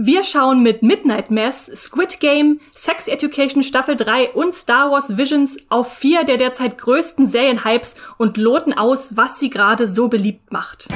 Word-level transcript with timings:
Wir 0.00 0.22
schauen 0.22 0.62
mit 0.62 0.84
Midnight 0.84 1.32
Mass, 1.32 1.66
Squid 1.74 2.20
Game, 2.20 2.60
Sex 2.72 3.08
Education 3.08 3.64
Staffel 3.64 3.96
3 3.96 4.30
und 4.30 4.54
Star 4.54 4.92
Wars 4.92 5.16
Visions 5.16 5.56
auf 5.70 5.92
vier 5.92 6.22
der 6.22 6.36
derzeit 6.36 6.78
größten 6.78 7.26
Serienhypes 7.26 7.96
und 8.16 8.36
loten 8.36 8.74
aus, 8.74 9.16
was 9.16 9.40
sie 9.40 9.50
gerade 9.50 9.88
so 9.88 10.06
beliebt 10.06 10.52
macht. 10.52 10.86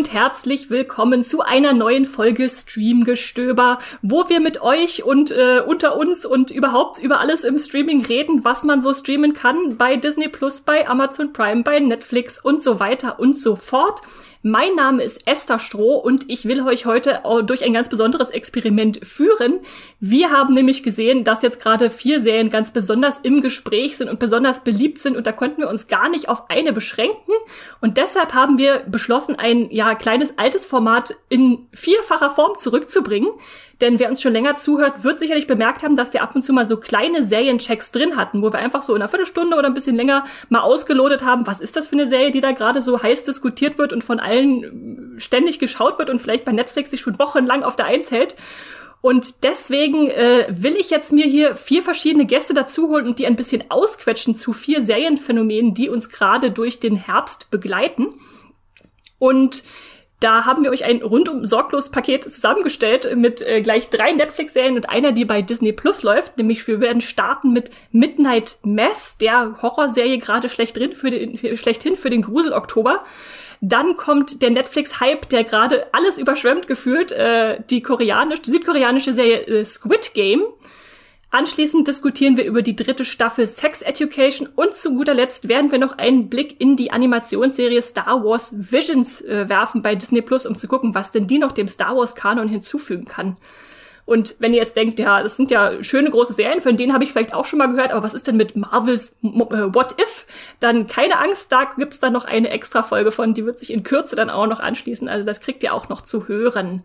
Und 0.00 0.14
herzlich 0.14 0.70
willkommen 0.70 1.22
zu 1.22 1.42
einer 1.42 1.74
neuen 1.74 2.06
Folge 2.06 2.48
Streamgestöber, 2.48 3.80
wo 4.00 4.30
wir 4.30 4.40
mit 4.40 4.62
euch 4.62 5.04
und 5.04 5.30
äh, 5.30 5.60
unter 5.60 5.94
uns 5.98 6.24
und 6.24 6.50
überhaupt 6.50 6.98
über 6.98 7.20
alles 7.20 7.44
im 7.44 7.58
Streaming 7.58 8.06
reden, 8.06 8.42
was 8.42 8.64
man 8.64 8.80
so 8.80 8.94
streamen 8.94 9.34
kann 9.34 9.76
bei 9.76 9.96
Disney 9.96 10.28
Plus, 10.28 10.62
bei 10.62 10.88
Amazon 10.88 11.34
Prime, 11.34 11.64
bei 11.64 11.80
Netflix 11.80 12.42
und 12.42 12.62
so 12.62 12.80
weiter 12.80 13.20
und 13.20 13.36
so 13.36 13.56
fort. 13.56 14.00
Mein 14.42 14.74
Name 14.74 15.02
ist 15.02 15.26
Esther 15.26 15.58
Stroh 15.58 15.96
und 15.96 16.30
ich 16.30 16.46
will 16.46 16.62
euch 16.62 16.86
heute 16.86 17.20
durch 17.44 17.62
ein 17.62 17.74
ganz 17.74 17.90
besonderes 17.90 18.30
Experiment 18.30 19.04
führen. 19.04 19.60
Wir 19.98 20.30
haben 20.30 20.54
nämlich 20.54 20.82
gesehen, 20.82 21.24
dass 21.24 21.42
jetzt 21.42 21.60
gerade 21.60 21.90
vier 21.90 22.22
Serien 22.22 22.48
ganz 22.48 22.72
besonders 22.72 23.18
im 23.18 23.42
Gespräch 23.42 23.98
sind 23.98 24.08
und 24.08 24.18
besonders 24.18 24.64
beliebt 24.64 24.98
sind 24.98 25.18
und 25.18 25.26
da 25.26 25.32
konnten 25.32 25.60
wir 25.60 25.68
uns 25.68 25.88
gar 25.88 26.08
nicht 26.08 26.30
auf 26.30 26.48
eine 26.48 26.72
beschränken 26.72 27.34
und 27.82 27.98
deshalb 27.98 28.32
haben 28.32 28.56
wir 28.56 28.78
beschlossen, 28.78 29.38
ein 29.38 29.70
ja 29.70 29.94
kleines 29.94 30.38
altes 30.38 30.64
Format 30.64 31.16
in 31.28 31.68
vierfacher 31.74 32.30
Form 32.30 32.56
zurückzubringen. 32.56 33.28
Denn 33.80 33.98
wer 33.98 34.10
uns 34.10 34.20
schon 34.20 34.32
länger 34.32 34.58
zuhört, 34.58 35.04
wird 35.04 35.18
sicherlich 35.18 35.46
bemerkt 35.46 35.82
haben, 35.82 35.96
dass 35.96 36.12
wir 36.12 36.22
ab 36.22 36.34
und 36.34 36.42
zu 36.42 36.52
mal 36.52 36.68
so 36.68 36.76
kleine 36.76 37.22
Serienchecks 37.22 37.90
drin 37.92 38.16
hatten, 38.16 38.42
wo 38.42 38.52
wir 38.52 38.58
einfach 38.58 38.82
so 38.82 38.94
in 38.94 39.00
einer 39.00 39.08
Viertelstunde 39.08 39.56
oder 39.56 39.68
ein 39.68 39.74
bisschen 39.74 39.96
länger 39.96 40.24
mal 40.50 40.60
ausgelotet 40.60 41.24
haben, 41.24 41.46
was 41.46 41.60
ist 41.60 41.76
das 41.76 41.88
für 41.88 41.96
eine 41.96 42.06
Serie, 42.06 42.30
die 42.30 42.40
da 42.40 42.52
gerade 42.52 42.82
so 42.82 43.02
heiß 43.02 43.22
diskutiert 43.22 43.78
wird 43.78 43.92
und 43.92 44.04
von 44.04 44.20
allen 44.20 45.14
ständig 45.18 45.58
geschaut 45.58 45.98
wird 45.98 46.10
und 46.10 46.20
vielleicht 46.20 46.44
bei 46.44 46.52
Netflix 46.52 46.90
sich 46.90 47.00
schon 47.00 47.18
wochenlang 47.18 47.62
auf 47.62 47.76
der 47.76 47.86
Eins 47.86 48.10
hält. 48.10 48.36
Und 49.02 49.44
deswegen 49.44 50.08
äh, 50.10 50.46
will 50.50 50.76
ich 50.76 50.90
jetzt 50.90 51.12
mir 51.12 51.24
hier 51.24 51.54
vier 51.56 51.82
verschiedene 51.82 52.26
Gäste 52.26 52.52
dazuholen 52.52 53.06
und 53.06 53.18
die 53.18 53.26
ein 53.26 53.36
bisschen 53.36 53.64
ausquetschen 53.70 54.34
zu 54.34 54.52
vier 54.52 54.82
Serienphänomenen, 54.82 55.72
die 55.72 55.88
uns 55.88 56.10
gerade 56.10 56.50
durch 56.50 56.80
den 56.80 56.96
Herbst 56.96 57.50
begleiten. 57.50 58.08
Und 59.18 59.64
da 60.20 60.44
haben 60.44 60.62
wir 60.62 60.70
euch 60.70 60.84
ein 60.84 61.02
rundum 61.02 61.46
sorglos 61.46 61.90
Paket 61.90 62.24
zusammengestellt 62.24 63.16
mit 63.16 63.40
äh, 63.40 63.62
gleich 63.62 63.88
drei 63.88 64.12
Netflix-Serien 64.12 64.76
und 64.76 64.88
einer, 64.88 65.12
die 65.12 65.24
bei 65.24 65.40
Disney 65.40 65.72
Plus 65.72 66.02
läuft. 66.02 66.36
Nämlich 66.36 66.66
wir 66.66 66.80
werden 66.80 67.00
starten 67.00 67.52
mit 67.52 67.70
Midnight 67.90 68.58
Mass, 68.62 69.16
der 69.16 69.56
Horrorserie 69.62 70.18
gerade 70.18 70.50
schlecht 70.50 70.78
für 70.94 71.10
den, 71.10 71.56
schlechthin 71.56 71.96
für 71.96 72.10
den 72.10 72.20
Grusel 72.20 72.52
Oktober. 72.52 73.02
Dann 73.62 73.96
kommt 73.96 74.42
der 74.42 74.50
Netflix-Hype, 74.50 75.28
der 75.28 75.44
gerade 75.44 75.86
alles 75.92 76.18
überschwemmt 76.18 76.66
gefühlt, 76.66 77.12
äh, 77.12 77.60
die 77.68 77.82
koreanische, 77.82 78.42
die 78.42 78.50
südkoreanische 78.50 79.12
Serie 79.12 79.46
äh, 79.46 79.64
Squid 79.64 80.12
Game. 80.14 80.42
Anschließend 81.32 81.86
diskutieren 81.86 82.36
wir 82.36 82.44
über 82.44 82.60
die 82.60 82.74
dritte 82.74 83.04
Staffel 83.04 83.46
Sex 83.46 83.82
Education 83.82 84.48
und 84.56 84.76
zu 84.76 84.94
guter 84.96 85.14
Letzt 85.14 85.48
werden 85.48 85.70
wir 85.70 85.78
noch 85.78 85.96
einen 85.96 86.28
Blick 86.28 86.60
in 86.60 86.74
die 86.74 86.90
Animationsserie 86.90 87.82
Star 87.82 88.24
Wars 88.24 88.72
Visions 88.72 89.20
äh, 89.20 89.48
werfen 89.48 89.80
bei 89.80 89.94
Disney 89.94 90.22
Plus, 90.22 90.44
um 90.44 90.56
zu 90.56 90.66
gucken, 90.66 90.94
was 90.94 91.12
denn 91.12 91.28
die 91.28 91.38
noch 91.38 91.52
dem 91.52 91.68
Star 91.68 91.96
Wars 91.96 92.16
Kanon 92.16 92.48
hinzufügen 92.48 93.04
kann. 93.04 93.36
Und 94.06 94.34
wenn 94.40 94.52
ihr 94.52 94.58
jetzt 94.58 94.76
denkt, 94.76 94.98
ja, 94.98 95.22
das 95.22 95.36
sind 95.36 95.52
ja 95.52 95.84
schöne 95.84 96.10
große 96.10 96.32
Serien, 96.32 96.60
von 96.60 96.76
denen 96.76 96.92
habe 96.92 97.04
ich 97.04 97.12
vielleicht 97.12 97.32
auch 97.32 97.44
schon 97.44 97.60
mal 97.60 97.68
gehört, 97.68 97.92
aber 97.92 98.02
was 98.02 98.14
ist 98.14 98.26
denn 98.26 98.36
mit 98.36 98.56
Marvels 98.56 99.16
äh, 99.22 99.28
What 99.28 100.00
If? 100.00 100.26
Dann 100.58 100.88
keine 100.88 101.20
Angst, 101.20 101.52
da 101.52 101.70
gibt's 101.76 102.00
dann 102.00 102.12
noch 102.12 102.24
eine 102.24 102.50
extra 102.50 102.82
Folge 102.82 103.12
von, 103.12 103.34
die 103.34 103.46
wird 103.46 103.60
sich 103.60 103.72
in 103.72 103.84
Kürze 103.84 104.16
dann 104.16 104.30
auch 104.30 104.48
noch 104.48 104.58
anschließen. 104.58 105.08
Also 105.08 105.24
das 105.24 105.40
kriegt 105.40 105.62
ihr 105.62 105.72
auch 105.72 105.88
noch 105.88 106.00
zu 106.00 106.26
hören. 106.26 106.82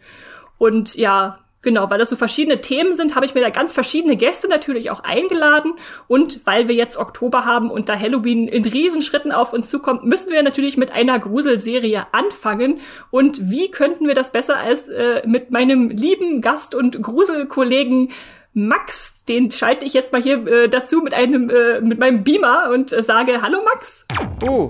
Und 0.59 0.95
ja, 0.97 1.39
Genau, 1.65 1.89
weil 1.89 1.97
das 1.97 2.09
so 2.09 2.15
verschiedene 2.15 2.61
Themen 2.61 2.95
sind, 2.95 3.15
habe 3.15 3.25
ich 3.25 3.33
mir 3.33 3.41
da 3.41 3.49
ganz 3.49 3.73
verschiedene 3.73 4.15
Gäste 4.15 4.47
natürlich 4.47 4.91
auch 4.91 4.99
eingeladen. 4.99 5.73
Und 6.07 6.41
weil 6.45 6.67
wir 6.67 6.75
jetzt 6.75 6.95
Oktober 6.95 7.43
haben 7.43 7.71
und 7.71 7.89
da 7.89 7.99
Halloween 7.99 8.47
in 8.47 8.63
Riesenschritten 8.63 9.31
auf 9.31 9.51
uns 9.51 9.67
zukommt, 9.67 10.03
müssen 10.03 10.29
wir 10.29 10.43
natürlich 10.43 10.77
mit 10.77 10.91
einer 10.91 11.17
Gruselserie 11.17 12.05
anfangen. 12.11 12.81
Und 13.09 13.49
wie 13.49 13.71
könnten 13.71 14.05
wir 14.05 14.13
das 14.13 14.31
besser 14.31 14.57
als 14.57 14.89
äh, 14.89 15.23
mit 15.25 15.49
meinem 15.49 15.89
lieben 15.89 16.41
Gast 16.41 16.75
und 16.75 17.01
Gruselkollegen 17.01 18.11
Max, 18.53 19.25
den 19.25 19.49
schalte 19.49 19.87
ich 19.87 19.93
jetzt 19.93 20.13
mal 20.13 20.21
hier 20.21 20.45
äh, 20.45 20.69
dazu 20.69 21.01
mit 21.01 21.15
einem 21.15 21.49
äh, 21.49 21.81
mit 21.81 21.97
meinem 21.97 22.23
Beamer 22.23 22.69
und 22.71 22.93
äh, 22.93 23.01
sage 23.01 23.41
Hallo 23.41 23.63
Max. 23.65 24.05
Oh, 24.47 24.69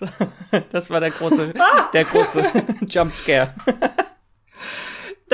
das 0.72 0.90
war 0.90 0.98
der 0.98 1.10
große 1.10 1.54
ah. 1.58 1.88
der 1.92 2.04
große 2.04 2.44
Jumpscare. 2.88 3.54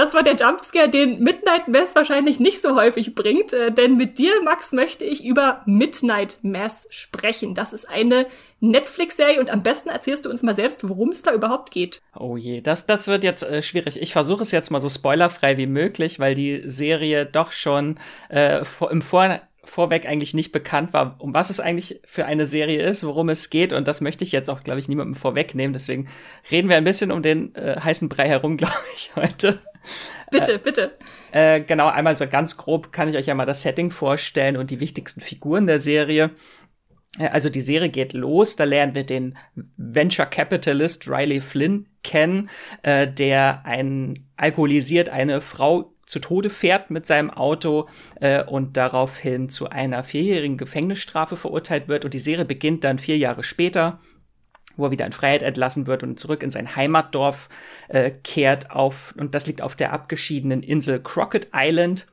Das 0.00 0.14
war 0.14 0.22
der 0.22 0.34
Jumpscare, 0.34 0.88
den 0.88 1.22
Midnight 1.22 1.68
Mass 1.68 1.94
wahrscheinlich 1.94 2.40
nicht 2.40 2.62
so 2.62 2.74
häufig 2.74 3.14
bringt, 3.14 3.52
äh, 3.52 3.70
denn 3.70 3.98
mit 3.98 4.16
dir, 4.16 4.32
Max, 4.42 4.72
möchte 4.72 5.04
ich 5.04 5.22
über 5.22 5.60
Midnight 5.66 6.38
Mass 6.40 6.86
sprechen. 6.88 7.54
Das 7.54 7.74
ist 7.74 7.86
eine 7.86 8.26
Netflix-Serie 8.60 9.38
und 9.38 9.50
am 9.50 9.62
besten 9.62 9.90
erzählst 9.90 10.24
du 10.24 10.30
uns 10.30 10.42
mal 10.42 10.54
selbst, 10.54 10.88
worum 10.88 11.10
es 11.10 11.20
da 11.20 11.34
überhaupt 11.34 11.70
geht. 11.70 12.00
Oh 12.18 12.38
je, 12.38 12.62
das, 12.62 12.86
das 12.86 13.08
wird 13.08 13.24
jetzt 13.24 13.42
äh, 13.42 13.60
schwierig. 13.60 14.00
Ich 14.00 14.14
versuche 14.14 14.40
es 14.40 14.52
jetzt 14.52 14.70
mal 14.70 14.80
so 14.80 14.88
spoilerfrei 14.88 15.58
wie 15.58 15.66
möglich, 15.66 16.18
weil 16.18 16.32
die 16.32 16.62
Serie 16.64 17.26
doch 17.26 17.52
schon 17.52 18.00
äh, 18.30 18.60
im 18.90 19.02
Vor 19.02 19.40
vorweg 19.62 20.06
eigentlich 20.06 20.32
nicht 20.32 20.50
bekannt 20.50 20.94
war, 20.94 21.16
um 21.18 21.34
was 21.34 21.50
es 21.50 21.60
eigentlich 21.60 22.00
für 22.04 22.24
eine 22.24 22.46
Serie 22.46 22.82
ist, 22.82 23.04
worum 23.04 23.28
es 23.28 23.50
geht. 23.50 23.74
Und 23.74 23.86
das 23.86 24.00
möchte 24.00 24.24
ich 24.24 24.32
jetzt 24.32 24.48
auch, 24.48 24.64
glaube 24.64 24.80
ich, 24.80 24.88
niemandem 24.88 25.14
vorwegnehmen. 25.14 25.74
Deswegen 25.74 26.08
reden 26.50 26.70
wir 26.70 26.76
ein 26.76 26.84
bisschen 26.84 27.12
um 27.12 27.20
den 27.20 27.54
äh, 27.54 27.78
heißen 27.78 28.08
Brei 28.08 28.28
herum, 28.28 28.56
glaube 28.56 28.72
ich, 28.96 29.12
heute. 29.14 29.60
Bitte, 30.30 30.54
äh, 30.54 30.58
bitte. 30.58 30.92
Äh, 31.32 31.60
genau, 31.62 31.88
einmal 31.88 32.14
so 32.14 32.26
ganz 32.26 32.56
grob 32.56 32.92
kann 32.92 33.08
ich 33.08 33.16
euch 33.16 33.26
ja 33.26 33.34
mal 33.34 33.46
das 33.46 33.62
Setting 33.62 33.90
vorstellen 33.90 34.56
und 34.56 34.70
die 34.70 34.78
wichtigsten 34.78 35.20
Figuren 35.20 35.66
der 35.66 35.80
Serie. 35.80 36.30
Äh, 37.18 37.28
also 37.28 37.50
die 37.50 37.60
Serie 37.60 37.88
geht 37.88 38.12
los, 38.12 38.56
da 38.56 38.64
lernen 38.64 38.94
wir 38.94 39.04
den 39.04 39.36
Venture 39.76 40.26
Capitalist 40.26 41.08
Riley 41.08 41.40
Flynn 41.40 41.88
kennen, 42.02 42.50
äh, 42.82 43.08
der 43.08 43.62
ein 43.64 44.26
alkoholisiert 44.36 45.08
eine 45.08 45.40
Frau 45.40 45.92
zu 46.06 46.18
Tode 46.18 46.50
fährt 46.50 46.90
mit 46.90 47.06
seinem 47.06 47.30
Auto 47.30 47.88
äh, 48.20 48.42
und 48.42 48.76
daraufhin 48.76 49.48
zu 49.48 49.70
einer 49.70 50.02
vierjährigen 50.02 50.56
Gefängnisstrafe 50.56 51.36
verurteilt 51.36 51.86
wird. 51.86 52.04
Und 52.04 52.14
die 52.14 52.18
Serie 52.18 52.44
beginnt 52.44 52.82
dann 52.82 52.98
vier 52.98 53.16
Jahre 53.16 53.44
später 53.44 54.00
wo 54.80 54.86
er 54.86 54.90
wieder 54.90 55.06
in 55.06 55.12
Freiheit 55.12 55.42
entlassen 55.42 55.86
wird 55.86 56.02
und 56.02 56.18
zurück 56.18 56.42
in 56.42 56.50
sein 56.50 56.74
Heimatdorf 56.76 57.48
äh, 57.88 58.10
kehrt 58.10 58.70
auf, 58.70 59.14
und 59.18 59.34
das 59.34 59.46
liegt 59.46 59.62
auf 59.62 59.76
der 59.76 59.92
abgeschiedenen 59.92 60.62
Insel 60.62 61.00
Crockett 61.00 61.48
Island. 61.54 62.06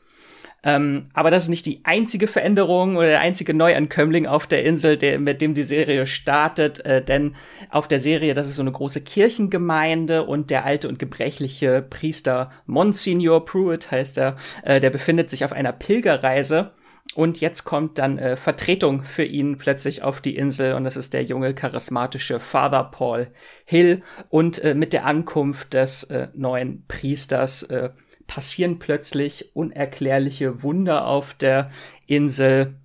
Ähm, 0.64 1.06
aber 1.14 1.32
das 1.32 1.44
ist 1.44 1.50
nicht 1.50 1.66
die 1.66 1.82
einzige 1.84 2.28
Veränderung 2.28 2.98
oder 2.98 3.08
der 3.08 3.20
einzige 3.22 3.54
Neuankömmling 3.54 4.26
auf 4.26 4.48
der 4.48 4.66
Insel, 4.66 4.98
der, 4.98 5.20
mit 5.20 5.40
dem 5.40 5.54
die 5.54 5.64
Serie 5.64 6.08
startet, 6.08 6.84
äh, 6.84 7.02
denn 7.02 7.36
auf 7.70 7.88
der 7.88 8.00
Serie, 8.00 8.34
das 8.34 8.50
ist 8.50 8.56
so 8.56 8.64
eine 8.64 8.72
große 8.72 9.02
Kirchengemeinde 9.02 10.26
und 10.26 10.50
der 10.50 10.66
alte 10.66 10.90
und 10.90 11.00
gebrechliche 11.00 11.86
Priester 11.88 12.50
Monsignor 12.66 13.46
Pruitt 13.46 13.92
heißt 13.92 14.18
er, 14.18 14.36
äh, 14.64 14.82
der 14.82 14.90
befindet 14.90 15.30
sich 15.30 15.46
auf 15.46 15.54
einer 15.54 15.72
Pilgerreise 15.72 16.72
und 17.16 17.42
jetzt 17.42 17.64
kommt 17.64 17.98
dann 17.98 18.18
äh, 18.20 18.38
Vertretung 18.38 19.04
für 19.04 19.24
ihn 19.24 19.58
plötzlich 19.58 20.04
auf 20.04 20.22
die 20.22 20.36
Insel 20.36 20.74
und 20.74 20.84
das 20.84 20.98
ist 20.98 21.14
der 21.14 21.24
junge, 21.24 21.54
charismatische 21.54 22.40
Father 22.40 22.84
Paul 22.84 23.28
Hill. 23.66 24.02
Und 24.30 24.64
äh, 24.64 24.76
mit 24.76 24.94
der 24.94 25.06
Ankunft 25.06 25.74
des 25.74 26.04
äh, 26.04 26.28
neuen 26.34 26.86
Priesters 26.88 27.64
äh, 27.64 27.90
passieren 28.28 28.78
plötzlich 28.78 29.56
unerklärliche 29.56 30.62
Wunder 30.64 31.08
auf 31.08 31.34
der 31.34 31.70
Insel. 32.06 32.76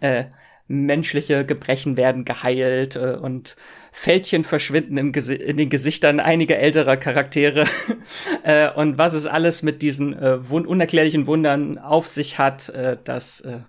Äh, 0.00 0.24
menschliche 0.66 1.46
Gebrechen 1.46 1.96
werden 1.96 2.24
geheilt 2.24 2.96
äh, 2.96 3.16
und 3.20 3.56
Fältchen 3.92 4.44
verschwinden 4.44 4.96
im 4.96 5.12
in 5.12 5.56
den 5.56 5.70
Gesichtern 5.70 6.20
einiger 6.20 6.56
älterer 6.58 6.96
Charaktere. 6.96 7.66
äh, 8.42 8.70
und 8.70 8.98
was 8.98 9.14
es 9.14 9.26
alles 9.26 9.62
mit 9.62 9.82
diesen 9.82 10.12
äh, 10.12 10.38
unerklärlichen 10.50 11.26
Wundern 11.26 11.78
auf 11.78 12.08
sich 12.08 12.38
hat, 12.38 12.68
äh, 12.70 12.96
das 13.02 13.40
äh, 13.40 13.60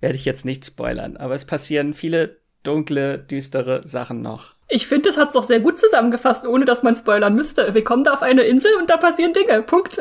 werde 0.00 0.16
ich 0.16 0.24
jetzt 0.24 0.44
nicht 0.44 0.64
spoilern. 0.64 1.16
Aber 1.16 1.34
es 1.34 1.44
passieren 1.44 1.94
viele 1.94 2.43
dunkle, 2.64 3.18
düstere 3.18 3.86
Sachen 3.86 4.22
noch. 4.22 4.54
Ich 4.68 4.86
finde, 4.86 5.10
das 5.10 5.18
hat's 5.18 5.34
doch 5.34 5.44
sehr 5.44 5.60
gut 5.60 5.78
zusammengefasst, 5.78 6.46
ohne 6.46 6.64
dass 6.64 6.82
man 6.82 6.96
spoilern 6.96 7.34
müsste. 7.34 7.74
Wir 7.74 7.84
kommen 7.84 8.02
da 8.02 8.14
auf 8.14 8.22
eine 8.22 8.42
Insel 8.42 8.72
und 8.80 8.88
da 8.90 8.96
passieren 8.96 9.32
Dinge. 9.32 9.62
Punkt. 9.62 10.00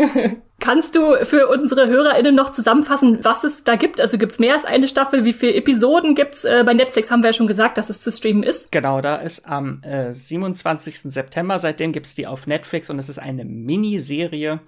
Kannst 0.60 0.94
du 0.94 1.16
für 1.24 1.48
unsere 1.48 1.88
HörerInnen 1.88 2.34
noch 2.34 2.52
zusammenfassen, 2.52 3.18
was 3.22 3.44
es 3.44 3.64
da 3.64 3.76
gibt? 3.76 4.00
Also 4.00 4.18
gibt's 4.18 4.38
mehr 4.38 4.54
als 4.54 4.66
eine 4.66 4.88
Staffel? 4.88 5.24
Wie 5.24 5.32
viele 5.32 5.54
Episoden 5.54 6.14
gibt's? 6.14 6.44
Äh, 6.44 6.62
bei 6.64 6.74
Netflix 6.74 7.10
haben 7.10 7.22
wir 7.22 7.30
ja 7.30 7.34
schon 7.34 7.46
gesagt, 7.46 7.78
dass 7.78 7.90
es 7.90 8.00
zu 8.00 8.12
streamen 8.12 8.42
ist. 8.42 8.70
Genau, 8.70 9.00
da 9.00 9.16
ist 9.16 9.48
am 9.48 9.82
äh, 9.82 10.12
27. 10.12 11.00
September, 11.00 11.58
seitdem 11.58 11.92
gibt's 11.92 12.14
die 12.14 12.26
auf 12.26 12.46
Netflix 12.46 12.90
und 12.90 12.98
es 12.98 13.08
ist 13.08 13.18
eine 13.18 13.44
Miniserie 13.44 14.60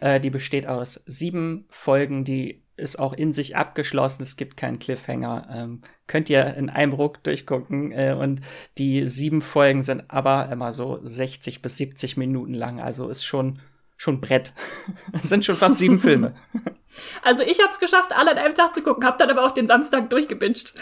Äh, 0.00 0.20
die 0.20 0.30
besteht 0.30 0.66
aus 0.66 1.00
sieben 1.06 1.66
Folgen, 1.68 2.24
die 2.24 2.62
ist 2.80 2.98
auch 2.98 3.12
in 3.12 3.32
sich 3.32 3.56
abgeschlossen. 3.56 4.22
Es 4.22 4.36
gibt 4.36 4.56
keinen 4.56 4.78
Cliffhanger. 4.78 5.48
Ähm, 5.52 5.82
könnt 6.06 6.28
ihr 6.30 6.54
in 6.54 6.70
einem 6.70 6.92
Ruck 6.92 7.22
durchgucken. 7.22 7.92
Äh, 7.92 8.16
und 8.18 8.40
die 8.78 9.08
sieben 9.08 9.40
Folgen 9.40 9.82
sind 9.82 10.04
aber 10.08 10.48
immer 10.50 10.72
so 10.72 10.98
60 11.02 11.62
bis 11.62 11.76
70 11.76 12.16
Minuten 12.16 12.54
lang. 12.54 12.80
Also 12.80 13.08
ist 13.08 13.24
schon 13.24 13.60
schon 14.00 14.20
Brett. 14.20 14.54
Das 15.12 15.22
sind 15.28 15.44
schon 15.44 15.56
fast 15.56 15.78
sieben 15.78 15.98
Filme. 15.98 16.34
Also 17.22 17.44
ich 17.44 17.60
habe 17.60 17.70
es 17.70 17.78
geschafft, 17.78 18.10
alle 18.12 18.32
an 18.32 18.38
einem 18.38 18.54
Tag 18.54 18.74
zu 18.74 18.82
gucken, 18.82 19.04
habe 19.04 19.16
dann 19.16 19.30
aber 19.30 19.46
auch 19.46 19.52
den 19.52 19.68
Samstag 19.68 20.10
durchgebinged. 20.10 20.74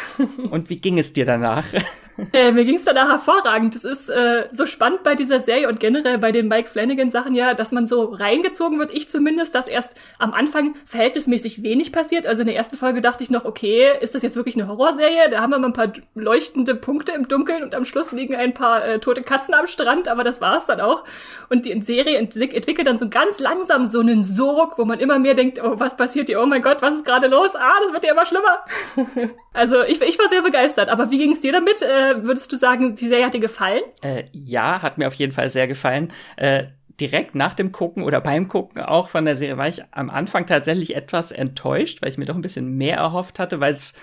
Und 0.51 0.71
wie 0.71 0.81
ging 0.81 0.99
es 0.99 1.13
dir 1.13 1.27
danach? 1.27 1.67
Äh, 2.33 2.53
mir 2.53 2.65
ging 2.65 2.77
es 2.77 2.85
danach 2.85 3.09
hervorragend. 3.09 3.77
Es 3.77 3.85
ist 3.85 4.09
äh, 4.09 4.49
so 4.51 4.67
spannend 4.67 5.03
bei 5.03 5.15
dieser 5.15 5.41
Serie 5.41 5.69
und 5.69 5.79
generell 5.79 6.19
bei 6.19 6.33
den 6.33 6.49
Mike 6.49 6.69
Flanagan 6.69 7.11
Sachen 7.11 7.35
ja, 7.35 7.55
dass 7.55 7.73
man 7.73 7.87
so 7.87 8.05
reingezogen 8.05 8.79
wird. 8.79 8.93
Ich 8.93 9.09
zumindest, 9.09 9.55
dass 9.55 9.69
erst 9.69 9.95
am 10.19 10.35
Anfang 10.35 10.75
verhältnismäßig 10.85 11.63
wenig 11.63 11.93
passiert. 11.93 12.27
Also 12.27 12.41
in 12.41 12.49
der 12.49 12.57
ersten 12.57 12.77
Folge 12.77 13.01
dachte 13.01 13.23
ich 13.23 13.31
noch, 13.31 13.45
okay, 13.45 13.93
ist 14.01 14.15
das 14.15 14.23
jetzt 14.23 14.37
wirklich 14.37 14.57
eine 14.57 14.67
Horrorserie? 14.67 15.31
Da 15.31 15.41
haben 15.41 15.51
wir 15.51 15.59
mal 15.59 15.69
ein 15.69 15.73
paar 15.73 15.93
leuchtende 16.15 16.75
Punkte 16.75 17.13
im 17.13 17.29
Dunkeln 17.29 17.63
und 17.63 17.75
am 17.75 17.85
Schluss 17.85 18.13
liegen 18.13 18.35
ein 18.35 18.53
paar 18.53 18.85
äh, 18.85 18.99
tote 18.99 19.23
Katzen 19.23 19.55
am 19.55 19.67
Strand, 19.67 20.09
aber 20.09 20.25
das 20.25 20.41
war's 20.41 20.67
dann 20.67 20.81
auch. 20.81 21.05
Und 21.49 21.67
die 21.67 21.81
Serie 21.83 22.19
entwick 22.19 22.53
entwickelt 22.55 22.89
dann 22.89 22.99
so 22.99 23.09
ganz 23.09 23.39
langsam 23.39 23.87
so 23.87 24.01
einen 24.01 24.25
Sog, 24.25 24.77
wo 24.77 24.85
man 24.85 24.99
immer 24.99 25.19
mehr 25.19 25.35
denkt, 25.35 25.61
oh, 25.63 25.75
was 25.79 25.97
passiert 25.97 26.29
hier? 26.29 26.43
Oh 26.43 26.47
mein 26.47 26.63
Gott, 26.63 26.83
was 26.83 26.95
ist 26.95 27.05
gerade 27.05 27.29
los? 27.29 27.55
Ah, 27.55 27.75
das 27.85 27.93
wird 27.93 28.05
ja 28.05 28.13
immer 28.13 28.27
schlimmer. 28.27 28.65
also 29.53 29.83
ich, 29.83 30.01
ich 30.01 30.19
war 30.19 30.29
sehr 30.29 30.43
begeistert. 30.43 30.89
Aber 30.89 31.11
wie 31.11 31.19
ging 31.19 31.33
es 31.33 31.41
dir 31.41 31.53
damit? 31.53 31.81
Äh, 31.83 32.08
würdest 32.25 32.53
du 32.53 32.57
sagen, 32.57 32.95
die 32.95 33.09
Serie 33.09 33.27
hat 33.27 33.35
dir 33.35 33.41
gefallen? 33.41 33.83
Äh, 34.03 34.25
ja, 34.33 34.83
hat 34.83 34.99
mir 34.99 35.07
auf 35.07 35.15
jeden 35.15 35.33
Fall 35.33 35.49
sehr 35.49 35.67
gefallen. 35.67 36.13
Äh, 36.37 36.65
direkt 37.01 37.35
nach 37.35 37.55
dem 37.55 37.73
Gucken 37.73 38.03
oder 38.03 38.21
beim 38.21 38.49
Gucken 38.49 38.83
auch 38.83 39.09
von 39.09 39.25
der 39.25 39.37
Serie 39.37 39.57
war 39.57 39.69
ich 39.69 39.83
am 39.93 40.11
Anfang 40.11 40.47
tatsächlich 40.47 40.97
etwas 40.97 41.31
enttäuscht, 41.31 42.03
weil 42.03 42.09
ich 42.09 42.19
mir 42.19 42.25
doch 42.27 42.35
ein 42.35 42.43
bisschen 42.43 42.77
mehr 42.77 42.97
erhofft 42.97 43.39
hatte, 43.39 43.61
weil 43.61 43.75
es 43.75 43.95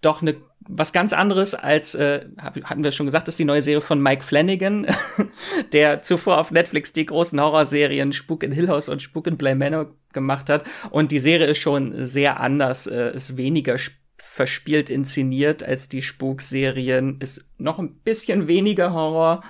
doch 0.00 0.22
eine 0.22 0.36
was 0.66 0.94
ganz 0.94 1.12
anderes 1.12 1.54
als 1.54 1.94
äh, 1.94 2.24
hatten 2.38 2.84
wir 2.84 2.92
schon 2.92 3.06
gesagt, 3.06 3.28
ist 3.28 3.38
die 3.38 3.44
neue 3.44 3.60
Serie 3.60 3.82
von 3.82 4.00
Mike 4.00 4.22
Flanagan, 4.22 4.86
der 5.72 6.00
zuvor 6.00 6.38
auf 6.38 6.50
Netflix 6.50 6.94
die 6.94 7.04
großen 7.04 7.38
Horrorserien 7.38 8.14
Spuk 8.14 8.42
in 8.42 8.52
Hill 8.52 8.68
House 8.68 8.88
und 8.88 9.02
Spuk 9.02 9.26
in 9.26 9.36
Bly 9.36 9.54
Manor 9.54 9.92
gemacht 10.12 10.48
hat 10.48 10.64
und 10.90 11.12
die 11.12 11.20
Serie 11.20 11.48
ist 11.48 11.58
schon 11.58 12.06
sehr 12.06 12.40
anders, 12.40 12.86
äh, 12.86 13.14
ist 13.14 13.36
weniger 13.36 13.76
verspielt 14.34 14.90
inszeniert 14.90 15.62
als 15.62 15.88
die 15.88 16.02
Spukserien, 16.02 17.20
ist 17.20 17.44
noch 17.56 17.78
ein 17.78 17.94
bisschen 18.00 18.48
weniger 18.48 18.92
Horror, 18.92 19.44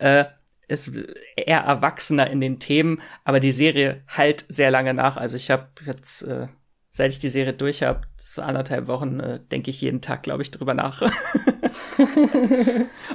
äh, 0.00 0.24
ist 0.66 0.90
eher 1.36 1.60
erwachsener 1.60 2.28
in 2.28 2.40
den 2.40 2.58
Themen, 2.58 3.00
aber 3.22 3.38
die 3.38 3.52
Serie 3.52 4.02
halt 4.08 4.44
sehr 4.48 4.72
lange 4.72 4.92
nach. 4.92 5.16
Also 5.16 5.36
ich 5.36 5.52
habe 5.52 5.68
jetzt 5.86 6.22
äh, 6.22 6.48
seit 6.96 7.10
ich 7.10 7.18
die 7.18 7.28
Serie 7.28 7.52
durch 7.52 7.82
habe, 7.82 8.02
so 8.16 8.40
anderthalb 8.40 8.86
Wochen, 8.86 9.18
äh, 9.18 9.40
denke 9.50 9.68
ich 9.68 9.80
jeden 9.80 10.00
Tag, 10.00 10.22
glaube 10.22 10.42
ich, 10.42 10.52
drüber 10.52 10.74
nach. 10.74 11.02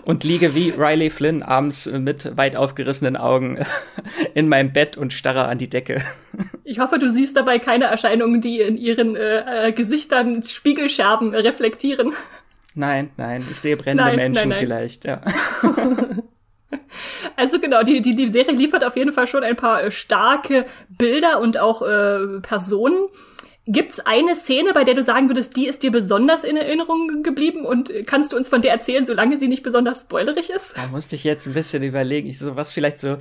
und 0.03 0.25
liege 0.25 0.53
wie 0.53 0.71
Riley 0.71 1.09
Flynn 1.09 1.41
abends 1.41 1.89
mit 1.89 2.35
weit 2.35 2.57
aufgerissenen 2.57 3.15
Augen 3.15 3.57
in 4.33 4.49
meinem 4.49 4.73
Bett 4.73 4.97
und 4.97 5.13
starre 5.13 5.45
an 5.45 5.59
die 5.59 5.69
Decke. 5.69 6.01
Ich 6.65 6.79
hoffe, 6.79 6.99
du 6.99 7.09
siehst 7.09 7.37
dabei 7.37 7.57
keine 7.57 7.85
Erscheinungen, 7.85 8.41
die 8.41 8.59
in 8.59 8.75
ihren 8.75 9.15
äh, 9.15 9.67
äh 9.67 9.71
Gesichtern 9.71 10.43
Spiegelscherben 10.43 11.33
reflektieren. 11.33 12.11
Nein, 12.75 13.11
nein, 13.15 13.47
ich 13.49 13.61
sehe 13.61 13.77
brennende 13.77 14.03
nein, 14.03 14.15
Menschen 14.17 14.33
nein, 14.33 14.49
nein. 14.49 14.59
vielleicht, 14.59 15.05
ja. 15.05 15.21
Also 17.35 17.59
genau, 17.59 17.83
die, 17.83 18.01
die, 18.01 18.15
die 18.15 18.27
Serie 18.27 18.53
liefert 18.53 18.83
auf 18.83 18.97
jeden 18.97 19.13
Fall 19.13 19.25
schon 19.25 19.43
ein 19.43 19.55
paar 19.55 19.83
äh, 19.83 19.91
starke 19.91 20.65
Bilder 20.89 21.39
und 21.39 21.57
auch 21.57 21.81
äh, 21.81 22.41
Personen. 22.41 23.07
Gibt's 23.71 24.00
eine 24.00 24.36
Szene, 24.36 24.74
bei 24.74 24.83
der 24.83 24.95
du 24.95 25.04
sagen 25.04 25.30
würdest, 25.30 25.56
die 25.56 25.68
ist 25.68 25.83
dir 25.83 25.92
besonders 25.92 26.44
in 26.44 26.57
Erinnerung 26.57 27.21
geblieben 27.21 27.66
und 27.66 27.94
kannst 28.07 28.33
du 28.33 28.38
uns 28.38 28.48
von 28.48 28.63
der 28.63 28.71
erzählen, 28.71 29.06
solange 29.06 29.38
sie 29.38 29.48
nicht 29.48 29.62
besonders 29.62 30.01
spoilerig 30.01 30.50
ist? 30.50 30.75
Da 30.75 30.88
musste 30.88 31.16
ich 31.16 31.24
jetzt 31.24 31.45
ein 31.45 31.54
bisschen 31.54 31.83
überlegen. 31.83 32.27
Ich 32.27 32.39
so, 32.39 32.56
was 32.56 32.74
vielleicht 32.74 32.98
so 32.98 33.18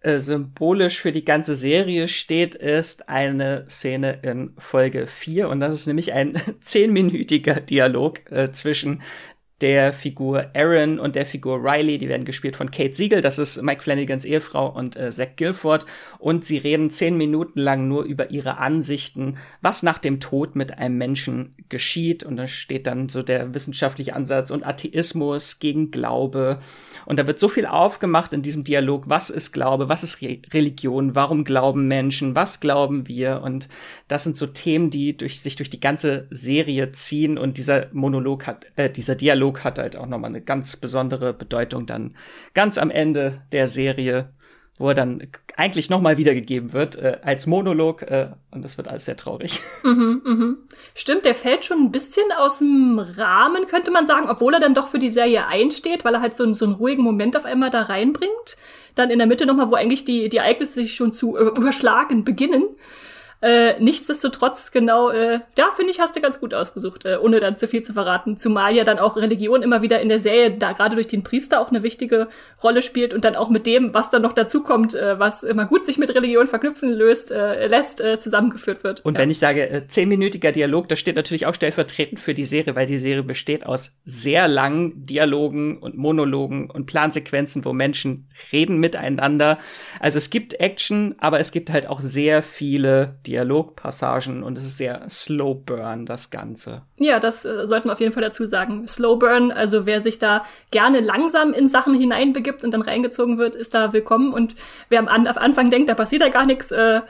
äh, 0.00 0.20
symbolisch 0.20 1.00
für 1.00 1.10
die 1.10 1.24
ganze 1.24 1.56
Serie 1.56 2.06
steht, 2.06 2.54
ist 2.54 3.08
eine 3.08 3.64
Szene 3.68 4.20
in 4.22 4.52
Folge 4.56 5.08
4 5.08 5.48
und 5.48 5.58
das 5.58 5.74
ist 5.74 5.88
nämlich 5.88 6.12
ein 6.12 6.40
zehnminütiger 6.60 7.58
Dialog 7.58 8.30
äh, 8.30 8.52
zwischen 8.52 9.02
der 9.60 9.92
Figur 9.92 10.46
Aaron 10.54 11.00
und 11.00 11.16
der 11.16 11.26
Figur 11.26 11.58
Riley, 11.62 11.98
die 11.98 12.08
werden 12.08 12.24
gespielt 12.24 12.56
von 12.56 12.70
Kate 12.70 12.94
Siegel, 12.94 13.20
das 13.20 13.38
ist 13.38 13.60
Mike 13.62 13.82
Flanagans 13.82 14.24
Ehefrau 14.24 14.68
und 14.68 14.96
äh, 14.96 15.10
Zach 15.10 15.36
Guilford 15.36 15.84
und 16.18 16.44
sie 16.44 16.58
reden 16.58 16.90
zehn 16.90 17.16
Minuten 17.16 17.60
lang 17.60 17.88
nur 17.88 18.02
über 18.02 18.30
ihre 18.30 18.58
Ansichten, 18.58 19.36
was 19.60 19.82
nach 19.82 19.98
dem 19.98 20.20
Tod 20.20 20.56
mit 20.56 20.78
einem 20.78 20.98
Menschen 20.98 21.54
geschieht. 21.68 22.24
Und 22.24 22.36
da 22.36 22.48
steht 22.48 22.86
dann 22.86 23.08
so 23.08 23.22
der 23.22 23.54
wissenschaftliche 23.54 24.14
Ansatz 24.14 24.50
und 24.50 24.66
Atheismus 24.66 25.60
gegen 25.60 25.90
Glaube. 25.90 26.58
Und 27.06 27.18
da 27.18 27.26
wird 27.26 27.38
so 27.38 27.48
viel 27.48 27.66
aufgemacht 27.66 28.32
in 28.32 28.42
diesem 28.42 28.64
Dialog, 28.64 29.08
was 29.08 29.30
ist 29.30 29.52
Glaube, 29.52 29.88
was 29.88 30.02
ist 30.02 30.20
Re 30.20 30.38
Religion, 30.52 31.14
warum 31.14 31.44
glauben 31.44 31.88
Menschen, 31.88 32.34
was 32.34 32.60
glauben 32.60 33.08
wir? 33.08 33.40
Und 33.42 33.68
das 34.08 34.24
sind 34.24 34.36
so 34.36 34.46
Themen, 34.46 34.90
die 34.90 35.16
durch 35.16 35.40
sich 35.40 35.56
durch 35.56 35.70
die 35.70 35.80
ganze 35.80 36.26
Serie 36.30 36.90
ziehen. 36.92 37.38
Und 37.38 37.58
dieser 37.58 37.86
Monolog 37.92 38.46
hat 38.46 38.66
äh, 38.76 38.90
dieser 38.90 39.14
Dialog 39.14 39.47
Dialog 39.48 39.64
hat 39.64 39.78
halt 39.78 39.96
auch 39.96 40.06
nochmal 40.06 40.30
eine 40.30 40.40
ganz 40.40 40.76
besondere 40.76 41.32
Bedeutung 41.32 41.86
dann 41.86 42.14
ganz 42.54 42.78
am 42.78 42.90
Ende 42.90 43.42
der 43.52 43.68
Serie, 43.68 44.30
wo 44.78 44.88
er 44.88 44.94
dann 44.94 45.22
eigentlich 45.56 45.90
nochmal 45.90 46.18
wiedergegeben 46.18 46.72
wird 46.72 46.96
äh, 46.96 47.18
als 47.22 47.46
Monolog 47.46 48.02
äh, 48.02 48.28
und 48.50 48.64
das 48.64 48.76
wird 48.76 48.88
alles 48.88 49.06
sehr 49.06 49.16
traurig. 49.16 49.60
Mhm, 49.84 50.22
mhm. 50.24 50.56
Stimmt, 50.94 51.24
der 51.24 51.34
fällt 51.34 51.64
schon 51.64 51.78
ein 51.78 51.92
bisschen 51.92 52.26
aus 52.36 52.58
dem 52.58 52.98
Rahmen, 52.98 53.66
könnte 53.66 53.90
man 53.90 54.04
sagen, 54.04 54.28
obwohl 54.28 54.52
er 54.52 54.60
dann 54.60 54.74
doch 54.74 54.88
für 54.88 54.98
die 54.98 55.08
Serie 55.08 55.46
einsteht, 55.46 56.04
weil 56.04 56.14
er 56.14 56.20
halt 56.20 56.34
so, 56.34 56.52
so 56.52 56.66
einen 56.66 56.74
ruhigen 56.74 57.02
Moment 57.02 57.36
auf 57.36 57.44
einmal 57.44 57.70
da 57.70 57.82
reinbringt. 57.82 58.56
Dann 58.96 59.10
in 59.10 59.18
der 59.18 59.28
Mitte 59.28 59.46
nochmal, 59.46 59.70
wo 59.70 59.76
eigentlich 59.76 60.04
die, 60.04 60.28
die 60.28 60.38
Ereignisse 60.38 60.74
sich 60.74 60.94
schon 60.94 61.12
zu 61.12 61.36
äh, 61.36 61.44
überschlagen 61.44 62.24
beginnen. 62.24 62.64
Äh, 63.40 63.80
nichtsdestotrotz, 63.80 64.72
genau, 64.72 65.10
äh, 65.10 65.38
da 65.54 65.70
finde 65.70 65.92
ich, 65.92 66.00
hast 66.00 66.16
du 66.16 66.20
ganz 66.20 66.40
gut 66.40 66.54
ausgesucht, 66.54 67.04
äh, 67.04 67.18
ohne 67.20 67.38
dann 67.38 67.56
zu 67.56 67.68
viel 67.68 67.82
zu 67.82 67.92
verraten. 67.92 68.36
Zumal 68.36 68.74
ja 68.74 68.82
dann 68.82 68.98
auch 68.98 69.16
Religion 69.16 69.62
immer 69.62 69.80
wieder 69.80 70.00
in 70.00 70.08
der 70.08 70.18
Serie, 70.18 70.50
da 70.50 70.72
gerade 70.72 70.96
durch 70.96 71.06
den 71.06 71.22
Priester 71.22 71.60
auch 71.60 71.68
eine 71.68 71.84
wichtige 71.84 72.26
Rolle 72.64 72.82
spielt 72.82 73.14
und 73.14 73.24
dann 73.24 73.36
auch 73.36 73.48
mit 73.48 73.64
dem, 73.66 73.94
was 73.94 74.10
dann 74.10 74.22
noch 74.22 74.32
dazukommt, 74.32 74.94
äh, 74.94 75.20
was 75.20 75.44
immer 75.44 75.66
gut 75.66 75.86
sich 75.86 75.98
mit 75.98 76.12
Religion 76.12 76.48
verknüpfen 76.48 76.88
löst, 76.88 77.30
äh, 77.30 77.68
lässt, 77.68 78.00
äh, 78.00 78.18
zusammengeführt 78.18 78.82
wird. 78.82 79.04
Und 79.04 79.14
ja. 79.14 79.20
wenn 79.20 79.30
ich 79.30 79.38
sage, 79.38 79.70
äh, 79.70 79.86
zehnminütiger 79.86 80.50
Dialog, 80.50 80.88
das 80.88 80.98
steht 80.98 81.14
natürlich 81.14 81.46
auch 81.46 81.54
stellvertretend 81.54 82.18
für 82.18 82.34
die 82.34 82.44
Serie, 82.44 82.74
weil 82.74 82.86
die 82.86 82.98
Serie 82.98 83.22
besteht 83.22 83.64
aus 83.64 83.96
sehr 84.04 84.48
langen 84.48 85.06
Dialogen 85.06 85.78
und 85.78 85.96
Monologen 85.96 86.70
und 86.70 86.86
Plansequenzen, 86.86 87.64
wo 87.64 87.72
Menschen 87.72 88.28
reden 88.52 88.78
miteinander. 88.78 89.58
Also 90.00 90.18
es 90.18 90.30
gibt 90.30 90.54
Action, 90.58 91.14
aber 91.18 91.38
es 91.38 91.52
gibt 91.52 91.70
halt 91.70 91.86
auch 91.86 92.00
sehr 92.00 92.42
viele 92.42 93.18
Dialogpassagen 93.28 94.42
und 94.42 94.56
es 94.56 94.64
ist 94.64 94.78
sehr 94.78 95.08
Slow 95.08 95.54
Burn, 95.54 96.06
das 96.06 96.30
Ganze. 96.30 96.82
Ja, 96.96 97.20
das 97.20 97.44
äh, 97.44 97.66
sollten 97.66 97.88
wir 97.88 97.92
auf 97.92 98.00
jeden 98.00 98.12
Fall 98.12 98.22
dazu 98.22 98.46
sagen. 98.46 98.88
Slow 98.88 99.16
Burn, 99.16 99.52
also 99.52 99.84
wer 99.84 100.00
sich 100.00 100.18
da 100.18 100.44
gerne 100.70 101.00
langsam 101.00 101.52
in 101.52 101.68
Sachen 101.68 101.94
hineinbegibt 101.94 102.64
und 102.64 102.72
dann 102.72 102.82
reingezogen 102.82 103.36
wird, 103.36 103.54
ist 103.54 103.74
da 103.74 103.92
willkommen. 103.92 104.32
Und 104.32 104.54
wer 104.88 105.00
am, 105.00 105.08
am 105.08 105.26
Anfang 105.26 105.68
denkt, 105.68 105.90
da 105.90 105.94
passiert 105.94 106.22
ja 106.22 106.30
gar 106.30 106.46
nichts, 106.46 106.70
äh, 106.70 107.02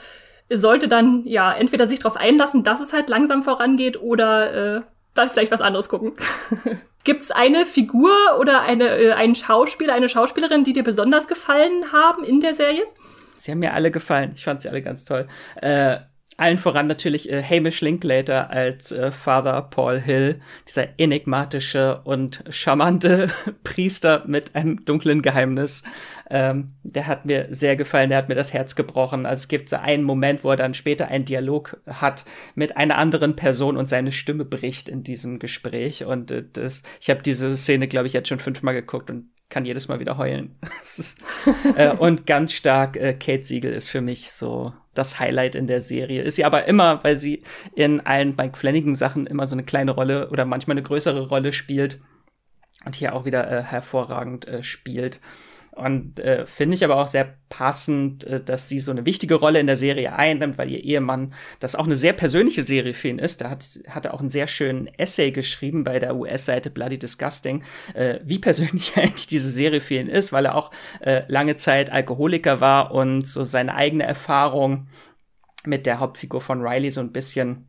sollte 0.50 0.88
dann 0.88 1.22
ja 1.24 1.52
entweder 1.52 1.86
sich 1.86 2.00
darauf 2.00 2.16
einlassen, 2.16 2.64
dass 2.64 2.80
es 2.80 2.92
halt 2.92 3.08
langsam 3.08 3.42
vorangeht 3.44 4.00
oder 4.00 4.78
äh, 4.78 4.80
dann 5.14 5.28
vielleicht 5.28 5.52
was 5.52 5.60
anderes 5.60 5.88
gucken. 5.88 6.14
Gibt's 7.04 7.30
eine 7.30 7.64
Figur 7.64 8.10
oder 8.40 8.62
eine, 8.62 8.98
äh, 8.98 9.12
einen 9.12 9.36
Schauspieler, 9.36 9.94
eine 9.94 10.08
Schauspielerin, 10.08 10.64
die 10.64 10.72
dir 10.72 10.84
besonders 10.84 11.28
gefallen 11.28 11.92
haben 11.92 12.24
in 12.24 12.40
der 12.40 12.54
Serie? 12.54 12.82
Sie 13.38 13.52
haben 13.52 13.60
mir 13.60 13.72
alle 13.72 13.90
gefallen. 13.90 14.32
Ich 14.34 14.44
fand 14.44 14.62
sie 14.62 14.68
alle 14.68 14.82
ganz 14.82 15.04
toll. 15.04 15.26
Äh, 15.62 15.98
allen 16.38 16.56
voran 16.56 16.86
natürlich 16.86 17.30
äh, 17.30 17.42
Hamish 17.42 17.80
Linklater 17.80 18.50
als 18.50 18.92
äh, 18.92 19.10
Father 19.10 19.60
Paul 19.62 20.00
Hill, 20.00 20.38
dieser 20.66 20.88
enigmatische 20.98 22.00
und 22.04 22.44
charmante 22.48 23.30
Priester 23.64 24.22
mit 24.26 24.54
einem 24.54 24.84
dunklen 24.84 25.20
Geheimnis. 25.20 25.82
Ähm, 26.30 26.74
der 26.82 27.06
hat 27.06 27.24
mir 27.24 27.46
sehr 27.50 27.76
gefallen, 27.76 28.10
der 28.10 28.18
hat 28.18 28.28
mir 28.28 28.34
das 28.34 28.52
Herz 28.52 28.74
gebrochen. 28.74 29.24
Also 29.24 29.40
es 29.40 29.48
gibt 29.48 29.68
so 29.68 29.76
einen 29.76 30.04
Moment, 30.04 30.44
wo 30.44 30.50
er 30.50 30.56
dann 30.56 30.74
später 30.74 31.08
einen 31.08 31.24
Dialog 31.24 31.80
hat 31.86 32.24
mit 32.54 32.76
einer 32.76 32.98
anderen 32.98 33.34
Person 33.36 33.76
und 33.76 33.88
seine 33.88 34.12
Stimme 34.12 34.44
bricht 34.44 34.88
in 34.88 35.02
diesem 35.02 35.38
Gespräch. 35.38 36.04
Und 36.04 36.30
äh, 36.30 36.44
das, 36.52 36.82
ich 37.00 37.10
habe 37.10 37.22
diese 37.22 37.56
Szene, 37.56 37.88
glaube 37.88 38.06
ich, 38.06 38.12
jetzt 38.12 38.28
schon 38.28 38.40
fünfmal 38.40 38.74
geguckt 38.74 39.10
und 39.10 39.30
kann 39.48 39.64
jedes 39.64 39.88
Mal 39.88 40.00
wieder 40.00 40.18
heulen. 40.18 40.56
äh, 41.76 41.90
und 41.96 42.26
ganz 42.26 42.52
stark, 42.52 42.96
äh, 42.96 43.14
Kate 43.14 43.44
Siegel 43.44 43.72
ist 43.72 43.88
für 43.88 44.00
mich 44.00 44.32
so 44.32 44.74
das 44.94 45.18
Highlight 45.20 45.54
in 45.54 45.66
der 45.66 45.80
Serie. 45.80 46.22
Ist 46.22 46.36
sie 46.36 46.44
aber 46.44 46.66
immer, 46.66 47.02
weil 47.04 47.16
sie 47.16 47.42
in 47.74 48.00
allen 48.00 48.34
Mike 48.36 48.58
Flanagan 48.58 48.96
Sachen 48.96 49.26
immer 49.26 49.46
so 49.46 49.54
eine 49.54 49.64
kleine 49.64 49.92
Rolle 49.92 50.28
oder 50.30 50.44
manchmal 50.44 50.74
eine 50.74 50.82
größere 50.82 51.28
Rolle 51.28 51.52
spielt 51.52 52.00
und 52.84 52.94
hier 52.94 53.14
auch 53.14 53.24
wieder 53.24 53.50
äh, 53.50 53.62
hervorragend 53.62 54.46
äh, 54.46 54.62
spielt. 54.62 55.20
Und 55.78 56.18
äh, 56.18 56.44
finde 56.44 56.74
ich 56.74 56.84
aber 56.84 56.96
auch 56.96 57.06
sehr 57.06 57.36
passend, 57.50 58.24
äh, 58.24 58.42
dass 58.42 58.68
sie 58.68 58.80
so 58.80 58.90
eine 58.90 59.06
wichtige 59.06 59.36
Rolle 59.36 59.60
in 59.60 59.68
der 59.68 59.76
Serie 59.76 60.12
einnimmt, 60.12 60.58
weil 60.58 60.72
ihr 60.72 60.82
Ehemann 60.82 61.32
das 61.60 61.76
auch 61.76 61.86
eine 61.86 61.94
sehr 61.94 62.14
persönliche 62.14 62.64
Serie 62.64 62.94
für 62.94 63.06
ihn 63.06 63.20
ist. 63.20 63.40
Da 63.40 63.50
hat, 63.50 63.64
hat 63.88 64.04
er 64.04 64.14
auch 64.14 64.18
einen 64.18 64.28
sehr 64.28 64.48
schönen 64.48 64.88
Essay 64.98 65.30
geschrieben 65.30 65.84
bei 65.84 66.00
der 66.00 66.16
US-Seite 66.16 66.70
Bloody 66.70 66.98
Disgusting, 66.98 67.62
äh, 67.94 68.18
wie 68.24 68.40
persönlich 68.40 68.92
eigentlich 68.96 69.28
diese 69.28 69.52
Serie 69.52 69.80
für 69.80 69.94
ihn 69.94 70.08
ist, 70.08 70.32
weil 70.32 70.46
er 70.46 70.56
auch 70.56 70.72
äh, 70.98 71.22
lange 71.28 71.56
Zeit 71.56 71.92
Alkoholiker 71.92 72.60
war 72.60 72.90
und 72.90 73.24
so 73.24 73.44
seine 73.44 73.76
eigene 73.76 74.02
Erfahrung 74.02 74.88
mit 75.64 75.86
der 75.86 76.00
Hauptfigur 76.00 76.40
von 76.40 76.60
Riley 76.60 76.90
so 76.90 77.00
ein 77.00 77.12
bisschen 77.12 77.68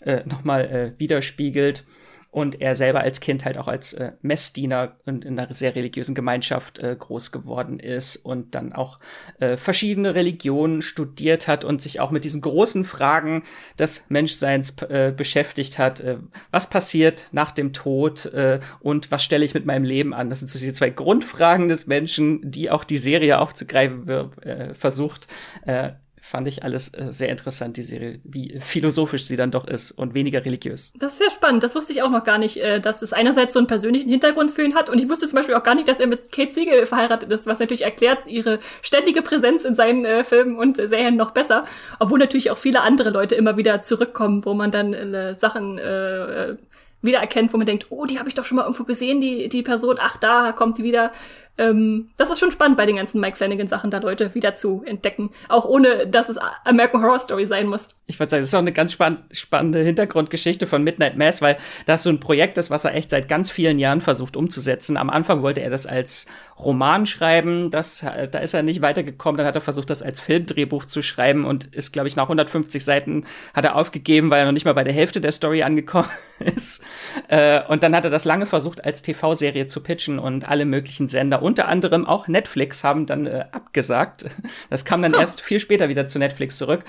äh, 0.00 0.22
nochmal 0.24 0.64
äh, 0.96 0.98
widerspiegelt 0.98 1.84
und 2.32 2.62
er 2.62 2.74
selber 2.74 3.00
als 3.00 3.20
Kind 3.20 3.44
halt 3.44 3.58
auch 3.58 3.68
als 3.68 3.92
äh, 3.92 4.12
Messdiener 4.22 4.96
in, 5.04 5.20
in 5.20 5.38
einer 5.38 5.52
sehr 5.52 5.76
religiösen 5.76 6.14
Gemeinschaft 6.14 6.78
äh, 6.78 6.96
groß 6.98 7.30
geworden 7.30 7.78
ist 7.78 8.16
und 8.16 8.54
dann 8.54 8.72
auch 8.72 8.98
äh, 9.38 9.58
verschiedene 9.58 10.14
Religionen 10.14 10.80
studiert 10.80 11.46
hat 11.46 11.62
und 11.62 11.82
sich 11.82 12.00
auch 12.00 12.10
mit 12.10 12.24
diesen 12.24 12.40
großen 12.40 12.86
Fragen 12.86 13.44
des 13.78 14.06
Menschseins 14.08 14.74
äh, 14.88 15.12
beschäftigt 15.14 15.78
hat. 15.78 16.00
Äh, 16.00 16.16
was 16.50 16.70
passiert 16.70 17.28
nach 17.32 17.50
dem 17.52 17.74
Tod 17.74 18.24
äh, 18.24 18.60
und 18.80 19.10
was 19.10 19.22
stelle 19.22 19.44
ich 19.44 19.52
mit 19.52 19.66
meinem 19.66 19.84
Leben 19.84 20.14
an? 20.14 20.30
Das 20.30 20.38
sind 20.38 20.48
so 20.48 20.58
die 20.58 20.72
zwei 20.72 20.88
Grundfragen 20.88 21.68
des 21.68 21.86
Menschen, 21.86 22.50
die 22.50 22.70
auch 22.70 22.84
die 22.84 22.98
Serie 22.98 23.40
aufzugreifen 23.40 24.08
äh, 24.08 24.72
versucht. 24.72 25.28
Äh, 25.66 25.90
fand 26.24 26.46
ich 26.46 26.62
alles 26.62 26.88
äh, 26.94 27.10
sehr 27.10 27.30
interessant, 27.30 27.76
die 27.76 27.82
Serie, 27.82 28.20
wie 28.22 28.60
philosophisch 28.60 29.24
sie 29.24 29.36
dann 29.36 29.50
doch 29.50 29.66
ist 29.66 29.90
und 29.90 30.14
weniger 30.14 30.44
religiös. 30.44 30.92
Das 30.96 31.12
ist 31.12 31.18
sehr 31.18 31.30
spannend. 31.30 31.64
Das 31.64 31.74
wusste 31.74 31.92
ich 31.92 32.00
auch 32.02 32.10
noch 32.10 32.22
gar 32.22 32.38
nicht, 32.38 32.58
äh, 32.58 32.80
dass 32.80 33.02
es 33.02 33.12
einerseits 33.12 33.52
so 33.52 33.58
einen 33.58 33.66
persönlichen 33.66 34.08
Hintergrund 34.08 34.52
für 34.52 34.62
ihn 34.62 34.76
hat 34.76 34.88
und 34.88 35.00
ich 35.00 35.08
wusste 35.08 35.26
zum 35.26 35.36
Beispiel 35.36 35.56
auch 35.56 35.64
gar 35.64 35.74
nicht, 35.74 35.88
dass 35.88 35.98
er 35.98 36.06
mit 36.06 36.30
Kate 36.30 36.52
Siegel 36.52 36.86
verheiratet 36.86 37.30
ist, 37.32 37.46
was 37.46 37.58
natürlich 37.58 37.82
erklärt 37.82 38.30
ihre 38.30 38.60
ständige 38.82 39.20
Präsenz 39.20 39.64
in 39.64 39.74
seinen 39.74 40.04
äh, 40.04 40.22
Filmen 40.22 40.56
und 40.56 40.76
Serien 40.76 41.16
noch 41.16 41.32
besser, 41.32 41.64
obwohl 41.98 42.20
natürlich 42.20 42.52
auch 42.52 42.58
viele 42.58 42.82
andere 42.82 43.10
Leute 43.10 43.34
immer 43.34 43.56
wieder 43.56 43.80
zurückkommen, 43.80 44.44
wo 44.44 44.54
man 44.54 44.70
dann 44.70 44.94
äh, 44.94 45.34
Sachen 45.34 45.78
äh, 45.78 46.54
wiedererkennt, 47.02 47.52
wo 47.52 47.56
man 47.56 47.66
denkt, 47.66 47.86
oh, 47.90 48.06
die 48.06 48.18
habe 48.20 48.28
ich 48.28 48.34
doch 48.34 48.44
schon 48.44 48.56
mal 48.56 48.62
irgendwo 48.62 48.84
gesehen, 48.84 49.20
die, 49.20 49.48
die 49.48 49.62
Person, 49.62 49.96
ach, 49.98 50.16
da 50.16 50.52
kommt 50.52 50.78
die 50.78 50.84
wieder. 50.84 51.10
Ähm, 51.58 52.10
das 52.16 52.30
ist 52.30 52.38
schon 52.38 52.50
spannend 52.50 52.76
bei 52.78 52.86
den 52.86 52.96
ganzen 52.96 53.20
Mike 53.20 53.36
Flanagan-Sachen, 53.36 53.90
da 53.90 53.98
Leute 53.98 54.34
wieder 54.34 54.54
zu 54.54 54.82
entdecken. 54.86 55.30
Auch 55.48 55.66
ohne, 55.66 56.06
dass 56.06 56.28
es 56.28 56.38
American 56.64 57.02
Horror 57.02 57.18
Story 57.18 57.44
sein 57.44 57.66
muss. 57.66 57.88
Ich 58.06 58.18
würde 58.18 58.30
sagen, 58.30 58.42
das 58.42 58.50
ist 58.50 58.54
auch 58.54 58.60
eine 58.60 58.72
ganz 58.72 58.92
spann 58.92 59.24
spannende 59.30 59.80
Hintergrundgeschichte 59.80 60.66
von 60.66 60.82
Midnight 60.82 61.16
Mass, 61.16 61.42
weil 61.42 61.58
das 61.86 62.02
so 62.02 62.10
ein 62.10 62.20
Projekt 62.20 62.58
ist, 62.58 62.70
was 62.70 62.84
er 62.84 62.94
echt 62.94 63.10
seit 63.10 63.28
ganz 63.28 63.50
vielen 63.50 63.78
Jahren 63.78 64.00
versucht 64.00 64.36
umzusetzen. 64.36 64.96
Am 64.96 65.10
Anfang 65.10 65.42
wollte 65.42 65.60
er 65.60 65.70
das 65.70 65.86
als 65.86 66.26
Roman 66.58 67.06
schreiben, 67.06 67.70
das, 67.70 68.00
da 68.00 68.38
ist 68.38 68.54
er 68.54 68.62
nicht 68.62 68.82
weitergekommen. 68.82 69.38
Dann 69.38 69.46
hat 69.46 69.54
er 69.54 69.60
versucht, 69.60 69.90
das 69.90 70.02
als 70.02 70.20
Filmdrehbuch 70.20 70.84
zu 70.84 71.02
schreiben 71.02 71.44
und 71.44 71.66
ist, 71.74 71.92
glaube 71.92 72.08
ich, 72.08 72.16
nach 72.16 72.24
150 72.24 72.84
Seiten 72.84 73.24
hat 73.52 73.64
er 73.64 73.76
aufgegeben, 73.76 74.30
weil 74.30 74.40
er 74.40 74.46
noch 74.46 74.52
nicht 74.52 74.64
mal 74.64 74.74
bei 74.74 74.84
der 74.84 74.92
Hälfte 74.92 75.20
der 75.20 75.32
Story 75.32 75.62
angekommen 75.62 76.08
ist. 76.38 76.82
Äh, 77.28 77.62
und 77.68 77.82
dann 77.82 77.94
hat 77.94 78.04
er 78.04 78.10
das 78.10 78.24
lange 78.24 78.46
versucht, 78.46 78.84
als 78.84 79.02
TV-Serie 79.02 79.66
zu 79.66 79.82
pitchen 79.82 80.18
und 80.18 80.48
alle 80.48 80.64
möglichen 80.64 81.08
Sender 81.08 81.41
unter 81.42 81.68
anderem 81.68 82.06
auch 82.06 82.28
Netflix 82.28 82.84
haben 82.84 83.06
dann 83.06 83.26
äh, 83.26 83.44
abgesagt. 83.52 84.26
Das 84.70 84.84
kam 84.84 85.02
dann 85.02 85.14
oh. 85.14 85.18
erst 85.20 85.40
viel 85.40 85.60
später 85.60 85.88
wieder 85.88 86.06
zu 86.06 86.18
Netflix 86.18 86.56
zurück. 86.58 86.84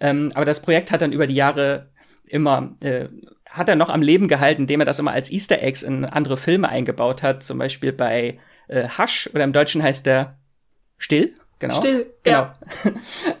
Ähm, 0.00 0.32
aber 0.34 0.44
das 0.44 0.60
Projekt 0.60 0.90
hat 0.92 1.02
dann 1.02 1.12
über 1.12 1.26
die 1.26 1.34
Jahre 1.34 1.90
immer 2.26 2.76
äh, 2.80 3.08
hat 3.48 3.68
er 3.68 3.76
noch 3.76 3.88
am 3.88 4.02
Leben 4.02 4.28
gehalten, 4.28 4.62
indem 4.62 4.80
er 4.80 4.86
das 4.86 4.98
immer 4.98 5.12
als 5.12 5.30
Easter 5.30 5.62
Eggs 5.62 5.82
in 5.82 6.04
andere 6.04 6.36
Filme 6.36 6.68
eingebaut 6.68 7.22
hat. 7.22 7.42
Zum 7.42 7.58
Beispiel 7.58 7.92
bei 7.92 8.38
äh, 8.68 8.88
Hush 8.98 9.30
oder 9.32 9.44
im 9.44 9.52
Deutschen 9.52 9.82
heißt 9.82 10.06
der 10.06 10.38
Still. 10.98 11.34
Genau. 11.60 11.74
Still, 11.74 12.06
genau. 12.22 12.38
Ja. 12.38 12.54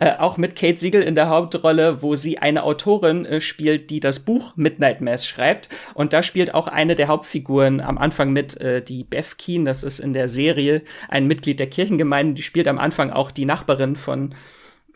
äh, 0.00 0.18
auch 0.18 0.38
mit 0.38 0.56
Kate 0.56 0.78
Siegel 0.78 1.02
in 1.02 1.14
der 1.14 1.28
Hauptrolle, 1.28 2.02
wo 2.02 2.16
sie 2.16 2.38
eine 2.38 2.64
Autorin 2.64 3.24
äh, 3.24 3.40
spielt, 3.40 3.90
die 3.90 4.00
das 4.00 4.20
Buch 4.20 4.52
Midnight 4.56 5.00
Mass 5.00 5.24
schreibt. 5.24 5.68
Und 5.94 6.12
da 6.12 6.24
spielt 6.24 6.52
auch 6.52 6.66
eine 6.66 6.96
der 6.96 7.06
Hauptfiguren 7.06 7.80
am 7.80 7.96
Anfang 7.96 8.32
mit, 8.32 8.60
äh, 8.60 8.82
die 8.82 9.04
Beth 9.04 9.38
Keen, 9.38 9.64
das 9.64 9.84
ist 9.84 10.00
in 10.00 10.14
der 10.14 10.28
Serie 10.28 10.82
ein 11.08 11.28
Mitglied 11.28 11.60
der 11.60 11.68
Kirchengemeinde, 11.68 12.34
die 12.34 12.42
spielt 12.42 12.66
am 12.66 12.78
Anfang 12.78 13.10
auch 13.10 13.30
die 13.30 13.44
Nachbarin 13.44 13.94
von 13.94 14.34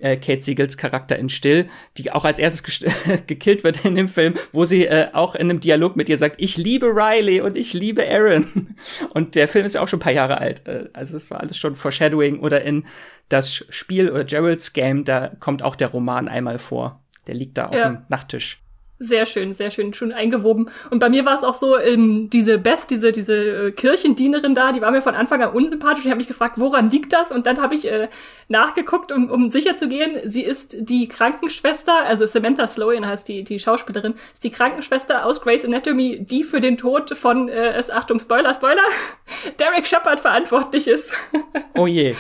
äh, 0.03 0.17
Kate 0.17 0.43
Siegels 0.43 0.77
Charakter 0.77 1.19
in 1.19 1.29
Still, 1.29 1.69
die 1.97 2.11
auch 2.11 2.25
als 2.25 2.39
erstes 2.39 2.63
gekillt 3.27 3.65
wird 3.65 3.85
in 3.85 3.95
dem 3.95 4.09
Film, 4.09 4.35
wo 4.53 4.65
sie 4.65 4.87
äh, 4.87 5.09
auch 5.13 5.35
in 5.35 5.49
einem 5.49 5.61
Dialog 5.61 5.97
mit 5.97 6.09
ihr 6.09 6.19
sagt, 6.19 6.37
ich 6.39 6.57
liebe 6.57 6.87
Riley 6.87 7.41
und 7.41 7.57
ich 7.57 7.73
liebe 7.73 8.07
Aaron. 8.09 8.75
Und 9.15 9.35
der 9.37 9.49
Film 9.49 9.65
ist 9.65 9.75
ja 9.75 9.81
auch 9.81 9.89
schon 9.89 9.99
ein 9.99 10.03
paar 10.03 10.13
Jahre 10.13 10.39
alt. 10.39 10.67
Äh, 10.67 10.89
also 10.93 11.17
es 11.17 11.31
war 11.31 11.41
alles 11.41 11.57
schon 11.57 11.77
Foreshadowing 11.77 12.41
oder 12.41 12.63
in 12.63 12.85
das 13.29 13.65
Spiel 13.71 14.11
oder 14.11 14.25
Gerald's 14.25 14.73
Game, 14.73 15.05
da 15.05 15.29
kommt 15.41 15.63
auch 15.63 15.77
der 15.77 15.89
Roman 15.89 16.29
einmal 16.29 16.59
vor. 16.59 17.01
Der 17.27 17.35
liegt 17.35 17.57
da 17.57 17.67
auf 17.67 17.75
ja. 17.75 17.89
dem 17.89 17.99
Nachttisch. 18.09 18.61
Sehr 19.05 19.27
schön, 19.27 19.53
sehr 19.53 19.73
schön, 19.73 19.93
schon 19.95 20.13
eingewoben. 20.13 20.71
Und 20.91 21.01
bei 21.01 21.09
mir 21.09 21.25
war 21.25 21.35
es 21.35 21.43
auch 21.43 21.57
so, 21.57 21.77
ähm, 21.77 22.31
diese 22.31 22.57
Beth, 22.57 22.89
diese, 22.89 23.11
diese 23.11 23.35
äh, 23.35 23.71
Kirchendienerin 23.73 24.55
da, 24.55 24.71
die 24.71 24.81
war 24.81 24.93
mir 24.93 25.03
von 25.03 25.17
Anfang 25.17 25.43
an 25.43 25.53
unsympathisch. 25.53 26.05
Ich 26.05 26.11
habe 26.11 26.19
mich 26.19 26.29
gefragt, 26.29 26.55
woran 26.57 26.89
liegt 26.89 27.13
das? 27.13 27.33
Und 27.33 27.49
dann 27.49 27.61
habe 27.61 27.75
ich 27.75 27.91
äh, 27.91 28.09
nachgeguckt, 28.47 29.11
um, 29.11 29.29
um 29.29 29.51
sicher 29.51 29.75
zu 29.75 29.89
gehen. 29.89 30.21
Sie 30.23 30.45
ist 30.45 30.77
die 30.79 31.09
Krankenschwester, 31.09 32.05
also 32.07 32.27
Samantha 32.27 32.69
Sloan 32.69 33.05
heißt 33.05 33.27
die, 33.27 33.43
die 33.43 33.59
Schauspielerin, 33.59 34.15
ist 34.33 34.45
die 34.45 34.51
Krankenschwester 34.51 35.27
aus 35.27 35.41
Grey's 35.41 35.65
Anatomy, 35.65 36.25
die 36.25 36.45
für 36.45 36.61
den 36.61 36.77
Tod 36.77 37.11
von, 37.19 37.49
äh, 37.49 37.73
es, 37.73 37.91
Achtung, 37.91 38.21
Spoiler, 38.21 38.55
Spoiler, 38.55 38.85
Derek 39.59 39.89
Shepard 39.89 40.21
verantwortlich 40.21 40.87
ist. 40.87 41.13
Oh 41.75 41.87
je. 41.87 42.15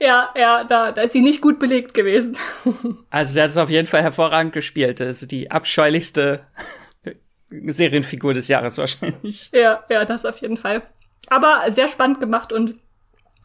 ja, 0.00 0.30
ja, 0.34 0.64
da, 0.64 0.90
da 0.90 1.02
ist 1.02 1.12
sie 1.12 1.20
nicht 1.20 1.40
gut 1.40 1.60
belegt 1.60 1.94
gewesen. 1.94 2.36
also 3.10 3.32
sie 3.32 3.40
hat 3.40 3.50
es 3.50 3.56
auf 3.56 3.70
jeden 3.70 3.86
Fall 3.86 4.02
hervorragend 4.02 4.52
gespielt. 4.52 5.00
Also 5.00 5.26
die 5.26 5.52
abscheulichste 5.52 6.09
Serienfigur 7.50 8.34
des 8.34 8.48
Jahres 8.48 8.78
wahrscheinlich. 8.78 9.50
Ja, 9.52 9.84
ja, 9.88 10.04
das 10.04 10.24
auf 10.24 10.38
jeden 10.38 10.56
Fall. 10.56 10.82
Aber 11.28 11.70
sehr 11.70 11.88
spannend 11.88 12.20
gemacht 12.20 12.52
und 12.52 12.76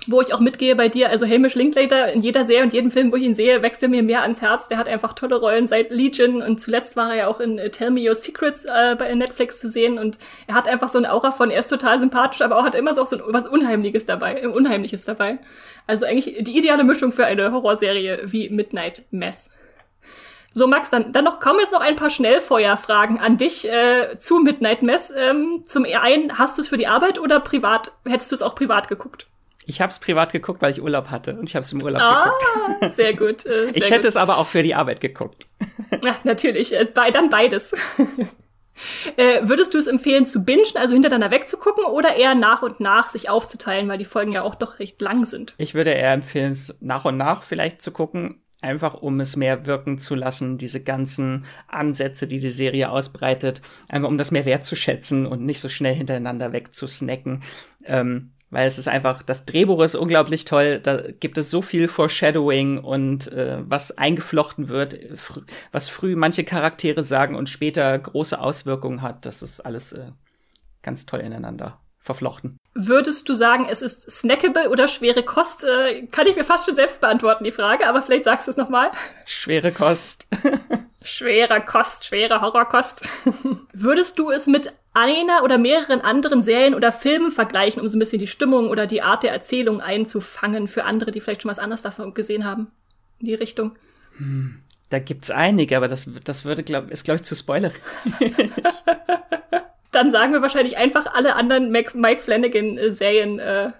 wo 0.07 0.21
ich 0.21 0.33
auch 0.33 0.39
mitgehe 0.39 0.75
bei 0.75 0.89
dir, 0.89 1.09
also 1.09 1.25
Hamish 1.25 1.55
Linklater 1.55 2.11
in 2.11 2.21
jeder 2.21 2.45
Serie 2.45 2.63
und 2.63 2.73
jedem 2.73 2.91
Film, 2.91 3.11
wo 3.11 3.15
ich 3.15 3.23
ihn 3.23 3.33
sehe, 3.33 3.61
wächst 3.61 3.81
er 3.81 3.89
mir 3.89 4.03
mehr 4.03 4.21
ans 4.21 4.41
Herz. 4.41 4.67
Der 4.67 4.77
hat 4.77 4.87
einfach 4.87 5.13
tolle 5.13 5.37
Rollen 5.37 5.67
seit 5.67 5.89
Legion 5.89 6.41
und 6.41 6.59
zuletzt 6.59 6.95
war 6.95 7.11
er 7.11 7.15
ja 7.15 7.27
auch 7.27 7.39
in 7.39 7.57
äh, 7.57 7.71
Tell 7.71 7.91
Me 7.91 8.07
Your 8.07 8.13
Secrets 8.13 8.65
äh, 8.65 8.95
bei 8.97 9.13
Netflix 9.15 9.59
zu 9.59 9.69
sehen 9.69 9.97
und 9.97 10.19
er 10.47 10.55
hat 10.55 10.67
einfach 10.67 10.89
so 10.89 10.97
eine 10.97 11.11
Aura 11.11 11.31
von, 11.31 11.49
er 11.49 11.59
ist 11.59 11.69
total 11.69 11.99
sympathisch, 11.99 12.41
aber 12.41 12.57
auch 12.57 12.63
hat 12.63 12.75
immer 12.75 12.93
so, 12.93 13.05
so 13.05 13.17
was 13.27 13.47
Unheimliches 13.47 14.05
dabei, 14.05 14.35
äh, 14.35 14.47
Unheimliches 14.47 15.03
dabei. 15.03 15.39
Also 15.87 16.05
eigentlich 16.05 16.35
die 16.41 16.57
ideale 16.57 16.83
Mischung 16.83 17.11
für 17.11 17.25
eine 17.25 17.51
Horrorserie 17.51 18.19
wie 18.25 18.49
Midnight 18.49 19.05
Mess. 19.11 19.49
So, 20.57 20.67
Max, 20.67 20.89
dann, 20.89 21.11
dann 21.11 21.25
noch 21.25 21.41
kommen 21.41 21.59
jetzt 21.59 21.73
noch 21.73 21.81
ein 21.81 21.97
paar 21.97 22.09
Schnellfeuerfragen 22.09 23.19
an 23.19 23.35
dich 23.35 23.69
äh, 23.69 24.17
zu 24.17 24.39
Midnight 24.39 24.83
Mess. 24.83 25.11
Ähm, 25.13 25.63
zum 25.65 25.83
einen, 25.83 26.37
hast 26.37 26.57
du 26.57 26.61
es 26.61 26.69
für 26.69 26.77
die 26.77 26.87
Arbeit 26.87 27.19
oder 27.19 27.41
privat, 27.41 27.91
hättest 28.05 28.31
du 28.31 28.35
es 28.35 28.41
auch 28.41 28.55
privat 28.55 28.87
geguckt? 28.87 29.27
Ich 29.65 29.81
habe 29.81 29.89
es 29.89 29.99
privat 29.99 30.31
geguckt, 30.31 30.61
weil 30.61 30.71
ich 30.71 30.81
Urlaub 30.81 31.09
hatte 31.09 31.35
und 31.35 31.49
ich 31.49 31.57
habe 31.57 31.65
es 31.65 31.73
im 31.73 31.81
Urlaub 31.81 32.01
ah, 32.01 32.33
geguckt. 32.69 32.93
Sehr 32.93 33.13
gut. 33.17 33.45
Äh, 33.45 33.49
sehr 33.73 33.75
ich 33.75 33.89
hätte 33.89 34.03
gut. 34.03 34.05
es 34.05 34.15
aber 34.15 34.37
auch 34.37 34.47
für 34.47 34.63
die 34.63 34.75
Arbeit 34.75 35.01
geguckt. 35.01 35.47
Ja, 36.01 36.15
natürlich. 36.23 36.73
Äh, 36.73 36.85
bei, 36.85 37.11
dann 37.11 37.29
beides. 37.29 37.73
äh, 39.17 39.41
würdest 39.41 39.73
du 39.73 39.77
es 39.77 39.87
empfehlen 39.87 40.25
zu 40.25 40.45
bingen, 40.45 40.63
also 40.75 40.93
hintereinander 40.93 41.31
wegzugucken 41.31 41.83
oder 41.83 42.15
eher 42.15 42.33
nach 42.33 42.61
und 42.61 42.79
nach 42.79 43.09
sich 43.09 43.29
aufzuteilen, 43.29 43.89
weil 43.89 43.97
die 43.97 44.05
Folgen 44.05 44.31
ja 44.31 44.43
auch 44.43 44.55
doch 44.55 44.79
recht 44.79 45.01
lang 45.01 45.25
sind? 45.25 45.53
Ich 45.57 45.73
würde 45.73 45.91
eher 45.91 46.13
empfehlen, 46.13 46.51
es 46.51 46.75
nach 46.79 47.03
und 47.03 47.17
nach 47.17 47.43
vielleicht 47.43 47.81
zu 47.81 47.91
gucken, 47.91 48.41
einfach 48.61 48.95
um 48.95 49.19
es 49.19 49.35
mehr 49.35 49.65
wirken 49.65 49.99
zu 49.99 50.15
lassen, 50.15 50.57
diese 50.57 50.81
ganzen 50.81 51.45
Ansätze, 51.67 52.27
die 52.27 52.39
die 52.39 52.49
Serie 52.49 52.89
ausbreitet, 52.89 53.61
einfach 53.89 54.09
um 54.09 54.17
das 54.17 54.31
mehr 54.31 54.45
wertzuschätzen 54.45 55.25
und 55.27 55.45
nicht 55.45 55.59
so 55.59 55.69
schnell 55.69 55.93
hintereinander 55.93 56.53
wegzusnacken. 56.53 57.43
Ähm, 57.83 58.31
weil 58.51 58.67
es 58.67 58.77
ist 58.77 58.87
einfach, 58.87 59.21
das 59.23 59.45
Drehbuch 59.45 59.81
ist 59.83 59.95
unglaublich 59.95 60.45
toll, 60.45 60.79
da 60.79 61.01
gibt 61.11 61.37
es 61.37 61.49
so 61.49 61.61
viel 61.61 61.87
Foreshadowing 61.87 62.77
und 62.77 63.31
äh, 63.33 63.57
was 63.67 63.97
eingeflochten 63.97 64.69
wird, 64.69 64.97
fr 65.15 65.41
was 65.71 65.89
früh 65.89 66.15
manche 66.15 66.43
Charaktere 66.43 67.03
sagen 67.03 67.35
und 67.35 67.49
später 67.49 67.97
große 67.97 68.39
Auswirkungen 68.39 69.01
hat, 69.01 69.25
das 69.25 69.41
ist 69.41 69.59
alles 69.59 69.91
äh, 69.93 70.11
ganz 70.83 71.05
toll 71.05 71.19
ineinander 71.19 71.81
verflochten. 71.99 72.57
Würdest 72.77 73.29
du 73.29 73.35
sagen, 73.35 73.67
es 73.69 73.81
ist 73.81 74.11
snackable 74.11 74.69
oder 74.69 74.89
schwere 74.89 75.23
Kost? 75.23 75.63
Äh, 75.63 76.07
kann 76.07 76.27
ich 76.27 76.35
mir 76.35 76.43
fast 76.43 76.65
schon 76.65 76.75
selbst 76.75 76.99
beantworten, 76.99 77.45
die 77.45 77.51
Frage, 77.51 77.87
aber 77.87 78.01
vielleicht 78.01 78.25
sagst 78.25 78.47
du 78.47 78.51
es 78.51 78.57
nochmal. 78.57 78.91
Schwere 79.25 79.71
Kost. 79.71 80.27
schwere 81.01 81.61
Kost, 81.61 82.03
schwere 82.03 82.41
Horrorkost. 82.41 83.09
Würdest 83.73 84.19
du 84.19 84.29
es 84.29 84.45
mit 84.45 84.73
einer 84.93 85.43
oder 85.43 85.57
mehreren 85.57 86.01
anderen 86.01 86.41
Serien 86.41 86.75
oder 86.75 86.91
Filmen 86.91 87.31
vergleichen, 87.31 87.81
um 87.81 87.87
so 87.87 87.95
ein 87.95 87.99
bisschen 87.99 88.19
die 88.19 88.27
Stimmung 88.27 88.67
oder 88.67 88.87
die 88.87 89.01
Art 89.01 89.23
der 89.23 89.31
Erzählung 89.31 89.79
einzufangen 89.79 90.67
für 90.67 90.83
andere, 90.83 91.11
die 91.11 91.21
vielleicht 91.21 91.43
schon 91.43 91.51
was 91.51 91.59
anderes 91.59 91.81
davon 91.81 92.13
gesehen 92.13 92.43
haben? 92.43 92.67
In 93.19 93.27
die 93.27 93.35
Richtung. 93.35 93.77
Hm, 94.17 94.59
da 94.89 94.99
gibt's 94.99 95.31
einige, 95.31 95.77
aber 95.77 95.87
das, 95.87 96.09
das 96.25 96.43
würde, 96.43 96.63
glaub, 96.63 96.91
ist, 96.91 97.05
glaube 97.05 97.17
ich, 97.17 97.23
zu 97.23 97.35
spoilerig. 97.35 97.81
dann 99.95 100.11
sagen 100.11 100.33
wir 100.33 100.41
wahrscheinlich 100.41 100.77
einfach 100.77 101.07
alle 101.13 101.35
anderen 101.35 101.71
Mac 101.71 101.95
Mike 101.95 102.21
Flanagan-Serien 102.21 103.39
äh, 103.39 103.71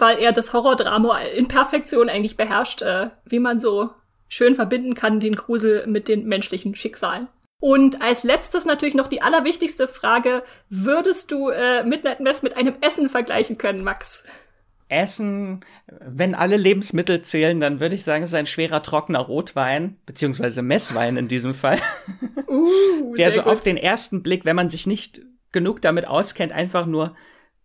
weil 0.00 0.18
er 0.18 0.32
das 0.32 0.52
Horrordrama 0.52 1.18
in 1.20 1.48
Perfektion 1.48 2.08
eigentlich 2.08 2.36
beherrscht, 2.36 2.82
äh, 2.82 3.10
wie 3.24 3.38
man 3.38 3.58
so 3.58 3.90
schön 4.28 4.54
verbinden 4.54 4.94
kann, 4.94 5.20
den 5.20 5.36
Grusel 5.36 5.86
mit 5.86 6.08
den 6.08 6.26
menschlichen 6.26 6.74
Schicksalen. 6.74 7.28
Und 7.60 8.02
als 8.02 8.22
letztes 8.22 8.66
natürlich 8.66 8.94
noch 8.94 9.08
die 9.08 9.22
allerwichtigste 9.22 9.88
Frage, 9.88 10.42
würdest 10.68 11.30
du 11.32 11.48
äh, 11.48 11.84
Midnight 11.84 12.20
Mess 12.20 12.42
mit 12.42 12.56
einem 12.56 12.74
Essen 12.80 13.08
vergleichen 13.08 13.56
können, 13.56 13.82
Max? 13.82 14.22
Essen, 14.88 15.64
wenn 15.86 16.34
alle 16.34 16.56
Lebensmittel 16.56 17.22
zählen, 17.22 17.58
dann 17.58 17.80
würde 17.80 17.94
ich 17.94 18.04
sagen, 18.04 18.22
es 18.22 18.30
ist 18.30 18.34
ein 18.34 18.46
schwerer, 18.46 18.82
trockener 18.82 19.20
Rotwein, 19.20 19.96
beziehungsweise 20.06 20.62
Messwein 20.62 21.16
in 21.16 21.28
diesem 21.28 21.54
Fall. 21.54 21.78
Uh, 22.46 23.14
der 23.16 23.32
so 23.32 23.42
gut. 23.42 23.52
auf 23.52 23.60
den 23.60 23.76
ersten 23.76 24.22
Blick, 24.22 24.44
wenn 24.44 24.54
man 24.54 24.68
sich 24.68 24.86
nicht 24.86 25.22
genug 25.56 25.80
damit 25.80 26.06
auskennt, 26.06 26.52
einfach 26.52 26.84
nur 26.84 27.16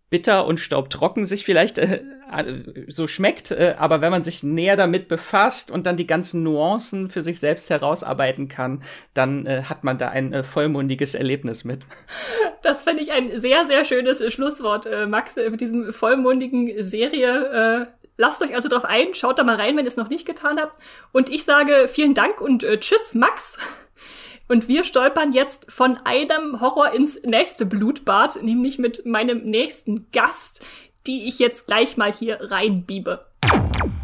bitter 0.08 0.46
und 0.46 0.60
staubtrocken 0.60 1.26
sich 1.26 1.44
vielleicht 1.44 1.76
äh, 1.76 2.00
so 2.88 3.06
schmeckt, 3.06 3.50
äh, 3.50 3.74
aber 3.78 4.00
wenn 4.00 4.10
man 4.10 4.22
sich 4.22 4.42
näher 4.42 4.76
damit 4.76 5.08
befasst 5.08 5.70
und 5.70 5.84
dann 5.84 5.98
die 5.98 6.06
ganzen 6.06 6.42
Nuancen 6.42 7.10
für 7.10 7.20
sich 7.20 7.38
selbst 7.38 7.68
herausarbeiten 7.68 8.48
kann, 8.48 8.82
dann 9.12 9.44
äh, 9.44 9.64
hat 9.64 9.84
man 9.84 9.98
da 9.98 10.08
ein 10.08 10.32
äh, 10.32 10.42
vollmundiges 10.42 11.14
Erlebnis 11.14 11.64
mit. 11.64 11.86
Das 12.62 12.84
finde 12.84 13.02
ich 13.02 13.12
ein 13.12 13.38
sehr, 13.38 13.66
sehr 13.66 13.84
schönes 13.84 14.22
Schlusswort, 14.32 14.86
äh, 14.86 15.06
Max, 15.06 15.36
äh, 15.36 15.50
mit 15.50 15.60
diesem 15.60 15.92
vollmundigen 15.92 16.82
Serie. 16.82 17.88
Äh, 17.90 18.06
lasst 18.16 18.40
euch 18.42 18.54
also 18.54 18.68
drauf 18.68 18.84
ein, 18.86 19.14
schaut 19.14 19.38
da 19.38 19.44
mal 19.44 19.56
rein, 19.56 19.76
wenn 19.76 19.84
ihr 19.84 19.88
es 19.88 19.96
noch 19.96 20.08
nicht 20.08 20.26
getan 20.26 20.58
habt. 20.58 20.78
Und 21.12 21.28
ich 21.28 21.44
sage 21.44 21.88
vielen 21.88 22.14
Dank 22.14 22.40
und 22.40 22.64
äh, 22.64 22.78
tschüss, 22.78 23.14
Max. 23.14 23.58
Und 24.48 24.68
wir 24.68 24.84
stolpern 24.84 25.32
jetzt 25.32 25.70
von 25.70 25.98
einem 26.04 26.60
Horror 26.60 26.92
ins 26.92 27.20
nächste 27.22 27.66
Blutbad, 27.66 28.42
nämlich 28.42 28.78
mit 28.78 29.06
meinem 29.06 29.44
nächsten 29.44 30.06
Gast, 30.12 30.64
die 31.06 31.26
ich 31.28 31.38
jetzt 31.38 31.66
gleich 31.66 31.96
mal 31.96 32.12
hier 32.12 32.38
reinbiebe. 32.50 33.26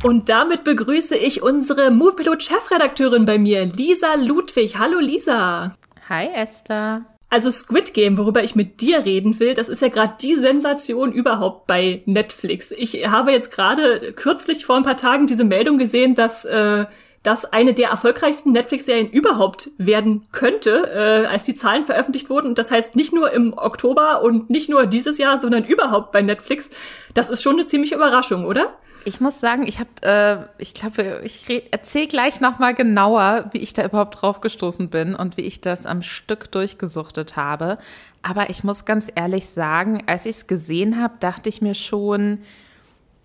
Und 0.02 0.28
damit 0.28 0.64
begrüße 0.64 1.16
ich 1.16 1.42
unsere 1.42 1.90
Moviepilot-Chefredakteurin 1.90 3.24
bei 3.24 3.38
mir, 3.38 3.64
Lisa 3.64 4.14
Ludwig. 4.14 4.78
Hallo 4.78 4.98
Lisa. 4.98 5.74
Hi 6.08 6.28
Esther. 6.32 7.04
Also 7.30 7.50
Squid 7.50 7.92
Game, 7.92 8.16
worüber 8.16 8.42
ich 8.42 8.54
mit 8.54 8.80
dir 8.80 9.04
reden 9.04 9.38
will, 9.38 9.52
das 9.52 9.68
ist 9.68 9.82
ja 9.82 9.88
gerade 9.88 10.14
die 10.20 10.34
Sensation 10.34 11.12
überhaupt 11.12 11.66
bei 11.66 12.02
Netflix. 12.06 12.70
Ich 12.70 13.06
habe 13.06 13.32
jetzt 13.32 13.50
gerade 13.50 14.12
kürzlich 14.12 14.64
vor 14.64 14.76
ein 14.76 14.82
paar 14.82 14.96
Tagen 14.96 15.26
diese 15.26 15.44
Meldung 15.44 15.76
gesehen, 15.76 16.14
dass 16.14 16.46
äh, 16.46 16.86
das 17.22 17.44
eine 17.44 17.74
der 17.74 17.90
erfolgreichsten 17.90 18.52
Netflix-Serien 18.52 19.10
überhaupt 19.10 19.70
werden 19.76 20.26
könnte, 20.32 20.90
äh, 20.92 21.26
als 21.26 21.42
die 21.42 21.54
Zahlen 21.54 21.84
veröffentlicht 21.84 22.30
wurden. 22.30 22.54
Das 22.54 22.70
heißt 22.70 22.96
nicht 22.96 23.12
nur 23.12 23.32
im 23.32 23.56
Oktober 23.56 24.22
und 24.22 24.50
nicht 24.50 24.70
nur 24.70 24.86
dieses 24.86 25.18
Jahr, 25.18 25.38
sondern 25.38 25.64
überhaupt 25.64 26.12
bei 26.12 26.22
Netflix. 26.22 26.70
Das 27.14 27.30
ist 27.30 27.42
schon 27.42 27.54
eine 27.54 27.66
ziemliche 27.66 27.96
Überraschung, 27.96 28.44
oder? 28.44 28.68
Ich 29.04 29.20
muss 29.20 29.40
sagen, 29.40 29.66
ich 29.66 29.78
habe, 29.78 29.90
äh, 30.02 30.62
ich 30.62 30.74
glaube, 30.74 31.22
ich 31.24 31.46
erzähle 31.70 32.08
gleich 32.08 32.40
noch 32.40 32.58
mal 32.58 32.74
genauer, 32.74 33.46
wie 33.52 33.58
ich 33.58 33.72
da 33.72 33.84
überhaupt 33.84 34.20
drauf 34.20 34.40
gestoßen 34.40 34.90
bin 34.90 35.14
und 35.14 35.36
wie 35.36 35.42
ich 35.42 35.60
das 35.60 35.86
am 35.86 36.02
Stück 36.02 36.50
durchgesuchtet 36.52 37.36
habe. 37.36 37.78
Aber 38.22 38.50
ich 38.50 38.64
muss 38.64 38.84
ganz 38.84 39.10
ehrlich 39.14 39.48
sagen, 39.48 40.04
als 40.06 40.26
ich 40.26 40.36
es 40.36 40.46
gesehen 40.46 41.00
habe, 41.00 41.14
dachte 41.20 41.48
ich 41.48 41.62
mir 41.62 41.74
schon, 41.74 42.42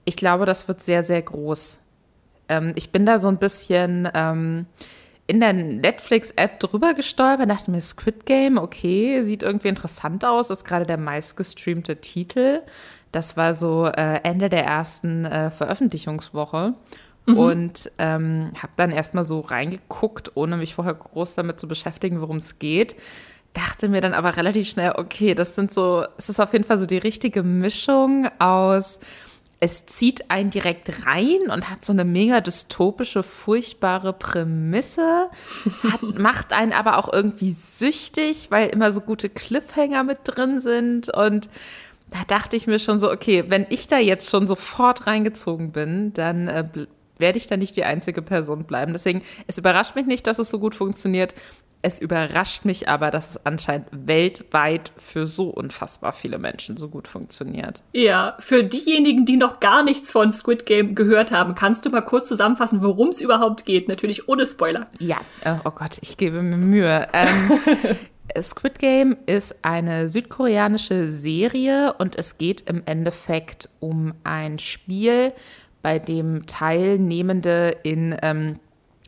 ich 0.05 0.15
glaube, 0.15 0.45
das 0.45 0.67
wird 0.67 0.81
sehr, 0.81 1.03
sehr 1.03 1.21
groß 1.21 1.82
ähm, 2.49 2.73
ich 2.75 2.91
bin 2.91 3.05
da 3.05 3.19
so 3.19 3.27
ein 3.27 3.37
bisschen 3.37 4.09
ähm, 4.13 4.65
in 5.27 5.39
der 5.39 5.53
Netflix-App 5.53 6.59
drüber 6.59 6.93
gestolpert, 6.93 7.49
dachte 7.49 7.71
mir, 7.71 7.81
Squid 7.81 8.25
Game, 8.25 8.57
okay, 8.57 9.23
sieht 9.23 9.43
irgendwie 9.43 9.69
interessant 9.69 10.25
aus, 10.25 10.49
ist 10.49 10.65
gerade 10.65 10.85
der 10.85 10.97
meistgestreamte 10.97 11.97
Titel. 11.97 12.61
Das 13.11 13.37
war 13.37 13.53
so 13.53 13.85
äh, 13.85 14.19
Ende 14.23 14.49
der 14.49 14.65
ersten 14.65 15.25
äh, 15.25 15.49
Veröffentlichungswoche. 15.49 16.73
Mhm. 17.25 17.37
Und 17.37 17.91
ähm, 17.99 18.51
habe 18.57 18.73
dann 18.75 18.91
erstmal 18.91 19.23
so 19.23 19.39
reingeguckt, 19.39 20.35
ohne 20.35 20.57
mich 20.57 20.75
vorher 20.75 20.93
groß 20.93 21.35
damit 21.35 21.59
zu 21.59 21.67
beschäftigen, 21.67 22.19
worum 22.19 22.37
es 22.37 22.59
geht. 22.59 22.95
Dachte 23.53 23.87
mir 23.87 24.01
dann 24.01 24.13
aber 24.13 24.35
relativ 24.35 24.67
schnell, 24.67 24.93
okay, 24.97 25.35
das 25.35 25.55
sind 25.55 25.73
so, 25.73 26.05
es 26.17 26.27
ist 26.27 26.39
auf 26.39 26.51
jeden 26.51 26.65
Fall 26.65 26.79
so 26.79 26.85
die 26.85 26.97
richtige 26.97 27.43
Mischung 27.43 28.27
aus 28.39 28.99
es 29.63 29.85
zieht 29.85 30.29
einen 30.29 30.49
direkt 30.49 31.05
rein 31.05 31.49
und 31.49 31.69
hat 31.69 31.85
so 31.85 31.93
eine 31.93 32.03
mega 32.03 32.41
dystopische, 32.41 33.23
furchtbare 33.23 34.11
Prämisse, 34.11 35.29
hat, 35.89 36.01
macht 36.19 36.51
einen 36.51 36.73
aber 36.73 36.97
auch 36.97 37.11
irgendwie 37.13 37.51
süchtig, 37.51 38.47
weil 38.49 38.67
immer 38.67 38.91
so 38.91 38.99
gute 38.99 39.29
Cliffhanger 39.29 40.03
mit 40.03 40.19
drin 40.25 40.59
sind 40.59 41.07
und 41.15 41.47
da 42.09 42.19
dachte 42.27 42.57
ich 42.57 42.67
mir 42.67 42.77
schon 42.77 42.99
so, 42.99 43.09
okay, 43.09 43.45
wenn 43.47 43.65
ich 43.69 43.87
da 43.87 43.99
jetzt 43.99 44.29
schon 44.29 44.47
sofort 44.47 45.07
reingezogen 45.07 45.71
bin, 45.71 46.11
dann 46.11 46.49
äh, 46.49 46.65
werde 47.17 47.37
ich 47.37 47.47
da 47.47 47.55
nicht 47.55 47.77
die 47.77 47.85
einzige 47.85 48.21
Person 48.21 48.65
bleiben. 48.65 48.91
Deswegen, 48.91 49.21
es 49.47 49.57
überrascht 49.57 49.95
mich 49.95 50.07
nicht, 50.07 50.27
dass 50.27 50.39
es 50.39 50.49
so 50.49 50.59
gut 50.59 50.75
funktioniert. 50.75 51.33
Es 51.85 51.99
überrascht 51.99 52.63
mich 52.63 52.87
aber, 52.87 53.11
dass 53.11 53.31
es 53.31 53.45
anscheinend 53.45 53.87
weltweit 53.91 54.93
für 54.95 55.27
so 55.27 55.49
unfassbar 55.49 56.13
viele 56.13 56.39
Menschen 56.39 56.77
so 56.77 56.87
gut 56.87 57.09
funktioniert. 57.09 57.83
Ja, 57.91 58.37
für 58.39 58.63
diejenigen, 58.63 59.25
die 59.25 59.35
noch 59.35 59.59
gar 59.59 59.83
nichts 59.83 60.09
von 60.09 60.31
Squid 60.31 60.65
Game 60.65 60.95
gehört 60.95 61.33
haben, 61.33 61.55
kannst 61.55 61.85
du 61.85 61.89
mal 61.89 61.99
kurz 61.99 62.29
zusammenfassen, 62.29 62.81
worum 62.81 63.09
es 63.09 63.19
überhaupt 63.19 63.65
geht? 63.65 63.89
Natürlich 63.89 64.29
ohne 64.29 64.47
Spoiler. 64.47 64.87
Ja, 64.99 65.17
äh, 65.43 65.55
oh 65.65 65.71
Gott, 65.71 65.97
ich 65.99 66.15
gebe 66.15 66.41
mir 66.41 66.55
Mühe. 66.55 67.05
Ähm, 67.11 67.59
Squid 68.41 68.79
Game 68.79 69.17
ist 69.25 69.53
eine 69.61 70.07
südkoreanische 70.07 71.09
Serie 71.09 71.95
und 71.97 72.15
es 72.15 72.37
geht 72.37 72.61
im 72.61 72.81
Endeffekt 72.85 73.67
um 73.81 74.13
ein 74.23 74.57
Spiel, 74.57 75.33
bei 75.81 75.99
dem 75.99 76.47
Teilnehmende 76.47 77.75
in 77.83 78.15
ähm, 78.21 78.59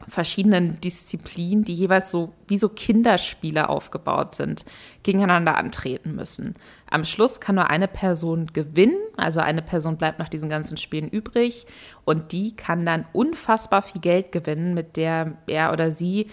verschiedenen 0.08 0.80
Disziplinen, 0.82 1.64
die 1.64 1.74
jeweils 1.74 2.12
so 2.12 2.34
wie 2.48 2.58
so 2.58 2.70
Kinderspiele 2.70 3.70
aufgebaut 3.70 4.36
sind, 4.36 4.66
gegeneinander 5.04 5.56
antreten 5.56 6.16
müssen. 6.16 6.56
Am 6.90 7.06
Schluss 7.06 7.40
kann 7.40 7.56
nur 7.56 7.70
eine 7.70 7.88
Person 7.88 8.48
gewinnen, 8.54 8.98
also 9.16 9.40
eine 9.40 9.62
Person 9.62 9.98
bleibt 9.98 10.20
nach 10.20 10.30
diesen 10.30 10.50
ganzen 10.50 10.78
Spielen 10.78 11.08
übrig 11.08 11.66
und 12.04 12.34
die 12.34 12.56
kann 12.56 12.86
dann 12.86 13.06
unfassbar 13.14 13.82
viel 13.82 14.02
Geld 14.02 14.32
gewinnen, 14.32 14.74
mit 14.74 14.98
der 14.98 15.38
er 15.48 15.72
oder 15.72 15.92
sie 15.92 16.28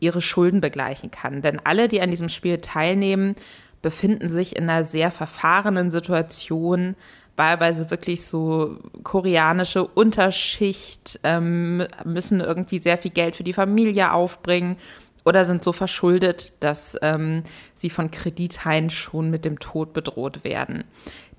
ihre 0.00 0.20
Schulden 0.20 0.60
begleichen 0.60 1.10
kann. 1.10 1.40
Denn 1.40 1.60
alle, 1.64 1.88
die 1.88 2.00
an 2.00 2.10
diesem 2.10 2.28
Spiel 2.28 2.58
teilnehmen, 2.58 3.36
befinden 3.80 4.28
sich 4.28 4.56
in 4.56 4.64
einer 4.64 4.84
sehr 4.84 5.10
verfahrenen 5.10 5.90
Situation, 5.90 6.96
wahlweise 7.38 7.90
wirklich 7.90 8.26
so 8.26 8.78
koreanische 9.04 9.84
Unterschicht, 9.84 11.20
ähm, 11.22 11.86
müssen 12.04 12.40
irgendwie 12.40 12.80
sehr 12.80 12.98
viel 12.98 13.12
Geld 13.12 13.36
für 13.36 13.44
die 13.44 13.52
Familie 13.52 14.12
aufbringen 14.12 14.76
oder 15.24 15.44
sind 15.44 15.62
so 15.62 15.72
verschuldet, 15.72 16.62
dass 16.62 16.96
ähm, 17.02 17.42
sie 17.74 17.90
von 17.90 18.10
Kredithaien 18.10 18.90
schon 18.90 19.30
mit 19.30 19.44
dem 19.44 19.58
Tod 19.58 19.92
bedroht 19.92 20.44
werden. 20.44 20.84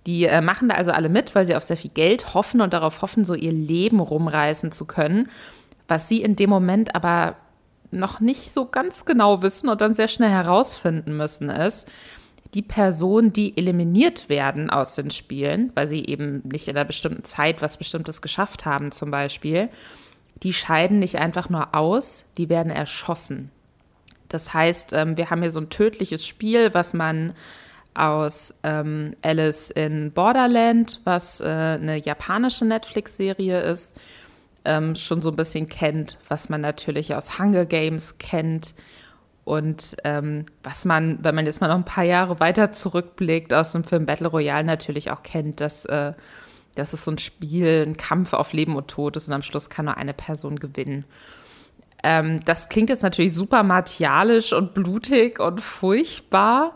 Die 0.05 0.25
äh, 0.25 0.41
machen 0.41 0.69
da 0.69 0.75
also 0.75 0.91
alle 0.91 1.09
mit, 1.09 1.35
weil 1.35 1.45
sie 1.45 1.55
auf 1.55 1.63
sehr 1.63 1.77
viel 1.77 1.91
Geld 1.91 2.33
hoffen 2.33 2.62
und 2.62 2.73
darauf 2.73 3.01
hoffen, 3.01 3.25
so 3.25 3.33
ihr 3.33 3.51
Leben 3.51 3.99
rumreißen 3.99 4.71
zu 4.71 4.85
können. 4.85 5.29
Was 5.88 6.07
sie 6.07 6.21
in 6.21 6.35
dem 6.35 6.49
Moment 6.49 6.95
aber 6.95 7.35
noch 7.91 8.19
nicht 8.19 8.53
so 8.53 8.65
ganz 8.65 9.05
genau 9.05 9.41
wissen 9.41 9.69
und 9.69 9.81
dann 9.81 9.95
sehr 9.95 10.07
schnell 10.07 10.29
herausfinden 10.29 11.17
müssen, 11.17 11.49
ist, 11.49 11.88
die 12.53 12.62
Personen, 12.62 13.31
die 13.31 13.55
eliminiert 13.57 14.27
werden 14.29 14.69
aus 14.69 14.95
den 14.95 15.12
Spielen, 15.12 15.71
weil 15.75 15.88
sie 15.88 16.05
eben 16.05 16.41
nicht 16.43 16.67
in 16.67 16.75
einer 16.75 16.85
bestimmten 16.85 17.23
Zeit 17.23 17.62
was 17.62 17.77
Bestimmtes 17.77 18.21
geschafft 18.21 18.65
haben 18.65 18.91
zum 18.91 19.12
Beispiel, 19.12 19.69
die 20.41 20.53
scheiden 20.53 20.99
nicht 20.99 21.17
einfach 21.17 21.49
nur 21.49 21.75
aus, 21.75 22.25
die 22.38 22.49
werden 22.49 22.71
erschossen. 22.71 23.51
Das 24.29 24.53
heißt, 24.53 24.93
ähm, 24.93 25.17
wir 25.17 25.29
haben 25.29 25.41
hier 25.41 25.51
so 25.51 25.59
ein 25.59 25.69
tödliches 25.69 26.25
Spiel, 26.25 26.73
was 26.73 26.93
man 26.93 27.33
aus 27.93 28.53
ähm, 28.63 29.15
Alice 29.21 29.71
in 29.71 30.12
Borderland, 30.12 31.01
was 31.03 31.41
äh, 31.41 31.45
eine 31.45 31.97
japanische 31.97 32.65
Netflix-Serie 32.65 33.59
ist, 33.59 33.95
ähm, 34.65 34.95
schon 34.95 35.21
so 35.21 35.29
ein 35.29 35.35
bisschen 35.35 35.67
kennt, 35.67 36.17
was 36.27 36.49
man 36.49 36.62
natürlich 36.62 37.15
aus 37.15 37.39
Hunger 37.39 37.65
Games 37.65 38.17
kennt 38.17 38.73
und 39.49 39.95
ähm, 40.03 40.45
was 40.62 40.85
man, 40.85 41.23
wenn 41.23 41.33
man 41.33 41.47
jetzt 41.47 41.59
mal 41.59 41.69
noch 41.69 41.75
ein 41.75 41.83
paar 41.83 42.03
Jahre 42.03 42.39
weiter 42.39 42.69
zurückblickt, 42.69 43.51
aus 43.51 43.71
dem 43.71 43.83
Film 43.83 44.05
Battle 44.05 44.27
Royale 44.27 44.63
natürlich 44.63 45.09
auch 45.09 45.23
kennt, 45.23 45.59
dass, 45.59 45.85
äh, 45.85 46.13
dass 46.75 46.93
es 46.93 47.03
so 47.03 47.09
ein 47.09 47.17
Spiel, 47.17 47.83
ein 47.88 47.97
Kampf 47.97 48.33
auf 48.33 48.53
Leben 48.53 48.75
und 48.75 48.89
Tod 48.89 49.15
ist 49.15 49.27
und 49.27 49.33
am 49.33 49.41
Schluss 49.41 49.71
kann 49.71 49.85
nur 49.85 49.97
eine 49.97 50.13
Person 50.13 50.59
gewinnen. 50.59 51.03
Ähm, 52.03 52.41
das 52.45 52.69
klingt 52.69 52.91
jetzt 52.91 53.01
natürlich 53.01 53.33
super 53.33 53.63
martialisch 53.63 54.53
und 54.53 54.75
blutig 54.75 55.39
und 55.39 55.62
furchtbar. 55.62 56.75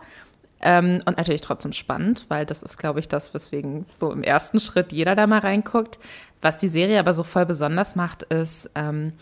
Ähm, 0.60 1.00
und 1.06 1.18
natürlich 1.18 1.42
trotzdem 1.42 1.74
spannend, 1.74 2.26
weil 2.30 2.48
das 2.48 2.64
ist, 2.64 2.80
glaube 2.80 3.00
ich, 3.00 3.08
das, 3.08 3.36
weswegen 3.36 3.86
so 3.92 4.12
im 4.12 4.24
ersten 4.24 4.60
Schritt 4.60 4.92
jeder 4.92 5.14
da 5.14 5.28
mal 5.28 5.42
reinguckt. 5.42 6.00
Was 6.42 6.58
die 6.58 6.70
Serie 6.70 6.98
aber 6.98 7.14
so 7.14 7.22
voll 7.22 7.46
besonders 7.46 7.96
macht, 7.96 8.24
ist, 8.24 8.72
ähm, 8.74 9.14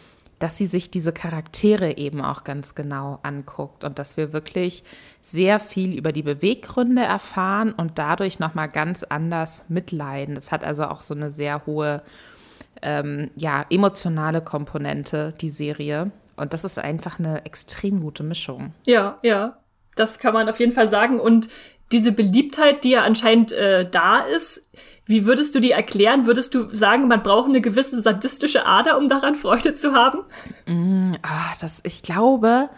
dass 0.41 0.57
sie 0.57 0.65
sich 0.65 0.89
diese 0.89 1.13
Charaktere 1.13 1.97
eben 1.97 2.19
auch 2.21 2.43
ganz 2.43 2.73
genau 2.73 3.19
anguckt 3.21 3.83
und 3.83 3.99
dass 3.99 4.17
wir 4.17 4.33
wirklich 4.33 4.83
sehr 5.21 5.59
viel 5.59 5.95
über 5.95 6.11
die 6.11 6.23
Beweggründe 6.23 7.03
erfahren 7.03 7.71
und 7.71 7.99
dadurch 7.99 8.39
nochmal 8.39 8.67
ganz 8.67 9.03
anders 9.03 9.65
mitleiden. 9.69 10.33
Das 10.33 10.51
hat 10.51 10.63
also 10.63 10.85
auch 10.85 11.01
so 11.01 11.13
eine 11.13 11.29
sehr 11.29 11.67
hohe 11.67 12.01
ähm, 12.81 13.29
ja, 13.35 13.65
emotionale 13.69 14.41
Komponente, 14.41 15.33
die 15.39 15.49
Serie. 15.49 16.09
Und 16.35 16.53
das 16.53 16.63
ist 16.63 16.79
einfach 16.79 17.19
eine 17.19 17.45
extrem 17.45 18.01
gute 18.01 18.23
Mischung. 18.23 18.73
Ja, 18.87 19.19
ja. 19.21 19.57
Das 19.95 20.17
kann 20.17 20.33
man 20.33 20.49
auf 20.49 20.59
jeden 20.59 20.71
Fall 20.71 20.87
sagen. 20.87 21.19
Und 21.19 21.49
diese 21.91 22.13
Beliebtheit, 22.13 22.83
die 22.83 22.91
ja 22.91 23.03
anscheinend 23.03 23.51
äh, 23.51 23.87
da 23.87 24.21
ist, 24.21 24.67
wie 25.11 25.25
würdest 25.25 25.53
du 25.53 25.59
die 25.59 25.71
erklären? 25.71 26.25
Würdest 26.25 26.55
du 26.55 26.67
sagen, 26.69 27.07
man 27.07 27.21
braucht 27.21 27.49
eine 27.49 27.61
gewisse 27.61 28.01
sadistische 28.01 28.65
Ader, 28.65 28.97
um 28.97 29.09
daran 29.09 29.35
Freude 29.35 29.75
zu 29.75 29.93
haben? 29.93 30.19
Mm, 30.65 31.13
ah, 31.21 31.53
das, 31.59 31.81
ich 31.83 32.01
glaube, 32.01 32.69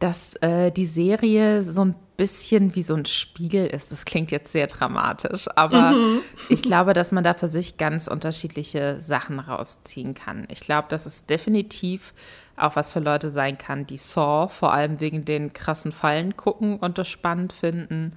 dass 0.00 0.34
äh, 0.36 0.72
die 0.72 0.86
Serie 0.86 1.62
so 1.62 1.84
ein 1.84 1.94
bisschen 2.16 2.74
wie 2.74 2.82
so 2.82 2.94
ein 2.94 3.04
Spiegel 3.04 3.66
ist. 3.66 3.92
Das 3.92 4.04
klingt 4.04 4.30
jetzt 4.32 4.52
sehr 4.52 4.66
dramatisch, 4.66 5.48
aber 5.54 5.92
mhm. 5.92 6.20
ich 6.48 6.62
glaube, 6.62 6.92
dass 6.92 7.12
man 7.12 7.24
da 7.24 7.34
für 7.34 7.48
sich 7.48 7.76
ganz 7.76 8.08
unterschiedliche 8.08 9.00
Sachen 9.00 9.38
rausziehen 9.38 10.14
kann. 10.14 10.46
Ich 10.48 10.60
glaube, 10.60 10.88
dass 10.88 11.06
es 11.06 11.26
definitiv 11.26 12.14
auch 12.56 12.76
was 12.76 12.92
für 12.92 13.00
Leute 13.00 13.28
sein 13.28 13.58
kann, 13.58 13.86
die 13.86 13.96
Saw 13.96 14.48
vor 14.48 14.72
allem 14.72 15.00
wegen 15.00 15.24
den 15.24 15.52
krassen 15.52 15.92
Fallen 15.92 16.36
gucken 16.36 16.78
und 16.78 16.98
das 16.98 17.08
spannend 17.08 17.52
finden 17.52 18.12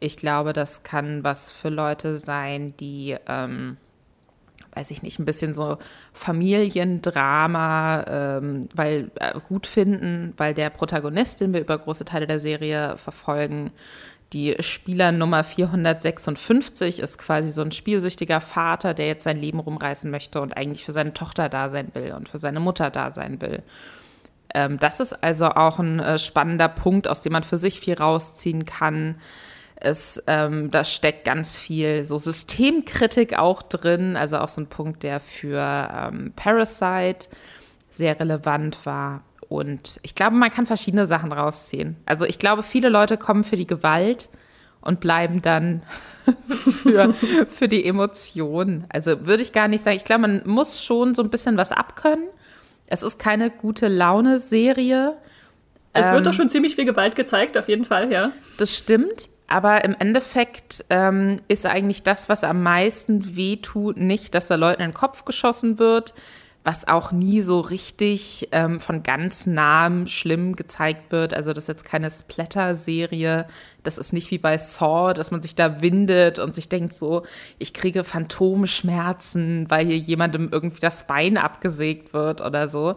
ich 0.00 0.16
glaube, 0.16 0.52
das 0.52 0.82
kann 0.82 1.22
was 1.24 1.50
für 1.50 1.68
Leute 1.68 2.18
sein, 2.18 2.74
die, 2.80 3.16
ähm, 3.28 3.76
weiß 4.74 4.90
ich 4.90 5.02
nicht, 5.02 5.18
ein 5.18 5.26
bisschen 5.26 5.52
so 5.54 5.78
Familiendrama, 6.12 8.04
ähm, 8.08 8.68
weil 8.74 9.10
äh, 9.16 9.38
gut 9.48 9.66
finden, 9.66 10.32
weil 10.36 10.54
der 10.54 10.70
Protagonist, 10.70 11.40
den 11.40 11.52
wir 11.52 11.60
über 11.60 11.78
große 11.78 12.06
Teile 12.06 12.26
der 12.26 12.40
Serie 12.40 12.96
verfolgen, 12.96 13.72
die 14.32 14.56
Spieler 14.60 15.10
Nummer 15.12 15.42
456 15.42 17.00
ist 17.00 17.18
quasi 17.18 17.50
so 17.50 17.62
ein 17.62 17.72
spielsüchtiger 17.72 18.40
Vater, 18.40 18.94
der 18.94 19.08
jetzt 19.08 19.24
sein 19.24 19.36
Leben 19.36 19.58
rumreißen 19.58 20.10
möchte 20.10 20.40
und 20.40 20.56
eigentlich 20.56 20.84
für 20.84 20.92
seine 20.92 21.12
Tochter 21.12 21.48
da 21.48 21.68
sein 21.68 21.88
will 21.94 22.12
und 22.12 22.28
für 22.28 22.38
seine 22.38 22.60
Mutter 22.60 22.90
da 22.90 23.10
sein 23.10 23.40
will. 23.40 23.64
Ähm, 24.54 24.78
das 24.78 25.00
ist 25.00 25.12
also 25.24 25.46
auch 25.46 25.78
ein 25.80 25.98
äh, 25.98 26.18
spannender 26.18 26.68
Punkt, 26.68 27.08
aus 27.08 27.20
dem 27.20 27.32
man 27.32 27.42
für 27.42 27.58
sich 27.58 27.80
viel 27.80 27.94
rausziehen 27.94 28.66
kann. 28.66 29.16
Es, 29.80 30.22
ähm, 30.26 30.70
da 30.70 30.84
steckt 30.84 31.24
ganz 31.24 31.56
viel 31.56 32.04
so 32.04 32.18
Systemkritik 32.18 33.38
auch 33.38 33.62
drin, 33.62 34.16
also 34.16 34.38
auch 34.38 34.48
so 34.48 34.60
ein 34.60 34.66
Punkt, 34.66 35.02
der 35.02 35.20
für 35.20 35.58
ähm, 35.58 36.32
Parasite 36.36 37.28
sehr 37.90 38.20
relevant 38.20 38.84
war. 38.84 39.22
Und 39.48 39.98
ich 40.02 40.14
glaube, 40.14 40.36
man 40.36 40.50
kann 40.50 40.66
verschiedene 40.66 41.06
Sachen 41.06 41.32
rausziehen. 41.32 41.96
Also 42.06 42.24
ich 42.24 42.38
glaube, 42.38 42.62
viele 42.62 42.88
Leute 42.88 43.16
kommen 43.16 43.42
für 43.42 43.56
die 43.56 43.66
Gewalt 43.66 44.28
und 44.80 45.00
bleiben 45.00 45.42
dann 45.42 45.82
für, 46.46 47.12
für 47.12 47.68
die 47.68 47.84
Emotionen. 47.84 48.86
Also 48.90 49.26
würde 49.26 49.42
ich 49.42 49.52
gar 49.52 49.68
nicht 49.68 49.82
sagen. 49.82 49.96
Ich 49.96 50.04
glaube, 50.04 50.22
man 50.22 50.42
muss 50.46 50.84
schon 50.84 51.14
so 51.14 51.22
ein 51.22 51.30
bisschen 51.30 51.56
was 51.56 51.72
abkönnen. 51.72 52.26
Es 52.86 53.02
ist 53.02 53.18
keine 53.18 53.50
gute 53.50 53.88
Laune-Serie. 53.88 55.16
Es 55.92 56.06
wird 56.06 56.18
ähm, 56.18 56.22
doch 56.24 56.32
schon 56.32 56.48
ziemlich 56.48 56.76
viel 56.76 56.84
Gewalt 56.84 57.16
gezeigt, 57.16 57.58
auf 57.58 57.68
jeden 57.68 57.84
Fall, 57.84 58.12
ja. 58.12 58.32
Das 58.58 58.76
stimmt. 58.76 59.28
Aber 59.50 59.84
im 59.84 59.96
Endeffekt 59.98 60.84
ähm, 60.90 61.40
ist 61.48 61.66
eigentlich 61.66 62.04
das, 62.04 62.28
was 62.28 62.44
am 62.44 62.62
meisten 62.62 63.34
wehtut, 63.34 63.96
nicht, 63.96 64.32
dass 64.36 64.46
da 64.46 64.54
Leuten 64.54 64.80
in 64.80 64.90
den 64.90 64.94
Kopf 64.94 65.24
geschossen 65.24 65.80
wird, 65.80 66.14
was 66.62 66.86
auch 66.86 67.10
nie 67.10 67.40
so 67.40 67.58
richtig 67.58 68.48
ähm, 68.52 68.78
von 68.78 69.02
ganz 69.02 69.46
nahem 69.46 70.06
schlimm 70.06 70.54
gezeigt 70.54 71.10
wird. 71.10 71.34
Also 71.34 71.52
das 71.52 71.64
ist 71.64 71.68
jetzt 71.68 71.84
keine 71.84 72.08
Splatter-Serie. 72.10 73.48
Das 73.82 73.98
ist 73.98 74.12
nicht 74.12 74.30
wie 74.30 74.38
bei 74.38 74.56
Saw, 74.56 75.14
dass 75.14 75.32
man 75.32 75.42
sich 75.42 75.56
da 75.56 75.82
windet 75.82 76.38
und 76.38 76.54
sich 76.54 76.68
denkt 76.68 76.94
so, 76.94 77.24
ich 77.58 77.74
kriege 77.74 78.04
Phantomschmerzen, 78.04 79.68
weil 79.68 79.84
hier 79.84 79.98
jemandem 79.98 80.48
irgendwie 80.52 80.80
das 80.80 81.08
Bein 81.08 81.36
abgesägt 81.36 82.14
wird 82.14 82.40
oder 82.40 82.68
so. 82.68 82.94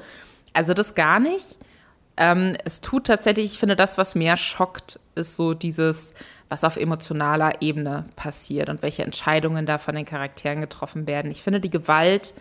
Also 0.54 0.76
das 0.76 0.94
gar 0.94 1.20
nicht. 1.20 1.58
Ähm, 2.16 2.52
es 2.64 2.80
tut 2.80 3.08
tatsächlich, 3.08 3.54
ich 3.54 3.58
finde, 3.58 3.76
das, 3.76 3.98
was 3.98 4.14
mehr 4.14 4.38
schockt, 4.38 5.00
ist 5.16 5.36
so 5.36 5.56
dieses, 5.56 6.14
was 6.54 6.64
auf 6.64 6.78
emotionaler 6.78 7.64
Ebene 7.64 8.06
passiert 8.16 8.70
und 8.70 8.84
welche 8.84 9.02
Entscheidungen 9.02 9.66
da 9.66 9.80
von 9.80 9.96
den 9.96 10.06
Charakteren 10.06 10.62
getroffen 10.62 11.08
werden. 11.08 11.32
Ich 11.32 11.42
finde, 11.42 11.60
die 11.60 11.72
Gewalt, 11.72 12.36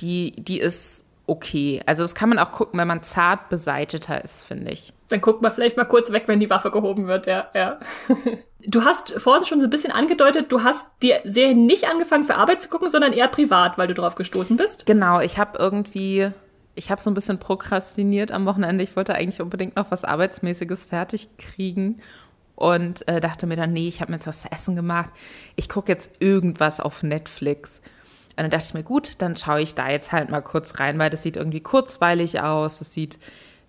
die, 0.00 0.32
die 0.38 0.58
ist 0.58 1.04
okay. 1.26 1.82
Also 1.84 2.04
das 2.04 2.14
kann 2.14 2.30
man 2.30 2.38
auch 2.38 2.52
gucken, 2.52 2.80
wenn 2.80 2.88
man 2.88 3.02
zart 3.02 3.50
beseiteter 3.50 4.24
ist, 4.24 4.44
finde 4.44 4.70
ich. 4.70 4.94
Dann 5.10 5.20
guckt 5.20 5.42
man 5.42 5.52
vielleicht 5.52 5.76
mal 5.76 5.84
kurz 5.84 6.10
weg, 6.10 6.22
wenn 6.24 6.40
die 6.40 6.48
Waffe 6.48 6.70
gehoben 6.70 7.06
wird, 7.06 7.26
ja, 7.26 7.50
ja. 7.54 7.78
du 8.66 8.82
hast 8.82 9.12
vorhin 9.20 9.44
schon 9.44 9.60
so 9.60 9.66
ein 9.66 9.70
bisschen 9.70 9.92
angedeutet, 9.92 10.50
du 10.50 10.62
hast 10.62 10.96
die 11.02 11.12
Serie 11.24 11.54
nicht 11.54 11.90
angefangen 11.90 12.24
für 12.24 12.36
Arbeit 12.36 12.62
zu 12.62 12.70
gucken, 12.70 12.88
sondern 12.88 13.12
eher 13.12 13.28
privat, 13.28 13.76
weil 13.76 13.88
du 13.88 13.94
drauf 13.94 14.14
gestoßen 14.14 14.56
bist. 14.56 14.86
Genau, 14.86 15.20
ich 15.20 15.36
habe 15.36 15.58
irgendwie 15.58 16.30
ich 16.76 16.90
habe 16.90 17.00
so 17.00 17.10
ein 17.10 17.14
bisschen 17.14 17.38
prokrastiniert 17.38 18.30
am 18.30 18.44
Wochenende. 18.44 18.84
Ich 18.84 18.96
wollte 18.96 19.14
eigentlich 19.14 19.40
unbedingt 19.40 19.76
noch 19.76 19.90
was 19.90 20.04
Arbeitsmäßiges 20.04 20.84
fertig 20.84 21.30
kriegen 21.38 22.02
und 22.56 23.06
äh, 23.06 23.20
dachte 23.20 23.46
mir 23.46 23.56
dann, 23.56 23.72
nee, 23.72 23.86
ich 23.86 24.00
habe 24.00 24.10
mir 24.10 24.16
jetzt 24.16 24.26
was 24.26 24.40
zu 24.40 24.50
essen 24.50 24.74
gemacht. 24.74 25.10
Ich 25.54 25.68
gucke 25.68 25.92
jetzt 25.92 26.20
irgendwas 26.20 26.80
auf 26.80 27.02
Netflix. 27.02 27.80
Und 28.30 28.42
dann 28.42 28.50
dachte 28.50 28.64
ich 28.66 28.74
mir, 28.74 28.82
gut, 28.82 29.22
dann 29.22 29.36
schaue 29.36 29.60
ich 29.60 29.74
da 29.74 29.88
jetzt 29.90 30.10
halt 30.10 30.30
mal 30.30 30.42
kurz 30.42 30.80
rein, 30.80 30.98
weil 30.98 31.10
das 31.10 31.22
sieht 31.22 31.36
irgendwie 31.36 31.60
kurzweilig 31.60 32.40
aus. 32.40 32.80
Es 32.80 32.92
sieht, 32.92 33.18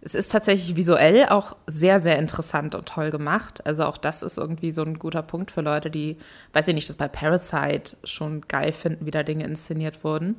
es 0.01 0.15
ist 0.15 0.31
tatsächlich 0.31 0.77
visuell 0.77 1.27
auch 1.27 1.57
sehr, 1.67 1.99
sehr 1.99 2.17
interessant 2.17 2.75
und 2.75 2.87
toll 2.87 3.11
gemacht. 3.11 3.65
Also 3.65 3.85
auch 3.85 3.97
das 3.97 4.23
ist 4.23 4.37
irgendwie 4.37 4.71
so 4.71 4.83
ein 4.83 4.99
guter 4.99 5.21
Punkt 5.21 5.51
für 5.51 5.61
Leute, 5.61 5.89
die, 5.89 6.17
weiß 6.53 6.67
ich 6.69 6.75
nicht, 6.75 6.87
das 6.87 6.95
bei 6.95 7.09
Parasite 7.09 7.97
schon 8.05 8.41
geil 8.47 8.71
finden, 8.71 9.05
wie 9.05 9.11
da 9.11 9.23
Dinge 9.23 9.45
inszeniert 9.45 10.03
wurden. 10.05 10.35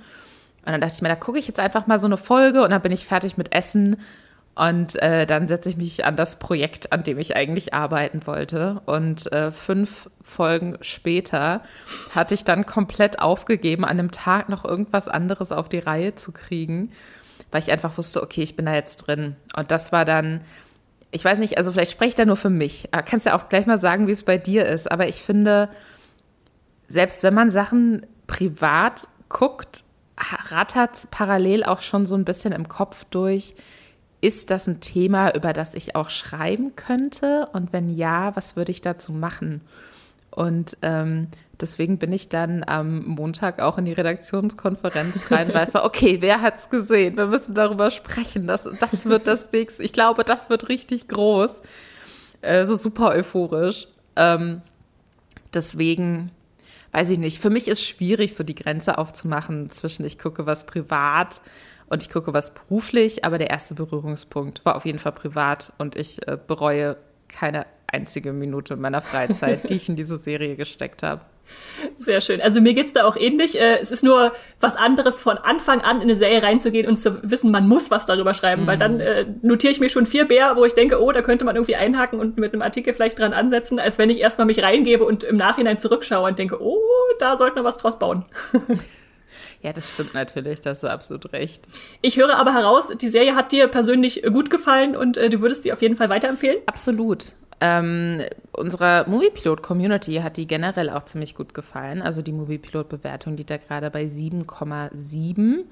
Und 0.65 0.73
dann 0.73 0.81
dachte 0.81 0.95
ich 0.95 1.03
mir, 1.03 1.09
da 1.09 1.17
gucke 1.17 1.39
ich 1.39 1.47
jetzt 1.47 1.61
einfach 1.61 1.87
mal 1.87 1.99
so 1.99 2.07
eine 2.07 2.17
Folge 2.17 2.63
und 2.63 2.71
dann 2.71 2.83
bin 2.83 2.93
ich 2.93 3.07
fertig 3.07 3.37
mit 3.37 3.55
Essen 3.55 3.97
und 4.59 5.01
äh, 5.01 5.25
dann 5.25 5.47
setze 5.47 5.71
ich 5.71 5.77
mich 5.77 6.05
an 6.05 6.17
das 6.17 6.35
Projekt, 6.41 6.91
an 6.91 7.05
dem 7.05 7.17
ich 7.21 7.37
eigentlich 7.37 7.75
arbeiten 7.75 8.27
wollte. 8.27 8.83
Und 8.87 9.31
äh, 9.31 9.53
fünf 9.53 10.11
Folgen 10.21 10.77
später 10.81 11.63
hatte 12.13 12.35
ich 12.35 12.43
dann 12.43 12.67
komplett 12.67 13.21
aufgegeben, 13.21 13.85
an 13.85 13.91
einem 13.91 14.11
Tag 14.11 14.49
noch 14.49 14.65
irgendwas 14.65 15.07
anderes 15.07 15.53
auf 15.53 15.69
die 15.69 15.79
Reihe 15.79 16.17
zu 16.17 16.33
kriegen, 16.33 16.91
weil 17.53 17.63
ich 17.63 17.71
einfach 17.71 17.97
wusste, 17.99 18.21
okay, 18.21 18.43
ich 18.43 18.57
bin 18.57 18.67
da 18.67 18.75
jetzt 18.75 18.97
drin. 18.97 19.37
Und 19.57 19.71
das 19.71 19.93
war 19.93 20.05
dann, 20.05 20.43
ich 21.13 21.25
weiß 21.25 21.39
nicht, 21.39 21.57
also 21.57 21.71
vielleicht 21.71 21.93
spreche 21.93 22.09
ich 22.09 22.15
da 22.17 22.25
nur 22.25 22.37
für 22.37 22.51
mich. 22.51 22.89
Aber 22.91 23.05
kannst 23.05 23.27
ja 23.27 23.37
auch 23.37 23.49
gleich 23.49 23.67
mal 23.67 23.81
sagen, 23.81 24.09
wie 24.09 24.13
es 24.13 24.25
bei 24.25 24.39
dir 24.39 24.67
ist. 24.67 24.91
Aber 24.91 25.07
ich 25.07 25.23
finde, 25.23 25.69
selbst 26.89 27.23
wenn 27.23 27.35
man 27.35 27.53
Sachen 27.53 28.05
privat 28.27 29.07
guckt, 29.29 29.85
rattert 30.51 30.97
es 30.97 31.07
parallel 31.07 31.63
auch 31.63 31.81
schon 31.81 32.07
so 32.07 32.17
ein 32.17 32.25
bisschen 32.25 32.53
im 32.53 32.69
Kopf 32.69 33.05
durch 33.05 33.55
ist 34.21 34.51
das 34.51 34.67
ein 34.67 34.81
Thema, 34.81 35.35
über 35.35 35.53
das 35.53 35.75
ich 35.75 35.95
auch 35.95 36.11
schreiben 36.11 36.75
könnte? 36.77 37.49
Und 37.53 37.73
wenn 37.73 37.95
ja, 37.95 38.35
was 38.35 38.57
würde 38.57 38.73
ich 38.73 38.81
dazu 38.81 39.13
machen? 39.13 39.61
Und 40.31 40.77
ähm, 40.83 41.29
deswegen 41.61 41.99
bin 41.99 42.13
ich 42.13 42.29
dann 42.29 42.65
am 42.65 43.05
Montag 43.07 43.61
auch 43.61 43.79
in 43.79 43.85
die 43.85 43.93
Redaktionskonferenz 43.93 45.31
rein, 45.31 45.53
weiß 45.53 45.73
mal, 45.73 45.85
okay, 45.85 46.19
wer 46.21 46.43
hat's 46.43 46.71
gesehen? 46.71 47.17
Wir 47.17 47.27
müssen 47.27 47.55
darüber 47.55 47.91
sprechen. 47.91 48.47
Das, 48.47 48.69
das 48.81 49.07
wird 49.07 49.27
das 49.27 49.51
nächste. 49.53 49.83
Ich 49.83 49.93
glaube, 49.93 50.25
das 50.25 50.51
wird 50.51 50.69
richtig 50.69 51.09
groß. 51.09 51.63
Äh, 52.41 52.67
so 52.67 52.77
super 52.77 53.11
euphorisch. 53.11 53.89
Ähm, 54.17 54.63
deswegen 55.55 56.31
weiß 56.93 57.11
ich 57.11 57.19
nicht. 57.19 57.41
Für 57.41 57.51
mich 57.51 57.69
ist 57.69 57.85
schwierig, 57.85 58.35
so 58.35 58.45
die 58.45 58.55
Grenze 58.55 58.99
aufzumachen 58.99 59.71
zwischen 59.71 60.05
ich 60.05 60.19
gucke 60.19 60.47
was 60.47 60.67
privat 60.67 61.41
und 61.89 62.03
ich 62.03 62.11
gucke 62.11 62.33
was 62.33 62.55
beruflich, 62.55 63.25
aber 63.25 63.39
der 63.39 63.51
erste 63.51 63.75
Berührungspunkt 63.75 64.65
war 64.65 64.77
auf 64.77 64.85
jeden 64.85 64.99
Fall 64.99 65.13
privat 65.13 65.73
und 65.79 65.97
ich 65.97 66.27
äh, 66.27 66.37
bereue 66.47 66.97
keine 67.29 67.67
einzige 67.87 68.33
Minute 68.33 68.77
meiner 68.77 69.01
Freizeit, 69.01 69.69
die 69.69 69.75
ich 69.75 69.89
in 69.89 69.97
diese 69.97 70.19
Serie 70.19 70.57
gesteckt 70.57 71.03
habe. 71.03 71.23
Sehr 71.99 72.21
schön. 72.21 72.43
Also 72.43 72.61
mir 72.61 72.75
geht's 72.75 72.93
da 72.93 73.05
auch 73.05 73.17
ähnlich. 73.17 73.59
Äh, 73.59 73.79
es 73.79 73.91
ist 73.91 74.05
nur 74.05 74.33
was 74.61 74.77
anderes, 74.77 75.21
von 75.21 75.39
Anfang 75.39 75.81
an 75.81 75.97
in 75.97 76.03
eine 76.03 76.15
Serie 76.15 76.43
reinzugehen 76.43 76.87
und 76.87 76.97
zu 76.97 77.23
wissen, 77.23 77.51
man 77.51 77.67
muss 77.67 77.91
was 77.91 78.07
darüber 78.07 78.35
schreiben, 78.35 78.63
mhm. 78.63 78.67
weil 78.67 78.77
dann 78.77 79.01
äh, 79.01 79.27
notiere 79.43 79.71
ich 79.71 79.81
mir 79.81 79.89
schon 79.89 80.05
vier 80.07 80.27
Bär, 80.27 80.57
wo 80.57 80.65
ich 80.65 80.75
denke, 80.75 81.03
oh, 81.03 81.11
da 81.11 81.23
könnte 81.23 81.45
man 81.45 81.57
irgendwie 81.57 81.77
einhaken 81.77 82.21
und 82.21 82.37
mit 82.37 82.53
einem 82.53 82.63
Artikel 82.63 82.93
vielleicht 82.93 83.19
dran 83.19 83.33
ansetzen, 83.33 83.79
als 83.79 83.99
wenn 83.99 84.11
ich 84.11 84.21
erstmal 84.21 84.47
mich 84.47 84.63
reingebe 84.63 85.05
und 85.05 85.25
im 85.25 85.37
Nachhinein 85.37 85.79
zurückschaue 85.79 86.29
und 86.29 86.39
denke, 86.39 86.63
oh, 86.63 86.79
da 87.19 87.37
sollte 87.37 87.57
man 87.57 87.65
was 87.65 87.79
draus 87.79 87.99
bauen. 87.99 88.25
Ja, 89.63 89.73
das 89.73 89.91
stimmt 89.91 90.15
natürlich, 90.15 90.61
da 90.61 90.71
hast 90.71 90.83
du 90.83 90.89
absolut 90.89 91.33
recht. 91.33 91.67
Ich 92.01 92.17
höre 92.17 92.39
aber 92.39 92.53
heraus, 92.53 92.89
die 93.01 93.09
Serie 93.09 93.35
hat 93.35 93.51
dir 93.51 93.67
persönlich 93.67 94.23
gut 94.23 94.51
gefallen 94.51 94.97
und 94.97 95.17
äh, 95.17 95.31
du 95.31 95.41
würdest 95.41 95.65
sie 95.65 95.73
auf 95.73 95.83
jeden 95.83 95.97
Fall 95.97 96.09
weiterempfehlen? 96.09 96.59
Absolut. 96.67 97.33
Ähm, 97.61 98.23
unserer 98.53 99.09
Moviepilot-Community 99.09 100.17
hat 100.17 100.37
die 100.37 100.47
generell 100.47 100.91
auch 100.91 101.03
ziemlich 101.03 101.35
gut 101.35 101.55
gefallen. 101.55 102.03
Also 102.03 102.23
die 102.23 102.33
Moviepilot-Bewertung 102.33 103.37
liegt 103.37 103.51
da 103.51 103.57
gerade 103.57 103.91
bei 103.91 104.05
7,7. 104.05 105.65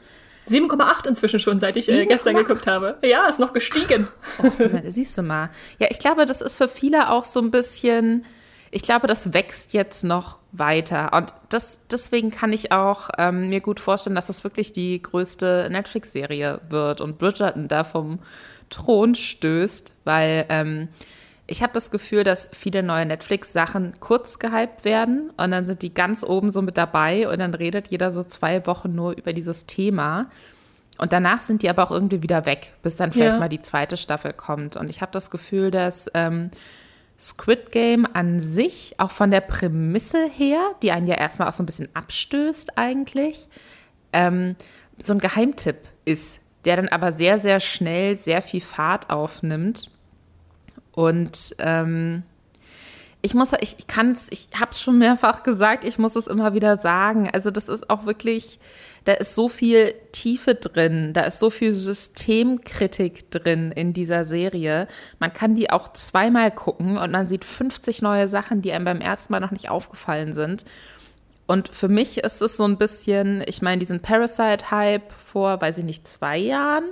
7,8 0.48 1.08
inzwischen 1.08 1.40
schon, 1.40 1.60
seit 1.60 1.76
ich 1.76 1.88
äh, 1.88 2.06
gestern 2.06 2.36
geguckt 2.36 2.66
habe. 2.66 2.98
Ja, 3.02 3.28
ist 3.28 3.38
noch 3.38 3.52
gestiegen. 3.52 4.08
Oh, 4.42 4.50
siehst 4.86 5.16
du 5.18 5.22
mal. 5.22 5.50
Ja, 5.78 5.88
ich 5.90 5.98
glaube, 5.98 6.26
das 6.26 6.40
ist 6.40 6.56
für 6.56 6.68
viele 6.68 7.10
auch 7.10 7.24
so 7.24 7.40
ein 7.40 7.50
bisschen, 7.50 8.24
ich 8.70 8.82
glaube, 8.82 9.06
das 9.06 9.32
wächst 9.32 9.72
jetzt 9.72 10.04
noch 10.04 10.38
weiter. 10.52 11.12
Und 11.12 11.34
das, 11.48 11.80
deswegen 11.90 12.30
kann 12.30 12.52
ich 12.52 12.72
auch 12.72 13.10
ähm, 13.18 13.48
mir 13.48 13.60
gut 13.60 13.80
vorstellen, 13.80 14.16
dass 14.16 14.26
das 14.26 14.44
wirklich 14.44 14.72
die 14.72 15.00
größte 15.00 15.68
Netflix-Serie 15.70 16.60
wird 16.68 17.00
und 17.00 17.18
Bridgerton 17.18 17.68
da 17.68 17.84
vom 17.84 18.18
Thron 18.70 19.14
stößt, 19.14 19.94
weil 20.04 20.46
ähm, 20.48 20.88
ich 21.46 21.62
habe 21.62 21.72
das 21.72 21.90
Gefühl, 21.90 22.24
dass 22.24 22.50
viele 22.52 22.82
neue 22.82 23.06
Netflix-Sachen 23.06 24.00
kurz 24.00 24.38
gehypt 24.38 24.84
werden 24.84 25.30
und 25.36 25.52
dann 25.52 25.66
sind 25.66 25.82
die 25.82 25.94
ganz 25.94 26.24
oben 26.24 26.50
so 26.50 26.60
mit 26.60 26.76
dabei 26.76 27.28
und 27.28 27.38
dann 27.38 27.54
redet 27.54 27.88
jeder 27.88 28.10
so 28.10 28.24
zwei 28.24 28.66
Wochen 28.66 28.94
nur 28.94 29.12
über 29.16 29.32
dieses 29.32 29.66
Thema. 29.66 30.28
Und 30.98 31.12
danach 31.12 31.40
sind 31.40 31.62
die 31.62 31.68
aber 31.68 31.84
auch 31.84 31.90
irgendwie 31.90 32.22
wieder 32.22 32.46
weg, 32.46 32.72
bis 32.82 32.96
dann 32.96 33.12
vielleicht 33.12 33.34
ja. 33.34 33.38
mal 33.38 33.48
die 33.48 33.60
zweite 33.60 33.96
Staffel 33.96 34.32
kommt. 34.32 34.76
Und 34.76 34.90
ich 34.90 35.02
habe 35.02 35.12
das 35.12 35.30
Gefühl, 35.30 35.70
dass 35.70 36.10
ähm, 36.14 36.50
Squid 37.18 37.72
Game 37.72 38.06
an 38.12 38.40
sich, 38.40 38.94
auch 38.98 39.10
von 39.10 39.30
der 39.30 39.40
Prämisse 39.40 40.28
her, 40.28 40.60
die 40.82 40.92
einen 40.92 41.06
ja 41.06 41.16
erstmal 41.16 41.48
auch 41.48 41.54
so 41.54 41.62
ein 41.62 41.66
bisschen 41.66 41.88
abstößt 41.94 42.76
eigentlich, 42.76 43.48
ähm, 44.12 44.56
so 45.02 45.12
ein 45.12 45.18
Geheimtipp 45.18 45.78
ist, 46.04 46.40
der 46.64 46.76
dann 46.76 46.88
aber 46.88 47.12
sehr, 47.12 47.38
sehr 47.38 47.60
schnell 47.60 48.16
sehr 48.16 48.42
viel 48.42 48.60
Fahrt 48.60 49.10
aufnimmt 49.10 49.90
und 50.96 51.54
ähm, 51.58 52.22
ich 53.20 53.34
muss, 53.34 53.52
ich, 53.60 53.76
ich 53.78 53.86
kann 53.86 54.12
es, 54.12 54.32
ich 54.32 54.48
habe 54.58 54.70
es 54.70 54.80
schon 54.80 54.98
mehrfach 54.98 55.42
gesagt, 55.42 55.84
ich 55.84 55.98
muss 55.98 56.16
es 56.16 56.26
immer 56.26 56.54
wieder 56.54 56.78
sagen. 56.78 57.28
Also 57.32 57.50
das 57.50 57.68
ist 57.68 57.90
auch 57.90 58.06
wirklich, 58.06 58.58
da 59.06 59.12
ist 59.12 59.36
so 59.36 59.48
viel 59.48 59.94
Tiefe 60.10 60.56
drin, 60.56 61.12
da 61.12 61.22
ist 61.22 61.38
so 61.38 61.48
viel 61.48 61.72
Systemkritik 61.72 63.30
drin 63.30 63.70
in 63.70 63.92
dieser 63.92 64.24
Serie. 64.24 64.88
Man 65.20 65.32
kann 65.32 65.54
die 65.54 65.70
auch 65.70 65.92
zweimal 65.92 66.50
gucken 66.50 66.98
und 66.98 67.12
man 67.12 67.28
sieht 67.28 67.44
50 67.44 68.02
neue 68.02 68.26
Sachen, 68.26 68.62
die 68.62 68.72
einem 68.72 68.84
beim 68.84 69.00
ersten 69.00 69.32
Mal 69.32 69.40
noch 69.40 69.52
nicht 69.52 69.70
aufgefallen 69.70 70.32
sind. 70.32 70.64
Und 71.46 71.68
für 71.68 71.86
mich 71.86 72.18
ist 72.18 72.42
es 72.42 72.56
so 72.56 72.64
ein 72.64 72.78
bisschen, 72.78 73.44
ich 73.46 73.62
meine, 73.62 73.78
diesen 73.78 74.00
Parasite-Hype 74.00 75.12
vor, 75.12 75.60
weiß 75.60 75.78
ich 75.78 75.84
nicht, 75.84 76.08
zwei 76.08 76.38
Jahren. 76.38 76.90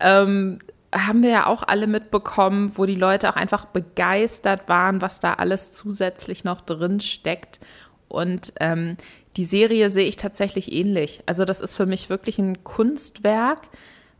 Ähm, 0.00 0.60
haben 0.94 1.22
wir 1.22 1.30
ja 1.30 1.46
auch 1.46 1.62
alle 1.62 1.86
mitbekommen, 1.86 2.72
wo 2.76 2.86
die 2.86 2.94
Leute 2.94 3.28
auch 3.28 3.36
einfach 3.36 3.66
begeistert 3.66 4.66
waren, 4.68 5.02
was 5.02 5.20
da 5.20 5.34
alles 5.34 5.72
zusätzlich 5.72 6.44
noch 6.44 6.62
drin 6.62 7.00
steckt. 7.00 7.60
Und 8.08 8.54
ähm, 8.60 8.96
die 9.36 9.44
Serie 9.44 9.90
sehe 9.90 10.06
ich 10.06 10.16
tatsächlich 10.16 10.72
ähnlich. 10.72 11.22
Also 11.26 11.44
das 11.44 11.60
ist 11.60 11.74
für 11.74 11.86
mich 11.86 12.08
wirklich 12.08 12.38
ein 12.38 12.64
Kunstwerk, 12.64 13.62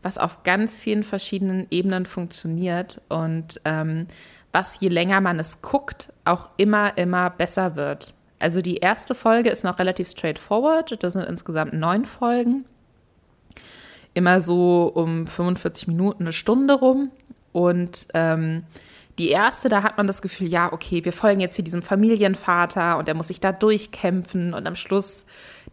was 0.01 0.17
auf 0.17 0.43
ganz 0.43 0.79
vielen 0.79 1.03
verschiedenen 1.03 1.67
Ebenen 1.71 2.05
funktioniert 2.05 3.01
und 3.09 3.59
ähm, 3.65 4.07
was 4.51 4.79
je 4.79 4.89
länger 4.89 5.21
man 5.21 5.39
es 5.39 5.61
guckt, 5.61 6.13
auch 6.25 6.49
immer, 6.57 6.97
immer 6.97 7.29
besser 7.29 7.75
wird. 7.75 8.13
Also 8.39 8.61
die 8.61 8.77
erste 8.77 9.15
Folge 9.15 9.49
ist 9.49 9.63
noch 9.63 9.79
relativ 9.79 10.09
straightforward. 10.09 11.03
Das 11.03 11.13
sind 11.13 11.23
insgesamt 11.23 11.73
neun 11.73 12.05
Folgen 12.05 12.65
immer 14.15 14.41
so 14.41 14.91
um 14.95 15.27
45 15.27 15.87
Minuten, 15.87 16.23
eine 16.23 16.33
Stunde 16.33 16.73
rum. 16.73 17.11
Und 17.51 18.07
ähm, 18.15 18.63
die 19.17 19.29
erste, 19.29 19.69
da 19.69 19.83
hat 19.83 19.97
man 19.97 20.07
das 20.07 20.21
Gefühl, 20.21 20.47
ja, 20.47 20.73
okay, 20.73 21.05
wir 21.05 21.13
folgen 21.13 21.39
jetzt 21.39 21.55
hier 21.55 21.63
diesem 21.63 21.81
Familienvater 21.81 22.97
und 22.97 23.07
er 23.07 23.15
muss 23.15 23.29
sich 23.29 23.39
da 23.39 23.51
durchkämpfen 23.51 24.53
und 24.53 24.67
am 24.67 24.75
Schluss 24.75 25.25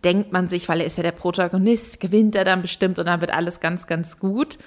denkt 0.05 0.33
man 0.33 0.48
sich, 0.48 0.68
weil 0.68 0.81
er 0.81 0.87
ist 0.87 0.96
ja 0.96 1.02
der 1.02 1.12
Protagonist, 1.12 2.00
gewinnt 2.00 2.37
er 2.37 2.44
dann 2.44 2.62
bestimmt 2.62 2.98
und 2.98 3.07
dann 3.07 3.20
wird 3.20 3.33
alles 3.33 3.61
ganz, 3.61 3.87
ganz 3.87 4.18
gut. 4.18 4.59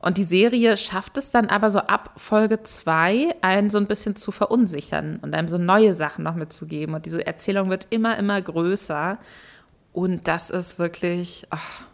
Und 0.00 0.18
die 0.18 0.24
Serie 0.24 0.76
schafft 0.76 1.16
es 1.16 1.30
dann 1.30 1.46
aber 1.46 1.70
so 1.70 1.78
ab 1.78 2.12
Folge 2.16 2.62
zwei, 2.62 3.34
einen 3.40 3.70
so 3.70 3.78
ein 3.78 3.86
bisschen 3.86 4.16
zu 4.16 4.32
verunsichern 4.32 5.18
und 5.22 5.34
einem 5.34 5.48
so 5.48 5.56
neue 5.56 5.94
Sachen 5.94 6.24
noch 6.24 6.34
mitzugeben. 6.34 6.94
Und 6.94 7.06
diese 7.06 7.26
Erzählung 7.26 7.70
wird 7.70 7.86
immer, 7.88 8.18
immer 8.18 8.42
größer. 8.42 9.18
Und 9.94 10.28
das 10.28 10.50
ist 10.50 10.78
wirklich, 10.78 11.46
ach, 11.48 11.84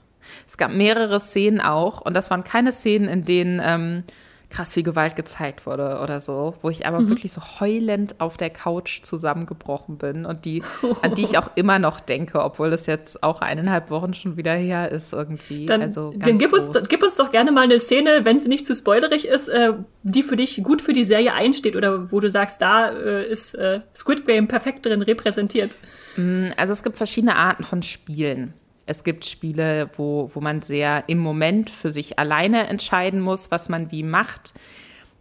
es 0.49 0.59
gab 0.59 0.73
mehrere 0.73 1.21
Szenen 1.21 1.61
auch 1.61 2.01
und 2.01 2.14
das 2.14 2.31
waren 2.31 2.43
keine 2.43 2.73
Szenen, 2.73 3.09
in 3.09 3.25
denen 3.25 3.61
ähm, 3.62 4.05
krass 4.51 4.75
viel 4.75 4.83
Gewalt 4.83 5.17
gezeigt 5.17 5.65
wurde 5.65 6.01
oder 6.03 6.21
so, 6.21 6.55
wo 6.61 6.71
ich 6.71 6.85
aber 6.85 7.01
mhm. 7.01 7.09
wirklich 7.09 7.33
so 7.33 7.41
heulend 7.61 8.21
auf 8.21 8.37
der 8.37 8.51
Couch 8.51 9.03
zusammengebrochen 9.03 9.97
bin 9.97 10.27
und 10.27 10.45
die, 10.45 10.63
an 11.03 11.15
die 11.15 11.23
ich 11.23 11.39
auch 11.39 11.51
immer 11.55 11.79
noch 11.79 12.01
denke, 12.01 12.43
obwohl 12.43 12.69
das 12.71 12.87
jetzt 12.87 13.23
auch 13.23 13.41
eineinhalb 13.41 13.91
Wochen 13.91 14.13
schon 14.13 14.37
wieder 14.37 14.53
her 14.53 14.91
ist 14.91 15.13
irgendwie. 15.13 15.67
Dann, 15.67 15.83
also 15.83 16.13
dann 16.17 16.39
gib, 16.39 16.53
uns, 16.53 16.69
gib 16.89 17.03
uns 17.03 17.15
doch 17.15 17.31
gerne 17.31 17.53
mal 17.53 17.63
eine 17.63 17.79
Szene, 17.79 18.25
wenn 18.25 18.39
sie 18.39 18.49
nicht 18.49 18.67
zu 18.67 18.75
spoilerig 18.75 19.27
ist, 19.27 19.49
äh, 19.49 19.73
die 20.03 20.23
für 20.23 20.37
dich 20.37 20.61
gut 20.63 20.83
für 20.83 20.93
die 20.93 21.05
Serie 21.05 21.33
einsteht 21.33 21.77
oder 21.77 22.11
wo 22.11 22.19
du 22.19 22.29
sagst, 22.29 22.61
da 22.61 22.91
äh, 22.91 23.31
ist 23.31 23.55
äh, 23.55 23.81
Squid 23.95 24.27
Game 24.27 24.49
perfekt 24.49 24.85
drin 24.85 25.03
repräsentiert. 25.03 25.79
Mm, 26.17 26.49
also 26.57 26.73
es 26.73 26.83
gibt 26.83 26.97
verschiedene 26.97 27.37
Arten 27.37 27.63
von 27.63 27.83
Spielen. 27.83 28.55
Es 28.90 29.05
gibt 29.05 29.24
Spiele, 29.24 29.88
wo, 29.96 30.33
wo 30.35 30.40
man 30.40 30.62
sehr 30.62 31.05
im 31.07 31.18
Moment 31.18 31.70
für 31.70 31.92
sich 31.92 32.18
alleine 32.18 32.66
entscheiden 32.66 33.20
muss, 33.20 33.53
was 33.53 33.68
man 33.68 33.92
wie 33.92 34.03
macht. 34.03 34.53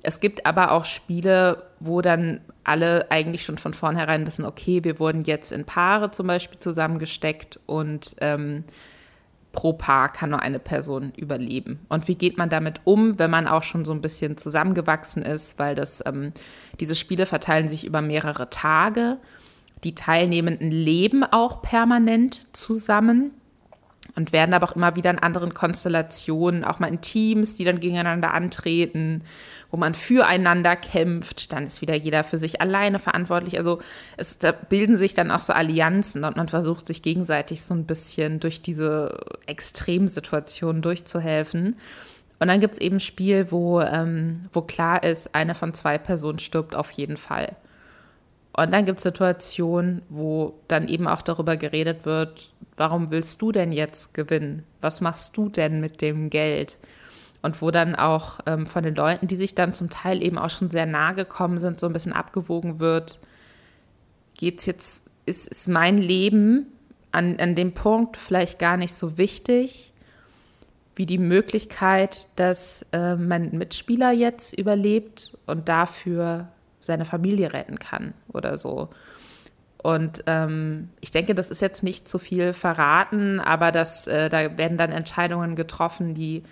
Es 0.02 0.20
gibt 0.20 0.48
aber 0.48 0.72
auch 0.72 0.86
Spiele, 0.86 1.62
wo 1.80 2.02
dann 2.02 2.42
alle 2.64 3.12
eigentlich 3.12 3.44
schon 3.44 3.60
von 3.60 3.76
vornherein 3.76 4.26
wissen, 4.26 4.44
okay, 4.44 4.84
wir 4.84 4.98
wurden 4.98 5.24
jetzt 5.24 5.52
in 5.52 5.66
Paare 5.66 6.10
zum 6.10 6.26
Beispiel 6.26 6.58
zusammengesteckt 6.58 7.60
und 7.68 8.16
ähm, 8.22 8.64
pro 9.52 9.74
Paar 9.74 10.12
kann 10.12 10.32
nur 10.32 10.42
eine 10.42 10.58
Person 10.58 11.14
überleben. 11.16 11.86
Und 11.90 12.08
wie 12.08 12.16
geht 12.16 12.40
man 12.40 12.50
damit 12.50 12.82
um, 12.86 13.20
wenn 13.20 13.30
man 13.30 13.48
auch 13.48 13.62
schon 13.62 13.86
so 13.86 13.92
ein 13.92 14.02
bisschen 14.02 14.36
zusammengewachsen 14.38 15.22
ist, 15.22 15.60
weil 15.60 15.76
das, 15.76 16.02
ähm, 16.08 16.34
diese 16.80 16.96
Spiele 16.96 17.28
verteilen 17.28 17.70
sich 17.70 17.86
über 17.86 18.02
mehrere 18.02 18.50
Tage. 18.50 19.20
Die 19.84 19.94
Teilnehmenden 19.94 20.72
leben 20.72 21.24
auch 21.24 21.62
permanent 21.62 22.56
zusammen 22.58 23.30
und 24.16 24.34
werden 24.34 24.54
aber 24.54 24.68
auch 24.68 24.76
immer 24.76 24.96
wieder 24.96 25.10
in 25.10 25.20
anderen 25.20 25.54
Konstellationen, 25.54 26.64
auch 26.64 26.80
mal 26.80 26.88
in 26.88 27.02
Teams, 27.02 27.56
die 27.56 27.64
dann 27.64 27.80
gegeneinander 27.80 28.34
antreten, 28.34 29.24
wo 29.72 29.78
man 29.78 29.94
füreinander 29.94 30.76
kämpft. 30.76 31.52
Dann 31.52 31.66
ist 31.66 31.82
wieder 31.82 31.96
jeder 31.96 32.24
für 32.24 32.38
sich 32.38 32.62
alleine 32.62 33.00
verantwortlich. 33.00 33.58
Also 33.58 33.80
es 34.18 34.40
da 34.40 34.52
bilden 34.52 34.98
sich 34.98 35.14
dann 35.14 35.32
auch 35.32 35.40
so 35.40 35.54
Allianzen 35.54 36.24
und 36.24 36.38
man 36.38 36.48
versucht 36.48 36.86
sich 36.86 37.02
gegenseitig 37.02 37.62
so 37.62 37.74
ein 37.74 37.86
bisschen 37.86 38.40
durch 38.40 38.62
diese 38.62 39.20
Extremsituationen 39.46 40.82
durchzuhelfen. 40.82 41.76
Und 42.40 42.48
dann 42.48 42.60
gibt 42.62 42.76
es 42.76 42.82
eben 42.82 42.98
ein 42.98 43.02
Spiel, 43.02 43.52
wo, 43.52 43.82
ähm, 43.82 44.42
wo 44.54 44.62
klar 44.62 45.04
ist, 45.04 45.36
eine 45.36 45.56
von 45.56 45.74
zwei 45.74 45.98
Personen 45.98 46.40
stirbt 46.40 46.74
auf 46.74 46.92
jeden 46.92 47.18
Fall. 47.18 47.56
Und 48.60 48.74
dann 48.74 48.84
gibt 48.84 48.98
es 48.98 49.04
Situationen, 49.04 50.02
wo 50.10 50.60
dann 50.68 50.90
eben 50.90 51.08
auch 51.08 51.22
darüber 51.22 51.56
geredet 51.56 52.06
wird, 52.06 52.50
warum 52.76 53.10
willst 53.10 53.42
du 53.42 53.54
denn 53.54 53.72
jetzt 53.72 54.14
gewinnen? 54.14 54.66
Was 54.82 55.00
machst 55.00 55.38
du 55.38 55.48
denn 55.48 55.80
mit 55.80 56.02
dem 56.02 56.30
Geld? 56.30 56.78
Und 57.42 57.62
wo 57.62 57.72
dann 57.72 57.96
auch 57.96 58.40
ähm, 58.46 58.68
von 58.68 58.84
den 58.84 58.96
Leuten, 58.96 59.28
die 59.28 59.38
sich 59.38 59.56
dann 59.56 59.74
zum 59.74 59.90
Teil 59.90 60.22
eben 60.22 60.38
auch 60.38 60.50
schon 60.50 60.70
sehr 60.70 60.86
nahe 60.86 61.16
gekommen 61.16 61.60
sind, 61.60 61.80
so 61.80 61.88
ein 61.88 61.94
bisschen 61.94 62.12
abgewogen 62.12 62.82
wird, 62.82 63.20
geht's 64.38 64.66
jetzt, 64.66 65.04
ist, 65.26 65.48
ist 65.48 65.70
mein 65.70 65.98
Leben 65.98 66.66
an, 67.14 67.40
an 67.40 67.56
dem 67.56 67.74
Punkt 67.74 68.18
vielleicht 68.18 68.60
gar 68.60 68.76
nicht 68.76 68.94
so 68.94 69.18
wichtig, 69.18 69.94
wie 70.98 71.06
die 71.06 71.18
Möglichkeit, 71.18 72.28
dass 72.36 72.86
äh, 72.92 73.16
mein 73.16 73.58
Mitspieler 73.58 74.12
jetzt 74.12 74.52
überlebt 74.52 75.38
und 75.46 75.70
dafür 75.70 76.50
seine 76.90 77.06
Familie 77.06 77.54
retten 77.54 77.80
kann 77.80 78.14
oder 78.34 78.58
so. 78.58 78.90
Und 79.82 80.24
ähm, 80.26 80.90
ich 81.00 81.12
denke, 81.12 81.36
das 81.36 81.50
ist 81.50 81.62
jetzt 81.62 81.84
nicht 81.84 82.08
zu 82.08 82.20
viel 82.20 82.52
verraten, 82.52 83.40
aber 83.40 83.72
das, 83.72 84.08
äh, 84.08 84.28
da 84.28 84.58
werden 84.58 84.78
dann 84.78 84.92
Entscheidungen 84.92 85.56
getroffen, 85.56 86.14
die 86.14 86.44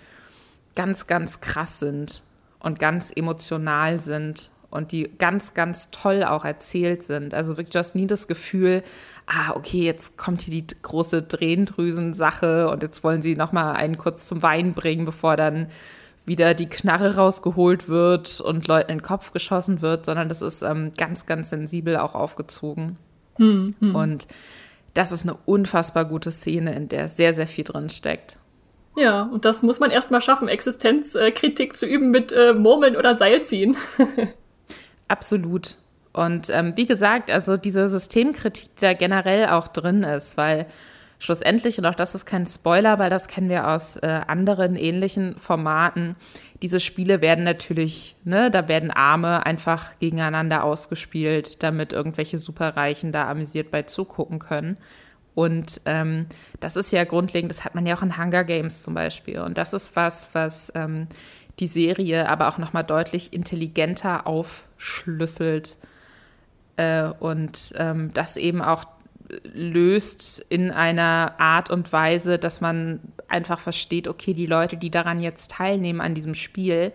ganz, 0.74 1.06
ganz 1.06 1.40
krass 1.40 1.78
sind 1.78 2.22
und 2.60 2.78
ganz 2.78 3.12
emotional 3.14 4.00
sind 4.00 4.50
und 4.70 4.92
die 4.92 5.10
ganz, 5.18 5.54
ganz 5.54 5.90
toll 5.90 6.24
auch 6.24 6.44
erzählt 6.44 7.02
sind. 7.02 7.34
Also 7.34 7.56
wirklich, 7.56 7.72
du 7.72 7.78
hast 7.80 7.94
nie 7.94 8.06
das 8.06 8.28
Gefühl, 8.28 8.82
ah, 9.26 9.54
okay, 9.54 9.82
jetzt 9.82 10.16
kommt 10.16 10.42
hier 10.42 10.62
die 10.62 10.66
große 10.82 11.22
Drehendrüsen-Sache 11.22 12.70
und 12.70 12.82
jetzt 12.82 13.02
wollen 13.04 13.20
sie 13.20 13.34
nochmal 13.36 13.76
einen 13.76 13.98
kurz 13.98 14.26
zum 14.26 14.42
Wein 14.42 14.72
bringen, 14.74 15.04
bevor 15.04 15.36
dann 15.36 15.68
wieder 16.28 16.54
die 16.54 16.68
Knarre 16.68 17.16
rausgeholt 17.16 17.88
wird 17.88 18.40
und 18.40 18.68
Leuten 18.68 18.90
in 18.90 18.98
den 18.98 19.02
Kopf 19.02 19.32
geschossen 19.32 19.82
wird, 19.82 20.04
sondern 20.04 20.28
das 20.28 20.42
ist 20.42 20.62
ähm, 20.62 20.92
ganz, 20.96 21.26
ganz 21.26 21.50
sensibel 21.50 21.96
auch 21.96 22.14
aufgezogen. 22.14 22.96
Hm, 23.36 23.74
hm. 23.80 23.94
Und 23.94 24.28
das 24.94 25.12
ist 25.12 25.24
eine 25.24 25.36
unfassbar 25.46 26.04
gute 26.04 26.30
Szene, 26.30 26.74
in 26.74 26.88
der 26.88 27.08
sehr, 27.08 27.34
sehr 27.34 27.46
viel 27.46 27.64
drin 27.64 27.88
steckt. 27.88 28.38
Ja, 28.96 29.22
und 29.22 29.44
das 29.44 29.62
muss 29.62 29.80
man 29.80 29.90
erstmal 29.90 30.20
schaffen, 30.20 30.48
Existenzkritik 30.48 31.76
zu 31.76 31.86
üben 31.86 32.10
mit 32.10 32.32
äh, 32.32 32.52
Murmeln 32.52 32.96
oder 32.96 33.14
Seilziehen. 33.14 33.76
Absolut. 35.08 35.76
Und 36.12 36.50
ähm, 36.50 36.72
wie 36.74 36.86
gesagt, 36.86 37.30
also 37.30 37.56
diese 37.56 37.88
Systemkritik, 37.88 38.74
die 38.76 38.80
da 38.80 38.92
generell 38.94 39.50
auch 39.50 39.68
drin 39.68 40.02
ist, 40.02 40.36
weil 40.36 40.66
schlussendlich, 41.18 41.78
und 41.78 41.86
auch 41.86 41.94
das 41.94 42.14
ist 42.14 42.26
kein 42.26 42.46
Spoiler, 42.46 42.98
weil 42.98 43.10
das 43.10 43.28
kennen 43.28 43.48
wir 43.48 43.68
aus 43.68 43.96
äh, 43.96 44.20
anderen 44.26 44.76
ähnlichen 44.76 45.36
Formaten, 45.38 46.16
diese 46.62 46.80
Spiele 46.80 47.20
werden 47.20 47.44
natürlich, 47.44 48.16
ne, 48.24 48.50
da 48.50 48.68
werden 48.68 48.90
Arme 48.90 49.46
einfach 49.46 49.98
gegeneinander 50.00 50.64
ausgespielt, 50.64 51.62
damit 51.62 51.92
irgendwelche 51.92 52.38
Superreichen 52.38 53.12
da 53.12 53.28
amüsiert 53.28 53.70
bei 53.70 53.82
zugucken 53.82 54.38
können. 54.38 54.76
Und 55.34 55.82
ähm, 55.84 56.26
das 56.58 56.74
ist 56.74 56.90
ja 56.90 57.04
grundlegend, 57.04 57.52
das 57.52 57.64
hat 57.64 57.76
man 57.76 57.86
ja 57.86 57.96
auch 57.96 58.02
in 58.02 58.18
Hunger 58.18 58.42
Games 58.42 58.82
zum 58.82 58.94
Beispiel. 58.94 59.38
Und 59.38 59.56
das 59.56 59.72
ist 59.72 59.94
was, 59.94 60.30
was 60.32 60.72
ähm, 60.74 61.06
die 61.60 61.68
Serie 61.68 62.28
aber 62.28 62.48
auch 62.48 62.58
nochmal 62.58 62.82
deutlich 62.82 63.32
intelligenter 63.32 64.26
aufschlüsselt 64.26 65.76
äh, 66.76 67.04
und 67.20 67.72
ähm, 67.76 68.12
das 68.14 68.36
eben 68.36 68.62
auch 68.62 68.84
löst 69.42 70.44
in 70.48 70.70
einer 70.70 71.34
Art 71.38 71.70
und 71.70 71.92
Weise, 71.92 72.38
dass 72.38 72.60
man 72.60 73.00
einfach 73.28 73.58
versteht, 73.58 74.08
okay, 74.08 74.34
die 74.34 74.46
Leute, 74.46 74.76
die 74.76 74.90
daran 74.90 75.20
jetzt 75.20 75.50
teilnehmen 75.50 76.00
an 76.00 76.14
diesem 76.14 76.34
Spiel, 76.34 76.92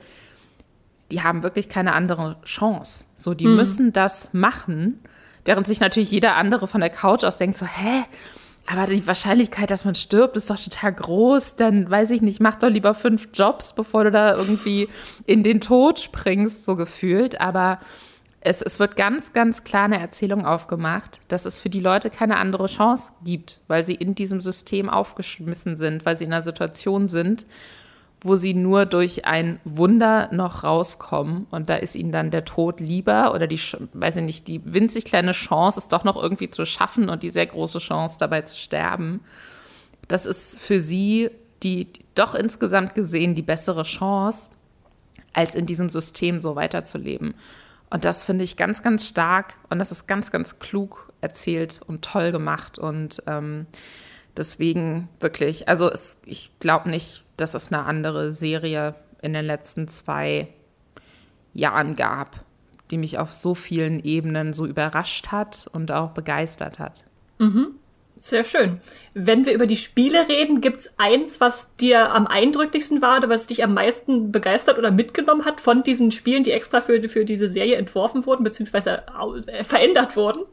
die 1.12 1.22
haben 1.22 1.44
wirklich 1.44 1.70
keine 1.70 1.94
andere 1.94 2.38
Chance. 2.44 3.06
So, 3.16 3.34
die 3.34 3.48
mhm. 3.48 3.56
müssen 3.56 3.94
das 3.94 4.30
machen, 4.34 5.00
während 5.46 5.68
sich 5.68 5.80
natürlich 5.80 6.12
jeder 6.12 6.36
andere 6.36 6.68
von 6.68 6.82
der 6.82 6.90
Couch 6.90 7.24
aus 7.24 7.38
denkt 7.38 7.58
so, 7.58 7.66
hä? 7.66 8.06
Aber 8.72 8.88
die 8.88 9.06
Wahrscheinlichkeit, 9.06 9.70
dass 9.72 9.84
man 9.84 9.94
stirbt, 9.94 10.38
ist 10.38 10.50
doch 10.50 10.60
total 10.60 10.94
groß. 10.94 11.58
Dann 11.58 11.90
weiß 11.90 12.12
ich 12.12 12.22
nicht, 12.22 12.40
mach 12.40 12.56
doch 12.56 12.70
lieber 12.70 12.94
fünf 12.94 13.28
Jobs, 13.34 13.74
bevor 13.74 14.06
du 14.06 14.12
da 14.12 14.36
irgendwie 14.36 14.88
in 15.26 15.44
den 15.44 15.60
Tod 15.60 16.00
springst, 16.00 16.64
so 16.64 16.78
gefühlt. 16.78 17.42
Aber 17.42 17.80
es, 18.46 18.62
es 18.62 18.78
wird 18.78 18.98
ganz, 18.98 19.32
ganz 19.32 19.64
klar 19.64 19.86
eine 19.86 20.00
Erzählung 20.00 20.46
aufgemacht, 20.46 21.20
dass 21.30 21.46
es 21.46 21.60
für 21.60 21.70
die 21.70 21.80
Leute 21.80 22.10
keine 22.10 22.38
andere 22.38 22.68
Chance 22.68 23.14
gibt, 23.24 23.62
weil 23.68 23.86
sie 23.86 23.96
in 23.96 24.16
diesem 24.16 24.42
System 24.42 24.90
aufgeschmissen 24.90 25.78
sind, 25.78 26.06
weil 26.06 26.18
sie 26.18 26.26
in 26.26 26.34
einer 26.34 26.42
Situation 26.42 27.08
sind, 27.08 27.46
wo 28.20 28.36
sie 28.36 28.54
nur 28.54 28.86
durch 28.86 29.26
ein 29.26 29.62
Wunder 29.64 30.28
noch 30.34 30.66
rauskommen 30.66 31.48
und 31.52 31.70
da 31.70 31.76
ist 31.76 31.96
ihnen 31.96 32.12
dann 32.12 32.32
der 32.32 32.44
Tod 32.44 32.82
lieber 32.82 33.34
oder 33.34 33.48
die, 33.48 33.60
weiß 33.94 34.18
ich 34.18 34.24
nicht, 34.24 34.48
die 34.50 34.62
winzig 34.66 35.06
kleine 35.06 35.32
Chance, 35.32 35.80
es 35.80 35.88
doch 35.88 36.04
noch 36.04 36.22
irgendwie 36.22 36.50
zu 36.50 36.66
schaffen 36.66 37.08
und 37.08 37.24
die 37.24 37.30
sehr 37.30 37.48
große 37.48 37.80
Chance 37.80 38.18
dabei 38.20 38.42
zu 38.42 38.58
sterben. 38.58 39.22
Das 40.10 40.26
ist 40.26 40.60
für 40.60 40.82
sie 40.82 41.30
die 41.64 41.88
doch 42.14 42.36
insgesamt 42.36 42.94
gesehen 42.94 43.36
die 43.36 43.42
bessere 43.42 43.84
Chance, 43.84 44.50
als 45.32 45.56
in 45.56 45.66
diesem 45.66 45.90
System 45.90 46.42
so 46.42 46.58
weiterzuleben. 46.58 47.36
Und 47.94 48.06
das 48.06 48.24
finde 48.24 48.44
ich 48.44 48.58
ganz, 48.58 48.82
ganz 48.82 49.08
stark 49.08 49.54
und 49.70 49.78
das 49.78 49.92
ist 49.92 50.08
ganz, 50.08 50.32
ganz 50.32 50.58
klug 50.58 51.14
erzählt 51.22 51.80
und 51.86 52.04
toll 52.04 52.32
gemacht. 52.32 52.80
Und 52.80 53.22
ähm, 53.28 53.68
deswegen 54.36 55.10
wirklich, 55.20 55.68
also 55.68 55.92
es, 55.92 56.18
ich 56.26 56.58
glaube 56.60 56.90
nicht, 56.90 57.24
dass 57.38 57.54
es 57.54 57.72
eine 57.72 57.86
andere 57.86 58.32
Serie 58.32 58.96
in 59.22 59.34
den 59.34 59.46
letzten 59.46 59.88
zwei 59.88 60.48
Jahren 61.54 61.96
gab, 61.96 62.44
die 62.90 62.98
mich 62.98 63.20
auf 63.20 63.32
so 63.32 63.54
vielen 63.54 64.04
Ebenen 64.04 64.54
so 64.54 64.66
überrascht 64.66 65.28
hat 65.28 65.70
und 65.72 65.92
auch 65.92 66.14
begeistert 66.14 66.80
hat. 66.80 67.06
Mhm. 67.38 67.76
Sehr 68.16 68.44
schön. 68.44 68.80
Wenn 69.16 69.46
wir 69.46 69.54
über 69.54 69.66
die 69.66 69.76
Spiele 69.76 70.28
reden, 70.30 70.62
gibt's 70.62 70.94
eins, 70.98 71.42
was 71.42 71.76
dir 71.76 72.12
am 72.14 72.28
eindrücklichsten 72.28 73.02
war 73.02 73.18
oder 73.18 73.30
was 73.30 73.48
dich 73.48 73.64
am 73.64 73.74
meisten 73.74 74.32
begeistert 74.32 74.78
oder 74.78 74.92
mitgenommen 74.92 75.46
hat 75.46 75.60
von 75.60 75.82
diesen 75.82 76.12
Spielen, 76.12 76.44
die 76.44 76.52
extra 76.52 76.82
für, 76.82 77.08
für 77.10 77.26
diese 77.26 77.52
Serie 77.52 77.76
entworfen 77.78 78.26
wurden, 78.26 78.44
beziehungsweise 78.44 79.04
äh, 79.48 79.64
verändert 79.64 80.16
wurden? 80.16 80.44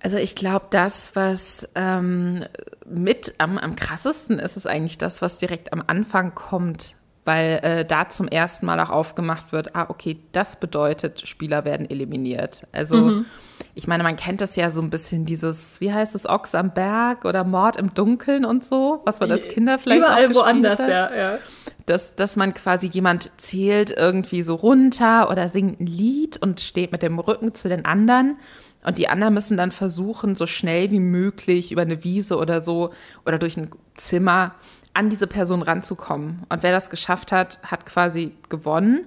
Also 0.00 0.16
ich 0.16 0.36
glaube, 0.36 0.66
das, 0.70 1.16
was 1.16 1.68
ähm, 1.74 2.44
mit 2.86 3.34
am, 3.38 3.58
am 3.58 3.74
krassesten 3.74 4.38
ist, 4.38 4.56
ist 4.56 4.66
eigentlich 4.66 4.98
das, 4.98 5.20
was 5.20 5.38
direkt 5.38 5.72
am 5.72 5.82
Anfang 5.84 6.34
kommt, 6.36 6.94
weil 7.28 7.60
äh, 7.62 7.84
da 7.84 8.08
zum 8.08 8.26
ersten 8.26 8.66
Mal 8.66 8.80
auch 8.80 8.90
aufgemacht 8.90 9.52
wird, 9.52 9.76
ah, 9.76 9.86
okay, 9.88 10.18
das 10.32 10.58
bedeutet, 10.58 11.28
Spieler 11.28 11.64
werden 11.64 11.88
eliminiert. 11.88 12.66
Also 12.72 12.96
mhm 12.96 13.26
ich 13.74 13.86
meine, 13.86 14.02
man 14.02 14.16
kennt 14.16 14.40
das 14.40 14.56
ja 14.56 14.70
so 14.70 14.80
ein 14.80 14.90
bisschen, 14.90 15.24
dieses, 15.24 15.80
wie 15.80 15.92
heißt 15.92 16.14
es, 16.14 16.28
Ochs 16.28 16.54
am 16.54 16.72
Berg 16.74 17.24
oder 17.24 17.44
Mord 17.44 17.76
im 17.76 17.94
Dunkeln 17.94 18.44
und 18.44 18.64
so, 18.64 19.02
was 19.04 19.20
man 19.20 19.30
als 19.30 19.46
Kinder 19.48 19.78
vielleicht 19.78 20.02
Überall 20.02 20.26
auch 20.26 20.34
woanders, 20.34 20.78
hat. 20.78 20.88
ja, 20.88 21.14
ja. 21.14 21.38
Dass, 21.86 22.16
dass 22.16 22.36
man 22.36 22.54
quasi 22.54 22.88
jemand 22.88 23.40
zählt 23.40 23.90
irgendwie 23.90 24.42
so 24.42 24.56
runter 24.56 25.30
oder 25.30 25.48
singt 25.48 25.80
ein 25.80 25.86
Lied 25.86 26.42
und 26.42 26.60
steht 26.60 26.92
mit 26.92 27.02
dem 27.02 27.18
Rücken 27.18 27.54
zu 27.54 27.68
den 27.68 27.84
anderen. 27.84 28.36
Und 28.84 28.98
die 28.98 29.08
anderen 29.08 29.34
müssen 29.34 29.56
dann 29.56 29.70
versuchen, 29.70 30.34
so 30.34 30.46
schnell 30.46 30.90
wie 30.90 31.00
möglich 31.00 31.72
über 31.72 31.82
eine 31.82 32.04
Wiese 32.04 32.36
oder 32.36 32.62
so 32.62 32.90
oder 33.26 33.38
durch 33.38 33.56
ein 33.56 33.70
Zimmer 33.96 34.54
an 34.98 35.10
diese 35.10 35.28
Person 35.28 35.62
ranzukommen. 35.62 36.42
Und 36.48 36.64
wer 36.64 36.72
das 36.72 36.90
geschafft 36.90 37.30
hat, 37.30 37.60
hat 37.62 37.86
quasi 37.86 38.32
gewonnen. 38.48 39.06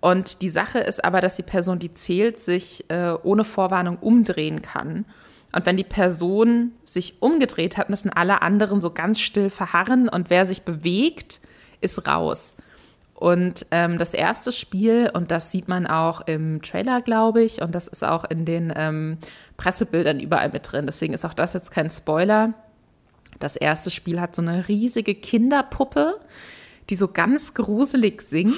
Und 0.00 0.40
die 0.40 0.48
Sache 0.48 0.78
ist 0.78 1.04
aber, 1.04 1.20
dass 1.20 1.36
die 1.36 1.42
Person, 1.42 1.78
die 1.78 1.92
zählt, 1.92 2.40
sich 2.40 2.88
äh, 2.88 3.12
ohne 3.22 3.44
Vorwarnung 3.44 3.98
umdrehen 3.98 4.62
kann. 4.62 5.04
Und 5.54 5.66
wenn 5.66 5.76
die 5.76 5.84
Person 5.84 6.72
sich 6.86 7.20
umgedreht 7.20 7.76
hat, 7.76 7.90
müssen 7.90 8.08
alle 8.08 8.40
anderen 8.40 8.80
so 8.80 8.90
ganz 8.90 9.20
still 9.20 9.50
verharren 9.50 10.08
und 10.08 10.30
wer 10.30 10.46
sich 10.46 10.62
bewegt, 10.62 11.42
ist 11.82 12.08
raus. 12.08 12.56
Und 13.14 13.66
ähm, 13.70 13.98
das 13.98 14.14
erste 14.14 14.50
Spiel, 14.50 15.10
und 15.12 15.30
das 15.30 15.50
sieht 15.50 15.68
man 15.68 15.86
auch 15.86 16.22
im 16.22 16.62
Trailer, 16.62 17.02
glaube 17.02 17.42
ich, 17.42 17.60
und 17.60 17.74
das 17.74 17.86
ist 17.86 18.02
auch 18.02 18.24
in 18.24 18.46
den 18.46 18.72
ähm, 18.74 19.18
Pressebildern 19.58 20.20
überall 20.20 20.48
mit 20.48 20.72
drin. 20.72 20.86
Deswegen 20.86 21.12
ist 21.12 21.26
auch 21.26 21.34
das 21.34 21.52
jetzt 21.52 21.70
kein 21.70 21.90
Spoiler. 21.90 22.54
Das 23.38 23.56
erste 23.56 23.90
Spiel 23.90 24.20
hat 24.20 24.36
so 24.36 24.42
eine 24.42 24.68
riesige 24.68 25.14
Kinderpuppe, 25.14 26.20
die 26.90 26.96
so 26.96 27.08
ganz 27.08 27.54
gruselig 27.54 28.22
singt 28.22 28.54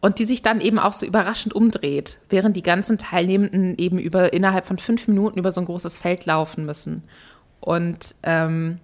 und 0.00 0.18
die 0.18 0.24
sich 0.24 0.42
dann 0.42 0.60
eben 0.60 0.78
auch 0.78 0.92
so 0.92 1.06
überraschend 1.06 1.54
umdreht, 1.54 2.18
während 2.28 2.56
die 2.56 2.62
ganzen 2.62 2.98
Teilnehmenden 2.98 3.76
eben 3.76 3.98
über 3.98 4.32
innerhalb 4.32 4.66
von 4.66 4.78
fünf 4.78 5.08
Minuten 5.08 5.38
über 5.38 5.52
so 5.52 5.60
ein 5.60 5.66
großes 5.66 5.98
Feld 5.98 6.26
laufen 6.26 6.64
müssen. 6.64 7.04
Und 7.60 8.14
ähm, 8.22 8.78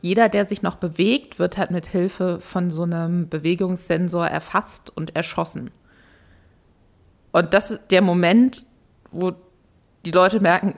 jeder, 0.00 0.28
der 0.28 0.46
sich 0.46 0.62
noch 0.62 0.76
bewegt, 0.76 1.38
wird 1.38 1.58
halt 1.58 1.70
mit 1.70 1.86
Hilfe 1.86 2.40
von 2.40 2.70
so 2.70 2.82
einem 2.82 3.28
Bewegungssensor 3.28 4.26
erfasst 4.26 4.90
und 4.96 5.14
erschossen. 5.14 5.70
Und 7.32 7.52
das 7.52 7.70
ist 7.70 7.82
der 7.90 8.02
Moment, 8.02 8.64
wo 9.10 9.32
die 10.06 10.10
Leute 10.10 10.40
merken, 10.40 10.74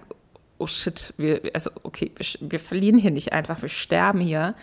oh 0.58 0.66
shit, 0.66 1.14
wir, 1.16 1.42
also 1.54 1.70
okay, 1.82 2.12
wir, 2.16 2.50
wir 2.50 2.60
verlieren 2.60 2.98
hier 2.98 3.10
nicht 3.10 3.32
einfach, 3.32 3.62
wir 3.62 3.68
sterben 3.68 4.20
hier. 4.20 4.54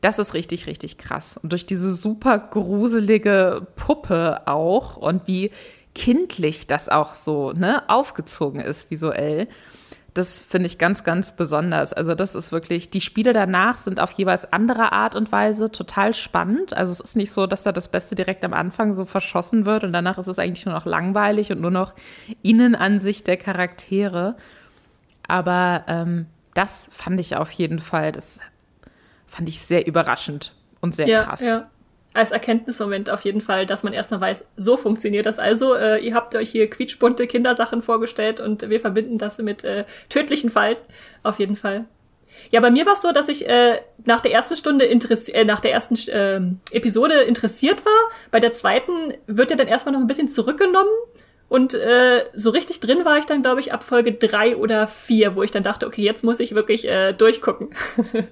Das 0.00 0.18
ist 0.18 0.34
richtig, 0.34 0.66
richtig 0.66 0.98
krass. 0.98 1.38
Und 1.42 1.52
durch 1.52 1.64
diese 1.64 1.92
super 1.94 2.38
gruselige 2.38 3.66
Puppe 3.76 4.46
auch 4.46 4.96
und 4.96 5.26
wie 5.26 5.50
kindlich 5.94 6.66
das 6.66 6.88
auch 6.88 7.14
so 7.14 7.52
ne, 7.52 7.88
aufgezogen 7.88 8.60
ist 8.60 8.90
visuell, 8.90 9.48
das 10.14 10.38
finde 10.38 10.66
ich 10.66 10.78
ganz, 10.78 11.02
ganz 11.02 11.32
besonders. 11.34 11.92
Also 11.92 12.14
das 12.14 12.36
ist 12.36 12.52
wirklich, 12.52 12.88
die 12.88 13.00
Spiele 13.00 13.32
danach 13.32 13.78
sind 13.78 13.98
auf 13.98 14.12
jeweils 14.12 14.52
andere 14.52 14.92
Art 14.92 15.16
und 15.16 15.32
Weise 15.32 15.72
total 15.72 16.14
spannend. 16.14 16.72
Also 16.72 16.92
es 16.92 17.00
ist 17.00 17.16
nicht 17.16 17.32
so, 17.32 17.48
dass 17.48 17.64
da 17.64 17.72
das 17.72 17.88
Beste 17.88 18.14
direkt 18.14 18.44
am 18.44 18.54
Anfang 18.54 18.94
so 18.94 19.04
verschossen 19.04 19.66
wird 19.66 19.82
und 19.82 19.92
danach 19.92 20.16
ist 20.16 20.28
es 20.28 20.38
eigentlich 20.38 20.66
nur 20.66 20.74
noch 20.74 20.86
langweilig 20.86 21.50
und 21.50 21.60
nur 21.60 21.72
noch 21.72 21.94
Innenansicht 22.42 23.26
der 23.26 23.36
Charaktere. 23.36 24.36
Aber 25.26 25.84
ähm, 25.88 26.26
das 26.54 26.88
fand 26.90 27.18
ich 27.20 27.36
auf 27.36 27.50
jeden 27.50 27.78
Fall, 27.78 28.12
das 28.12 28.40
fand 29.26 29.48
ich 29.48 29.60
sehr 29.60 29.86
überraschend 29.86 30.54
und 30.80 30.94
sehr 30.94 31.08
ja, 31.08 31.24
krass. 31.24 31.40
Ja. 31.40 31.70
Als 32.12 32.30
Erkenntnismoment 32.30 33.10
auf 33.10 33.22
jeden 33.22 33.40
Fall, 33.40 33.66
dass 33.66 33.82
man 33.82 33.92
erstmal 33.92 34.20
weiß, 34.20 34.48
so 34.56 34.76
funktioniert 34.76 35.26
das 35.26 35.40
also. 35.40 35.74
Äh, 35.74 35.98
ihr 35.98 36.14
habt 36.14 36.36
euch 36.36 36.50
hier 36.50 36.70
quietschbunte 36.70 37.26
Kindersachen 37.26 37.82
vorgestellt 37.82 38.38
und 38.38 38.68
wir 38.70 38.78
verbinden 38.78 39.18
das 39.18 39.38
mit 39.38 39.64
äh, 39.64 39.84
tödlichen 40.08 40.48
Fall. 40.48 40.76
Auf 41.24 41.40
jeden 41.40 41.56
Fall. 41.56 41.86
Ja, 42.50 42.60
bei 42.60 42.70
mir 42.70 42.86
war 42.86 42.92
es 42.92 43.02
so, 43.02 43.12
dass 43.12 43.28
ich 43.28 43.48
äh, 43.48 43.80
nach 44.04 44.20
der 44.20 44.32
ersten 44.32 44.56
Stunde 44.56 44.84
interessiert, 44.84 45.36
äh, 45.36 45.44
nach 45.44 45.60
der 45.60 45.72
ersten 45.72 45.96
äh, 46.08 46.40
Episode 46.76 47.22
interessiert 47.22 47.84
war. 47.84 48.10
Bei 48.30 48.40
der 48.40 48.52
zweiten 48.52 49.14
wird 49.26 49.50
ja 49.50 49.56
dann 49.56 49.68
erstmal 49.68 49.92
noch 49.92 50.00
ein 50.00 50.06
bisschen 50.06 50.28
zurückgenommen. 50.28 50.90
Und 51.48 51.74
äh, 51.74 52.24
so 52.34 52.50
richtig 52.50 52.80
drin 52.80 53.04
war 53.04 53.18
ich 53.18 53.26
dann, 53.26 53.42
glaube 53.42 53.60
ich, 53.60 53.72
ab 53.72 53.84
Folge 53.84 54.12
drei 54.12 54.56
oder 54.56 54.86
vier, 54.86 55.36
wo 55.36 55.42
ich 55.42 55.50
dann 55.50 55.62
dachte, 55.62 55.86
okay, 55.86 56.02
jetzt 56.02 56.24
muss 56.24 56.40
ich 56.40 56.54
wirklich 56.54 56.88
äh, 56.88 57.12
durchgucken. 57.12 57.70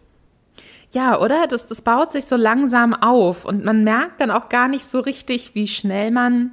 Ja, 0.94 1.18
oder? 1.18 1.46
Das, 1.46 1.66
das 1.66 1.80
baut 1.80 2.12
sich 2.12 2.26
so 2.26 2.36
langsam 2.36 2.94
auf 2.94 3.44
und 3.46 3.64
man 3.64 3.82
merkt 3.82 4.20
dann 4.20 4.30
auch 4.30 4.48
gar 4.48 4.68
nicht 4.68 4.84
so 4.84 5.00
richtig, 5.00 5.54
wie 5.54 5.66
schnell 5.66 6.10
man 6.10 6.50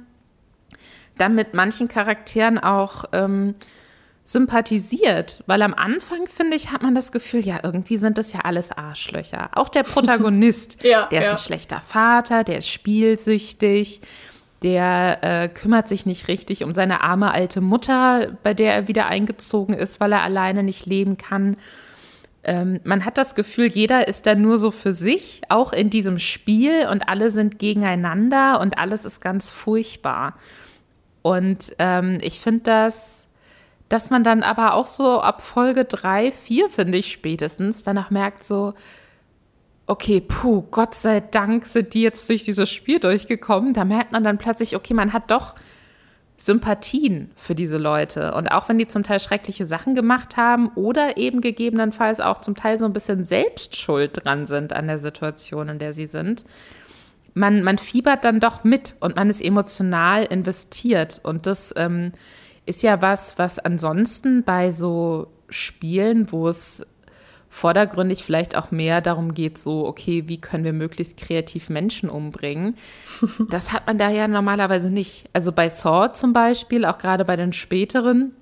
dann 1.18 1.34
mit 1.34 1.52
manchen 1.52 1.88
Charakteren 1.88 2.58
auch 2.58 3.04
ähm, 3.12 3.54
sympathisiert. 4.24 5.44
Weil 5.46 5.60
am 5.60 5.74
Anfang, 5.74 6.26
finde 6.26 6.56
ich, 6.56 6.72
hat 6.72 6.82
man 6.82 6.94
das 6.94 7.12
Gefühl, 7.12 7.40
ja, 7.40 7.60
irgendwie 7.62 7.98
sind 7.98 8.16
das 8.16 8.32
ja 8.32 8.40
alles 8.40 8.72
Arschlöcher. 8.72 9.50
Auch 9.52 9.68
der 9.68 9.82
Protagonist, 9.84 10.82
ja, 10.82 11.06
der 11.08 11.20
ist 11.20 11.26
ja. 11.26 11.32
ein 11.32 11.38
schlechter 11.38 11.82
Vater, 11.82 12.42
der 12.42 12.58
ist 12.58 12.68
spielsüchtig, 12.68 14.00
der 14.62 15.18
äh, 15.22 15.48
kümmert 15.48 15.88
sich 15.88 16.06
nicht 16.06 16.28
richtig 16.28 16.64
um 16.64 16.74
seine 16.74 17.02
arme 17.02 17.32
alte 17.32 17.60
Mutter, 17.60 18.36
bei 18.42 18.54
der 18.54 18.74
er 18.74 18.88
wieder 18.88 19.06
eingezogen 19.06 19.74
ist, 19.74 20.00
weil 20.00 20.12
er 20.12 20.22
alleine 20.22 20.62
nicht 20.62 20.86
leben 20.86 21.16
kann. 21.16 21.56
ähm, 22.42 22.80
man 22.84 23.04
hat 23.04 23.18
das 23.18 23.34
Gefühl, 23.34 23.66
jeder 23.66 24.08
ist 24.08 24.26
da 24.26 24.34
nur 24.34 24.58
so 24.58 24.70
für 24.70 24.92
sich, 24.92 25.42
auch 25.48 25.72
in 25.72 25.90
diesem 25.90 26.18
Spiel 26.18 26.88
und 26.90 27.08
alle 27.08 27.30
sind 27.30 27.58
gegeneinander 27.58 28.60
und 28.60 28.78
alles 28.78 29.04
ist 29.04 29.20
ganz 29.20 29.50
furchtbar. 29.50 30.34
Und 31.22 31.72
ähm, 31.78 32.18
ich 32.22 32.40
finde 32.40 32.62
das, 32.64 33.28
dass 33.90 34.08
man 34.08 34.24
dann 34.24 34.42
aber 34.42 34.74
auch 34.74 34.86
so 34.86 35.20
ab 35.20 35.42
Folge 35.42 35.84
drei, 35.84 36.32
vier, 36.32 36.70
finde 36.70 36.98
ich 36.98 37.12
spätestens, 37.12 37.82
danach 37.82 38.10
merkt 38.10 38.44
so, 38.44 38.74
okay, 39.90 40.20
puh, 40.20 40.62
Gott 40.70 40.94
sei 40.94 41.20
Dank 41.20 41.66
sind 41.66 41.94
die 41.94 42.02
jetzt 42.02 42.28
durch 42.28 42.44
dieses 42.44 42.70
Spiel 42.70 43.00
durchgekommen. 43.00 43.74
Da 43.74 43.84
merkt 43.84 44.12
man 44.12 44.22
dann 44.22 44.38
plötzlich, 44.38 44.76
okay, 44.76 44.94
man 44.94 45.12
hat 45.12 45.32
doch 45.32 45.56
Sympathien 46.36 47.32
für 47.34 47.56
diese 47.56 47.76
Leute. 47.76 48.32
Und 48.34 48.48
auch 48.48 48.68
wenn 48.68 48.78
die 48.78 48.86
zum 48.86 49.02
Teil 49.02 49.18
schreckliche 49.18 49.66
Sachen 49.66 49.96
gemacht 49.96 50.36
haben 50.36 50.68
oder 50.76 51.16
eben 51.16 51.40
gegebenenfalls 51.40 52.20
auch 52.20 52.40
zum 52.40 52.54
Teil 52.54 52.78
so 52.78 52.84
ein 52.84 52.92
bisschen 52.92 53.24
Selbstschuld 53.24 54.24
dran 54.24 54.46
sind 54.46 54.72
an 54.72 54.86
der 54.86 55.00
Situation, 55.00 55.68
in 55.68 55.78
der 55.80 55.92
sie 55.92 56.06
sind, 56.06 56.44
man, 57.34 57.62
man 57.62 57.78
fiebert 57.78 58.24
dann 58.24 58.38
doch 58.38 58.62
mit 58.62 58.94
und 59.00 59.16
man 59.16 59.28
ist 59.28 59.42
emotional 59.42 60.24
investiert. 60.24 61.20
Und 61.24 61.46
das 61.46 61.74
ähm, 61.76 62.12
ist 62.64 62.82
ja 62.84 63.02
was, 63.02 63.38
was 63.38 63.58
ansonsten 63.58 64.44
bei 64.44 64.70
so 64.70 65.26
Spielen, 65.48 66.30
wo 66.30 66.48
es 66.48 66.86
vordergründig 67.50 68.24
vielleicht 68.24 68.56
auch 68.56 68.70
mehr 68.70 69.00
darum 69.00 69.34
geht, 69.34 69.58
so, 69.58 69.84
okay, 69.86 70.24
wie 70.28 70.40
können 70.40 70.64
wir 70.64 70.72
möglichst 70.72 71.16
kreativ 71.18 71.68
Menschen 71.68 72.08
umbringen? 72.08 72.76
Das 73.50 73.72
hat 73.72 73.86
man 73.86 73.98
da 73.98 74.08
ja 74.08 74.28
normalerweise 74.28 74.90
nicht. 74.90 75.28
Also 75.32 75.50
bei 75.50 75.68
Saw 75.68 76.12
zum 76.12 76.32
Beispiel, 76.32 76.84
auch 76.84 76.98
gerade 76.98 77.24
bei 77.24 77.36
den 77.36 77.52
späteren, 77.52 78.32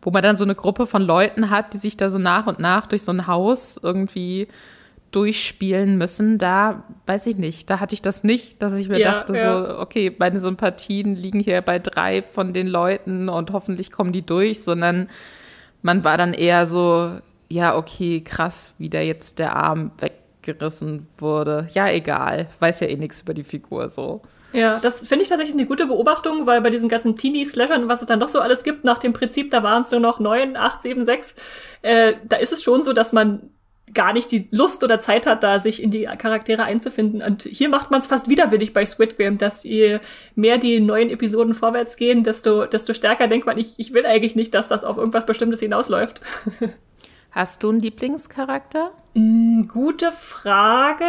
wo 0.00 0.10
man 0.10 0.22
dann 0.22 0.38
so 0.38 0.44
eine 0.44 0.54
Gruppe 0.54 0.86
von 0.86 1.02
Leuten 1.02 1.50
hat, 1.50 1.74
die 1.74 1.78
sich 1.78 1.96
da 1.96 2.08
so 2.08 2.18
nach 2.18 2.46
und 2.46 2.58
nach 2.58 2.86
durch 2.86 3.04
so 3.04 3.12
ein 3.12 3.26
Haus 3.26 3.78
irgendwie 3.80 4.48
durchspielen 5.10 5.98
müssen, 5.98 6.38
da 6.38 6.84
weiß 7.06 7.26
ich 7.26 7.36
nicht, 7.36 7.68
da 7.68 7.80
hatte 7.80 7.94
ich 7.94 8.02
das 8.02 8.24
nicht, 8.24 8.60
dass 8.62 8.72
ich 8.72 8.88
mir 8.88 8.98
ja, 8.98 9.12
dachte 9.12 9.36
ja. 9.36 9.74
so, 9.74 9.78
okay, 9.78 10.14
meine 10.18 10.40
Sympathien 10.40 11.14
liegen 11.14 11.40
hier 11.40 11.60
bei 11.60 11.78
drei 11.78 12.22
von 12.22 12.52
den 12.52 12.66
Leuten 12.66 13.28
und 13.28 13.52
hoffentlich 13.52 13.92
kommen 13.92 14.12
die 14.12 14.24
durch, 14.24 14.62
sondern 14.62 15.08
man 15.82 16.02
war 16.02 16.18
dann 16.18 16.34
eher 16.34 16.66
so, 16.66 17.18
ja, 17.48 17.76
okay, 17.76 18.22
krass, 18.22 18.74
wie 18.78 18.88
da 18.88 19.00
jetzt 19.00 19.38
der 19.38 19.54
Arm 19.54 19.92
weggerissen 19.98 21.08
wurde. 21.18 21.68
Ja, 21.72 21.88
egal, 21.90 22.48
weiß 22.60 22.80
ja 22.80 22.88
eh 22.88 22.96
nichts 22.96 23.22
über 23.22 23.34
die 23.34 23.44
Figur 23.44 23.88
so. 23.88 24.22
Ja, 24.52 24.78
das 24.80 25.06
finde 25.06 25.22
ich 25.22 25.28
tatsächlich 25.28 25.56
eine 25.56 25.66
gute 25.66 25.86
Beobachtung, 25.86 26.46
weil 26.46 26.62
bei 26.62 26.70
diesen 26.70 26.88
ganzen 26.88 27.16
Teenie-Slashern, 27.16 27.88
was 27.88 28.00
es 28.00 28.06
dann 28.06 28.20
doch 28.20 28.28
so 28.28 28.40
alles 28.40 28.64
gibt, 28.64 28.84
nach 28.84 28.98
dem 28.98 29.12
Prinzip, 29.12 29.50
da 29.50 29.62
waren 29.62 29.82
es 29.82 29.90
nur 29.90 30.00
noch 30.00 30.18
neun, 30.18 30.56
acht, 30.56 30.80
sieben, 30.80 31.04
sechs, 31.04 31.34
äh, 31.82 32.14
da 32.24 32.36
ist 32.36 32.52
es 32.52 32.62
schon 32.62 32.82
so, 32.82 32.92
dass 32.92 33.12
man 33.12 33.50
gar 33.92 34.12
nicht 34.12 34.30
die 34.30 34.48
Lust 34.50 34.82
oder 34.82 34.98
Zeit 34.98 35.26
hat, 35.26 35.42
da 35.42 35.58
sich 35.58 35.82
in 35.82 35.90
die 35.90 36.04
Charaktere 36.04 36.64
einzufinden. 36.64 37.22
Und 37.22 37.42
hier 37.42 37.68
macht 37.68 37.90
man 37.90 38.00
es 38.00 38.06
fast 38.06 38.28
widerwillig 38.28 38.72
bei 38.72 38.84
Squid 38.84 39.16
Game, 39.16 39.38
dass 39.38 39.64
je 39.64 40.00
mehr 40.34 40.58
die 40.58 40.80
neuen 40.80 41.10
Episoden 41.10 41.54
vorwärts 41.54 41.96
gehen, 41.96 42.22
desto, 42.22 42.66
desto 42.66 42.94
stärker 42.94 43.28
denkt 43.28 43.46
man, 43.46 43.58
ich, 43.58 43.74
ich 43.78 43.92
will 43.92 44.06
eigentlich 44.06 44.36
nicht, 44.36 44.54
dass 44.54 44.68
das 44.68 44.84
auf 44.84 44.96
irgendwas 44.96 45.26
Bestimmtes 45.26 45.60
hinausläuft. 45.60 46.20
Hast 47.36 47.62
du 47.62 47.68
einen 47.68 47.80
Lieblingscharakter? 47.80 48.92
Mm, 49.12 49.68
gute 49.68 50.10
Frage. 50.10 51.04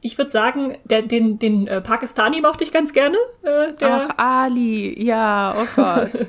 Ich 0.00 0.16
würde 0.16 0.30
sagen, 0.30 0.78
der, 0.84 1.02
den, 1.02 1.40
den 1.40 1.66
äh, 1.66 1.80
Pakistani 1.80 2.40
mochte 2.40 2.62
ich 2.62 2.70
ganz 2.70 2.92
gerne. 2.92 3.16
Äh, 3.42 3.74
der 3.74 4.10
Ach, 4.10 4.16
Ali, 4.16 5.04
ja, 5.04 5.56
oh 5.58 5.66
Gott. 5.74 6.28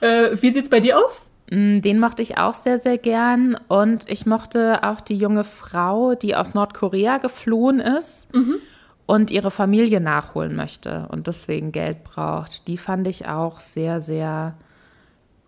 äh, 0.00 0.30
wie 0.40 0.50
sieht's 0.50 0.70
bei 0.70 0.80
dir 0.80 0.98
aus? 0.98 1.20
Mm, 1.50 1.80
den 1.80 2.00
mochte 2.00 2.22
ich 2.22 2.38
auch 2.38 2.54
sehr, 2.54 2.78
sehr 2.78 2.96
gern. 2.96 3.58
Und 3.68 4.08
ich 4.08 4.24
mochte 4.24 4.82
auch 4.82 5.02
die 5.02 5.18
junge 5.18 5.44
Frau, 5.44 6.14
die 6.14 6.34
aus 6.34 6.54
Nordkorea 6.54 7.18
geflohen 7.18 7.80
ist 7.80 8.34
mhm. 8.34 8.54
und 9.04 9.30
ihre 9.30 9.50
Familie 9.50 10.00
nachholen 10.00 10.56
möchte 10.56 11.08
und 11.10 11.26
deswegen 11.26 11.72
Geld 11.72 12.04
braucht. 12.04 12.68
Die 12.68 12.78
fand 12.78 13.06
ich 13.06 13.28
auch 13.28 13.60
sehr, 13.60 14.00
sehr 14.00 14.54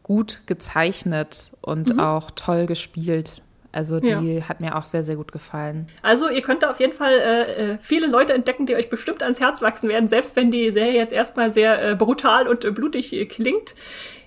gut 0.02 0.42
gezeichnet 0.46 1.52
und 1.60 1.94
mhm. 1.94 2.00
auch 2.00 2.30
toll 2.32 2.66
gespielt. 2.66 3.42
Also 3.72 4.00
die 4.00 4.34
ja. 4.34 4.48
hat 4.48 4.60
mir 4.60 4.76
auch 4.76 4.84
sehr, 4.84 5.02
sehr 5.02 5.16
gut 5.16 5.32
gefallen. 5.32 5.86
Also 6.02 6.28
ihr 6.28 6.42
könnt 6.42 6.62
da 6.62 6.70
auf 6.70 6.78
jeden 6.78 6.92
Fall 6.92 7.14
äh, 7.14 7.72
äh, 7.72 7.78
viele 7.80 8.06
Leute 8.06 8.34
entdecken, 8.34 8.66
die 8.66 8.76
euch 8.76 8.90
bestimmt 8.90 9.22
ans 9.22 9.40
Herz 9.40 9.62
wachsen 9.62 9.88
werden, 9.88 10.08
selbst 10.08 10.36
wenn 10.36 10.50
die 10.50 10.70
Serie 10.70 10.94
jetzt 10.94 11.12
erstmal 11.12 11.50
sehr 11.50 11.82
äh, 11.82 11.94
brutal 11.94 12.48
und 12.48 12.66
äh, 12.66 12.70
blutig 12.70 13.14
äh, 13.14 13.24
klingt. 13.24 13.74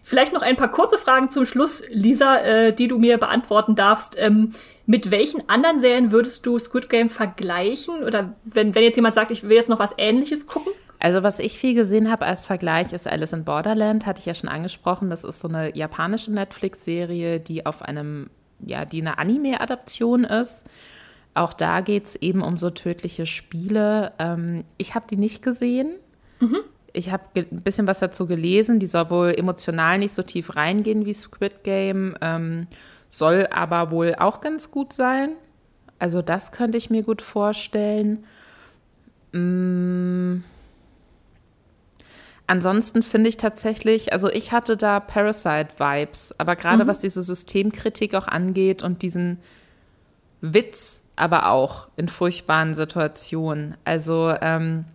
Vielleicht 0.02 0.34
noch 0.34 0.42
ein 0.42 0.56
paar 0.56 0.72
kurze 0.72 0.98
Fragen 0.98 1.30
zum 1.30 1.46
Schluss, 1.46 1.84
Lisa, 1.90 2.38
äh, 2.38 2.74
die 2.74 2.88
du 2.88 2.98
mir 2.98 3.20
beantworten 3.20 3.76
darfst. 3.76 4.18
Ähm, 4.20 4.52
mit 4.88 5.12
welchen 5.12 5.48
anderen 5.50 5.80
Serien 5.80 6.12
würdest 6.12 6.46
du 6.46 6.58
Squid 6.60 6.90
Game 6.90 7.10
vergleichen? 7.10 8.04
Oder 8.04 8.36
wenn, 8.44 8.74
wenn 8.76 8.84
jetzt 8.84 8.96
jemand 8.96 9.16
sagt, 9.16 9.32
ich 9.32 9.44
will 9.44 9.58
jetzt 9.58 9.70
noch 9.70 9.80
was 9.80 9.96
Ähnliches 9.98 10.48
gucken? 10.48 10.74
Also 11.06 11.22
was 11.22 11.38
ich 11.38 11.56
viel 11.56 11.76
gesehen 11.76 12.10
habe 12.10 12.26
als 12.26 12.48
Vergleich 12.48 12.92
ist 12.92 13.08
Alice 13.08 13.32
in 13.32 13.44
Borderland, 13.44 14.08
hatte 14.08 14.22
ich 14.22 14.26
ja 14.26 14.34
schon 14.34 14.50
angesprochen. 14.50 15.12
Das 15.12 15.24
ist 15.24 15.40
so 15.40 15.48
eine 15.48 15.78
japanische 15.78 16.34
Netflix-Serie, 16.34 17.40
die 17.40 17.68
auf 17.68 17.84
einem, 17.84 18.32
ja, 18.66 18.86
die 18.86 19.02
eine 19.02 19.20
Anime-Adaption 19.20 20.24
ist. 20.24 20.66
Auch 21.36 21.54
da 21.54 21.82
geht 21.82 22.06
es 22.06 22.16
eben 22.16 22.42
um 22.42 22.58
so 22.58 22.72
tödliche 22.72 23.28
Spiele. 23.28 24.14
Ähm, 24.18 24.64
ich 24.78 24.96
habe 24.96 25.06
die 25.08 25.18
nicht 25.18 25.44
gesehen. 25.44 25.92
Mhm. 26.40 26.62
Ich 26.92 27.12
habe 27.12 27.24
ein 27.36 27.62
bisschen 27.62 27.86
was 27.86 28.00
dazu 28.00 28.26
gelesen. 28.26 28.80
Die 28.80 28.88
soll 28.88 29.12
wohl 29.12 29.36
emotional 29.38 30.00
nicht 30.00 30.16
so 30.16 30.24
tief 30.24 30.56
reingehen 30.56 31.06
wie 31.06 31.14
Squid 31.14 31.64
Game, 31.64 32.18
ähm, 32.22 32.66
soll 33.12 33.48
aber 33.52 33.92
wohl 33.92 34.16
auch 34.18 34.42
ganz 34.42 34.72
gut 34.72 34.92
sein. 34.92 35.34
Also 36.00 36.24
das 36.24 36.52
könnte 36.52 36.80
ich 36.80 36.90
mir 36.90 37.04
gut 37.04 37.22
vorstellen. 37.22 38.24
Mmh. 39.34 40.42
Ansonsten 42.48 43.02
finde 43.02 43.30
ich 43.30 43.38
tatsächlich, 43.38 44.14
also 44.14 44.30
ich 44.30 44.52
hatte 44.52 44.78
da 44.78 45.00
Parasite-Vibes, 45.00 46.40
aber 46.40 46.56
gerade 46.56 46.84
mhm. 46.84 46.88
was 46.88 47.00
diese 47.00 47.24
Systemkritik 47.24 48.14
auch 48.14 48.28
angeht 48.28 48.84
und 48.84 49.02
diesen 49.02 49.40
Witz, 50.42 51.02
aber 51.16 51.50
auch 51.50 51.88
in 51.96 52.08
furchtbaren 52.08 52.76
Situationen. 52.76 53.76
Also 53.84 54.36
ähm, 54.42 54.86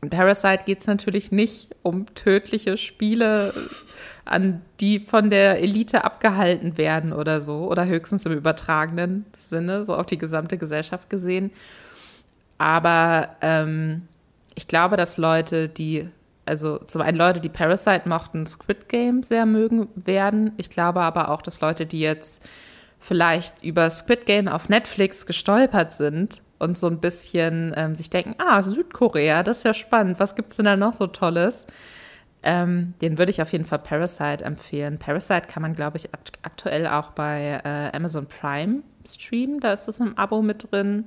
in 0.00 0.08
Parasite 0.08 0.64
geht 0.64 0.80
es 0.80 0.86
natürlich 0.86 1.30
nicht 1.32 1.76
um 1.82 2.06
tödliche 2.14 2.78
Spiele, 2.78 3.52
an 4.24 4.62
die 4.80 5.00
von 5.00 5.28
der 5.28 5.60
Elite 5.60 6.04
abgehalten 6.04 6.78
werden 6.78 7.12
oder 7.12 7.42
so, 7.42 7.68
oder 7.68 7.84
höchstens 7.84 8.24
im 8.24 8.32
übertragenen 8.32 9.26
Sinne, 9.38 9.84
so 9.84 9.94
auf 9.94 10.06
die 10.06 10.18
gesamte 10.18 10.56
Gesellschaft 10.56 11.10
gesehen. 11.10 11.50
Aber 12.56 13.36
ähm, 13.42 14.08
ich 14.54 14.68
glaube, 14.68 14.96
dass 14.96 15.18
Leute, 15.18 15.68
die 15.68 16.08
also 16.46 16.78
zum 16.78 17.00
einen 17.00 17.18
Leute, 17.18 17.40
die 17.40 17.48
Parasite 17.48 18.08
mochten, 18.08 18.46
Squid 18.46 18.88
Game 18.88 19.22
sehr 19.22 19.46
mögen 19.46 19.88
werden. 19.94 20.52
Ich 20.56 20.70
glaube 20.70 21.00
aber 21.00 21.28
auch, 21.30 21.42
dass 21.42 21.60
Leute, 21.60 21.86
die 21.86 22.00
jetzt 22.00 22.44
vielleicht 22.98 23.64
über 23.64 23.88
Squid 23.90 24.26
Game 24.26 24.48
auf 24.48 24.68
Netflix 24.68 25.26
gestolpert 25.26 25.92
sind 25.92 26.42
und 26.58 26.76
so 26.76 26.86
ein 26.86 27.00
bisschen 27.00 27.72
ähm, 27.76 27.96
sich 27.96 28.10
denken, 28.10 28.34
ah, 28.38 28.62
Südkorea, 28.62 29.42
das 29.42 29.58
ist 29.58 29.64
ja 29.64 29.74
spannend, 29.74 30.20
was 30.20 30.36
gibt 30.36 30.50
es 30.50 30.56
denn 30.56 30.66
da 30.66 30.76
noch 30.76 30.92
so 30.92 31.06
Tolles? 31.06 31.66
Ähm, 32.42 32.94
den 33.02 33.18
würde 33.18 33.30
ich 33.30 33.42
auf 33.42 33.52
jeden 33.52 33.66
Fall 33.66 33.80
Parasite 33.80 34.44
empfehlen. 34.44 34.98
Parasite 34.98 35.46
kann 35.46 35.62
man, 35.62 35.74
glaube 35.74 35.98
ich, 35.98 36.14
akt 36.14 36.32
aktuell 36.42 36.86
auch 36.86 37.10
bei 37.10 37.60
äh, 37.64 37.94
Amazon 37.94 38.26
Prime 38.26 38.82
streamen. 39.06 39.60
Da 39.60 39.74
ist 39.74 39.88
es 39.88 39.98
im 40.00 40.16
Abo 40.16 40.40
mit 40.40 40.70
drin. 40.70 41.04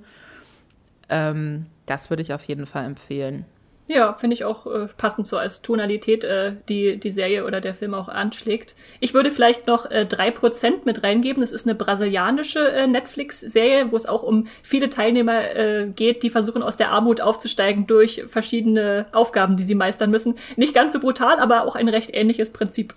Ähm, 1.09 1.65
das 1.87 2.09
würde 2.09 2.21
ich 2.21 2.33
auf 2.33 2.43
jeden 2.43 2.67
Fall 2.67 2.85
empfehlen. 2.85 3.45
Ja, 3.89 4.13
finde 4.13 4.35
ich 4.35 4.45
auch 4.45 4.65
äh, 4.65 4.87
passend 4.97 5.27
so 5.27 5.37
als 5.37 5.61
Tonalität, 5.61 6.23
äh, 6.23 6.55
die 6.69 6.97
die 6.97 7.11
Serie 7.11 7.45
oder 7.45 7.59
der 7.59 7.73
Film 7.73 7.93
auch 7.93 8.07
anschlägt. 8.07 8.75
Ich 9.01 9.13
würde 9.13 9.29
vielleicht 9.29 9.67
noch 9.67 9.91
äh, 9.91 10.07
3% 10.09 10.85
mit 10.85 11.03
reingeben. 11.03 11.41
Das 11.41 11.51
ist 11.51 11.67
eine 11.67 11.75
brasilianische 11.75 12.71
äh, 12.71 12.87
Netflix-Serie, 12.87 13.91
wo 13.91 13.95
es 13.97 14.05
auch 14.05 14.23
um 14.23 14.47
viele 14.61 14.89
Teilnehmer 14.89 15.55
äh, 15.55 15.87
geht, 15.93 16.23
die 16.23 16.29
versuchen 16.29 16.63
aus 16.63 16.77
der 16.77 16.91
Armut 16.91 17.19
aufzusteigen 17.19 17.85
durch 17.85 18.23
verschiedene 18.27 19.05
Aufgaben, 19.11 19.57
die 19.57 19.63
sie 19.63 19.75
meistern 19.75 20.11
müssen. 20.11 20.35
Nicht 20.55 20.73
ganz 20.73 20.93
so 20.93 20.99
brutal, 20.99 21.39
aber 21.39 21.67
auch 21.67 21.75
ein 21.75 21.89
recht 21.89 22.13
ähnliches 22.13 22.51
Prinzip. 22.53 22.93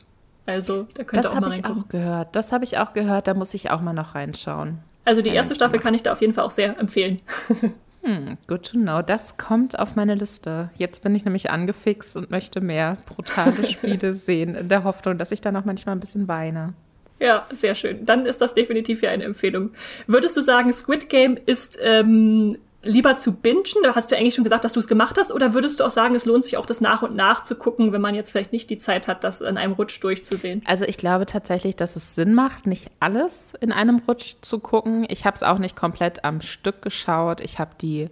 Also, 0.47 0.87
da 0.95 1.03
könnt 1.03 1.25
ihr 1.25 1.31
auch 1.31 1.41
mal 1.41 1.51
reingucken. 1.51 1.63
Das 1.63 1.73
habe 1.73 1.75
ich 1.75 1.85
auch 1.85 1.89
gehört. 1.89 2.37
Das 2.37 2.53
habe 2.53 2.65
ich 2.65 2.79
auch 2.79 2.93
gehört. 2.93 3.27
Da 3.27 3.35
muss 3.35 3.55
ich 3.55 3.71
auch 3.71 3.81
mal 3.81 3.93
noch 3.93 4.15
reinschauen. 4.15 4.79
Also 5.05 5.23
die 5.23 5.31
erste 5.31 5.55
Staffel 5.55 5.79
kann 5.79 5.95
ich 5.95 6.03
da 6.03 6.13
auf 6.13 6.21
jeden 6.21 6.33
Fall 6.33 6.45
auch 6.45 6.51
sehr 6.51 6.79
empfehlen. 6.79 7.19
Hm, 8.07 8.39
good 8.47 8.63
to 8.71 8.79
know. 8.79 9.03
Das 9.03 9.37
kommt 9.37 9.77
auf 9.77 9.97
meine 9.97 10.15
Liste. 10.15 10.71
Jetzt 10.77 11.03
bin 11.03 11.13
ich 11.17 11.25
nämlich 11.25 11.51
angefixt 11.51 12.17
und 12.17 12.31
möchte 12.31 12.61
mehr 12.61 12.99
brutale 13.05 13.67
Spiele 13.69 14.15
sehen, 14.15 14.55
in 14.55 14.69
der 14.69 14.85
Hoffnung, 14.85 15.19
dass 15.19 15.33
ich 15.33 15.41
dann 15.41 15.57
auch 15.57 15.65
manchmal 15.65 15.97
ein 15.97 16.01
bisschen 16.01 16.29
weine. 16.29 16.75
Ja, 17.19 17.47
sehr 17.53 17.75
schön. 17.75 18.05
Dann 18.05 18.25
ist 18.25 18.41
das 18.41 18.55
definitiv 18.55 19.03
ja 19.03 19.11
eine 19.11 19.25
Empfehlung. 19.25 19.71
Würdest 20.07 20.37
du 20.37 20.41
sagen, 20.41 20.73
Squid 20.73 21.09
Game 21.09 21.37
ist 21.47 21.81
ähm, 21.83 22.57
lieber 22.83 23.17
zu 23.17 23.33
bingen? 23.33 23.63
Da 23.83 23.95
hast 23.95 24.11
du 24.11 24.17
eigentlich 24.17 24.35
schon 24.35 24.45
gesagt, 24.45 24.65
dass 24.65 24.75
du 24.75 24.81
es 24.81 24.89
gemacht 24.89 25.17
hast. 25.19 25.33
Oder 25.33 25.55
würdest 25.55 25.81
du 25.81 25.85
auch 25.85 25.91
sagen, 25.91 26.15
es 26.15 26.25
lohnt 26.25 26.45
sich 26.45 26.57
auch, 26.57 26.67
das 26.67 26.81
nach 26.81 27.03
und 27.03 27.17
nach 27.17 27.43
zu 27.43 27.57
gucken, 27.57 27.93
wenn 27.93 28.01
man 28.01 28.15
jetzt 28.15 28.31
vielleicht 28.31 28.53
nicht 28.53 28.71
die 28.71 28.79
Zeit 28.79 29.09
hat, 29.09 29.25
das 29.25 29.41
in 29.41 29.57
einem 29.57 29.73
Rutsch 29.73 30.03
durchzusehen? 30.03 30.63
Also 30.65 30.85
ich 30.85 30.97
glaube 30.97 31.27
tatsächlich, 31.27 31.77
dass 31.77 31.97
es 31.97 32.15
Sinn 32.15 32.35
macht, 32.35 32.67
nicht 32.67 32.91
alles 33.01 33.53
in 33.61 33.73
einem 33.73 34.03
Rutsch 34.07 34.37
zu 34.41 34.59
gucken. 34.59 35.07
Ich 35.09 35.25
habe 35.25 35.35
es 35.35 35.43
auch 35.43 35.59
nicht 35.59 35.77
komplett 35.77 36.25
am 36.25 36.41
Stück 36.41 36.83
geschaut. 36.83 37.41
Ich 37.41 37.59
habe 37.59 37.73
die 37.81 38.09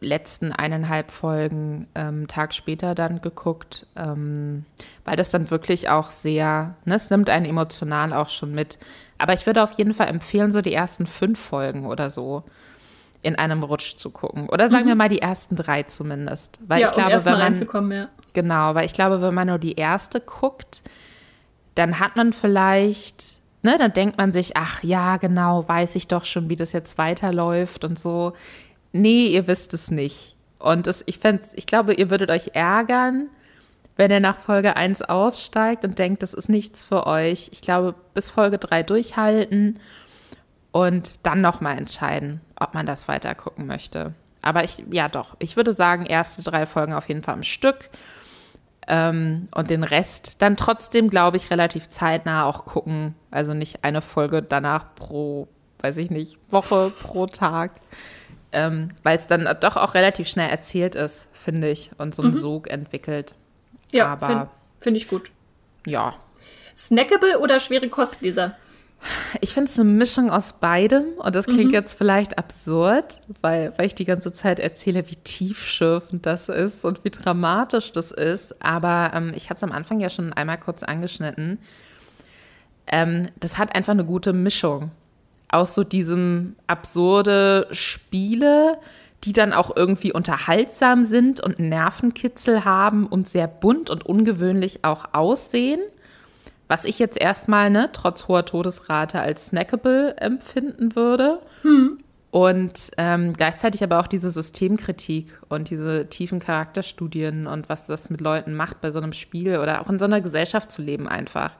letzten 0.00 0.52
eineinhalb 0.52 1.10
Folgen 1.10 1.86
ähm, 1.94 2.26
Tag 2.26 2.54
später 2.54 2.94
dann 2.94 3.20
geguckt, 3.20 3.86
ähm, 3.96 4.64
weil 5.04 5.16
das 5.16 5.30
dann 5.30 5.50
wirklich 5.50 5.88
auch 5.88 6.10
sehr, 6.10 6.76
ne, 6.84 6.94
es 6.94 7.10
nimmt 7.10 7.28
einen 7.28 7.44
emotional 7.44 8.12
auch 8.12 8.30
schon 8.30 8.52
mit. 8.52 8.78
Aber 9.18 9.34
ich 9.34 9.44
würde 9.44 9.62
auf 9.62 9.72
jeden 9.72 9.92
Fall 9.92 10.08
empfehlen, 10.08 10.50
so 10.50 10.62
die 10.62 10.72
ersten 10.72 11.06
fünf 11.06 11.38
Folgen 11.38 11.86
oder 11.86 12.10
so 12.10 12.44
in 13.22 13.36
einem 13.36 13.62
Rutsch 13.62 13.96
zu 13.96 14.10
gucken. 14.10 14.48
Oder 14.48 14.70
sagen 14.70 14.84
mhm. 14.84 14.88
wir 14.88 14.94
mal 14.94 15.08
die 15.08 15.20
ersten 15.20 15.56
drei 15.56 15.82
zumindest. 15.82 16.58
Weil 16.66 16.80
ja, 16.80 16.88
ich 16.88 16.92
glaube, 16.94 17.16
um 17.16 17.24
wenn 17.24 17.88
man, 17.88 17.92
ja. 17.92 18.08
Genau, 18.32 18.74
weil 18.74 18.86
ich 18.86 18.92
glaube, 18.92 19.20
wenn 19.20 19.34
man 19.34 19.48
nur 19.48 19.58
die 19.58 19.74
erste 19.74 20.20
guckt, 20.20 20.82
dann 21.74 22.00
hat 22.00 22.16
man 22.16 22.32
vielleicht, 22.32 23.38
ne, 23.62 23.76
dann 23.78 23.92
denkt 23.92 24.16
man 24.18 24.32
sich, 24.32 24.56
ach 24.56 24.82
ja, 24.82 25.18
genau, 25.18 25.68
weiß 25.68 25.96
ich 25.96 26.08
doch 26.08 26.24
schon, 26.24 26.48
wie 26.48 26.56
das 26.56 26.72
jetzt 26.72 26.96
weiterläuft 26.98 27.84
und 27.84 27.98
so. 27.98 28.32
Nee, 28.92 29.26
ihr 29.26 29.46
wisst 29.46 29.74
es 29.74 29.90
nicht. 29.90 30.34
Und 30.58 30.86
das, 30.86 31.02
ich 31.06 31.18
fände, 31.18 31.42
ich 31.54 31.66
glaube, 31.66 31.94
ihr 31.94 32.10
würdet 32.10 32.30
euch 32.30 32.50
ärgern, 32.54 33.28
wenn 33.96 34.10
ihr 34.10 34.20
nach 34.20 34.36
Folge 34.36 34.76
1 34.76 35.02
aussteigt 35.02 35.84
und 35.84 35.98
denkt, 35.98 36.22
das 36.22 36.32
ist 36.32 36.48
nichts 36.48 36.82
für 36.82 37.06
euch. 37.06 37.50
Ich 37.52 37.60
glaube, 37.60 37.94
bis 38.14 38.30
Folge 38.30 38.56
3 38.56 38.82
durchhalten 38.82 39.78
und 40.72 41.26
dann 41.26 41.40
nochmal 41.40 41.78
entscheiden, 41.78 42.40
ob 42.58 42.74
man 42.74 42.86
das 42.86 43.08
weiter 43.08 43.34
gucken 43.34 43.66
möchte. 43.66 44.14
Aber 44.42 44.64
ich, 44.64 44.84
ja 44.90 45.08
doch, 45.08 45.36
ich 45.38 45.56
würde 45.56 45.72
sagen, 45.72 46.06
erste 46.06 46.42
drei 46.42 46.66
Folgen 46.66 46.94
auf 46.94 47.08
jeden 47.08 47.22
Fall 47.22 47.34
am 47.34 47.42
Stück. 47.42 47.90
Ähm, 48.86 49.48
und 49.54 49.70
den 49.70 49.84
Rest 49.84 50.40
dann 50.42 50.56
trotzdem, 50.56 51.10
glaube 51.10 51.36
ich, 51.36 51.50
relativ 51.50 51.88
zeitnah 51.90 52.44
auch 52.44 52.64
gucken. 52.64 53.14
Also 53.30 53.54
nicht 53.54 53.84
eine 53.84 54.02
Folge 54.02 54.42
danach 54.42 54.94
pro, 54.94 55.48
weiß 55.80 55.98
ich 55.98 56.10
nicht, 56.10 56.38
Woche 56.50 56.90
pro 57.02 57.26
Tag. 57.26 57.72
Ähm, 58.52 58.90
Weil 59.02 59.16
es 59.16 59.28
dann 59.28 59.48
doch 59.60 59.76
auch 59.76 59.94
relativ 59.94 60.26
schnell 60.26 60.50
erzählt 60.50 60.96
ist, 60.96 61.28
finde 61.32 61.70
ich, 61.70 61.90
und 61.98 62.14
so 62.14 62.22
einen 62.22 62.32
mhm. 62.32 62.36
Sog 62.36 62.68
entwickelt. 62.68 63.34
Ja, 63.92 64.16
finde 64.16 64.48
find 64.80 64.96
ich 64.96 65.08
gut. 65.08 65.30
Ja. 65.86 66.14
Snackable 66.76 67.38
oder 67.38 67.60
schwere 67.60 67.88
Kost, 67.88 68.22
Lisa? 68.22 68.54
Ich 69.40 69.54
finde 69.54 69.70
es 69.70 69.78
eine 69.78 69.90
Mischung 69.90 70.30
aus 70.30 70.54
beidem 70.54 71.04
und 71.18 71.34
das 71.34 71.46
klingt 71.46 71.68
mhm. 71.68 71.74
jetzt 71.74 71.94
vielleicht 71.94 72.38
absurd, 72.38 73.20
weil, 73.40 73.72
weil 73.76 73.86
ich 73.86 73.94
die 73.94 74.04
ganze 74.04 74.32
Zeit 74.32 74.58
erzähle, 74.58 75.08
wie 75.08 75.16
tiefschürfend 75.16 76.26
das 76.26 76.48
ist 76.48 76.84
und 76.84 77.04
wie 77.04 77.10
dramatisch 77.10 77.92
das 77.92 78.10
ist. 78.10 78.62
Aber 78.62 79.12
ähm, 79.14 79.32
ich 79.34 79.48
hatte 79.48 79.58
es 79.58 79.62
am 79.62 79.72
Anfang 79.72 80.00
ja 80.00 80.10
schon 80.10 80.32
einmal 80.32 80.58
kurz 80.58 80.82
angeschnitten. 80.82 81.58
Ähm, 82.86 83.28
das 83.38 83.56
hat 83.56 83.74
einfach 83.74 83.92
eine 83.92 84.04
gute 84.04 84.32
Mischung 84.32 84.90
aus 85.48 85.74
so 85.74 85.82
diesem 85.82 86.56
absurde 86.66 87.68
Spiele, 87.72 88.78
die 89.24 89.32
dann 89.32 89.52
auch 89.52 89.74
irgendwie 89.74 90.12
unterhaltsam 90.12 91.04
sind 91.04 91.40
und 91.40 91.58
Nervenkitzel 91.58 92.64
haben 92.64 93.06
und 93.06 93.28
sehr 93.28 93.48
bunt 93.48 93.90
und 93.90 94.04
ungewöhnlich 94.04 94.84
auch 94.84 95.08
aussehen 95.12 95.80
was 96.70 96.84
ich 96.84 97.00
jetzt 97.00 97.20
erstmal, 97.20 97.68
ne, 97.68 97.90
trotz 97.92 98.28
hoher 98.28 98.46
Todesrate 98.46 99.18
als 99.18 99.46
snackable 99.46 100.16
empfinden 100.18 100.94
würde. 100.94 101.40
Hm. 101.62 101.98
Und 102.30 102.92
ähm, 102.96 103.32
gleichzeitig 103.32 103.82
aber 103.82 103.98
auch 103.98 104.06
diese 104.06 104.30
Systemkritik 104.30 105.36
und 105.48 105.68
diese 105.68 106.06
tiefen 106.08 106.38
Charakterstudien 106.38 107.48
und 107.48 107.68
was 107.68 107.88
das 107.88 108.08
mit 108.08 108.20
Leuten 108.20 108.54
macht 108.54 108.80
bei 108.80 108.92
so 108.92 109.00
einem 109.00 109.12
Spiel 109.12 109.58
oder 109.58 109.80
auch 109.80 109.90
in 109.90 109.98
so 109.98 110.04
einer 110.04 110.20
Gesellschaft 110.20 110.70
zu 110.70 110.80
leben 110.80 111.08
einfach. 111.08 111.56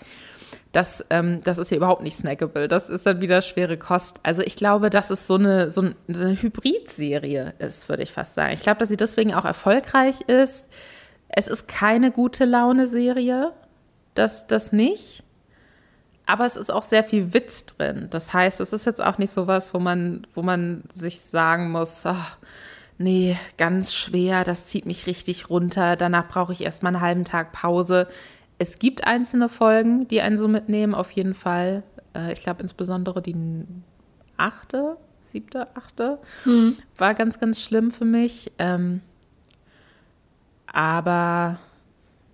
Das, 0.71 1.05
ähm, 1.11 1.43
das 1.43 1.59
ist 1.59 1.73
ja 1.73 1.79
überhaupt 1.79 2.05
nicht 2.05 2.17
snackable. 2.17 2.69
Das 2.69 2.89
ist 2.89 3.05
dann 3.05 3.21
wieder 3.21 3.43
schwere 3.43 3.77
Kost. 3.77 4.21
Also 4.23 4.43
ich 4.43 4.55
glaube, 4.55 4.91
dass 4.91 5.11
es 5.11 5.27
so 5.27 5.35
eine, 5.35 5.73
so 5.73 5.81
eine 5.81 6.41
Hybrid-Serie 6.41 7.55
ist, 7.59 7.89
würde 7.89 8.05
ich 8.05 8.13
fast 8.13 8.37
sagen. 8.37 8.55
Ich 8.55 8.63
glaube, 8.63 8.79
dass 8.79 8.89
sie 8.89 8.97
deswegen 8.97 9.35
auch 9.35 9.45
erfolgreich 9.45 10.21
ist. 10.29 10.69
Es 11.27 11.49
ist 11.49 11.67
keine 11.67 12.13
gute 12.13 12.45
Laune-Serie 12.45 13.53
das, 14.15 14.47
das 14.47 14.73
nicht. 14.73 15.23
Aber 16.27 16.47
es 16.47 16.57
ist 16.57 16.71
auch 16.71 16.85
sehr 16.85 17.03
viel 17.03 17.35
Witz 17.35 17.67
drin. 17.67 18.07
Das 18.11 18.33
heißt, 18.33 18.61
es 18.61 18.73
ist 18.73 18.87
jetzt 18.87 19.03
auch 19.03 19.19
nicht 19.19 19.33
so 19.33 19.47
was, 19.47 19.75
wo 19.75 19.81
man, 19.81 20.27
wo 20.35 20.43
man 20.43 20.85
sich 20.89 21.21
sagen 21.21 21.73
muss, 21.73 22.07
ach, 22.07 22.39
nee, 22.99 23.37
ganz 23.57 23.93
schwer, 23.95 24.45
das 24.45 24.67
zieht 24.67 24.87
mich 24.87 25.07
richtig 25.07 25.51
runter. 25.51 25.97
Danach 25.97 26.29
brauche 26.29 26.53
ich 26.53 26.61
erstmal 26.61 26.95
einen 26.95 27.03
halben 27.03 27.25
Tag 27.25 27.51
Pause. 27.53 28.07
Es 28.59 28.79
gibt 28.79 29.07
einzelne 29.07 29.49
Folgen, 29.49 30.07
die 30.07 30.21
einen 30.21 30.39
so 30.39 30.47
mitnehmen, 30.47 30.95
auf 30.95 31.11
jeden 31.11 31.35
Fall. 31.35 31.83
Äh, 32.15 32.33
ich 32.33 32.43
glaube 32.43 32.63
insbesondere 32.63 33.23
die 33.23 33.65
achte, 34.37 34.97
siebte, 35.23 35.75
achte 35.75 36.19
hm. 36.45 36.77
war 36.97 37.15
ganz, 37.15 37.41
ganz 37.41 37.61
schlimm 37.61 37.91
für 37.91 38.05
mich. 38.05 38.53
Ähm, 38.59 39.01
aber 40.67 41.59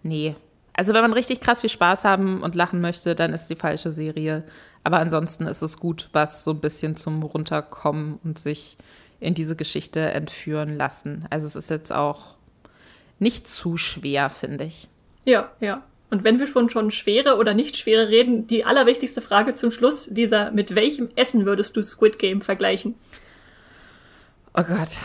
nee, 0.02 0.36
also 0.76 0.92
wenn 0.92 1.02
man 1.02 1.14
richtig 1.14 1.40
krass 1.40 1.62
viel 1.62 1.70
Spaß 1.70 2.04
haben 2.04 2.42
und 2.42 2.54
lachen 2.54 2.82
möchte, 2.82 3.14
dann 3.14 3.32
ist 3.32 3.48
die 3.48 3.56
falsche 3.56 3.92
Serie. 3.92 4.44
Aber 4.84 4.98
ansonsten 4.98 5.46
ist 5.46 5.62
es 5.62 5.78
gut, 5.78 6.10
was 6.12 6.44
so 6.44 6.50
ein 6.50 6.60
bisschen 6.60 6.96
zum 6.96 7.22
Runterkommen 7.22 8.20
und 8.22 8.38
sich 8.38 8.76
in 9.18 9.32
diese 9.32 9.56
Geschichte 9.56 10.00
entführen 10.00 10.76
lassen. 10.76 11.24
Also 11.30 11.46
es 11.46 11.56
ist 11.56 11.70
jetzt 11.70 11.92
auch 11.92 12.34
nicht 13.18 13.48
zu 13.48 13.78
schwer, 13.78 14.28
finde 14.28 14.64
ich. 14.64 14.88
Ja, 15.24 15.50
ja. 15.60 15.82
Und 16.10 16.24
wenn 16.24 16.38
wir 16.38 16.46
schon 16.46 16.68
schon 16.68 16.90
schwere 16.90 17.36
oder 17.36 17.54
nicht 17.54 17.78
schwere 17.78 18.10
reden, 18.10 18.46
die 18.46 18.66
allerwichtigste 18.66 19.22
Frage 19.22 19.54
zum 19.54 19.70
Schluss 19.70 20.08
dieser, 20.10 20.50
mit 20.50 20.74
welchem 20.74 21.08
Essen 21.16 21.46
würdest 21.46 21.74
du 21.76 21.82
Squid 21.82 22.18
Game 22.18 22.42
vergleichen? 22.42 22.94
Oh 24.54 24.62
Gott. 24.62 25.00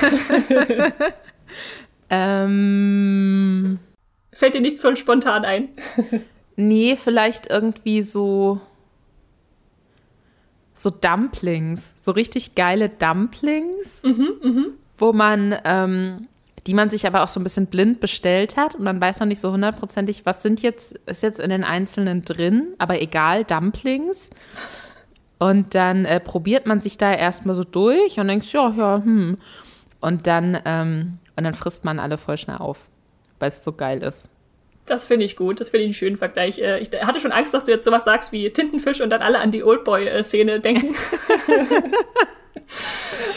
ähm 2.10 3.78
Fällt 4.32 4.54
dir 4.54 4.60
nichts 4.60 4.80
von 4.80 4.96
spontan 4.96 5.44
ein? 5.44 5.68
nee, 6.56 6.96
vielleicht 6.96 7.50
irgendwie 7.50 8.02
so 8.02 8.60
so 10.74 10.90
Dumplings, 10.90 11.94
so 12.00 12.12
richtig 12.12 12.54
geile 12.54 12.88
Dumplings, 12.88 14.02
mhm, 14.02 14.28
mh. 14.42 14.64
wo 14.98 15.12
man, 15.12 15.54
ähm, 15.64 16.28
die 16.66 16.74
man 16.74 16.90
sich 16.90 17.06
aber 17.06 17.22
auch 17.22 17.28
so 17.28 17.40
ein 17.40 17.44
bisschen 17.44 17.66
blind 17.66 18.00
bestellt 18.00 18.56
hat 18.56 18.74
und 18.74 18.84
man 18.84 19.00
weiß 19.00 19.20
noch 19.20 19.26
nicht 19.26 19.40
so 19.40 19.52
hundertprozentig, 19.52 20.26
was 20.26 20.42
sind 20.42 20.60
jetzt, 20.62 20.98
ist 21.06 21.22
jetzt 21.22 21.40
in 21.40 21.50
den 21.50 21.64
einzelnen 21.64 22.24
drin, 22.24 22.74
aber 22.78 23.00
egal, 23.00 23.44
Dumplings. 23.44 24.30
Und 25.38 25.74
dann 25.74 26.04
äh, 26.04 26.20
probiert 26.20 26.66
man 26.66 26.80
sich 26.80 26.98
da 26.98 27.12
erstmal 27.12 27.56
so 27.56 27.64
durch 27.64 28.20
und 28.20 28.28
denkt, 28.28 28.46
ja, 28.52 28.72
ja, 28.76 29.02
hm. 29.02 29.38
Und 30.00 30.26
dann, 30.26 30.58
ähm, 30.64 31.18
und 31.36 31.44
dann 31.44 31.54
frisst 31.54 31.84
man 31.84 31.98
alle 31.98 32.16
voll 32.16 32.36
schnell 32.36 32.58
auf 32.58 32.78
weil 33.42 33.48
es 33.48 33.62
so 33.62 33.72
geil 33.72 34.02
ist. 34.02 34.30
Das 34.86 35.06
finde 35.06 35.24
ich 35.24 35.36
gut. 35.36 35.60
Das 35.60 35.70
finde 35.70 35.82
ich 35.82 35.88
einen 35.88 35.94
schönen 35.94 36.16
Vergleich. 36.16 36.60
Äh, 36.60 36.78
ich 36.78 36.90
hatte 36.92 37.20
schon 37.20 37.32
Angst, 37.32 37.52
dass 37.52 37.64
du 37.64 37.72
jetzt 37.72 37.84
sowas 37.84 38.04
sagst 38.04 38.32
wie 38.32 38.48
Tintenfisch 38.50 39.00
und 39.00 39.10
dann 39.10 39.20
alle 39.20 39.40
an 39.40 39.50
die 39.50 39.64
Oldboy-Szene 39.64 40.60
denken. 40.60 40.94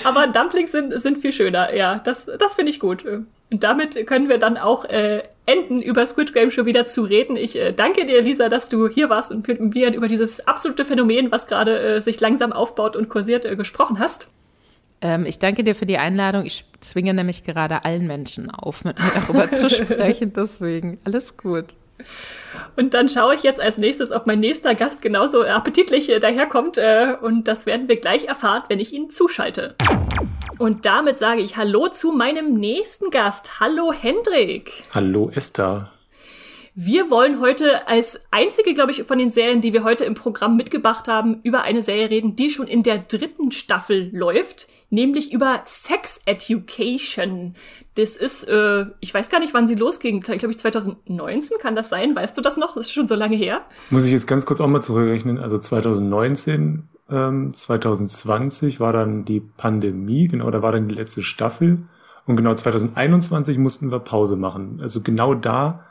Aber 0.03 0.27
Dumplings 0.27 0.71
sind, 0.71 0.93
sind 1.01 1.17
viel 1.17 1.31
schöner. 1.31 1.73
Ja, 1.73 1.99
das, 2.03 2.25
das 2.25 2.53
finde 2.53 2.69
ich 2.69 2.79
gut. 2.79 3.03
Und 3.05 3.63
damit 3.63 4.05
können 4.05 4.29
wir 4.29 4.37
dann 4.37 4.57
auch 4.57 4.85
äh, 4.85 5.23
enden, 5.47 5.81
über 5.81 6.05
Squid 6.05 6.33
Game 6.33 6.51
schon 6.51 6.67
wieder 6.67 6.85
zu 6.85 7.03
reden. 7.03 7.35
Ich 7.35 7.55
äh, 7.55 7.71
danke 7.71 8.05
dir, 8.05 8.21
Lisa, 8.21 8.47
dass 8.47 8.69
du 8.69 8.87
hier 8.87 9.09
warst 9.09 9.31
und 9.31 9.47
mit 9.47 9.59
mir 9.59 9.93
über 9.93 10.07
dieses 10.07 10.47
absolute 10.47 10.85
Phänomen, 10.85 11.31
was 11.31 11.47
gerade 11.47 11.79
äh, 11.79 12.01
sich 12.01 12.19
langsam 12.19 12.53
aufbaut 12.53 12.95
und 12.95 13.09
kursiert, 13.09 13.45
äh, 13.45 13.55
gesprochen 13.55 13.99
hast. 13.99 14.29
Ähm, 15.01 15.25
ich 15.25 15.39
danke 15.39 15.63
dir 15.63 15.75
für 15.75 15.85
die 15.85 15.97
Einladung. 15.97 16.45
Ich 16.45 16.65
zwinge 16.79 17.13
nämlich 17.13 17.43
gerade 17.43 17.85
allen 17.85 18.07
Menschen 18.07 18.49
auf, 18.49 18.83
mit 18.83 18.99
mir 18.99 19.11
darüber 19.13 19.51
zu 19.51 19.69
sprechen. 19.69 20.33
Deswegen 20.33 20.99
alles 21.03 21.37
gut. 21.37 21.65
Und 22.75 22.93
dann 22.93 23.07
schaue 23.07 23.35
ich 23.35 23.43
jetzt 23.43 23.59
als 23.59 23.77
nächstes, 23.77 24.11
ob 24.11 24.27
mein 24.27 24.39
nächster 24.39 24.75
Gast 24.75 25.01
genauso 25.01 25.43
appetitlich 25.43 26.09
äh, 26.09 26.19
daherkommt. 26.19 26.77
Äh, 26.77 27.15
und 27.21 27.47
das 27.47 27.65
werden 27.65 27.87
wir 27.87 27.99
gleich 27.99 28.25
erfahren, 28.25 28.63
wenn 28.67 28.79
ich 28.79 28.93
ihn 28.93 29.09
zuschalte. 29.09 29.75
Und 30.57 30.85
damit 30.85 31.17
sage 31.17 31.41
ich 31.41 31.57
Hallo 31.57 31.87
zu 31.89 32.11
meinem 32.11 32.53
nächsten 32.53 33.09
Gast. 33.09 33.59
Hallo 33.59 33.93
Hendrik. 33.93 34.83
Hallo 34.93 35.29
Esther. 35.33 35.91
Wir 36.77 37.09
wollen 37.09 37.39
heute 37.39 37.87
als 37.87 38.19
einzige, 38.31 38.73
glaube 38.73 38.91
ich, 38.91 39.03
von 39.03 39.17
den 39.17 39.29
Serien, 39.29 39.61
die 39.61 39.71
wir 39.71 39.85
heute 39.85 40.03
im 40.03 40.13
Programm 40.13 40.57
mitgebracht 40.57 41.07
haben, 41.07 41.39
über 41.43 41.61
eine 41.61 41.81
Serie 41.81 42.09
reden, 42.09 42.35
die 42.35 42.49
schon 42.49 42.67
in 42.67 42.83
der 42.83 42.97
dritten 42.97 43.53
Staffel 43.53 44.09
läuft, 44.11 44.67
nämlich 44.89 45.31
über 45.31 45.61
Sex 45.63 46.19
Education. 46.25 47.55
Das 47.95 48.17
ist, 48.17 48.43
äh, 48.49 48.87
ich 48.99 49.13
weiß 49.13 49.29
gar 49.29 49.39
nicht, 49.39 49.53
wann 49.53 49.67
sie 49.67 49.75
losging. 49.75 50.17
Ich 50.17 50.23
glaube, 50.25 50.51
ich 50.51 50.57
2019 50.57 51.59
kann 51.59 51.77
das 51.77 51.87
sein. 51.87 52.13
Weißt 52.13 52.37
du 52.37 52.41
das 52.41 52.57
noch? 52.57 52.75
Das 52.75 52.87
ist 52.87 52.91
schon 52.91 53.07
so 53.07 53.15
lange 53.15 53.37
her. 53.37 53.61
Muss 53.89 54.03
ich 54.03 54.11
jetzt 54.11 54.27
ganz 54.27 54.45
kurz 54.45 54.59
auch 54.59 54.67
mal 54.67 54.81
zurückrechnen. 54.81 55.37
Also 55.37 55.57
2019 55.57 56.89
ähm, 57.09 57.53
2020 57.53 58.81
war 58.81 58.91
dann 58.91 59.23
die 59.23 59.39
Pandemie, 59.39 60.27
genau, 60.27 60.51
da 60.51 60.61
war 60.61 60.73
dann 60.73 60.89
die 60.89 60.95
letzte 60.95 61.23
Staffel. 61.23 61.83
Und 62.25 62.35
genau 62.35 62.53
2021 62.53 63.59
mussten 63.59 63.91
wir 63.91 63.99
Pause 63.99 64.35
machen. 64.35 64.79
Also 64.81 64.99
genau 64.99 65.35
da, 65.35 65.85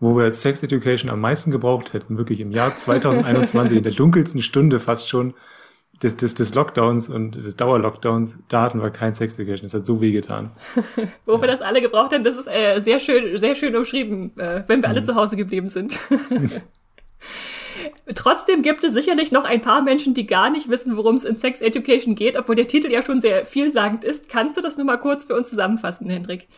wo 0.00 0.16
wir 0.16 0.32
Sex 0.32 0.62
Education 0.62 1.10
am 1.10 1.20
meisten 1.20 1.50
gebraucht 1.50 1.92
hätten, 1.92 2.16
wirklich 2.16 2.40
im 2.40 2.52
Jahr 2.52 2.74
2021, 2.74 3.78
in 3.78 3.84
der 3.84 3.92
dunkelsten 3.92 4.42
Stunde 4.42 4.78
fast 4.78 5.08
schon 5.08 5.34
des, 6.02 6.16
des, 6.16 6.34
des 6.34 6.54
Lockdowns 6.54 7.08
und 7.08 7.34
des 7.34 7.56
Dauerlockdowns, 7.56 8.38
da 8.48 8.62
hatten 8.62 8.80
wir 8.80 8.90
kein 8.90 9.14
Sex 9.14 9.34
Education. 9.38 9.64
Das 9.64 9.74
hat 9.74 9.84
so 9.84 10.00
weh 10.00 10.12
getan. 10.12 10.52
wo 11.26 11.40
wir 11.40 11.48
das 11.48 11.60
alle 11.60 11.80
gebraucht 11.80 12.12
haben, 12.12 12.22
das 12.22 12.36
ist 12.36 12.46
äh, 12.46 12.80
sehr 12.80 13.00
schön, 13.00 13.36
sehr 13.36 13.56
schön 13.56 13.74
umschrieben, 13.74 14.38
äh, 14.38 14.62
wenn 14.68 14.80
wir 14.82 14.88
alle 14.88 15.00
mhm. 15.00 15.06
zu 15.06 15.16
Hause 15.16 15.36
geblieben 15.36 15.68
sind. 15.68 15.98
Trotzdem 18.14 18.62
gibt 18.62 18.84
es 18.84 18.92
sicherlich 18.92 19.32
noch 19.32 19.44
ein 19.44 19.60
paar 19.60 19.82
Menschen, 19.82 20.14
die 20.14 20.26
gar 20.26 20.50
nicht 20.50 20.68
wissen, 20.68 20.96
worum 20.96 21.16
es 21.16 21.24
in 21.24 21.36
Sex 21.36 21.60
Education 21.60 22.14
geht, 22.14 22.36
obwohl 22.36 22.54
der 22.54 22.66
Titel 22.66 22.90
ja 22.90 23.04
schon 23.04 23.20
sehr 23.20 23.44
vielsagend 23.44 24.04
ist. 24.04 24.28
Kannst 24.28 24.56
du 24.56 24.60
das 24.60 24.76
nur 24.76 24.86
mal 24.86 24.96
kurz 24.98 25.24
für 25.26 25.34
uns 25.34 25.48
zusammenfassen, 25.48 26.08
Hendrik? 26.08 26.48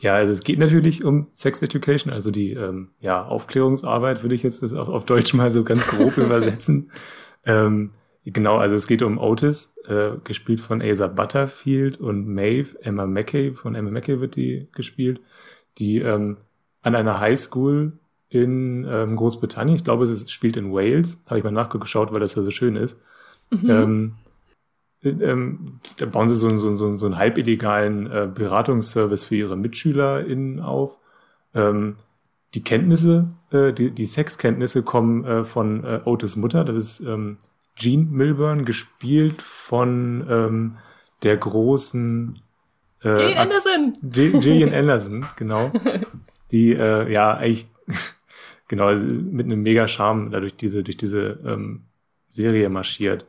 Ja, 0.00 0.14
also 0.14 0.32
es 0.32 0.42
geht 0.42 0.58
natürlich 0.58 1.04
um 1.04 1.28
Sex 1.32 1.60
Education, 1.62 2.12
also 2.12 2.30
die 2.30 2.52
ähm, 2.52 2.88
ja, 3.00 3.24
Aufklärungsarbeit, 3.24 4.22
würde 4.22 4.34
ich 4.34 4.42
jetzt 4.42 4.62
das 4.62 4.72
auf, 4.72 4.88
auf 4.88 5.04
Deutsch 5.04 5.34
mal 5.34 5.50
so 5.50 5.62
ganz 5.62 5.86
grob 5.86 6.16
übersetzen. 6.16 6.90
Ähm, 7.44 7.90
genau, 8.24 8.56
also 8.56 8.74
es 8.76 8.86
geht 8.86 9.02
um 9.02 9.18
Otis, 9.18 9.74
äh, 9.86 10.12
gespielt 10.24 10.60
von 10.60 10.80
Asa 10.80 11.06
Butterfield 11.06 12.00
und 12.00 12.26
Maeve, 12.26 12.82
Emma 12.82 13.06
Mackey, 13.06 13.52
von 13.52 13.74
Emma 13.74 13.90
Mackey 13.90 14.20
wird 14.20 14.36
die 14.36 14.68
gespielt, 14.72 15.20
die 15.78 15.98
ähm, 15.98 16.38
an 16.82 16.94
einer 16.94 17.20
Highschool 17.20 17.92
in 18.30 18.86
ähm, 18.88 19.16
Großbritannien. 19.16 19.76
Ich 19.76 19.84
glaube, 19.84 20.04
es 20.04 20.30
spielt 20.30 20.56
in 20.56 20.72
Wales. 20.72 21.20
Habe 21.26 21.38
ich 21.38 21.44
mal 21.44 21.50
nachgeschaut, 21.50 22.12
weil 22.12 22.20
das 22.20 22.36
ja 22.36 22.42
so 22.42 22.50
schön 22.50 22.76
ist. 22.76 22.98
Mhm. 23.50 23.70
Ähm, 23.70 24.12
ähm, 25.02 25.80
da 25.96 26.06
bauen 26.06 26.28
sie 26.28 26.36
so, 26.36 26.54
so, 26.56 26.74
so, 26.74 26.94
so 26.94 27.06
einen 27.06 27.16
halbillegalen 27.16 28.06
äh, 28.06 28.28
Beratungsservice 28.32 29.24
für 29.24 29.36
ihre 29.36 29.56
MitschülerInnen 29.56 30.60
auf. 30.60 30.98
Ähm, 31.54 31.96
die 32.54 32.62
Kenntnisse, 32.62 33.30
äh, 33.50 33.72
die, 33.72 33.90
die 33.92 34.06
Sexkenntnisse 34.06 34.82
kommen 34.82 35.24
äh, 35.24 35.44
von 35.44 35.84
äh, 35.84 36.00
Otis 36.04 36.36
Mutter. 36.36 36.64
Das 36.64 36.76
ist 36.76 37.00
ähm, 37.00 37.38
Jean 37.76 38.10
Milburn, 38.10 38.64
gespielt 38.64 39.40
von 39.40 40.26
ähm, 40.28 40.76
der 41.22 41.36
großen 41.36 42.40
äh, 43.02 43.16
Gillian 43.16 43.38
Anderson. 43.38 43.92
Gillian 44.02 44.74
Anderson, 44.74 45.26
genau. 45.36 45.70
Die 46.50 46.72
äh, 46.72 47.10
ja 47.10 47.34
eigentlich 47.34 47.68
genau, 48.68 48.92
mit 48.92 49.46
einem 49.46 49.62
mega 49.62 49.88
Charme 49.88 50.30
dadurch 50.30 50.56
diese, 50.56 50.82
durch 50.82 50.96
diese 50.96 51.38
ähm, 51.44 51.84
Serie 52.28 52.68
marschiert. 52.68 53.26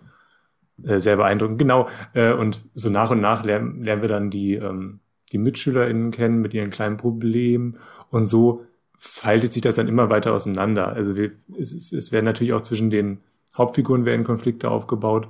Äh, 0.85 0.99
sehr 0.99 1.17
beeindruckend. 1.17 1.59
Genau. 1.59 1.87
Äh, 2.13 2.33
und 2.33 2.63
so 2.73 2.89
nach 2.89 3.11
und 3.11 3.21
nach 3.21 3.43
lernen, 3.43 3.83
lernen 3.83 4.01
wir 4.01 4.09
dann 4.09 4.29
die, 4.29 4.55
ähm, 4.55 4.99
die 5.31 5.37
MitschülerInnen 5.37 6.11
kennen 6.11 6.41
mit 6.41 6.53
ihren 6.53 6.69
kleinen 6.69 6.97
Problemen 6.97 7.77
und 8.09 8.25
so 8.25 8.65
faltet 8.97 9.51
sich 9.51 9.61
das 9.61 9.75
dann 9.75 9.87
immer 9.87 10.09
weiter 10.09 10.33
auseinander. 10.33 10.89
Also 10.89 11.15
wir, 11.15 11.31
es, 11.57 11.73
es, 11.73 11.91
es 11.91 12.11
werden 12.11 12.25
natürlich 12.25 12.53
auch 12.53 12.61
zwischen 12.61 12.89
den 12.89 13.19
Hauptfiguren 13.57 14.05
werden 14.05 14.23
Konflikte 14.23 14.69
aufgebaut 14.69 15.27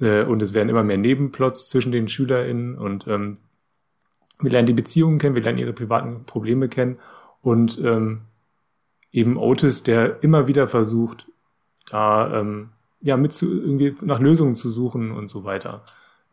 äh, 0.00 0.22
und 0.22 0.42
es 0.42 0.54
werden 0.54 0.68
immer 0.68 0.84
mehr 0.84 0.96
Nebenplots 0.96 1.68
zwischen 1.68 1.92
den 1.92 2.08
SchülerInnen 2.08 2.78
und 2.78 3.06
ähm, 3.06 3.34
wir 4.40 4.50
lernen 4.50 4.66
die 4.66 4.72
Beziehungen 4.72 5.18
kennen, 5.18 5.34
wir 5.34 5.42
lernen 5.42 5.58
ihre 5.58 5.72
privaten 5.72 6.24
Probleme 6.24 6.68
kennen 6.68 6.98
und 7.42 7.78
ähm, 7.84 8.22
eben 9.12 9.36
Otis, 9.36 9.82
der 9.82 10.22
immer 10.22 10.48
wieder 10.48 10.68
versucht, 10.68 11.26
da 11.90 12.40
ähm, 12.40 12.70
ja 13.00 13.16
mit 13.16 13.32
zu, 13.32 13.50
irgendwie 13.50 13.94
nach 14.02 14.20
Lösungen 14.20 14.54
zu 14.54 14.70
suchen 14.70 15.12
und 15.12 15.28
so 15.28 15.44
weiter. 15.44 15.84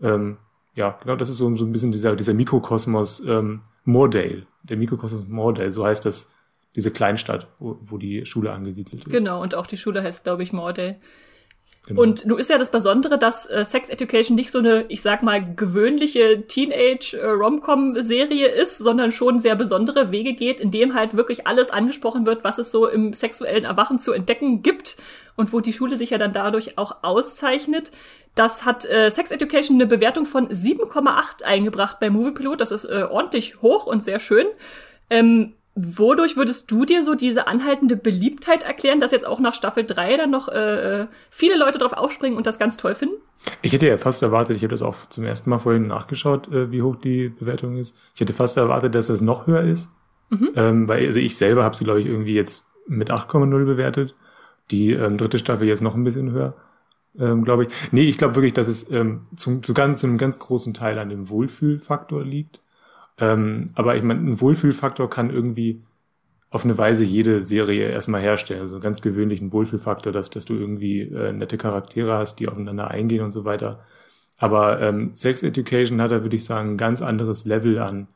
Ähm, 0.02 0.38
ja, 0.76 0.98
genau, 1.02 1.16
das 1.16 1.30
ist 1.30 1.38
so, 1.38 1.56
so 1.56 1.66
ein 1.66 1.72
bisschen 1.72 1.92
dieser, 1.92 2.16
dieser 2.16 2.34
Mikrokosmos 2.34 3.26
ähm, 3.26 3.62
Moordale, 3.84 4.46
der 4.64 4.78
Mikrokosmos 4.78 5.28
Moordale, 5.28 5.72
so 5.72 5.86
heißt 5.86 6.06
das, 6.06 6.34
diese 6.76 6.92
Kleinstadt, 6.92 7.48
wo, 7.60 7.80
wo 7.82 7.98
die 7.98 8.26
Schule 8.26 8.52
angesiedelt 8.52 9.06
ist. 9.06 9.12
Genau, 9.12 9.42
und 9.42 9.56
auch 9.56 9.66
die 9.66 9.78
Schule 9.78 10.04
heißt, 10.04 10.24
glaube 10.24 10.44
ich, 10.44 10.54
Moordale. 10.54 11.00
Genau. 11.88 12.02
Und 12.02 12.26
nun 12.26 12.38
ist 12.38 12.50
ja 12.50 12.58
das 12.58 12.70
Besondere, 12.70 13.18
dass 13.18 13.46
äh, 13.46 13.64
Sex 13.64 13.88
Education 13.88 14.36
nicht 14.36 14.52
so 14.52 14.60
eine, 14.60 14.84
ich 14.90 15.02
sag 15.02 15.24
mal, 15.24 15.56
gewöhnliche 15.56 16.46
Teenage-Rom-Com-Serie 16.46 18.50
äh, 18.50 18.62
ist, 18.62 18.78
sondern 18.78 19.14
schon 19.14 19.40
sehr 19.40 19.56
besondere 19.56 20.12
Wege 20.12 20.34
geht, 20.34 20.60
in 20.60 20.70
dem 20.70 20.96
halt 20.96 21.16
wirklich 21.16 21.48
alles 21.48 21.70
angesprochen 21.70 22.26
wird, 22.26 22.44
was 22.44 22.58
es 22.58 22.72
so 22.72 22.88
im 22.88 23.14
sexuellen 23.14 23.64
Erwachen 23.64 24.00
zu 24.00 24.12
entdecken 24.12 24.62
gibt 24.62 24.98
und 25.38 25.54
wo 25.54 25.62
die 25.62 25.72
Schule 25.72 25.96
sich 25.96 26.10
ja 26.10 26.18
dann 26.18 26.34
dadurch 26.34 26.78
auch 26.78 26.98
auszeichnet. 27.04 27.92
Das 28.36 28.66
hat 28.66 28.84
äh, 28.86 29.10
Sex 29.10 29.32
Education 29.32 29.78
eine 29.78 29.88
Bewertung 29.88 30.26
von 30.26 30.50
7,8 30.50 31.44
eingebracht 31.44 32.02
bei 32.02 32.10
Moviepilot. 32.10 32.60
Das 32.60 32.72
ist 32.72 32.84
äh, 32.86 33.08
ordentlich 33.10 33.62
hoch 33.62 33.86
und 33.86 34.04
sehr 34.04 34.20
schön. 34.20 34.48
Ähm, 35.10 35.54
Wodurch 35.80 36.36
würdest 36.36 36.72
du 36.72 36.86
dir 36.86 37.04
so 37.04 37.14
diese 37.14 37.46
anhaltende 37.46 37.96
Beliebtheit 37.96 38.64
erklären, 38.64 39.00
dass 39.00 39.12
jetzt 39.12 39.28
auch 39.28 39.40
nach 39.40 39.54
Staffel 39.54 39.86
3 39.86 40.18
dann 40.18 40.32
noch 40.32 40.48
äh, 40.48 41.06
viele 41.30 41.56
Leute 41.56 41.78
drauf 41.78 41.94
aufspringen 41.94 42.36
und 42.36 42.48
das 42.48 42.58
ganz 42.58 42.78
toll 42.78 42.96
finden? 42.96 43.14
Ich 43.62 43.74
hätte 43.74 43.86
ja 43.86 44.00
fast 44.00 44.24
erwartet, 44.24 44.56
ich 44.56 44.64
habe 44.64 44.72
das 44.72 44.82
auch 44.82 44.96
zum 45.10 45.24
ersten 45.24 45.52
Mal 45.52 45.60
vorhin 45.60 45.86
nachgeschaut, 45.86 46.52
äh, 46.52 46.72
wie 46.72 46.82
hoch 46.82 46.96
die 46.96 47.30
Bewertung 47.30 47.78
ist. 47.78 47.96
Ich 48.16 48.22
hätte 48.22 48.34
fast 48.34 48.58
erwartet, 48.58 48.96
dass 48.96 49.06
das 49.06 49.22
noch 49.22 49.46
höher 49.46 49.62
ist. 49.62 49.90
Mhm. 50.32 50.50
Ähm, 50.56 50.88
weil 50.88 51.06
also 51.06 51.20
ich 51.20 51.38
selber 51.38 51.64
habe 51.64 51.78
sie, 51.78 51.84
glaube 51.84 52.00
ich, 52.00 52.08
irgendwie 52.08 52.34
jetzt 52.34 52.66
mit 52.88 53.12
8,0 53.12 53.66
bewertet. 53.66 54.16
Die 54.72 54.92
ähm, 54.92 55.18
dritte 55.18 55.40
Staffel 55.40 55.68
jetzt 55.68 55.82
noch 55.82 55.96
ein 55.96 56.04
bisschen 56.04 56.32
höher, 56.32 56.56
ähm, 57.18 57.44
glaube 57.44 57.66
ich. 57.66 57.74
Nee, 57.92 58.04
ich 58.04 58.18
glaube 58.18 58.36
wirklich, 58.36 58.54
dass 58.54 58.68
es 58.68 58.90
ähm, 58.92 59.28
zu, 59.36 59.60
zu, 59.60 59.74
ganz, 59.74 60.02
zu 60.02 60.08
einem 60.08 60.18
ganz 60.18 60.40
großen 60.40 60.74
Teil 60.74 61.00
an 61.00 61.10
dem 61.10 61.30
Wohlfühlfaktor 61.30 62.24
liegt 62.24 62.62
ähm, 63.20 63.68
aber 63.76 63.96
ich 63.96 64.04
meine, 64.04 64.20
ein 64.22 64.42
Wohlfühlfaktor 64.42 65.10
kann 65.10 65.30
irgendwie 65.30 65.84
auf 66.50 66.64
eine 66.64 66.78
Weise 66.78 67.04
jede 67.04 67.44
Serie 67.44 67.90
erstmal 67.90 68.22
herstellen. 68.22 68.62
Also 68.62 68.76
einen 68.76 68.84
ganz 68.84 69.02
gewöhnlichen 69.02 69.52
Wohlfühlfaktor, 69.52 70.14
dass, 70.14 70.30
dass 70.30 70.46
du 70.46 70.56
irgendwie 70.56 71.02
äh, 71.02 71.34
nette 71.34 71.58
Charaktere 71.58 72.18
hast, 72.18 72.38
die 72.40 72.48
aufeinander 72.48 72.90
eingehen 72.90 73.24
und 73.24 73.32
so 73.32 73.46
weiter. 73.46 73.84
Aber 74.38 74.82
ähm, 74.82 75.16
Sex 75.16 75.44
Education 75.44 76.02
hat 76.02 76.12
da, 76.12 76.24
würde 76.24 76.36
ich 76.36 76.46
sagen, 76.46 76.72
ein 76.72 76.78
ganz 76.78 77.02
anderes 77.02 77.46
Level 77.46 77.80
an 77.80 78.08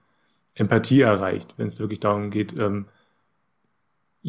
Empathie 0.55 1.01
erreicht, 1.01 1.55
wenn 1.57 1.67
es 1.67 1.79
wirklich 1.79 1.99
darum 1.99 2.29
geht, 2.29 2.57
ähm, 2.59 2.85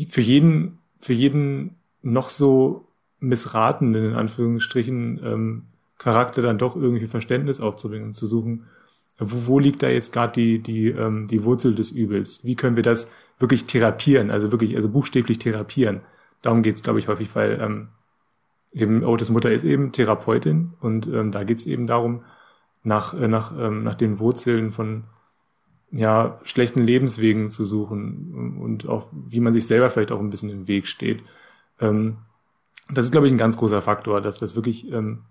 für 0.08 0.20
jeden, 0.22 0.78
für 0.98 1.12
jeden 1.12 1.76
noch 2.03 2.28
so 2.28 2.88
missratenen, 3.20 4.11
in 4.11 4.14
Anführungsstrichen, 4.14 5.20
ähm, 5.24 5.62
Charakter 5.98 6.42
dann 6.42 6.59
doch 6.59 6.74
irgendwie 6.74 7.07
Verständnis 7.07 7.61
aufzubringen 7.61 8.07
und 8.07 8.12
zu 8.12 8.26
suchen, 8.26 8.66
wo, 9.18 9.46
wo 9.46 9.59
liegt 9.59 9.82
da 9.82 9.88
jetzt 9.88 10.12
gerade 10.12 10.32
die, 10.32 10.59
die, 10.59 10.88
ähm, 10.88 11.28
die 11.28 11.44
Wurzel 11.44 11.74
des 11.74 11.90
Übels? 11.92 12.44
Wie 12.44 12.57
können 12.57 12.76
wir 12.76 12.82
das 12.82 13.11
wirklich 13.38 13.66
therapieren, 13.66 14.30
also 14.30 14.50
wirklich, 14.50 14.74
also 14.76 14.88
buchstäblich 14.88 15.38
therapieren? 15.38 16.00
Darum 16.42 16.62
geht's, 16.62 16.82
glaube 16.82 16.98
ich, 16.98 17.09
häufig, 17.09 17.34
weil 17.36 17.61
ähm, 17.61 17.88
eben 18.72 19.05
Otis 19.05 19.30
Mutter 19.30 19.53
ist 19.53 19.64
eben 19.64 19.92
Therapeutin 19.92 20.72
und 20.80 21.07
ähm, 21.07 21.30
da 21.30 21.44
geht's 21.44 21.66
eben 21.66 21.86
darum, 21.86 22.24
nach, 22.82 23.14
äh, 23.14 23.28
nach, 23.28 23.57
ähm, 23.57 23.84
nach 23.84 23.94
den 23.94 24.18
Wurzeln 24.18 24.72
von 24.72 25.05
ja, 25.92 26.38
schlechten 26.44 26.82
Lebenswegen 26.82 27.50
zu 27.50 27.64
suchen 27.64 28.59
und 28.59 28.88
auch, 28.88 29.09
wie 29.12 29.40
man 29.40 29.53
sich 29.53 29.66
selber 29.66 29.90
vielleicht 29.90 30.11
auch 30.11 30.20
ein 30.20 30.30
bisschen 30.30 30.48
im 30.50 30.66
Weg 30.66 30.86
steht. 30.86 31.22
Ähm, 31.82 32.18
das 32.90 33.06
ist, 33.06 33.12
glaube 33.12 33.26
ich, 33.26 33.32
ein 33.32 33.38
ganz 33.38 33.56
großer 33.56 33.82
Faktor, 33.82 34.20
dass 34.20 34.38
das 34.38 34.56
wirklich 34.56 34.90
ähm, 34.92 35.24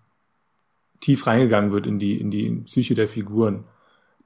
tief 0.99 1.27
reingegangen 1.27 1.71
wird 1.71 1.87
in 1.87 1.99
die, 1.99 2.19
in 2.19 2.31
die 2.31 2.49
Psyche 2.65 2.95
der 2.95 3.07
Figuren. 3.07 3.65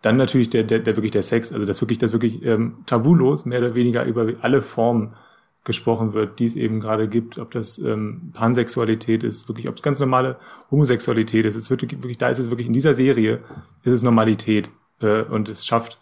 Dann 0.01 0.17
natürlich 0.17 0.49
der, 0.49 0.63
der, 0.63 0.80
der 0.80 0.95
wirklich 0.95 1.11
der 1.11 1.23
Sex, 1.23 1.51
also 1.51 1.65
das 1.65 1.82
wirklich, 1.82 1.97
das 1.97 2.11
wirklich 2.11 2.43
ähm, 2.43 2.84
tabulos, 2.86 3.45
mehr 3.45 3.59
oder 3.59 3.76
weniger 3.76 4.05
über 4.05 4.34
alle 4.41 4.61
Formen 4.61 5.15
gesprochen 5.63 6.13
wird, 6.13 6.38
die 6.38 6.45
es 6.45 6.55
eben 6.55 6.80
gerade 6.80 7.09
gibt, 7.09 7.39
ob 7.39 7.51
das 7.51 7.80
ähm, 7.80 8.32
Pansexualität 8.34 9.23
ist, 9.23 9.47
wirklich, 9.47 9.67
ob 9.67 9.78
es 9.78 9.82
ganz 9.82 9.99
normale 9.99 10.38
Homosexualität 10.69 11.45
ist. 11.45 11.55
Es 11.55 11.71
wird 11.71 11.82
wirklich, 11.82 12.03
wirklich, 12.03 12.19
da 12.19 12.30
ist 12.30 12.38
es 12.38 12.51
wirklich 12.51 12.67
in 12.67 12.73
dieser 12.73 12.93
Serie 12.93 13.41
ist 13.84 13.93
es 13.93 14.03
Normalität 14.03 14.69
äh, 15.01 15.23
und 15.23 15.49
es 15.49 15.65
schafft 15.65 15.99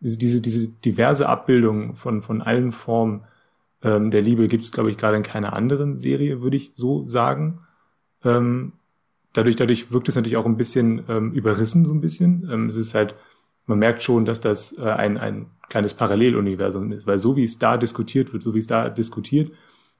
diese, 0.00 0.18
diese, 0.18 0.40
diese 0.40 0.72
diverse 0.72 1.28
Abbildung 1.28 1.94
von 1.94 2.22
von 2.22 2.42
allen 2.42 2.72
Formen 2.72 3.24
ähm, 3.82 4.10
der 4.10 4.22
Liebe 4.22 4.48
gibt 4.48 4.64
es, 4.64 4.72
glaube 4.72 4.90
ich, 4.90 4.96
gerade 4.96 5.16
in 5.16 5.22
keiner 5.22 5.52
anderen 5.52 5.96
Serie, 5.96 6.42
würde 6.42 6.56
ich 6.56 6.72
so 6.74 7.06
sagen. 7.06 7.60
Ähm, 8.24 8.72
dadurch, 9.32 9.56
dadurch 9.56 9.92
wirkt 9.92 10.08
es 10.08 10.16
natürlich 10.16 10.36
auch 10.36 10.46
ein 10.46 10.56
bisschen 10.56 11.04
ähm, 11.08 11.32
überrissen, 11.32 11.84
so 11.84 11.94
ein 11.94 12.00
bisschen. 12.00 12.48
Ähm, 12.50 12.68
es 12.68 12.76
ist 12.76 12.94
halt, 12.94 13.14
man 13.66 13.78
merkt 13.78 14.02
schon, 14.02 14.24
dass 14.24 14.40
das 14.40 14.76
äh, 14.78 14.82
ein, 14.82 15.16
ein 15.16 15.46
kleines 15.68 15.94
Paralleluniversum 15.94 16.90
ist, 16.92 17.06
weil 17.06 17.18
so 17.18 17.36
wie 17.36 17.44
es 17.44 17.58
da 17.58 17.76
diskutiert 17.76 18.32
wird, 18.32 18.42
so 18.42 18.54
wie 18.54 18.58
es 18.58 18.66
da 18.66 18.88
diskutiert, 18.88 19.52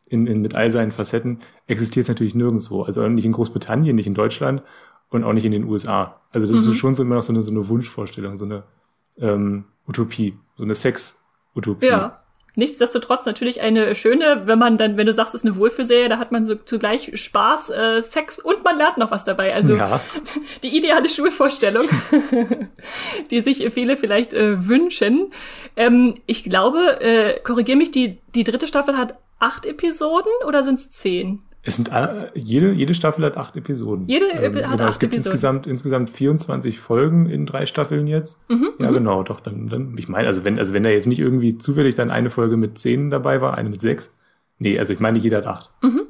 in, 0.07 0.27
in, 0.27 0.41
mit 0.41 0.55
all 0.55 0.71
seinen 0.71 0.91
Facetten, 0.91 1.39
existiert 1.67 2.05
es 2.05 2.09
natürlich 2.09 2.35
nirgendwo. 2.35 2.83
Also 2.83 3.07
nicht 3.09 3.27
in 3.27 3.33
Großbritannien, 3.33 3.95
nicht 3.95 4.07
in 4.07 4.15
Deutschland 4.15 4.63
und 5.11 5.23
auch 5.23 5.35
nicht 5.35 5.45
in 5.45 5.53
den 5.53 5.65
USA. 5.65 6.21
Also 6.33 6.47
das 6.47 6.65
mhm. 6.65 6.73
ist 6.73 6.79
schon 6.79 6.95
so 6.95 7.03
immer 7.03 7.17
noch 7.17 7.23
so 7.23 7.33
eine, 7.33 7.43
so 7.43 7.51
eine 7.51 7.69
Wunschvorstellung, 7.69 8.37
so 8.37 8.47
eine 8.47 8.65
ähm, 9.19 9.65
Utopie, 9.87 10.37
so 10.57 10.65
eine 10.65 10.75
Sex-Utopie. 10.75 11.87
Ja. 11.87 12.18
Nichtsdestotrotz 12.57 13.25
natürlich 13.25 13.61
eine 13.61 13.95
schöne, 13.95 14.43
wenn 14.47 14.59
man 14.59 14.77
dann, 14.77 14.97
wenn 14.97 15.07
du 15.07 15.13
sagst, 15.13 15.35
es 15.35 15.43
ist 15.43 15.47
eine 15.47 15.57
Wohlfühlserie, 15.57 16.09
da 16.09 16.19
hat 16.19 16.33
man 16.33 16.45
so 16.45 16.57
zugleich 16.57 17.13
Spaß, 17.15 17.71
äh, 17.71 18.03
Sex 18.03 18.39
und 18.41 18.65
man 18.65 18.77
lernt 18.77 18.99
noch 18.99 19.11
was 19.11 19.25
dabei. 19.25 19.55
Also 19.55 19.77
ja. 19.77 20.01
die 20.65 20.77
ideale 20.77 21.09
Schulvorstellung, 21.09 21.85
die 23.31 23.41
sich 23.41 23.69
viele 23.73 23.97
vielleicht 23.97 24.35
äh, 24.35 24.67
wünschen. 24.67 25.33
Ähm, 25.77 26.15
ich 26.27 26.45
glaube, 26.45 27.01
äh, 27.01 27.39
korrigier 27.41 27.77
mich, 27.77 27.91
die, 27.91 28.19
die 28.35 28.45
dritte 28.45 28.67
Staffel 28.67 28.97
hat 28.97 29.19
acht 29.39 29.65
Episoden 29.65 30.33
oder 30.47 30.63
sind 30.63 30.79
es 30.79 30.91
zehn? 30.91 31.43
Es 31.63 31.77
sind 31.77 31.91
äh, 31.93 32.31
jede, 32.35 32.73
jede 32.73 32.95
Staffel 32.95 33.25
hat 33.25 33.37
acht 33.37 33.57
Episoden. 33.57 34.07
Jede 34.07 34.27
ähm, 34.27 34.43
hat 34.43 34.53
genau, 34.53 34.85
acht 34.85 34.91
es 34.91 34.99
gibt 34.99 35.13
Episoden. 35.13 35.33
Insgesamt, 35.33 35.67
insgesamt 35.67 36.11
24 36.11 36.79
Folgen 36.79 37.29
in 37.29 37.47
drei 37.47 37.67
Staffeln 37.67 38.07
jetzt. 38.07 38.39
Mhm, 38.49 38.71
ja, 38.79 38.91
mhm. 38.91 38.95
genau, 38.95 39.23
doch, 39.23 39.41
dann, 39.41 39.69
dann, 39.69 39.99
ich 39.99 40.09
meine, 40.09 40.29
also 40.29 40.45
wenn, 40.45 40.59
also 40.59 40.73
wenn 40.73 40.85
da 40.85 40.91
jetzt 40.91 41.07
nicht 41.07 41.19
irgendwie 41.19 41.59
zufällig 41.59 41.95
dann 41.95 42.11
eine 42.11 42.31
Folge 42.31 42.57
mit 42.57 42.79
zehn 42.79 43.11
dabei 43.11 43.41
war, 43.41 43.59
eine 43.59 43.69
mit 43.69 43.81
sechs. 43.81 44.17
Nee, 44.59 44.79
also 44.79 44.93
ich 44.93 45.01
meine, 45.01 45.19
jeder 45.19 45.39
hat 45.39 45.47
acht. 45.47 45.73
Mhm. 45.83 46.03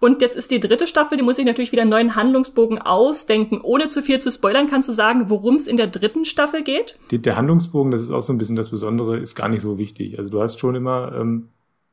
Und 0.00 0.20
jetzt 0.20 0.36
ist 0.36 0.50
die 0.50 0.60
dritte 0.60 0.86
Staffel, 0.86 1.16
die 1.16 1.24
muss 1.24 1.38
ich 1.38 1.46
natürlich 1.46 1.72
wieder 1.72 1.82
einen 1.82 1.90
neuen 1.90 2.14
Handlungsbogen 2.14 2.78
ausdenken. 2.78 3.60
Ohne 3.62 3.88
zu 3.88 4.02
viel 4.02 4.20
zu 4.20 4.30
spoilern, 4.30 4.66
kannst 4.68 4.88
du 4.88 4.92
sagen, 4.92 5.30
worum 5.30 5.54
es 5.54 5.66
in 5.66 5.76
der 5.76 5.86
dritten 5.86 6.24
Staffel 6.24 6.62
geht? 6.62 6.98
Die, 7.10 7.22
der 7.22 7.36
Handlungsbogen, 7.36 7.90
das 7.90 8.02
ist 8.02 8.10
auch 8.10 8.20
so 8.20 8.32
ein 8.32 8.38
bisschen 8.38 8.56
das 8.56 8.70
Besondere, 8.70 9.18
ist 9.18 9.34
gar 9.34 9.48
nicht 9.48 9.62
so 9.62 9.78
wichtig. 9.78 10.18
Also 10.18 10.30
du 10.30 10.42
hast 10.42 10.60
schon 10.60 10.74
immer, 10.74 11.12
ähm, 11.18 11.48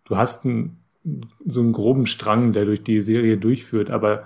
du 0.05 0.17
hast 0.17 0.45
ein 0.45 0.77
so 1.45 1.61
einen 1.61 1.73
groben 1.73 2.05
Strang, 2.05 2.53
der 2.53 2.65
durch 2.65 2.83
die 2.83 3.01
Serie 3.01 3.37
durchführt, 3.37 3.89
aber 3.89 4.25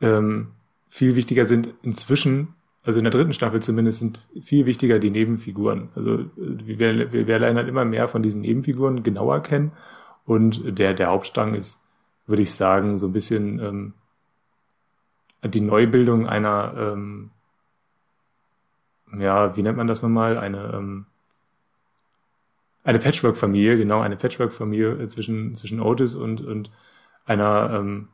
ähm, 0.00 0.48
viel 0.88 1.16
wichtiger 1.16 1.44
sind 1.44 1.72
inzwischen, 1.82 2.54
also 2.82 2.98
in 2.98 3.04
der 3.04 3.12
dritten 3.12 3.32
Staffel 3.32 3.60
zumindest, 3.60 4.00
sind 4.00 4.26
viel 4.40 4.66
wichtiger 4.66 4.98
die 4.98 5.10
Nebenfiguren. 5.10 5.90
Also 5.94 6.24
wir, 6.36 7.12
wir, 7.12 7.38
lernen 7.38 7.56
halt 7.56 7.68
immer 7.68 7.84
mehr 7.84 8.08
von 8.08 8.22
diesen 8.22 8.40
Nebenfiguren 8.40 9.02
genauer 9.02 9.42
kennen 9.42 9.72
und 10.24 10.78
der, 10.78 10.94
der 10.94 11.08
Hauptstrang 11.08 11.54
ist, 11.54 11.82
würde 12.26 12.42
ich 12.42 12.52
sagen, 12.52 12.96
so 12.96 13.06
ein 13.06 13.12
bisschen 13.12 13.58
ähm, 13.60 13.94
die 15.44 15.60
Neubildung 15.60 16.28
einer, 16.28 16.74
ähm, 16.76 17.30
ja, 19.18 19.56
wie 19.56 19.62
nennt 19.62 19.76
man 19.76 19.88
das 19.88 20.02
nochmal, 20.02 20.38
eine 20.38 20.72
ähm, 20.74 21.06
eine 22.84 22.98
Patchwork-Familie, 22.98 23.76
genau, 23.76 24.00
eine 24.00 24.16
Patchwork-Familie 24.16 25.02
äh, 25.02 25.06
zwischen, 25.06 25.54
zwischen 25.54 25.80
Otis 25.80 26.14
und, 26.14 26.44
und 26.44 26.70
einer 27.24 27.70
ähm, 27.74 28.08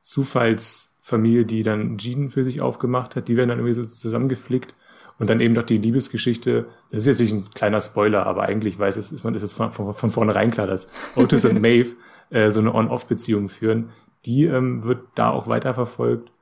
Zufallsfamilie, 0.00 1.44
die 1.44 1.62
dann 1.62 1.98
Jean 1.98 2.30
für 2.30 2.44
sich 2.44 2.60
aufgemacht 2.60 3.16
hat. 3.16 3.28
Die 3.28 3.36
werden 3.36 3.50
dann 3.50 3.58
irgendwie 3.58 3.74
so 3.74 3.84
zusammengeflickt. 3.84 4.74
Und 5.18 5.30
dann 5.30 5.40
eben 5.40 5.54
doch 5.54 5.62
die 5.62 5.78
Liebesgeschichte, 5.78 6.66
das 6.90 7.06
ist 7.06 7.20
jetzt 7.20 7.20
nicht 7.20 7.32
ein 7.32 7.54
kleiner 7.54 7.80
Spoiler, 7.80 8.26
aber 8.26 8.42
eigentlich 8.42 8.78
weiß 8.78 8.96
es, 8.96 9.12
ist 9.12 9.22
man 9.22 9.34
ist 9.36 9.44
es 9.44 9.52
von, 9.52 9.70
von, 9.70 9.94
von 9.94 10.10
vornherein 10.10 10.50
klar, 10.50 10.66
dass 10.66 10.88
Otis 11.14 11.44
und 11.44 11.60
Maeve 11.60 11.94
äh, 12.30 12.50
so 12.50 12.58
eine 12.58 12.74
On-Off-Beziehung 12.74 13.48
führen. 13.48 13.90
Die 14.26 14.46
ähm, 14.46 14.82
wird 14.82 15.06
da 15.14 15.30
auch 15.30 15.46
weiterverfolgt. 15.46 16.32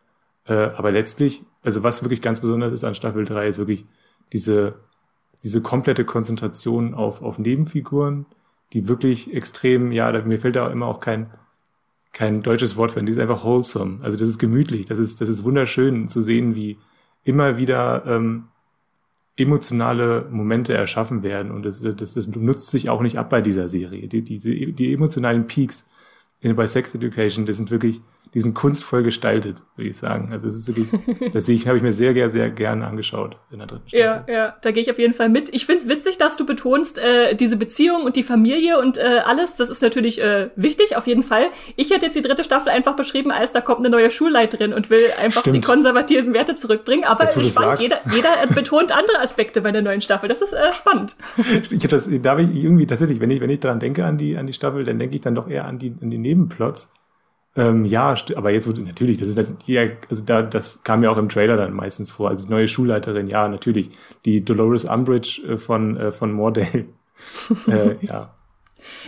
Äh, 0.46 0.54
aber 0.54 0.90
letztlich, 0.90 1.44
also 1.62 1.82
was 1.82 2.02
wirklich 2.02 2.22
ganz 2.22 2.40
besonders 2.40 2.72
ist 2.72 2.84
an 2.84 2.94
Staffel 2.94 3.26
3, 3.26 3.46
ist 3.46 3.58
wirklich 3.58 3.84
diese 4.32 4.74
diese 5.42 5.60
komplette 5.60 6.04
Konzentration 6.04 6.94
auf, 6.94 7.22
auf 7.22 7.38
Nebenfiguren, 7.38 8.26
die 8.72 8.88
wirklich 8.88 9.34
extrem, 9.34 9.92
ja, 9.92 10.10
mir 10.22 10.38
fällt 10.38 10.56
da 10.56 10.70
immer 10.70 10.86
auch 10.86 11.00
kein, 11.00 11.30
kein 12.12 12.42
deutsches 12.42 12.76
Wort 12.76 12.92
für, 12.92 13.02
die 13.02 13.12
ist 13.12 13.18
einfach 13.18 13.44
wholesome. 13.44 13.98
Also 14.02 14.16
das 14.16 14.28
ist 14.28 14.38
gemütlich, 14.38 14.86
das 14.86 14.98
ist, 14.98 15.20
das 15.20 15.28
ist 15.28 15.44
wunderschön 15.44 16.08
zu 16.08 16.22
sehen, 16.22 16.54
wie 16.54 16.78
immer 17.24 17.56
wieder 17.56 18.04
ähm, 18.06 18.44
emotionale 19.36 20.26
Momente 20.30 20.74
erschaffen 20.74 21.22
werden. 21.22 21.50
Und 21.50 21.64
das, 21.64 21.80
das, 21.80 22.14
das 22.14 22.26
nutzt 22.28 22.70
sich 22.70 22.90
auch 22.90 23.02
nicht 23.02 23.18
ab 23.18 23.30
bei 23.30 23.40
dieser 23.40 23.68
Serie. 23.68 24.08
Die, 24.08 24.22
diese, 24.22 24.54
die 24.54 24.92
emotionalen 24.92 25.46
Peaks 25.46 25.88
in, 26.40 26.54
bei 26.54 26.66
Sex 26.66 26.94
Education, 26.94 27.46
das 27.46 27.56
sind 27.56 27.70
wirklich, 27.70 28.00
die 28.34 28.40
sind 28.40 28.54
kunstvoll 28.54 29.02
gestaltet, 29.02 29.62
würde 29.76 29.90
ich 29.90 29.96
sagen. 29.96 30.30
Also 30.32 30.48
es 30.48 30.56
ist 30.56 30.68
wirklich, 30.68 30.88
das 31.32 31.48
habe 31.48 31.76
ich 31.76 31.82
mir 31.82 31.92
sehr, 31.92 32.14
sehr, 32.14 32.30
sehr 32.30 32.50
gerne 32.50 32.86
angeschaut 32.86 33.36
in 33.50 33.58
der 33.58 33.66
dritten 33.66 33.88
Staffel. 33.88 34.00
Ja, 34.00 34.24
ja, 34.26 34.56
da 34.62 34.70
gehe 34.70 34.82
ich 34.82 34.90
auf 34.90 34.98
jeden 34.98 35.12
Fall 35.12 35.28
mit. 35.28 35.54
Ich 35.54 35.66
finde 35.66 35.82
es 35.82 35.88
witzig, 35.88 36.16
dass 36.16 36.36
du 36.36 36.46
betonst, 36.46 36.98
äh, 36.98 37.34
diese 37.34 37.56
Beziehung 37.56 38.04
und 38.04 38.16
die 38.16 38.22
Familie 38.22 38.78
und 38.78 38.96
äh, 38.96 39.20
alles, 39.24 39.54
das 39.54 39.68
ist 39.68 39.82
natürlich 39.82 40.20
äh, 40.22 40.50
wichtig, 40.56 40.96
auf 40.96 41.06
jeden 41.06 41.22
Fall. 41.22 41.50
Ich 41.76 41.90
hätte 41.90 42.06
jetzt 42.06 42.16
die 42.16 42.22
dritte 42.22 42.42
Staffel 42.42 42.70
einfach 42.70 42.96
beschrieben, 42.96 43.30
als 43.30 43.52
da 43.52 43.60
kommt 43.60 43.80
eine 43.80 43.90
neue 43.90 44.10
Schulleiterin 44.10 44.72
und 44.72 44.88
will 44.88 45.02
einfach 45.20 45.42
Stimmt. 45.42 45.56
die 45.56 45.60
konservativen 45.60 46.32
Werte 46.32 46.56
zurückbringen. 46.56 47.04
Aber 47.04 47.24
jetzt, 47.24 47.52
spannend, 47.52 47.80
jeder, 47.80 47.98
jeder 48.14 48.30
betont 48.54 48.96
andere 48.96 49.20
Aspekte 49.20 49.60
bei 49.60 49.72
der 49.72 49.82
neuen 49.82 50.00
Staffel. 50.00 50.30
Das 50.30 50.40
ist 50.40 50.54
äh, 50.54 50.72
spannend. 50.72 51.16
Ich 51.36 51.72
habe 51.72 51.88
das, 51.88 52.08
da 52.10 52.30
habe 52.30 52.42
ich 52.42 52.54
irgendwie 52.54 52.86
tatsächlich, 52.86 53.20
wenn 53.20 53.30
ich, 53.30 53.42
wenn 53.42 53.50
ich 53.50 53.60
daran 53.60 53.78
denke 53.78 54.06
an 54.06 54.16
die, 54.16 54.38
an 54.38 54.46
die 54.46 54.54
Staffel, 54.54 54.84
dann 54.84 54.98
denke 54.98 55.16
ich 55.16 55.20
dann 55.20 55.34
doch 55.34 55.48
eher 55.48 55.66
an 55.66 55.78
die, 55.78 55.94
an 56.00 56.08
die 56.08 56.18
Nebenplots 56.18 56.92
ähm, 57.54 57.84
ja, 57.84 58.14
aber 58.34 58.50
jetzt 58.50 58.66
wurde 58.66 58.82
natürlich, 58.82 59.18
das 59.18 59.28
ist 59.28 59.46
ja, 59.66 59.82
also 60.08 60.22
da, 60.24 60.40
das 60.42 60.82
kam 60.84 61.02
ja 61.02 61.10
auch 61.10 61.18
im 61.18 61.28
Trailer 61.28 61.56
dann 61.56 61.74
meistens 61.74 62.10
vor. 62.10 62.30
Also 62.30 62.46
die 62.46 62.50
neue 62.50 62.66
Schulleiterin, 62.66 63.26
ja, 63.26 63.46
natürlich. 63.48 63.90
Die 64.24 64.42
Dolores 64.42 64.86
Umbridge 64.86 65.42
äh, 65.46 65.56
von, 65.58 65.96
äh, 65.98 66.12
von 66.12 66.32
Mordale. 66.32 66.86
äh, 67.66 67.96
ja. 68.00 68.34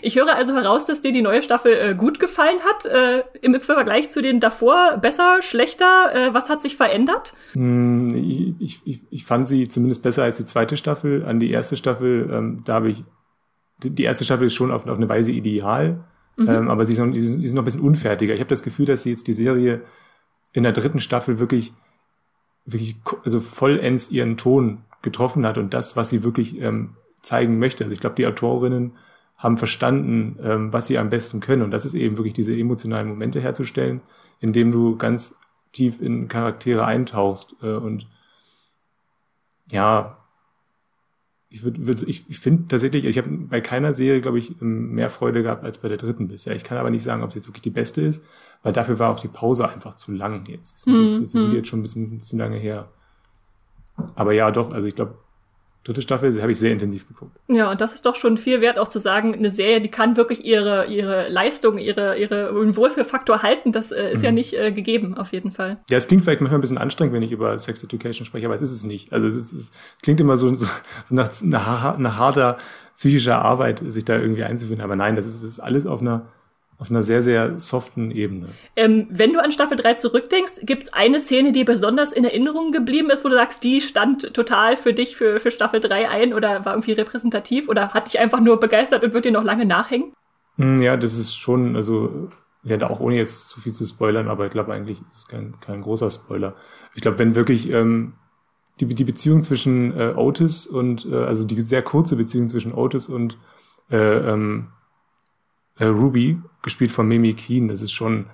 Ich 0.02 0.16
höre 0.16 0.34
also 0.34 0.54
heraus, 0.54 0.84
dass 0.84 1.00
dir 1.00 1.10
die 1.10 1.22
neue 1.22 1.42
Staffel 1.42 1.72
äh, 1.72 1.94
gut 1.94 2.20
gefallen 2.20 2.58
hat. 2.68 2.84
Äh, 2.84 3.24
Im 3.40 3.58
Vergleich 3.60 4.10
zu 4.10 4.20
den 4.20 4.40
davor 4.40 4.98
besser, 4.98 5.40
schlechter. 5.40 6.14
Äh, 6.14 6.34
was 6.34 6.50
hat 6.50 6.60
sich 6.60 6.76
verändert? 6.76 7.34
Hm, 7.52 8.56
ich, 8.60 8.82
ich, 8.84 9.02
ich 9.10 9.24
fand 9.24 9.48
sie 9.48 9.68
zumindest 9.68 10.02
besser 10.02 10.22
als 10.22 10.36
die 10.36 10.44
zweite 10.44 10.76
Staffel. 10.76 11.24
An 11.24 11.40
die 11.40 11.50
erste 11.50 11.78
Staffel, 11.78 12.30
ähm, 12.30 12.62
da 12.64 12.74
habe 12.74 12.90
ich, 12.90 13.04
die 13.82 14.04
erste 14.04 14.24
Staffel 14.24 14.46
ist 14.46 14.54
schon 14.54 14.70
auf, 14.70 14.86
auf 14.86 14.96
eine 14.96 15.08
Weise 15.08 15.32
ideal. 15.32 16.04
Mhm. 16.36 16.48
Ähm, 16.48 16.70
aber 16.70 16.84
sie 16.84 16.94
sind, 16.94 17.12
die 17.12 17.20
sind 17.20 17.54
noch 17.54 17.62
ein 17.62 17.64
bisschen 17.64 17.80
unfertiger. 17.80 18.34
Ich 18.34 18.40
habe 18.40 18.48
das 18.48 18.62
Gefühl, 18.62 18.86
dass 18.86 19.02
sie 19.02 19.10
jetzt 19.10 19.26
die 19.26 19.32
Serie 19.32 19.82
in 20.52 20.62
der 20.62 20.72
dritten 20.72 21.00
Staffel 21.00 21.38
wirklich, 21.38 21.72
wirklich 22.64 22.96
also 23.24 23.40
vollends 23.40 24.10
ihren 24.10 24.36
Ton 24.36 24.84
getroffen 25.02 25.46
hat 25.46 25.58
und 25.58 25.74
das, 25.74 25.96
was 25.96 26.10
sie 26.10 26.22
wirklich 26.24 26.60
ähm, 26.60 26.96
zeigen 27.22 27.58
möchte. 27.58 27.84
Also 27.84 27.92
ich 27.92 28.00
glaube, 28.00 28.16
die 28.16 28.26
Autorinnen 28.26 28.92
haben 29.36 29.58
verstanden, 29.58 30.38
ähm, 30.42 30.72
was 30.72 30.86
sie 30.86 30.98
am 30.98 31.10
besten 31.10 31.40
können. 31.40 31.62
Und 31.62 31.70
das 31.70 31.84
ist 31.84 31.94
eben 31.94 32.16
wirklich 32.16 32.34
diese 32.34 32.56
emotionalen 32.56 33.08
Momente 33.08 33.40
herzustellen, 33.40 34.00
indem 34.40 34.72
du 34.72 34.96
ganz 34.96 35.36
tief 35.72 36.00
in 36.00 36.28
Charaktere 36.28 36.84
eintauchst 36.84 37.56
äh, 37.62 37.74
und 37.74 38.08
ja, 39.70 40.23
ich 41.54 41.62
würd, 41.62 42.02
ich, 42.02 42.28
ich 42.28 42.38
finde 42.40 42.66
tatsächlich, 42.66 43.04
ich 43.04 43.16
habe 43.16 43.28
bei 43.30 43.60
keiner 43.60 43.94
Serie, 43.94 44.20
glaube 44.20 44.40
ich, 44.40 44.60
mehr 44.60 45.08
Freude 45.08 45.44
gehabt 45.44 45.62
als 45.62 45.78
bei 45.78 45.86
der 45.88 45.98
dritten 45.98 46.26
bisher. 46.26 46.56
Ich 46.56 46.64
kann 46.64 46.78
aber 46.78 46.90
nicht 46.90 47.04
sagen, 47.04 47.22
ob 47.22 47.28
es 47.28 47.36
jetzt 47.36 47.46
wirklich 47.46 47.62
die 47.62 47.70
beste 47.70 48.00
ist, 48.00 48.24
weil 48.64 48.72
dafür 48.72 48.98
war 48.98 49.10
auch 49.10 49.20
die 49.20 49.28
Pause 49.28 49.68
einfach 49.68 49.94
zu 49.94 50.10
lang 50.10 50.46
jetzt. 50.48 50.74
Das 50.74 50.82
sind, 50.82 50.94
mhm. 50.94 51.20
das 51.20 51.30
sind 51.30 51.52
jetzt 51.52 51.68
schon 51.68 51.78
ein 51.78 51.82
bisschen, 51.82 52.14
ein 52.14 52.18
bisschen 52.18 52.40
lange 52.40 52.56
her. 52.56 52.88
Aber 54.16 54.32
ja, 54.32 54.50
doch, 54.50 54.72
also 54.72 54.88
ich 54.88 54.96
glaube, 54.96 55.14
dritte 55.84 56.02
Staffel 56.02 56.40
habe 56.40 56.50
ich 56.50 56.58
sehr 56.58 56.72
intensiv 56.72 57.06
geguckt. 57.06 57.36
Ja, 57.48 57.70
und 57.70 57.80
das 57.80 57.94
ist 57.94 58.06
doch 58.06 58.16
schon 58.16 58.38
viel 58.38 58.60
wert, 58.60 58.78
auch 58.78 58.88
zu 58.88 58.98
sagen, 58.98 59.34
eine 59.34 59.50
Serie, 59.50 59.80
die 59.80 59.90
kann 59.90 60.16
wirklich 60.16 60.44
ihre, 60.44 60.86
ihre 60.86 61.28
Leistung, 61.28 61.78
ihre, 61.78 62.18
ihre 62.18 62.76
Wohlfühlfaktor 62.76 63.42
halten. 63.42 63.70
Das 63.70 63.92
äh, 63.92 64.10
ist 64.10 64.20
mhm. 64.20 64.24
ja 64.24 64.32
nicht 64.32 64.54
äh, 64.54 64.72
gegeben, 64.72 65.16
auf 65.16 65.32
jeden 65.32 65.50
Fall. 65.50 65.78
Ja, 65.90 65.98
es 65.98 66.08
klingt 66.08 66.24
vielleicht 66.24 66.40
manchmal 66.40 66.58
ein 66.58 66.62
bisschen 66.62 66.78
anstrengend, 66.78 67.14
wenn 67.14 67.22
ich 67.22 67.32
über 67.32 67.58
Sex 67.58 67.82
Education 67.84 68.24
spreche, 68.24 68.46
aber 68.46 68.54
es 68.54 68.62
ist 68.62 68.72
es 68.72 68.84
nicht. 68.84 69.12
Also 69.12 69.26
es, 69.26 69.36
ist, 69.36 69.52
es 69.52 69.72
klingt 70.02 70.20
immer 70.20 70.36
so, 70.36 70.52
so, 70.54 70.66
so 71.04 71.14
nach, 71.14 71.30
nach, 71.42 71.98
nach 71.98 72.18
harter 72.18 72.58
psychischer 72.94 73.38
Arbeit, 73.38 73.82
sich 73.84 74.04
da 74.04 74.18
irgendwie 74.18 74.44
einzufinden. 74.44 74.84
Aber 74.84 74.96
nein, 74.96 75.16
das 75.16 75.26
ist, 75.26 75.42
das 75.42 75.50
ist 75.50 75.60
alles 75.60 75.86
auf 75.86 76.00
einer 76.00 76.26
auf 76.84 76.90
einer 76.90 77.00
sehr, 77.00 77.22
sehr 77.22 77.58
soften 77.58 78.10
Ebene. 78.10 78.48
Ähm, 78.76 79.06
wenn 79.08 79.32
du 79.32 79.42
an 79.42 79.52
Staffel 79.52 79.78
3 79.78 79.94
zurückdenkst, 79.94 80.60
gibt 80.64 80.82
es 80.82 80.92
eine 80.92 81.18
Szene, 81.18 81.52
die 81.52 81.64
besonders 81.64 82.12
in 82.12 82.24
Erinnerung 82.24 82.72
geblieben 82.72 83.08
ist, 83.08 83.24
wo 83.24 83.30
du 83.30 83.36
sagst, 83.36 83.64
die 83.64 83.80
stand 83.80 84.34
total 84.34 84.76
für 84.76 84.92
dich 84.92 85.16
für, 85.16 85.40
für 85.40 85.50
Staffel 85.50 85.80
3 85.80 86.10
ein 86.10 86.34
oder 86.34 86.66
war 86.66 86.74
irgendwie 86.74 86.92
repräsentativ 86.92 87.70
oder 87.70 87.94
hat 87.94 88.08
dich 88.08 88.20
einfach 88.20 88.40
nur 88.40 88.60
begeistert 88.60 89.02
und 89.02 89.14
wird 89.14 89.24
dir 89.24 89.32
noch 89.32 89.44
lange 89.44 89.64
nachhängen? 89.64 90.12
Hm, 90.58 90.82
ja, 90.82 90.98
das 90.98 91.16
ist 91.16 91.36
schon, 91.36 91.74
also 91.74 92.28
ja, 92.64 92.78
auch 92.90 93.00
ohne 93.00 93.16
jetzt 93.16 93.48
zu 93.48 93.62
viel 93.62 93.72
zu 93.72 93.86
spoilern, 93.86 94.28
aber 94.28 94.44
ich 94.44 94.52
glaube 94.52 94.74
eigentlich 94.74 95.00
ist 95.00 95.16
es 95.16 95.26
kein, 95.26 95.58
kein 95.60 95.80
großer 95.80 96.10
Spoiler. 96.10 96.54
Ich 96.94 97.00
glaube, 97.00 97.18
wenn 97.18 97.34
wirklich 97.34 97.72
ähm, 97.72 98.12
die, 98.80 98.86
die 98.86 99.04
Beziehung 99.04 99.42
zwischen 99.42 99.98
äh, 99.98 100.12
Otis 100.14 100.66
und, 100.66 101.06
äh, 101.06 101.14
also 101.14 101.46
die 101.46 101.58
sehr 101.62 101.82
kurze 101.82 102.16
Beziehung 102.16 102.50
zwischen 102.50 102.74
Otis 102.74 103.08
und 103.08 103.38
äh, 103.90 103.96
ähm, 103.96 104.68
äh, 105.78 105.86
Ruby, 105.86 106.38
gespielt 106.62 106.92
von 106.92 107.06
Mimi 107.08 107.34
Keen. 107.34 107.68
Das 107.68 107.82
ist 107.82 107.92
schon 107.92 108.26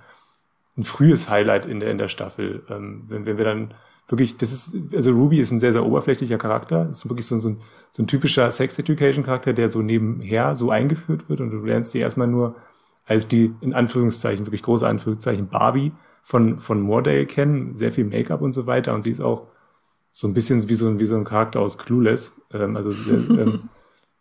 ein 0.77 0.85
frühes 0.85 1.29
Highlight 1.29 1.67
in 1.67 1.81
der, 1.81 1.91
in 1.91 1.99
der 1.99 2.09
Staffel. 2.09 2.63
Ähm, 2.69 3.05
wenn, 3.09 3.27
wenn 3.27 3.37
wir 3.37 3.45
dann 3.45 3.75
wirklich, 4.09 4.37
das 4.37 4.53
ist, 4.53 4.95
also 4.95 5.13
Ruby 5.13 5.39
ist 5.39 5.51
ein 5.51 5.59
sehr, 5.59 5.73
sehr 5.73 5.85
oberflächlicher 5.85 6.39
Charakter. 6.39 6.85
Das 6.87 6.99
ist 6.99 7.09
wirklich 7.09 7.27
so, 7.27 7.39
so, 7.39 7.51
ein, 7.51 7.61
so 7.91 8.03
ein 8.03 8.07
typischer 8.07 8.51
Sex-Education-Charakter, 8.51 9.53
der 9.53 9.69
so 9.69 9.83
nebenher 9.83 10.57
so 10.57 10.71
eingeführt 10.71 11.29
wird 11.29 11.41
und 11.41 11.51
du 11.51 11.65
lernst 11.65 11.93
sie 11.93 12.01
erstmal 12.01 12.27
nur 12.27 12.57
als 13.07 13.29
die, 13.29 13.55
in 13.61 13.75
Anführungszeichen, 13.75 14.47
wirklich 14.47 14.63
große 14.63 14.87
Anführungszeichen, 14.87 15.49
Barbie 15.49 15.93
von, 16.23 16.61
von 16.61 16.81
Mordale 16.81 17.27
kennen, 17.27 17.77
sehr 17.77 17.93
viel 17.93 18.05
Make-up 18.05 18.41
und 18.41 18.53
so 18.53 18.67
weiter 18.67 18.95
und 18.95 19.03
sie 19.03 19.11
ist 19.11 19.21
auch 19.21 19.47
so 20.13 20.29
ein 20.29 20.35
bisschen 20.35 20.69
wie 20.69 20.75
so 20.75 20.89
ein, 20.89 21.01
wie 21.01 21.07
so 21.07 21.17
ein 21.17 21.25
Charakter 21.25 21.61
aus 21.61 21.79
Clueless, 21.79 22.37
ähm, 22.53 22.77
also 22.77 22.91
sehr, 22.91 23.19
ähm, 23.39 23.69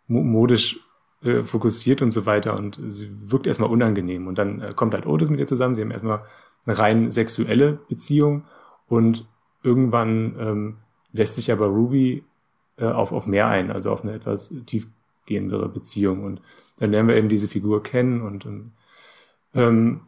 modisch 0.08 0.80
äh, 1.22 1.42
fokussiert 1.42 2.02
und 2.02 2.10
so 2.10 2.26
weiter 2.26 2.56
und 2.56 2.80
sie 2.82 3.10
wirkt 3.30 3.46
erstmal 3.46 3.70
unangenehm. 3.70 4.26
Und 4.26 4.38
dann 4.38 4.60
äh, 4.60 4.72
kommt 4.74 4.94
halt 4.94 5.06
Otis 5.06 5.30
mit 5.30 5.40
ihr 5.40 5.46
zusammen. 5.46 5.74
Sie 5.74 5.82
haben 5.82 5.90
erstmal 5.90 6.24
eine 6.64 6.78
rein 6.78 7.10
sexuelle 7.10 7.78
Beziehung 7.88 8.44
und 8.88 9.26
irgendwann 9.62 10.36
ähm, 10.38 10.76
lässt 11.12 11.34
sich 11.34 11.52
aber 11.52 11.66
Ruby 11.66 12.24
äh, 12.76 12.86
auf, 12.86 13.12
auf 13.12 13.26
mehr 13.26 13.48
ein, 13.48 13.70
also 13.70 13.90
auf 13.90 14.02
eine 14.02 14.12
etwas 14.12 14.54
tiefgehendere 14.66 15.68
Beziehung. 15.68 16.24
Und 16.24 16.40
dann 16.78 16.90
lernen 16.90 17.08
wir 17.08 17.16
eben 17.16 17.28
diese 17.28 17.48
Figur 17.48 17.82
kennen 17.82 18.22
und, 18.22 18.46
und 18.46 18.72
ähm, 19.54 20.02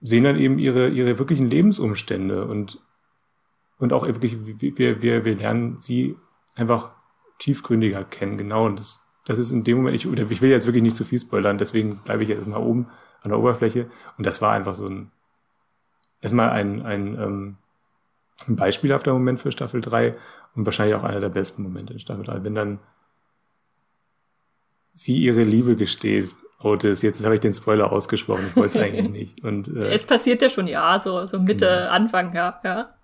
sehen 0.00 0.24
dann 0.24 0.38
eben 0.38 0.58
ihre, 0.58 0.88
ihre 0.88 1.18
wirklichen 1.18 1.50
Lebensumstände 1.50 2.46
und, 2.46 2.80
und 3.78 3.92
auch 3.92 4.06
wirklich, 4.06 4.36
wir, 4.60 5.02
wir, 5.02 5.24
wir 5.24 5.34
lernen 5.34 5.80
sie 5.80 6.16
einfach 6.54 6.92
tiefgründiger 7.38 8.04
kennen, 8.04 8.38
genau. 8.38 8.66
Und 8.66 8.78
das, 8.78 9.07
das 9.28 9.38
ist 9.38 9.50
in 9.50 9.62
dem 9.62 9.76
Moment, 9.76 9.94
ich, 9.94 10.06
ich 10.06 10.42
will 10.42 10.50
jetzt 10.50 10.66
wirklich 10.66 10.82
nicht 10.82 10.96
zu 10.96 11.04
viel 11.04 11.20
spoilern, 11.20 11.58
deswegen 11.58 11.96
bleibe 11.98 12.22
ich 12.22 12.30
jetzt 12.30 12.46
mal 12.46 12.56
oben 12.56 12.88
an 13.22 13.28
der 13.28 13.38
Oberfläche. 13.38 13.90
Und 14.16 14.24
das 14.24 14.40
war 14.40 14.52
einfach 14.52 14.74
so 14.74 14.86
ein, 14.86 15.10
erstmal 16.22 16.48
ein, 16.48 16.80
ein, 16.80 17.14
ähm, 17.20 17.56
ein 18.48 18.56
beispielhafter 18.56 19.12
Moment 19.12 19.38
für 19.38 19.52
Staffel 19.52 19.82
3 19.82 20.16
und 20.54 20.64
wahrscheinlich 20.64 20.96
auch 20.96 21.04
einer 21.04 21.20
der 21.20 21.28
besten 21.28 21.62
Momente 21.62 21.92
in 21.92 21.98
Staffel 21.98 22.24
3, 22.24 22.42
wenn 22.42 22.54
dann 22.54 22.78
sie 24.94 25.18
ihre 25.18 25.42
Liebe 25.42 25.76
gesteht. 25.76 26.34
Otis, 26.60 27.02
jetzt 27.02 27.22
habe 27.22 27.34
ich 27.34 27.40
den 27.42 27.52
Spoiler 27.54 27.92
ausgesprochen, 27.92 28.46
ich 28.48 28.56
wollte 28.56 28.78
es 28.78 28.82
eigentlich 28.82 29.10
nicht. 29.10 29.44
Und, 29.44 29.68
äh, 29.68 29.92
es 29.92 30.06
passiert 30.06 30.40
ja 30.40 30.48
schon, 30.48 30.66
ja, 30.66 30.98
so, 30.98 31.26
so 31.26 31.38
Mitte, 31.38 31.66
ja. 31.66 31.88
Anfang, 31.90 32.34
ja, 32.34 32.58
ja. 32.64 32.94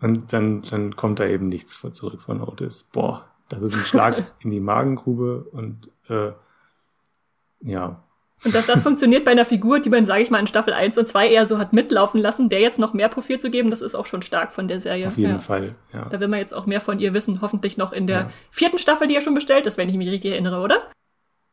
Und 0.00 0.32
dann, 0.32 0.62
dann 0.62 0.94
kommt 0.94 1.18
da 1.18 1.26
eben 1.26 1.48
nichts 1.48 1.74
vor 1.74 1.92
zurück 1.92 2.22
von 2.22 2.40
Otis. 2.40 2.84
Boah, 2.84 3.31
das 3.52 3.62
ist 3.62 3.74
ein 3.74 3.84
Schlag 3.84 4.24
in 4.40 4.50
die 4.50 4.60
Magengrube 4.60 5.44
und 5.52 5.90
äh, 6.08 6.32
ja, 7.60 8.02
und 8.44 8.54
dass 8.54 8.66
das 8.66 8.82
funktioniert 8.82 9.24
bei 9.24 9.30
einer 9.30 9.44
Figur, 9.44 9.80
die 9.80 9.90
man, 9.90 10.06
sage 10.06 10.22
ich 10.22 10.30
mal, 10.30 10.38
in 10.38 10.46
Staffel 10.46 10.72
1 10.72 10.98
und 10.98 11.06
2 11.06 11.28
eher 11.28 11.46
so 11.46 11.58
hat 11.58 11.72
mitlaufen 11.72 12.20
lassen, 12.20 12.48
der 12.48 12.60
jetzt 12.60 12.78
noch 12.78 12.92
mehr 12.92 13.08
Profil 13.08 13.38
zu 13.38 13.50
geben, 13.50 13.70
das 13.70 13.82
ist 13.82 13.94
auch 13.94 14.06
schon 14.06 14.22
stark 14.22 14.52
von 14.52 14.68
der 14.68 14.80
Serie. 14.80 15.06
Auf 15.06 15.16
jeden 15.16 15.32
ja. 15.32 15.38
Fall, 15.38 15.74
ja. 15.92 16.06
Da 16.06 16.20
will 16.20 16.28
man 16.28 16.40
jetzt 16.40 16.54
auch 16.54 16.66
mehr 16.66 16.80
von 16.80 16.98
ihr 16.98 17.14
wissen, 17.14 17.40
hoffentlich 17.40 17.76
noch 17.76 17.92
in 17.92 18.06
der 18.06 18.20
ja. 18.20 18.30
vierten 18.50 18.78
Staffel, 18.78 19.08
die 19.08 19.14
ja 19.14 19.20
schon 19.20 19.34
bestellt 19.34 19.66
ist, 19.66 19.78
wenn 19.78 19.88
ich 19.88 19.96
mich 19.96 20.08
richtig 20.08 20.32
erinnere, 20.32 20.60
oder? 20.60 20.82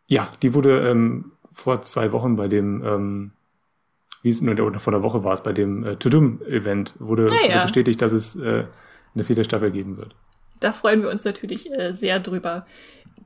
Ja, 0.07 0.29
die 0.41 0.53
wurde 0.53 0.89
ähm, 0.89 1.33
vor 1.43 1.81
zwei 1.81 2.11
Wochen 2.11 2.35
bei 2.35 2.47
dem, 2.47 2.83
ähm, 2.83 3.31
wie 4.23 4.29
es 4.29 4.41
nur 4.41 4.59
oder 4.59 4.79
vor 4.79 4.91
der 4.91 5.03
Woche 5.03 5.23
war 5.23 5.33
es, 5.33 5.43
bei 5.43 5.53
dem 5.53 5.85
äh, 5.85 5.95
Tudum-Event, 5.95 6.95
wurde, 6.97 7.27
ah, 7.29 7.45
ja. 7.45 7.53
wurde 7.53 7.63
bestätigt, 7.63 8.01
dass 8.01 8.11
es 8.11 8.35
äh, 8.35 8.65
eine 9.13 9.23
vierte 9.23 9.43
Staffel 9.43 9.71
geben 9.71 9.97
wird. 9.97 10.15
Da 10.59 10.71
freuen 10.71 11.01
wir 11.01 11.09
uns 11.09 11.23
natürlich 11.23 11.71
äh, 11.71 11.93
sehr 11.93 12.19
drüber. 12.19 12.65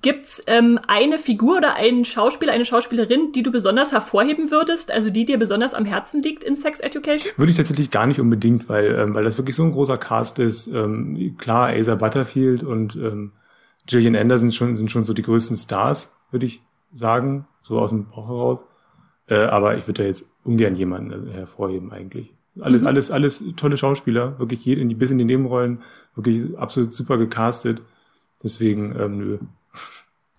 Gibt's 0.01 0.41
ähm, 0.47 0.79
eine 0.87 1.17
Figur 1.17 1.57
oder 1.57 1.75
einen 1.75 2.03
Schauspieler, 2.03 2.51
eine 2.51 2.65
Schauspielerin, 2.65 3.31
die 3.31 3.41
du 3.41 3.51
besonders 3.51 3.93
hervorheben 3.93 4.51
würdest, 4.51 4.91
also 4.91 5.09
die 5.09 5.23
dir 5.23 5.39
besonders 5.39 5.73
am 5.73 5.85
Herzen 5.85 6.21
liegt 6.21 6.43
in 6.43 6.55
Sex 6.55 6.81
Education? 6.81 7.31
Würde 7.37 7.51
ich 7.51 7.57
tatsächlich 7.57 7.89
gar 7.89 8.05
nicht 8.05 8.19
unbedingt, 8.19 8.67
weil, 8.67 8.93
ähm, 8.99 9.13
weil 9.13 9.23
das 9.23 9.37
wirklich 9.37 9.55
so 9.55 9.63
ein 9.63 9.71
großer 9.71 9.97
Cast 9.97 10.39
ist. 10.39 10.67
Ähm, 10.67 11.35
klar, 11.37 11.69
Asa 11.69 11.95
Butterfield 11.95 12.63
und 12.63 12.95
ähm, 12.95 13.31
Gillian 13.85 14.15
Anderson 14.15 14.51
schon, 14.51 14.75
sind 14.75 14.91
schon 14.91 15.05
so 15.05 15.13
die 15.13 15.21
größten 15.21 15.55
Stars, 15.55 16.15
würde 16.31 16.47
ich 16.47 16.61
sagen, 16.91 17.47
so 17.61 17.79
aus 17.79 17.91
dem 17.91 18.09
Bauch 18.09 18.27
heraus. 18.27 18.65
Äh, 19.27 19.45
aber 19.45 19.77
ich 19.77 19.87
würde 19.87 20.01
da 20.01 20.07
jetzt 20.07 20.29
ungern 20.43 20.75
jemanden 20.75 21.29
äh, 21.29 21.33
hervorheben 21.33 21.91
eigentlich. 21.91 22.33
Alles, 22.59 22.81
mhm. 22.81 22.87
alles, 22.87 23.11
alles 23.11 23.43
tolle 23.55 23.77
Schauspieler, 23.77 24.37
wirklich 24.39 24.63
jede, 24.63 24.85
bis 24.95 25.11
in 25.11 25.17
die 25.17 25.25
Nebenrollen, 25.25 25.81
wirklich 26.15 26.57
absolut 26.57 26.93
super 26.93 27.17
gecastet. 27.17 27.81
Deswegen, 28.43 28.95
ähm, 28.99 29.17
nö, 29.17 29.37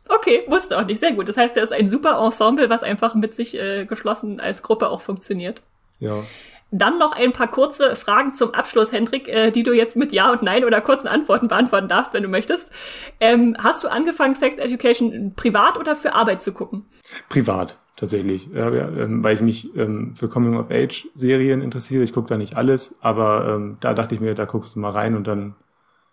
Okay, 0.08 0.44
wusste 0.48 0.78
auch 0.78 0.84
nicht. 0.84 1.00
Sehr 1.00 1.12
gut. 1.12 1.28
Das 1.28 1.36
heißt, 1.36 1.56
er 1.56 1.62
ist 1.62 1.72
ein 1.72 1.88
super 1.88 2.18
Ensemble, 2.22 2.70
was 2.70 2.82
einfach 2.82 3.14
mit 3.14 3.34
sich 3.34 3.58
äh, 3.58 3.86
geschlossen 3.86 4.40
als 4.40 4.62
Gruppe 4.62 4.90
auch 4.90 5.00
funktioniert. 5.00 5.62
Ja. 5.98 6.22
Dann 6.70 6.98
noch 6.98 7.12
ein 7.12 7.32
paar 7.32 7.48
kurze 7.48 7.94
Fragen 7.94 8.32
zum 8.32 8.52
Abschluss, 8.52 8.92
Hendrik, 8.92 9.28
äh, 9.28 9.50
die 9.50 9.62
du 9.62 9.72
jetzt 9.72 9.96
mit 9.96 10.12
Ja 10.12 10.30
und 10.32 10.42
Nein 10.42 10.64
oder 10.64 10.80
kurzen 10.80 11.08
Antworten 11.08 11.48
beantworten 11.48 11.88
darfst, 11.88 12.14
wenn 12.14 12.22
du 12.22 12.28
möchtest. 12.28 12.72
Ähm, 13.20 13.56
hast 13.58 13.84
du 13.84 13.88
angefangen, 13.88 14.34
Sex 14.34 14.56
Education 14.56 15.34
privat 15.36 15.78
oder 15.78 15.94
für 15.94 16.14
Arbeit 16.14 16.42
zu 16.42 16.52
gucken? 16.52 16.84
Privat, 17.28 17.78
tatsächlich. 17.96 18.48
Ja, 18.52 18.72
ja, 18.72 18.88
ähm, 18.88 19.22
weil 19.22 19.34
ich 19.34 19.40
mich 19.40 19.76
ähm, 19.76 20.14
für 20.16 20.28
Coming-of-Age-Serien 20.28 21.62
interessiere. 21.62 22.02
Ich 22.02 22.12
gucke 22.12 22.28
da 22.28 22.36
nicht 22.36 22.56
alles, 22.56 22.96
aber 23.00 23.54
ähm, 23.54 23.76
da 23.80 23.94
dachte 23.94 24.14
ich 24.14 24.20
mir, 24.20 24.34
da 24.34 24.44
guckst 24.44 24.76
du 24.76 24.80
mal 24.80 24.90
rein 24.90 25.16
und 25.16 25.26
dann 25.26 25.54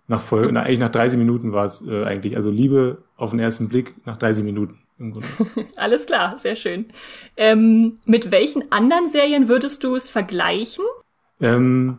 nach 0.08 0.22
Folge, 0.22 0.52
na, 0.52 0.64
eigentlich 0.64 0.80
nach 0.80 0.90
30 0.90 1.18
Minuten 1.18 1.54
war 1.54 1.66
es 1.66 1.86
äh, 1.88 2.04
eigentlich. 2.04 2.36
Also 2.36 2.52
Liebe 2.52 3.04
auf 3.16 3.32
den 3.32 3.40
ersten 3.40 3.70
Blick 3.70 3.96
nach 4.06 4.18
30 4.18 4.44
Minuten. 4.44 4.78
Alles 5.78 6.06
klar, 6.06 6.38
sehr 6.38 6.56
schön. 6.56 6.86
Ähm, 7.38 7.98
mit 8.06 8.32
welchen 8.32 8.72
anderen 8.72 9.08
Serien 9.08 9.48
würdest 9.48 9.84
du 9.84 9.96
es 9.96 10.10
vergleichen? 10.10 10.86
Ähm, 11.40 11.98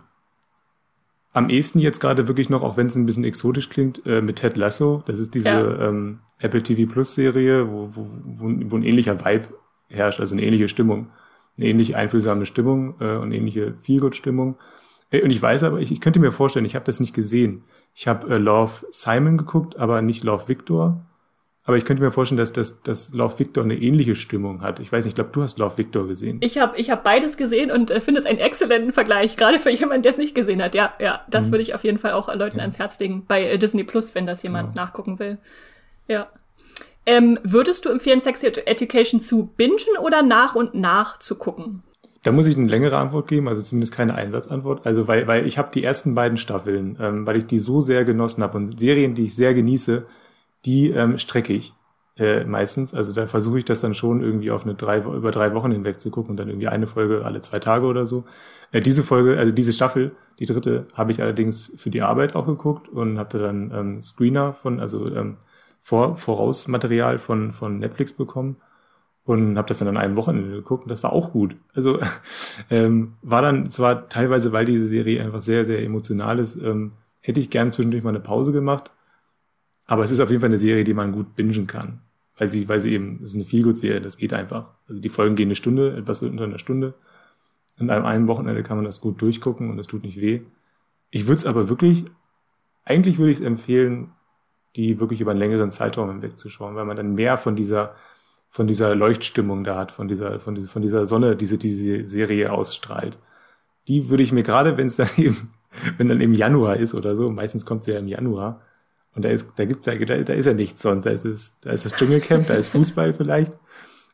am 1.32 1.48
ehesten 1.48 1.78
jetzt 1.78 2.00
gerade 2.00 2.28
wirklich 2.28 2.48
noch, 2.50 2.62
auch 2.62 2.76
wenn 2.76 2.86
es 2.86 2.94
ein 2.94 3.06
bisschen 3.06 3.24
exotisch 3.24 3.70
klingt, 3.70 4.06
äh, 4.06 4.20
mit 4.20 4.36
Ted 4.36 4.56
Lasso. 4.56 5.02
Das 5.06 5.18
ist 5.18 5.34
diese 5.34 5.48
ja. 5.48 5.88
ähm, 5.88 6.20
Apple 6.38 6.62
TV 6.62 6.90
Plus 6.92 7.14
Serie, 7.14 7.68
wo, 7.68 7.88
wo, 7.94 8.06
wo, 8.24 8.70
wo 8.70 8.76
ein 8.76 8.84
ähnlicher 8.84 9.24
Vibe 9.24 9.48
herrscht, 9.92 10.20
also 10.20 10.34
eine 10.34 10.42
ähnliche 10.42 10.68
Stimmung, 10.68 11.10
eine 11.56 11.66
ähnlich 11.66 11.96
einfühlsame 11.96 12.46
Stimmung 12.46 12.94
äh, 13.00 13.16
und 13.16 13.32
ähnliche 13.32 13.74
Feelgood-Stimmung. 13.78 14.56
Äh, 15.10 15.22
und 15.22 15.30
ich 15.30 15.40
weiß 15.40 15.62
aber, 15.64 15.80
ich, 15.80 15.92
ich 15.92 16.00
könnte 16.00 16.20
mir 16.20 16.32
vorstellen, 16.32 16.64
ich 16.64 16.74
habe 16.74 16.84
das 16.84 17.00
nicht 17.00 17.14
gesehen. 17.14 17.64
Ich 17.94 18.08
habe 18.08 18.28
äh, 18.34 18.38
Love 18.38 18.86
Simon 18.90 19.38
geguckt, 19.38 19.78
aber 19.78 20.02
nicht 20.02 20.24
Love 20.24 20.48
Victor. 20.48 21.04
Aber 21.64 21.76
ich 21.76 21.84
könnte 21.84 22.02
mir 22.02 22.10
vorstellen, 22.10 22.38
dass, 22.38 22.52
dass, 22.52 22.82
dass 22.82 23.14
Love 23.14 23.38
Victor 23.38 23.62
eine 23.62 23.76
ähnliche 23.76 24.16
Stimmung 24.16 24.62
hat. 24.62 24.80
Ich 24.80 24.90
weiß 24.90 25.04
nicht, 25.04 25.12
ich 25.12 25.14
glaube, 25.14 25.30
du 25.32 25.42
hast 25.42 25.60
Love 25.60 25.78
Victor 25.78 26.08
gesehen. 26.08 26.38
Ich 26.40 26.58
habe 26.58 26.76
ich 26.76 26.90
hab 26.90 27.04
beides 27.04 27.36
gesehen 27.36 27.70
und 27.70 27.92
äh, 27.92 28.00
finde 28.00 28.18
es 28.18 28.26
einen 28.26 28.40
exzellenten 28.40 28.90
Vergleich, 28.90 29.36
gerade 29.36 29.60
für 29.60 29.70
jemanden, 29.70 30.02
der 30.02 30.10
es 30.10 30.18
nicht 30.18 30.34
gesehen 30.34 30.60
hat. 30.60 30.74
Ja, 30.74 30.92
ja, 30.98 31.20
das 31.30 31.46
mhm. 31.46 31.52
würde 31.52 31.62
ich 31.62 31.74
auf 31.74 31.84
jeden 31.84 31.98
Fall 31.98 32.12
auch 32.12 32.34
Leuten 32.34 32.56
ja. 32.56 32.62
ans 32.62 32.78
Herz 32.78 32.98
legen 32.98 33.26
bei 33.28 33.44
äh, 33.44 33.58
Disney 33.58 33.84
Plus, 33.84 34.16
wenn 34.16 34.26
das 34.26 34.42
jemand 34.42 34.70
genau. 34.70 34.82
nachgucken 34.82 35.20
will. 35.20 35.38
Ja. 36.08 36.26
Ähm, 37.04 37.38
würdest 37.42 37.84
du 37.84 37.88
empfehlen, 37.88 38.20
Sex 38.20 38.42
Education 38.42 39.20
zu 39.20 39.50
bingen 39.56 39.96
oder 40.00 40.22
nach 40.22 40.54
und 40.54 40.74
nach 40.74 41.18
zu 41.18 41.36
gucken? 41.36 41.82
Da 42.22 42.30
muss 42.30 42.46
ich 42.46 42.56
eine 42.56 42.68
längere 42.68 42.98
Antwort 42.98 43.26
geben, 43.26 43.48
also 43.48 43.62
zumindest 43.62 43.92
keine 43.92 44.14
Einsatzantwort. 44.14 44.86
Also 44.86 45.08
weil, 45.08 45.26
weil 45.26 45.46
ich 45.46 45.58
habe 45.58 45.70
die 45.74 45.82
ersten 45.82 46.14
beiden 46.14 46.38
Staffeln, 46.38 46.96
ähm, 47.00 47.26
weil 47.26 47.36
ich 47.36 47.46
die 47.46 47.58
so 47.58 47.80
sehr 47.80 48.04
genossen 48.04 48.44
habe 48.44 48.56
und 48.56 48.78
Serien, 48.78 49.14
die 49.14 49.24
ich 49.24 49.34
sehr 49.34 49.54
genieße, 49.54 50.06
die 50.64 50.90
ähm, 50.90 51.18
strecke 51.18 51.52
ich 51.52 51.74
äh, 52.16 52.44
meistens. 52.44 52.94
Also 52.94 53.12
da 53.12 53.26
versuche 53.26 53.58
ich 53.58 53.64
das 53.64 53.80
dann 53.80 53.94
schon 53.94 54.22
irgendwie 54.22 54.52
auf 54.52 54.62
eine 54.62 54.74
drei 54.74 54.98
über 54.98 55.32
drei 55.32 55.52
Wochen 55.54 55.72
hinweg 55.72 56.00
zu 56.00 56.10
gucken 56.10 56.30
und 56.30 56.36
dann 56.36 56.48
irgendwie 56.48 56.68
eine 56.68 56.86
Folge 56.86 57.24
alle 57.24 57.40
zwei 57.40 57.58
Tage 57.58 57.86
oder 57.86 58.06
so. 58.06 58.24
Äh, 58.70 58.80
diese 58.80 59.02
Folge, 59.02 59.36
also 59.36 59.50
diese 59.50 59.72
Staffel, 59.72 60.12
die 60.38 60.46
dritte, 60.46 60.86
habe 60.94 61.10
ich 61.10 61.20
allerdings 61.20 61.72
für 61.74 61.90
die 61.90 62.02
Arbeit 62.02 62.36
auch 62.36 62.46
geguckt 62.46 62.88
und 62.88 63.18
hatte 63.18 63.38
dann 63.38 63.72
ähm, 63.74 64.02
Screener 64.02 64.52
von, 64.52 64.78
also 64.78 65.12
ähm, 65.12 65.38
Vor 65.84 66.16
Vorausmaterial 66.16 67.18
von 67.18 67.52
von 67.52 67.78
Netflix 67.78 68.12
bekommen 68.12 68.56
und 69.24 69.56
habe 69.56 69.68
das 69.68 69.78
dann 69.78 69.88
an 69.88 69.96
einem 69.96 70.16
Wochenende 70.16 70.50
geguckt 70.50 70.84
und 70.84 70.88
das 70.88 71.02
war 71.02 71.12
auch 71.12 71.32
gut. 71.32 71.56
Also 71.74 72.00
ähm, 72.70 73.14
war 73.22 73.42
dann 73.42 73.70
zwar 73.70 74.08
teilweise, 74.08 74.52
weil 74.52 74.64
diese 74.64 74.86
Serie 74.86 75.22
einfach 75.22 75.40
sehr, 75.40 75.64
sehr 75.64 75.82
emotional 75.82 76.38
ist, 76.38 76.56
ähm, 76.56 76.92
hätte 77.20 77.40
ich 77.40 77.50
gern 77.50 77.70
zwischendurch 77.72 78.02
mal 78.02 78.10
eine 78.10 78.20
Pause 78.20 78.52
gemacht, 78.52 78.92
aber 79.86 80.04
es 80.04 80.10
ist 80.10 80.20
auf 80.20 80.30
jeden 80.30 80.40
Fall 80.40 80.50
eine 80.50 80.58
Serie, 80.58 80.84
die 80.84 80.94
man 80.94 81.12
gut 81.12 81.36
bingen 81.36 81.66
kann. 81.66 82.00
Weil 82.38 82.48
sie, 82.48 82.68
weil 82.68 82.80
sie 82.80 82.92
eben, 82.92 83.20
es 83.22 83.28
ist 83.28 83.34
eine 83.34 83.44
Feelgood-Serie, 83.44 84.00
das 84.00 84.16
geht 84.16 84.32
einfach. 84.32 84.70
Also 84.88 85.00
die 85.00 85.08
Folgen 85.10 85.36
gehen 85.36 85.48
eine 85.48 85.56
Stunde, 85.56 85.96
etwas 85.96 86.22
unter 86.22 86.44
einer 86.44 86.58
Stunde. 86.58 86.94
An 87.78 87.90
einem, 87.90 88.06
einem 88.06 88.28
Wochenende 88.28 88.62
kann 88.62 88.78
man 88.78 88.86
das 88.86 89.00
gut 89.00 89.20
durchgucken 89.20 89.70
und 89.70 89.78
es 89.78 89.86
tut 89.86 90.02
nicht 90.02 90.20
weh. 90.20 90.40
Ich 91.10 91.26
würde 91.26 91.36
es 91.36 91.46
aber 91.46 91.68
wirklich, 91.68 92.04
eigentlich 92.84 93.18
würde 93.18 93.32
ich 93.32 93.38
es 93.38 93.44
empfehlen, 93.44 94.12
die 94.76 95.00
wirklich 95.00 95.20
über 95.20 95.32
einen 95.32 95.40
längeren 95.40 95.70
Zeitraum 95.70 96.10
hinweg 96.10 96.38
zu 96.38 96.48
schauen, 96.48 96.74
weil 96.74 96.84
man 96.84 96.96
dann 96.96 97.14
mehr 97.14 97.38
von 97.38 97.56
dieser 97.56 97.94
von 98.48 98.66
dieser 98.66 98.94
Leuchtstimmung 98.94 99.64
da 99.64 99.76
hat, 99.78 99.92
von 99.92 100.08
dieser, 100.08 100.38
von 100.38 100.54
dieser, 100.54 100.68
von 100.68 100.82
dieser 100.82 101.06
Sonne, 101.06 101.36
diese 101.36 101.56
diese 101.56 102.06
Serie 102.06 102.52
ausstrahlt. 102.52 103.18
Die 103.88 104.10
würde 104.10 104.22
ich 104.22 104.32
mir 104.32 104.42
gerade, 104.42 104.76
wenn 104.76 104.88
es 104.88 104.96
dann 104.96 105.08
eben, 105.16 105.54
wenn 105.96 106.08
dann 106.08 106.20
im 106.20 106.34
Januar 106.34 106.76
ist 106.76 106.94
oder 106.94 107.16
so, 107.16 107.30
meistens 107.30 107.64
kommt 107.64 107.82
sie 107.82 107.92
ja 107.92 107.98
im 107.98 108.08
Januar, 108.08 108.60
und 109.14 109.24
da 109.24 109.28
ist, 109.28 109.52
da 109.56 109.64
gibt's 109.64 109.86
ja, 109.86 109.94
da, 109.96 110.16
da 110.22 110.32
ist 110.32 110.46
ja 110.46 110.54
nichts 110.54 110.80
sonst. 110.82 111.04
Da 111.04 111.10
ist, 111.10 111.24
es, 111.24 111.60
da 111.60 111.70
ist 111.70 111.84
das 111.84 111.94
Dschungelcamp, 111.94 112.46
da 112.46 112.54
ist 112.54 112.68
Fußball 112.68 113.12
vielleicht 113.14 113.56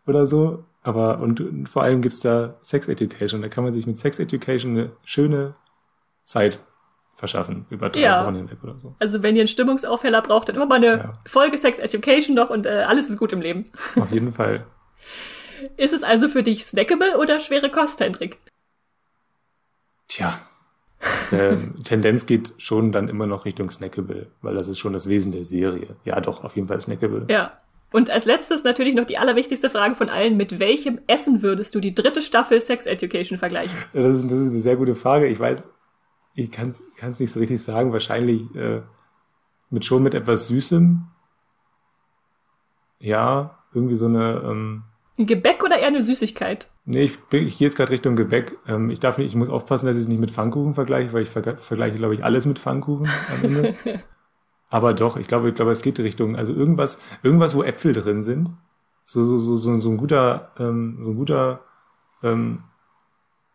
oder 0.06 0.26
so. 0.26 0.64
Aber 0.82 1.20
und, 1.20 1.40
und 1.40 1.68
vor 1.68 1.82
allem 1.82 2.02
gibt's 2.02 2.20
da 2.20 2.56
Sex 2.62 2.88
Education. 2.88 3.42
Da 3.42 3.48
kann 3.48 3.64
man 3.64 3.72
sich 3.72 3.86
mit 3.86 3.96
Sex 3.96 4.18
Education 4.18 4.72
eine 4.72 4.92
schöne 5.04 5.54
Zeit 6.24 6.60
verschaffen 7.18 7.66
über 7.68 7.90
drei 7.90 8.00
ja. 8.00 8.24
Wochen 8.24 8.36
hinweg 8.36 8.58
oder 8.62 8.78
so. 8.78 8.94
Also 9.00 9.22
wenn 9.24 9.34
ihr 9.34 9.42
einen 9.42 9.48
Stimmungsaufheller 9.48 10.22
braucht, 10.22 10.48
dann 10.48 10.56
immer 10.56 10.66
mal 10.66 10.76
eine 10.76 10.86
ja. 10.86 11.18
Folge 11.26 11.58
Sex 11.58 11.80
Education 11.80 12.36
noch 12.36 12.48
und 12.48 12.64
äh, 12.64 12.84
alles 12.86 13.10
ist 13.10 13.18
gut 13.18 13.32
im 13.32 13.40
Leben. 13.40 13.66
Auf 13.96 14.12
jeden 14.12 14.32
Fall. 14.32 14.64
Ist 15.76 15.92
es 15.92 16.04
also 16.04 16.28
für 16.28 16.44
dich 16.44 16.64
snackable 16.64 17.18
oder 17.18 17.40
schwere 17.40 17.70
Kost, 17.70 17.98
Hendrik? 17.98 18.38
Tja. 20.06 20.38
ähm, 21.32 21.74
Tendenz 21.84 22.24
geht 22.26 22.54
schon 22.58 22.92
dann 22.92 23.08
immer 23.08 23.26
noch 23.26 23.44
Richtung 23.44 23.68
snackable, 23.68 24.28
weil 24.40 24.54
das 24.54 24.68
ist 24.68 24.78
schon 24.78 24.92
das 24.92 25.08
Wesen 25.08 25.32
der 25.32 25.42
Serie. 25.42 25.96
Ja, 26.04 26.20
doch, 26.20 26.44
auf 26.44 26.54
jeden 26.54 26.68
Fall 26.68 26.80
snackable. 26.80 27.26
Ja. 27.28 27.58
Und 27.90 28.10
als 28.10 28.26
letztes 28.26 28.64
natürlich 28.64 28.94
noch 28.94 29.06
die 29.06 29.18
allerwichtigste 29.18 29.70
Frage 29.70 29.94
von 29.94 30.10
allen. 30.10 30.36
Mit 30.36 30.60
welchem 30.60 31.00
Essen 31.06 31.42
würdest 31.42 31.74
du 31.74 31.80
die 31.80 31.94
dritte 31.94 32.20
Staffel 32.20 32.60
Sex 32.60 32.86
Education 32.86 33.38
vergleichen? 33.38 33.76
Das 33.92 34.14
ist, 34.14 34.30
das 34.30 34.38
ist 34.38 34.50
eine 34.50 34.60
sehr 34.60 34.76
gute 34.76 34.94
Frage. 34.94 35.26
Ich 35.26 35.40
weiß, 35.40 35.64
ich 36.38 36.52
kann 36.52 36.68
es 36.68 37.20
nicht 37.20 37.32
so 37.32 37.40
richtig 37.40 37.62
sagen. 37.62 37.92
Wahrscheinlich 37.92 38.54
äh, 38.54 38.82
mit 39.70 39.84
schon 39.84 40.02
mit 40.02 40.14
etwas 40.14 40.46
Süßem. 40.48 41.02
Ja, 43.00 43.58
irgendwie 43.74 43.96
so 43.96 44.06
eine. 44.06 44.42
Ähm, 44.44 44.84
ein 45.18 45.26
Gebäck 45.26 45.64
oder 45.64 45.78
eher 45.78 45.88
eine 45.88 46.02
Süßigkeit? 46.02 46.70
Nee, 46.84 47.02
ich, 47.02 47.18
bin, 47.24 47.44
ich 47.44 47.58
gehe 47.58 47.66
jetzt 47.66 47.76
gerade 47.76 47.90
Richtung 47.90 48.14
Gebäck. 48.14 48.56
Ähm, 48.68 48.88
ich 48.90 49.00
darf 49.00 49.18
nicht, 49.18 49.26
ich 49.26 49.34
muss 49.34 49.48
aufpassen, 49.48 49.86
dass 49.86 49.96
ich 49.96 50.02
es 50.02 50.08
nicht 50.08 50.20
mit 50.20 50.30
Pfannkuchen 50.30 50.74
vergleiche, 50.74 51.12
weil 51.12 51.22
ich 51.22 51.28
ver 51.28 51.56
vergleiche, 51.56 51.96
glaube 51.96 52.14
ich, 52.14 52.22
alles 52.22 52.46
mit 52.46 52.60
Pfannkuchen 52.60 53.08
am 53.32 53.44
Ende. 53.44 53.74
Aber 54.70 54.94
doch, 54.94 55.16
ich 55.16 55.26
glaube, 55.26 55.48
ich 55.48 55.54
glaube, 55.56 55.72
es 55.72 55.82
geht 55.82 55.98
Richtung, 55.98 56.36
also 56.36 56.52
irgendwas, 56.52 57.00
irgendwas, 57.22 57.56
wo 57.56 57.64
Äpfel 57.64 57.94
drin 57.94 58.22
sind. 58.22 58.50
So, 59.04 59.24
so, 59.24 59.38
so, 59.38 59.56
so, 59.56 59.74
so 59.76 59.90
ein 59.90 59.96
guter, 59.96 60.52
ähm, 60.58 60.98
so 61.02 61.10
ein 61.10 61.16
guter, 61.16 61.64
ähm, 62.22 62.62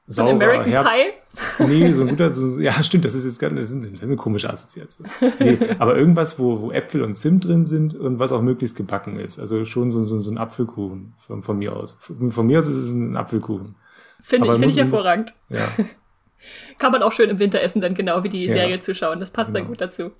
so 0.08 0.24
ein 0.24 0.36
American 0.36 0.66
Herbst. 0.66 0.94
Pie? 0.94 1.12
Nee, 1.68 1.91
so 1.91 2.04
ein 2.04 2.10
guter, 2.10 2.32
so, 2.32 2.60
ja, 2.60 2.72
stimmt, 2.84 3.06
das 3.06 3.14
ist 3.14 3.26
jetzt 3.26 3.39
ganz, 3.39 3.56
das 3.56 3.72
ist, 3.72 3.84
das 3.84 3.91
ist 3.91 4.04
eine 4.04 4.16
komische 4.16 4.49
Assoziation. 4.49 5.08
Nee, 5.39 5.58
aber 5.80 5.95
irgendwas, 5.95 6.39
wo, 6.39 6.62
wo 6.62 6.72
Äpfel 6.72 7.01
und 7.01 7.16
Zimt 7.16 7.45
drin 7.45 7.66
sind 7.66 7.95
und 7.95 8.20
was 8.20 8.32
auch 8.32 8.41
möglichst 8.41 8.76
gebacken 8.76 9.20
ist. 9.20 9.39
Also 9.39 9.66
schon 9.66 9.91
so, 9.91 10.04
so, 10.04 10.20
so 10.20 10.32
ein 10.32 10.38
Apfelkuchen 10.38 11.14
von, 11.18 11.43
von 11.43 11.58
mir 11.58 11.76
aus. 11.76 11.97
Von, 11.99 12.32
von 12.32 12.47
mir 12.47 12.60
aus 12.60 12.68
ist 12.68 12.78
es 12.78 12.91
ein 12.91 13.16
Apfelkuchen. 13.16 13.76
Finde 14.22 14.47
ich, 14.47 14.54
finde 14.54 14.70
ich 14.70 14.78
hervorragend. 14.78 15.34
Ja. 15.49 15.68
Kann 16.80 16.91
man 16.91 17.04
auch 17.04 17.12
schön 17.12 17.30
im 17.30 17.39
Winter 17.39 17.62
essen, 17.62 17.82
dann 17.82 17.93
genau 17.93 18.24
wie 18.24 18.30
die 18.30 18.49
Serie 18.49 18.76
ja, 18.76 18.80
zuschauen. 18.80 19.20
Das 19.20 19.32
passt 19.32 19.54
genau. 19.54 19.60
dann 19.60 19.68
gut 19.68 19.82
dazu. 19.82 20.12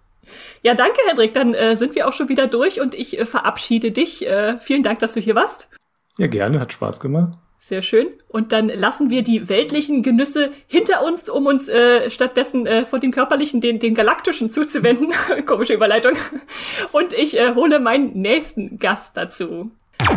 Ja, 0.62 0.74
danke, 0.74 1.00
Hendrik. 1.08 1.34
Dann 1.34 1.54
äh, 1.54 1.76
sind 1.76 1.96
wir 1.96 2.08
auch 2.08 2.14
schon 2.14 2.30
wieder 2.30 2.48
durch 2.48 2.80
und 2.80 2.94
ich 2.94 3.20
äh, 3.20 3.26
verabschiede 3.26 3.92
dich. 3.92 4.26
Äh, 4.26 4.58
vielen 4.60 4.84
Dank, 4.84 5.00
dass 5.00 5.14
du 5.14 5.20
hier 5.20 5.36
warst. 5.36 5.70
Ja, 6.18 6.28
gerne. 6.28 6.60
Hat 6.60 6.74
Spaß 6.74 7.00
gemacht. 7.00 7.38
Sehr 7.66 7.82
schön. 7.82 8.08
Und 8.28 8.52
dann 8.52 8.68
lassen 8.68 9.10
wir 9.10 9.22
die 9.24 9.48
weltlichen 9.48 10.04
Genüsse 10.04 10.52
hinter 10.68 11.02
uns, 11.06 11.30
um 11.30 11.46
uns 11.46 11.70
äh, 11.70 12.10
stattdessen 12.10 12.66
äh, 12.66 12.84
vor 12.84 13.00
dem 13.00 13.12
körperlichen, 13.12 13.62
den, 13.62 13.80
den 13.80 13.96
galaktischen 13.96 14.52
zuzuwenden. 14.52 15.14
Komische 15.46 15.74
Überleitung. 15.74 16.12
Und 16.92 17.14
ich 17.14 17.40
äh, 17.40 17.56
hole 17.56 17.80
meinen 17.80 18.20
nächsten 18.20 18.80
Gast 18.80 19.16
dazu. 19.16 19.72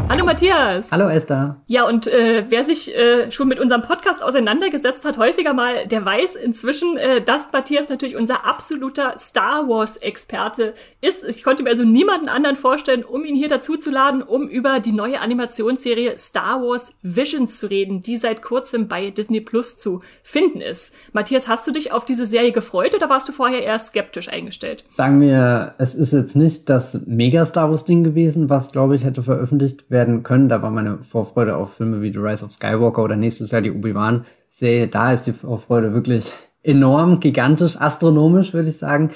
Hallo 0.08 0.24
Matthias. 0.24 0.90
Hallo 0.90 1.08
Esther. 1.08 1.60
Ja, 1.66 1.86
und 1.86 2.06
äh, 2.06 2.44
wer 2.48 2.64
sich 2.64 2.96
äh, 2.96 3.30
schon 3.30 3.48
mit 3.48 3.60
unserem 3.60 3.82
Podcast 3.82 4.22
auseinandergesetzt 4.22 5.04
hat, 5.04 5.18
häufiger 5.18 5.52
mal, 5.52 5.86
der 5.86 6.04
weiß 6.04 6.36
inzwischen, 6.36 6.96
äh, 6.96 7.20
dass 7.20 7.52
Matthias 7.52 7.88
natürlich 7.88 8.16
unser 8.16 8.46
absoluter 8.46 9.14
Star 9.18 9.68
Wars-Experte 9.68 10.74
ist. 11.00 11.24
Ich 11.24 11.42
konnte 11.42 11.62
mir 11.62 11.70
also 11.70 11.84
niemanden 11.84 12.28
anderen 12.28 12.56
vorstellen, 12.56 13.04
um 13.04 13.24
ihn 13.24 13.34
hier 13.34 13.48
dazu 13.48 13.76
zu 13.76 13.90
laden, 13.90 14.22
um 14.22 14.48
über 14.48 14.80
die 14.80 14.92
neue 14.92 15.20
Animationsserie 15.20 16.18
Star 16.18 16.62
Wars 16.62 16.92
Visions 17.02 17.58
zu 17.58 17.68
reden, 17.68 18.00
die 18.00 18.16
seit 18.16 18.42
kurzem 18.42 18.88
bei 18.88 19.10
Disney 19.10 19.40
Plus 19.40 19.76
zu 19.76 20.02
finden 20.22 20.60
ist. 20.60 20.94
Matthias, 21.12 21.48
hast 21.48 21.66
du 21.66 21.72
dich 21.72 21.92
auf 21.92 22.04
diese 22.04 22.26
Serie 22.26 22.52
gefreut 22.52 22.94
oder 22.94 23.10
warst 23.10 23.28
du 23.28 23.32
vorher 23.32 23.62
eher 23.62 23.78
skeptisch 23.78 24.28
eingestellt? 24.28 24.84
Sagen 24.88 25.20
wir, 25.20 25.74
es 25.78 25.94
ist 25.94 26.12
jetzt 26.12 26.36
nicht 26.36 26.68
das 26.68 27.02
Mega 27.06 27.44
Star 27.44 27.70
Wars-Ding 27.70 28.04
gewesen, 28.04 28.48
was, 28.48 28.72
glaube 28.72 28.96
ich, 28.96 29.04
hätte 29.04 29.22
veröffentlicht 29.22 29.75
veröffentlicht 29.76 29.90
werden 29.90 30.22
können. 30.22 30.48
Da 30.48 30.62
war 30.62 30.70
meine 30.70 30.98
Vorfreude 30.98 31.56
auf 31.56 31.74
Filme 31.74 32.02
wie 32.02 32.12
The 32.12 32.18
Rise 32.18 32.44
of 32.44 32.52
Skywalker 32.52 33.02
oder 33.02 33.16
nächstes 33.16 33.50
Jahr 33.50 33.62
die 33.62 33.72
Obi-Wan-Serie. 33.72 34.88
Da 34.88 35.12
ist 35.12 35.26
die 35.26 35.32
Vorfreude 35.32 35.92
wirklich 35.94 36.32
enorm, 36.62 37.20
gigantisch, 37.20 37.80
astronomisch, 37.80 38.52
würde 38.52 38.68
ich 38.68 38.78
sagen. 38.78 39.10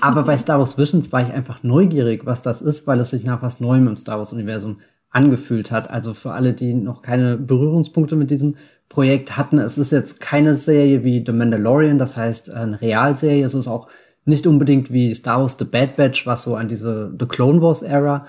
Aber 0.00 0.24
bei 0.24 0.36
Star 0.38 0.58
Wars 0.58 0.76
Visions 0.76 1.12
war 1.12 1.22
ich 1.22 1.32
einfach 1.32 1.62
neugierig, 1.62 2.26
was 2.26 2.42
das 2.42 2.62
ist, 2.62 2.86
weil 2.86 3.00
es 3.00 3.10
sich 3.10 3.24
nach 3.24 3.42
was 3.42 3.60
Neuem 3.60 3.86
im 3.86 3.96
Star 3.96 4.18
Wars-Universum 4.18 4.80
angefühlt 5.10 5.70
hat. 5.70 5.88
Also 5.88 6.14
für 6.14 6.32
alle, 6.32 6.52
die 6.52 6.74
noch 6.74 7.02
keine 7.02 7.36
Berührungspunkte 7.36 8.16
mit 8.16 8.30
diesem 8.30 8.56
Projekt 8.88 9.36
hatten, 9.36 9.58
es 9.58 9.78
ist 9.78 9.92
jetzt 9.92 10.20
keine 10.20 10.54
Serie 10.54 11.04
wie 11.04 11.24
The 11.24 11.32
Mandalorian, 11.32 11.98
das 11.98 12.16
heißt 12.16 12.50
eine 12.50 12.80
Realserie. 12.80 13.44
Es 13.44 13.54
ist 13.54 13.68
auch 13.68 13.88
nicht 14.24 14.46
unbedingt 14.48 14.92
wie 14.92 15.14
Star 15.14 15.40
Wars 15.40 15.56
The 15.58 15.64
Bad 15.64 15.96
Batch, 15.96 16.26
was 16.26 16.42
so 16.42 16.56
an 16.56 16.68
diese 16.68 17.14
The 17.18 17.26
Clone 17.26 17.62
Wars 17.62 17.82
Era 17.82 18.26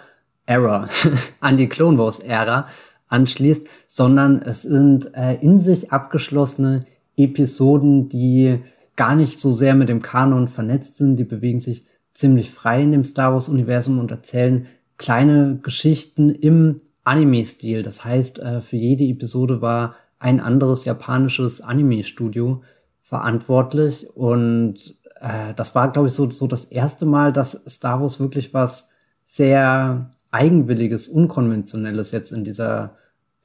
Era, 0.47 0.89
an 1.39 1.57
die 1.57 1.69
Clone 1.69 1.99
Wars 1.99 2.19
Ära 2.19 2.67
anschließt, 3.09 3.67
sondern 3.87 4.41
es 4.41 4.63
sind 4.63 5.13
äh, 5.13 5.35
in 5.35 5.59
sich 5.59 5.91
abgeschlossene 5.91 6.85
Episoden, 7.15 8.09
die 8.09 8.63
gar 8.95 9.15
nicht 9.15 9.39
so 9.39 9.51
sehr 9.51 9.75
mit 9.75 9.89
dem 9.89 10.01
Kanon 10.01 10.47
vernetzt 10.47 10.97
sind. 10.97 11.17
Die 11.17 11.23
bewegen 11.23 11.59
sich 11.59 11.85
ziemlich 12.13 12.51
frei 12.51 12.81
in 12.81 12.91
dem 12.91 13.05
Star 13.05 13.33
Wars 13.33 13.49
Universum 13.49 13.99
und 13.99 14.09
erzählen 14.09 14.67
kleine 14.97 15.59
Geschichten 15.61 16.31
im 16.31 16.77
Anime-Stil. 17.03 17.83
Das 17.83 18.03
heißt, 18.03 18.39
äh, 18.39 18.61
für 18.61 18.77
jede 18.77 19.03
Episode 19.03 19.61
war 19.61 19.95
ein 20.19 20.39
anderes 20.39 20.85
japanisches 20.85 21.61
Anime-Studio 21.61 22.63
verantwortlich 23.01 24.07
und 24.15 24.97
äh, 25.21 25.53
das 25.55 25.75
war, 25.75 25.91
glaube 25.91 26.07
ich, 26.07 26.13
so, 26.13 26.29
so 26.29 26.47
das 26.47 26.65
erste 26.65 27.05
Mal, 27.05 27.31
dass 27.31 27.63
Star 27.69 28.01
Wars 28.01 28.19
wirklich 28.19 28.53
was 28.53 28.89
sehr 29.23 30.09
Eigenwilliges, 30.31 31.07
Unkonventionelles 31.07 32.11
jetzt 32.11 32.31
in 32.31 32.43
dieser 32.43 32.95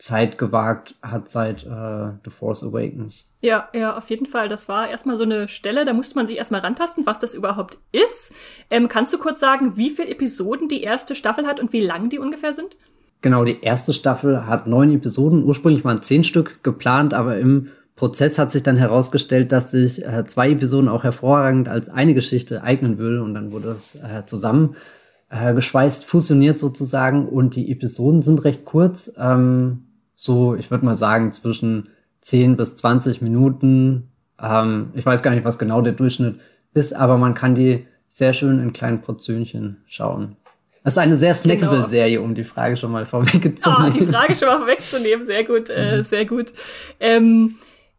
Zeit 0.02 0.36
gewagt 0.36 0.96
hat 1.00 1.28
seit 1.28 1.64
äh, 1.64 2.10
The 2.24 2.30
Force 2.30 2.64
Awakens. 2.64 3.36
Ja, 3.40 3.68
ja, 3.72 3.96
auf 3.96 4.10
jeden 4.10 4.26
Fall. 4.26 4.48
Das 4.48 4.68
war 4.68 4.88
erstmal 4.88 5.16
so 5.16 5.22
eine 5.22 5.46
Stelle, 5.46 5.84
da 5.84 5.92
musste 5.92 6.16
man 6.16 6.26
sich 6.26 6.38
erstmal 6.38 6.60
rantasten, 6.60 7.06
was 7.06 7.20
das 7.20 7.34
überhaupt 7.34 7.78
ist. 7.92 8.32
Ähm, 8.68 8.88
kannst 8.88 9.12
du 9.12 9.18
kurz 9.18 9.38
sagen, 9.38 9.76
wie 9.76 9.90
viele 9.90 10.08
Episoden 10.08 10.66
die 10.66 10.82
erste 10.82 11.14
Staffel 11.14 11.46
hat 11.46 11.60
und 11.60 11.72
wie 11.72 11.80
lang 11.80 12.08
die 12.08 12.18
ungefähr 12.18 12.52
sind? 12.52 12.76
Genau, 13.20 13.44
die 13.44 13.62
erste 13.62 13.92
Staffel 13.92 14.46
hat 14.48 14.66
neun 14.66 14.92
Episoden. 14.92 15.44
Ursprünglich 15.44 15.84
waren 15.84 16.02
zehn 16.02 16.24
Stück 16.24 16.64
geplant, 16.64 17.14
aber 17.14 17.38
im 17.38 17.68
Prozess 17.94 18.40
hat 18.40 18.50
sich 18.50 18.64
dann 18.64 18.76
herausgestellt, 18.76 19.52
dass 19.52 19.70
sich 19.70 20.04
äh, 20.04 20.24
zwei 20.26 20.50
Episoden 20.50 20.88
auch 20.88 21.04
hervorragend 21.04 21.68
als 21.68 21.88
eine 21.88 22.14
Geschichte 22.14 22.64
eignen 22.64 22.98
würde 22.98 23.22
und 23.22 23.34
dann 23.34 23.52
wurde 23.52 23.68
das 23.68 23.94
äh, 23.94 24.26
zusammen 24.26 24.74
äh, 25.32 25.54
geschweißt, 25.54 26.04
fusioniert 26.04 26.58
sozusagen 26.58 27.26
und 27.26 27.56
die 27.56 27.72
Episoden 27.72 28.20
sind 28.22 28.44
recht 28.44 28.66
kurz. 28.66 29.12
Ähm, 29.16 29.84
so, 30.14 30.54
ich 30.54 30.70
würde 30.70 30.84
mal 30.84 30.94
sagen, 30.94 31.32
zwischen 31.32 31.88
10 32.20 32.56
bis 32.56 32.76
20 32.76 33.22
Minuten. 33.22 34.10
Ähm, 34.40 34.90
ich 34.94 35.06
weiß 35.06 35.22
gar 35.22 35.30
nicht, 35.30 35.44
was 35.44 35.58
genau 35.58 35.80
der 35.80 35.94
Durchschnitt 35.94 36.38
ist, 36.74 36.94
aber 36.94 37.16
man 37.16 37.32
kann 37.34 37.54
die 37.54 37.86
sehr 38.08 38.34
schön 38.34 38.60
in 38.60 38.74
kleinen 38.74 39.00
Portionchen 39.00 39.78
schauen. 39.86 40.36
Das 40.84 40.94
ist 40.94 40.98
eine 40.98 41.16
sehr 41.16 41.34
snackable 41.34 41.76
genau. 41.76 41.88
Serie, 41.88 42.20
um 42.20 42.34
die 42.34 42.44
Frage 42.44 42.76
schon 42.76 42.92
mal 42.92 43.06
vorwegzunehmen. 43.06 43.86
Ah, 43.86 43.90
die 43.90 44.04
Frage 44.04 44.36
schon 44.36 44.48
mal 44.48 44.58
vorwegzunehmen, 44.58 45.24
sehr 45.24 45.44
gut, 45.44 45.70
äh, 45.70 45.98
mhm. 45.98 46.04
sehr 46.04 46.26
gut. 46.26 46.52
Ähm, 47.00 47.54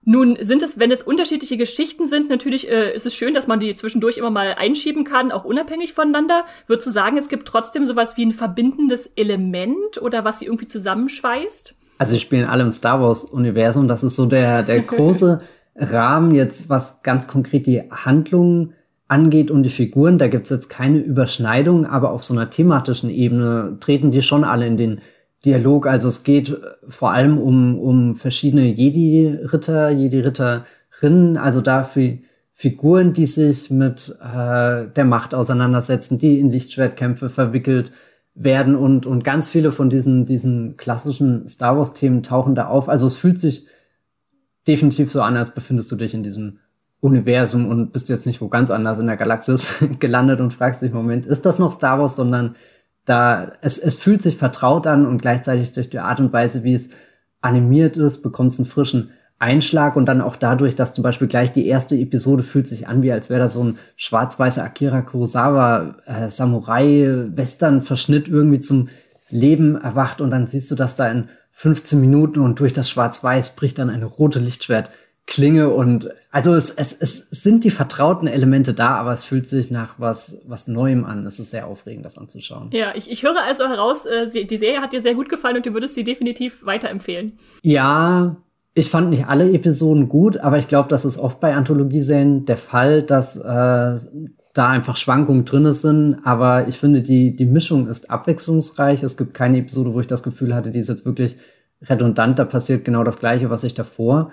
nun 0.06 0.38
sind 0.42 0.64
es, 0.64 0.80
wenn 0.80 0.92
es 0.92 1.02
unterschiedliche 1.02 1.58
Geschichten 1.58 2.06
sind, 2.06 2.30
natürlich 2.30 2.70
äh, 2.70 2.94
ist 2.94 3.06
es 3.06 3.16
schön, 3.16 3.34
dass 3.34 3.48
man 3.48 3.60
die 3.60 3.74
zwischendurch 3.74 4.18
immer 4.18 4.32
mal 4.32 4.56
einschieben 4.58 5.04
kann, 5.04 5.32
auch 5.32 5.46
unabhängig 5.46 5.94
voneinander. 5.94 6.46
Würdest 6.68 6.88
du 6.88 6.92
sagen, 6.92 7.18
es 7.18 7.30
gibt 7.30 7.48
trotzdem 7.48 7.86
sowas 7.86 8.18
wie 8.18 8.26
ein 8.26 8.32
verbindendes 8.32 9.08
Element 9.16 10.02
oder 10.02 10.26
was 10.26 10.40
sie 10.40 10.46
irgendwie 10.46 10.68
zusammenschweißt? 10.68 11.76
Also 11.98 12.14
sie 12.14 12.20
spielen 12.20 12.46
alle 12.46 12.64
im 12.64 12.72
Star 12.72 13.02
Wars 13.02 13.24
Universum. 13.24 13.88
Das 13.88 14.04
ist 14.04 14.16
so 14.16 14.26
der 14.26 14.64
der 14.64 14.80
große 14.82 15.42
Rahmen 15.76 16.36
jetzt, 16.36 16.70
was 16.70 17.02
ganz 17.02 17.28
konkret 17.28 17.66
die 17.66 17.84
Handlungen 17.90 18.74
angeht 19.08 19.52
und 19.52 19.64
die 19.64 19.70
Figuren. 19.70 20.18
Da 20.18 20.28
gibt's 20.28 20.50
jetzt 20.50 20.70
keine 20.70 20.98
Überschneidung, 20.98 21.86
aber 21.86 22.12
auf 22.12 22.24
so 22.24 22.34
einer 22.34 22.50
thematischen 22.50 23.10
Ebene 23.10 23.78
treten 23.80 24.12
die 24.12 24.22
schon 24.22 24.44
alle 24.44 24.68
in 24.68 24.78
den 24.78 25.02
Dialog. 25.46 25.88
Also 25.88 26.10
es 26.10 26.24
geht 26.24 26.58
vor 26.88 27.12
allem 27.12 27.38
um, 27.38 27.80
um 27.80 28.16
verschiedene 28.16 28.66
Jedi-Ritter, 28.66 29.90
Jedi-Ritterinnen, 29.90 31.38
also 31.38 31.62
dafür 31.62 32.20
Figuren, 32.54 33.14
die 33.14 33.26
sich 33.26 33.72
mit 33.72 34.16
äh, 34.22 34.88
der 34.88 35.06
Macht 35.06 35.34
auseinandersetzen, 35.34 36.18
die 36.18 36.40
in 36.40 36.52
Lichtschwertkämpfe 36.52 37.30
verwickelt 37.30 37.92
werden 38.36 38.76
und, 38.76 39.06
und 39.06 39.24
ganz 39.24 39.50
viele 39.50 39.72
von 39.72 39.90
diesen, 39.90 40.26
diesen 40.26 40.78
klassischen 40.78 41.48
Star 41.48 41.78
Wars-Themen 41.78 42.24
tauchen 42.24 42.56
da 42.56 42.68
auf. 42.68 42.90
Also 42.90 43.08
es 43.08 43.16
fühlt 43.16 43.40
sich 43.40 43.68
definitiv 44.68 45.12
so 45.12 45.22
an, 45.22 45.36
als 45.36 45.52
befindest 45.52 45.92
du 45.92 45.96
dich 45.96 46.14
in 46.14 46.24
diesem 46.24 46.60
Universum 47.00 47.68
und 47.68 47.92
bist 47.92 48.08
jetzt 48.10 48.26
nicht 48.26 48.40
wo 48.40 48.48
ganz 48.48 48.72
anders 48.72 48.98
in 48.98 49.08
der 49.08 49.18
Galaxis 49.18 49.76
gelandet 50.00 50.40
und 50.40 50.54
fragst 50.54 50.82
dich, 50.82 50.94
Moment, 50.94 51.26
ist 51.26 51.46
das 51.46 51.60
noch 51.60 51.74
Star 51.74 52.00
Wars, 52.00 52.16
sondern 52.16 52.56
da, 53.06 53.54
es, 53.62 53.78
es 53.78 54.00
fühlt 54.00 54.22
sich 54.22 54.38
vertraut 54.38 54.88
an 54.88 55.06
und 55.06 55.22
gleichzeitig 55.22 55.74
durch 55.74 55.90
die 55.90 56.00
Art 56.00 56.20
und 56.20 56.32
Weise, 56.32 56.64
wie 56.64 56.74
es 56.74 56.90
animiert 57.42 57.98
ist, 57.98 58.22
bekommt 58.22 58.54
es 58.54 58.60
einen 58.60 58.68
frischen 58.68 59.12
Einschlag 59.40 59.98
und 59.98 60.06
dann 60.06 60.22
auch 60.22 60.38
dadurch, 60.38 60.78
dass 60.78 60.94
zum 60.94 61.04
Beispiel 61.04 61.28
gleich 61.28 61.52
die 61.52 61.68
erste 61.68 61.96
Episode 61.96 62.44
fühlt 62.44 62.66
sich 62.66 62.88
an, 62.88 63.02
wie 63.02 63.12
als 63.12 63.30
wäre 63.30 63.42
da 63.42 63.50
so 63.50 63.64
ein 63.64 63.78
schwarz-weißer 63.98 64.64
Akira 64.64 65.02
Kurosawa 65.02 65.96
äh, 66.06 66.30
Samurai-Western-Verschnitt 66.30 68.30
irgendwie 68.30 68.62
zum 68.62 68.88
Leben 69.30 69.76
erwacht 69.76 70.22
und 70.22 70.32
dann 70.32 70.48
siehst 70.48 70.72
du, 70.72 70.76
dass 70.76 70.96
da 70.96 71.12
in 71.12 71.28
15 71.52 72.00
Minuten 72.00 72.40
und 72.40 72.60
durch 72.60 72.72
das 72.72 72.90
Schwarz-Weiß 72.90 73.58
bricht 73.58 73.80
dann 73.80 73.90
eine 73.90 74.06
rote 74.06 74.40
Lichtschwert 74.40 74.90
klinge 75.26 75.70
und 75.70 76.10
also 76.32 76.54
es, 76.54 76.70
es, 76.72 76.94
es 77.00 77.28
sind 77.30 77.64
die 77.64 77.70
vertrauten 77.70 78.28
Elemente 78.28 78.74
da, 78.74 78.96
aber 78.96 79.14
es 79.14 79.24
fühlt 79.24 79.48
sich 79.48 79.72
nach 79.72 80.00
was, 80.00 80.38
was 80.46 80.68
Neuem 80.68 81.06
an. 81.06 81.26
Es 81.26 81.40
ist 81.40 81.52
sehr 81.52 81.68
aufregend, 81.68 82.06
das 82.06 82.18
anzuschauen. 82.18 82.70
Ja, 82.74 82.94
ich, 82.96 83.10
ich 83.10 83.24
höre 83.24 83.42
also 83.46 83.68
heraus, 83.68 84.06
äh, 84.06 84.46
die 84.46 84.58
Serie 84.58 84.82
hat 84.82 84.94
dir 84.94 85.02
sehr 85.02 85.16
gut 85.16 85.30
gefallen 85.30 85.58
und 85.58 85.66
du 85.66 85.74
würdest 85.74 85.96
sie 85.96 86.04
definitiv 86.04 86.66
weiterempfehlen. 86.66 87.34
Ja, 87.62 88.36
ich 88.74 88.90
fand 88.90 89.12
nicht 89.12 89.28
alle 89.28 89.52
Episoden 89.54 90.10
gut, 90.10 90.38
aber 90.38 90.58
ich 90.58 90.68
glaube, 90.68 90.90
das 90.90 91.06
ist 91.06 91.20
oft 91.20 91.40
bei 91.40 91.54
Anthologieserien 91.54 92.46
der 92.46 92.58
Fall, 92.58 93.04
dass 93.04 93.38
äh, 93.38 94.00
da 94.54 94.70
einfach 94.70 94.98
Schwankungen 94.98 95.46
drin 95.46 95.72
sind. 95.74 96.18
Aber 96.24 96.68
ich 96.68 96.80
finde, 96.80 97.02
die, 97.02 97.36
die 97.36 97.46
Mischung 97.46 97.88
ist 97.88 98.10
abwechslungsreich. 98.10 99.04
Es 99.04 99.18
gibt 99.18 99.34
keine 99.34 99.60
Episode, 99.60 99.94
wo 99.94 100.00
ich 100.00 100.08
das 100.08 100.24
Gefühl 100.24 100.54
hatte, 100.54 100.72
die 100.72 100.80
ist 100.80 100.90
jetzt 100.90 101.06
wirklich 101.06 101.38
redundant. 101.84 102.40
Da 102.40 102.46
passiert 102.46 102.84
genau 102.84 103.04
das 103.04 103.20
Gleiche, 103.20 103.50
was 103.50 103.64
ich 103.64 103.74
davor 103.74 104.32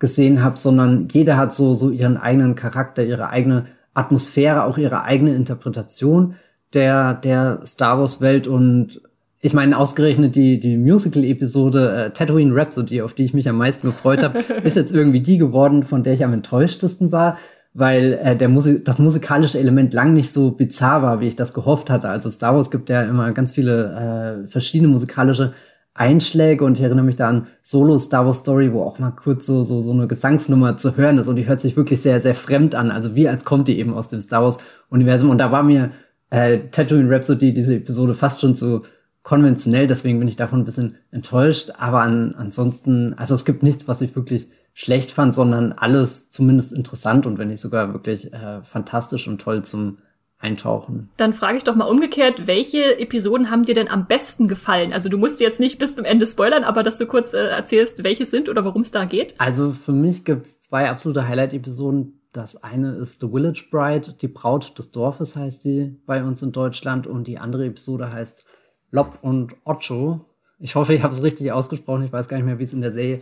gesehen 0.00 0.42
habe, 0.42 0.56
sondern 0.56 1.06
jeder 1.12 1.36
hat 1.36 1.52
so, 1.52 1.74
so 1.74 1.90
ihren 1.90 2.16
eigenen 2.16 2.56
Charakter, 2.56 3.04
ihre 3.04 3.28
eigene 3.28 3.66
Atmosphäre, 3.94 4.64
auch 4.64 4.78
ihre 4.78 5.04
eigene 5.04 5.34
Interpretation 5.34 6.34
der, 6.74 7.14
der 7.14 7.60
Star 7.64 8.00
Wars 8.00 8.20
Welt 8.20 8.48
und 8.48 9.02
ich 9.42 9.54
meine, 9.54 9.78
ausgerechnet 9.78 10.36
die, 10.36 10.60
die 10.60 10.76
Musical-Episode 10.76 11.92
äh, 11.92 12.10
Tatooine 12.10 12.54
Rhapsody, 12.54 13.00
auf 13.00 13.14
die 13.14 13.24
ich 13.24 13.32
mich 13.32 13.48
am 13.48 13.56
meisten 13.56 13.86
gefreut 13.86 14.22
habe, 14.22 14.38
ist 14.64 14.76
jetzt 14.76 14.92
irgendwie 14.92 15.20
die 15.20 15.38
geworden, 15.38 15.82
von 15.82 16.02
der 16.02 16.12
ich 16.12 16.24
am 16.24 16.34
enttäuschtesten 16.34 17.10
war, 17.10 17.38
weil 17.72 18.18
äh, 18.22 18.36
der 18.36 18.50
Musik 18.50 18.84
das 18.84 18.98
musikalische 18.98 19.58
Element 19.58 19.94
lang 19.94 20.12
nicht 20.12 20.32
so 20.32 20.50
bizarr 20.50 21.02
war, 21.02 21.20
wie 21.20 21.28
ich 21.28 21.36
das 21.36 21.54
gehofft 21.54 21.88
hatte. 21.88 22.10
Also 22.10 22.30
Star 22.30 22.54
Wars 22.54 22.70
gibt 22.70 22.90
ja 22.90 23.02
immer 23.02 23.32
ganz 23.32 23.52
viele 23.52 24.44
äh, 24.44 24.46
verschiedene 24.46 24.90
musikalische 24.90 25.54
Einschläge 26.00 26.64
und 26.64 26.78
ich 26.78 26.82
erinnere 26.82 27.04
mich 27.04 27.16
da 27.16 27.28
an 27.28 27.46
Solo 27.60 27.98
Star 27.98 28.24
Wars 28.24 28.38
Story, 28.38 28.72
wo 28.72 28.82
auch 28.82 28.98
mal 28.98 29.10
kurz 29.10 29.44
so, 29.44 29.62
so, 29.62 29.82
so 29.82 29.92
eine 29.92 30.08
Gesangsnummer 30.08 30.78
zu 30.78 30.96
hören 30.96 31.18
ist 31.18 31.28
und 31.28 31.36
die 31.36 31.46
hört 31.46 31.60
sich 31.60 31.76
wirklich 31.76 32.00
sehr, 32.00 32.20
sehr 32.20 32.34
fremd 32.34 32.74
an. 32.74 32.90
Also 32.90 33.14
wie 33.14 33.28
als 33.28 33.44
kommt 33.44 33.68
die 33.68 33.78
eben 33.78 33.92
aus 33.92 34.08
dem 34.08 34.22
Star 34.22 34.42
Wars 34.42 34.58
Universum 34.88 35.28
und 35.28 35.36
da 35.36 35.52
war 35.52 35.62
mir 35.62 35.90
äh, 36.30 36.60
Tatooine 36.70 37.10
Rhapsody, 37.10 37.52
diese 37.52 37.76
Episode 37.76 38.14
fast 38.14 38.40
schon 38.40 38.56
zu 38.56 38.82
konventionell, 39.22 39.86
deswegen 39.86 40.18
bin 40.18 40.28
ich 40.28 40.36
davon 40.36 40.60
ein 40.60 40.64
bisschen 40.64 40.96
enttäuscht. 41.10 41.72
Aber 41.76 42.00
an, 42.00 42.34
ansonsten, 42.34 43.12
also 43.18 43.34
es 43.34 43.44
gibt 43.44 43.62
nichts, 43.62 43.86
was 43.86 44.00
ich 44.00 44.16
wirklich 44.16 44.48
schlecht 44.72 45.10
fand, 45.10 45.34
sondern 45.34 45.72
alles 45.72 46.30
zumindest 46.30 46.72
interessant 46.72 47.26
und 47.26 47.36
wenn 47.36 47.48
nicht 47.48 47.60
sogar 47.60 47.92
wirklich 47.92 48.32
äh, 48.32 48.62
fantastisch 48.62 49.28
und 49.28 49.38
toll 49.38 49.62
zum 49.66 49.98
Eintauchen. 50.40 51.10
Dann 51.18 51.34
frage 51.34 51.58
ich 51.58 51.64
doch 51.64 51.74
mal 51.74 51.84
umgekehrt, 51.84 52.46
welche 52.46 52.98
Episoden 52.98 53.50
haben 53.50 53.64
dir 53.64 53.74
denn 53.74 53.88
am 53.88 54.06
besten 54.06 54.48
gefallen? 54.48 54.92
Also 54.92 55.10
du 55.10 55.18
musst 55.18 55.40
jetzt 55.40 55.60
nicht 55.60 55.78
bis 55.78 55.96
zum 55.96 56.06
Ende 56.06 56.24
spoilern, 56.24 56.64
aber 56.64 56.82
dass 56.82 56.96
du 56.96 57.06
kurz 57.06 57.34
äh, 57.34 57.48
erzählst, 57.48 58.02
welche 58.04 58.24
sind 58.24 58.48
oder 58.48 58.64
worum 58.64 58.80
es 58.80 58.90
da 58.90 59.04
geht. 59.04 59.34
Also 59.38 59.72
für 59.72 59.92
mich 59.92 60.24
gibt 60.24 60.46
es 60.46 60.60
zwei 60.60 60.88
absolute 60.88 61.28
Highlight-Episoden. 61.28 62.22
Das 62.32 62.62
eine 62.62 62.92
ist 62.94 63.20
The 63.20 63.28
Village 63.28 63.66
Bride, 63.70 64.14
die 64.20 64.28
Braut 64.28 64.78
des 64.78 64.92
Dorfes 64.92 65.36
heißt 65.36 65.64
die 65.64 66.00
bei 66.06 66.24
uns 66.24 66.42
in 66.42 66.52
Deutschland 66.52 67.06
und 67.06 67.26
die 67.26 67.38
andere 67.38 67.66
Episode 67.66 68.10
heißt 68.10 68.46
Lob 68.90 69.18
und 69.20 69.54
Ocho. 69.64 70.24
Ich 70.58 70.74
hoffe, 70.74 70.94
ich 70.94 71.02
habe 71.02 71.12
es 71.12 71.22
richtig 71.22 71.52
ausgesprochen. 71.52 72.04
Ich 72.04 72.12
weiß 72.12 72.28
gar 72.28 72.36
nicht 72.36 72.46
mehr, 72.46 72.58
wie 72.58 72.64
es 72.64 72.72
in 72.72 72.80
der 72.80 72.92
Serie 72.92 73.20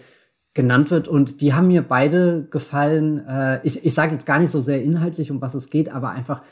genannt 0.55 0.91
wird. 0.91 1.09
Und 1.09 1.41
die 1.41 1.55
haben 1.55 1.69
mir 1.69 1.83
beide 1.83 2.47
gefallen. 2.51 3.25
Äh, 3.27 3.61
ich 3.65 3.85
ich 3.85 3.95
sage 3.95 4.13
jetzt 4.13 4.27
gar 4.27 4.39
nicht 4.39 4.51
so 4.51 4.61
sehr 4.61 4.83
inhaltlich, 4.83 5.31
um 5.31 5.41
was 5.41 5.55
es 5.55 5.71
geht, 5.71 5.89
aber 5.89 6.11
einfach 6.11 6.43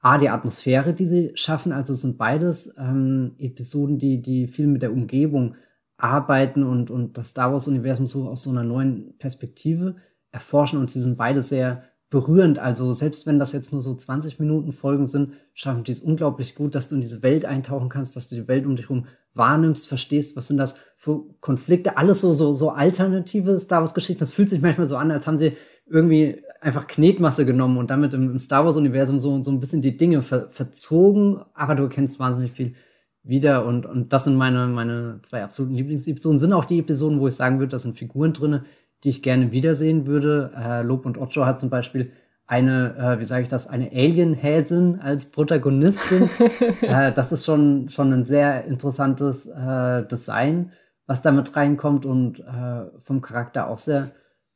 A, 0.00 0.18
die 0.18 0.30
Atmosphäre, 0.30 0.94
die 0.94 1.06
sie 1.06 1.32
schaffen. 1.34 1.72
Also 1.72 1.94
sind 1.94 2.18
beides 2.18 2.72
ähm, 2.78 3.34
Episoden, 3.38 3.98
die, 3.98 4.22
die 4.22 4.46
viel 4.46 4.66
mit 4.66 4.82
der 4.82 4.92
Umgebung 4.92 5.56
arbeiten 5.98 6.62
und, 6.62 6.90
und 6.90 7.18
das 7.18 7.28
Star 7.28 7.52
Wars-Universum 7.52 8.06
so 8.06 8.28
aus 8.28 8.42
so 8.42 8.50
einer 8.50 8.64
neuen 8.64 9.16
Perspektive 9.18 9.96
erforschen. 10.32 10.78
Und 10.78 10.90
sie 10.90 11.02
sind 11.02 11.18
beide 11.18 11.42
sehr 11.42 11.84
berührend. 12.08 12.58
Also 12.58 12.92
selbst 12.92 13.26
wenn 13.26 13.38
das 13.38 13.52
jetzt 13.52 13.72
nur 13.72 13.82
so 13.82 13.94
20 13.94 14.40
Minuten 14.40 14.72
Folgen 14.72 15.06
sind, 15.06 15.34
schaffen 15.54 15.84
die 15.84 15.92
es 15.92 16.00
unglaublich 16.00 16.54
gut, 16.54 16.74
dass 16.74 16.88
du 16.88 16.96
in 16.96 17.00
diese 17.00 17.22
Welt 17.22 17.44
eintauchen 17.44 17.88
kannst, 17.88 18.16
dass 18.16 18.28
du 18.28 18.36
die 18.36 18.48
Welt 18.48 18.66
um 18.66 18.76
dich 18.76 18.88
herum 18.88 19.06
wahrnimmst, 19.34 19.86
verstehst, 19.86 20.36
was 20.36 20.48
sind 20.48 20.56
das 20.56 20.76
für 20.96 21.24
Konflikte, 21.40 21.96
alles 21.96 22.20
so, 22.20 22.32
so, 22.32 22.52
so 22.52 22.70
alternative 22.70 23.60
Star 23.60 23.80
Wars 23.80 23.94
Geschichten. 23.94 24.20
Das 24.20 24.32
fühlt 24.32 24.48
sich 24.50 24.60
manchmal 24.60 24.88
so 24.88 24.96
an, 24.96 25.10
als 25.12 25.26
haben 25.26 25.36
sie 25.36 25.56
irgendwie 25.86 26.42
einfach 26.60 26.86
Knetmasse 26.86 27.46
genommen 27.46 27.78
und 27.78 27.90
damit 27.90 28.14
im, 28.14 28.30
im 28.30 28.38
Star 28.38 28.64
Wars 28.64 28.76
Universum 28.76 29.18
so, 29.18 29.42
so 29.42 29.50
ein 29.50 29.60
bisschen 29.60 29.82
die 29.82 29.96
Dinge 29.96 30.22
ver, 30.22 30.48
verzogen, 30.50 31.40
aber 31.54 31.74
du 31.74 31.84
erkennst 31.84 32.20
wahnsinnig 32.20 32.52
viel 32.52 32.74
wieder 33.22 33.66
und, 33.66 33.86
und 33.86 34.12
das 34.12 34.24
sind 34.24 34.36
meine, 34.36 34.66
meine 34.66 35.20
zwei 35.22 35.42
absoluten 35.42 35.74
Lieblingsepisoden. 35.74 36.38
Sind 36.38 36.52
auch 36.52 36.64
die 36.64 36.78
Episoden, 36.78 37.20
wo 37.20 37.28
ich 37.28 37.34
sagen 37.34 37.58
würde, 37.58 37.72
da 37.72 37.78
sind 37.78 37.98
Figuren 37.98 38.32
drinne, 38.32 38.64
die 39.04 39.10
ich 39.10 39.22
gerne 39.22 39.52
wiedersehen 39.52 40.06
würde. 40.06 40.52
Äh, 40.56 40.82
Lob 40.82 41.06
und 41.06 41.18
Ocho 41.18 41.44
hat 41.44 41.60
zum 41.60 41.70
Beispiel 41.70 42.12
eine, 42.46 42.96
äh, 42.96 43.20
wie 43.20 43.24
sage 43.24 43.42
ich 43.42 43.48
das, 43.48 43.66
eine 43.66 43.90
Alien-Häsin 43.92 45.00
als 45.00 45.30
Protagonistin. 45.30 46.28
äh, 46.82 47.12
das 47.12 47.32
ist 47.32 47.44
schon, 47.44 47.88
schon 47.90 48.12
ein 48.12 48.26
sehr 48.26 48.64
interessantes 48.64 49.46
äh, 49.46 50.06
Design, 50.06 50.72
was 51.06 51.22
damit 51.22 51.54
reinkommt 51.56 52.06
und 52.06 52.40
äh, 52.40 52.86
vom 53.02 53.20
Charakter 53.20 53.68
auch 53.68 53.78
sehr 53.78 54.10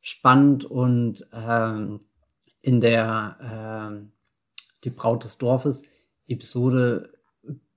spannend. 0.05 0.65
Und 0.65 1.25
ähm, 1.33 1.99
in 2.61 2.79
der 2.79 3.99
äh, 3.99 4.07
Die 4.83 4.91
Braut 4.91 5.23
des 5.23 5.37
Dorfes 5.39 5.83
Episode 6.27 7.09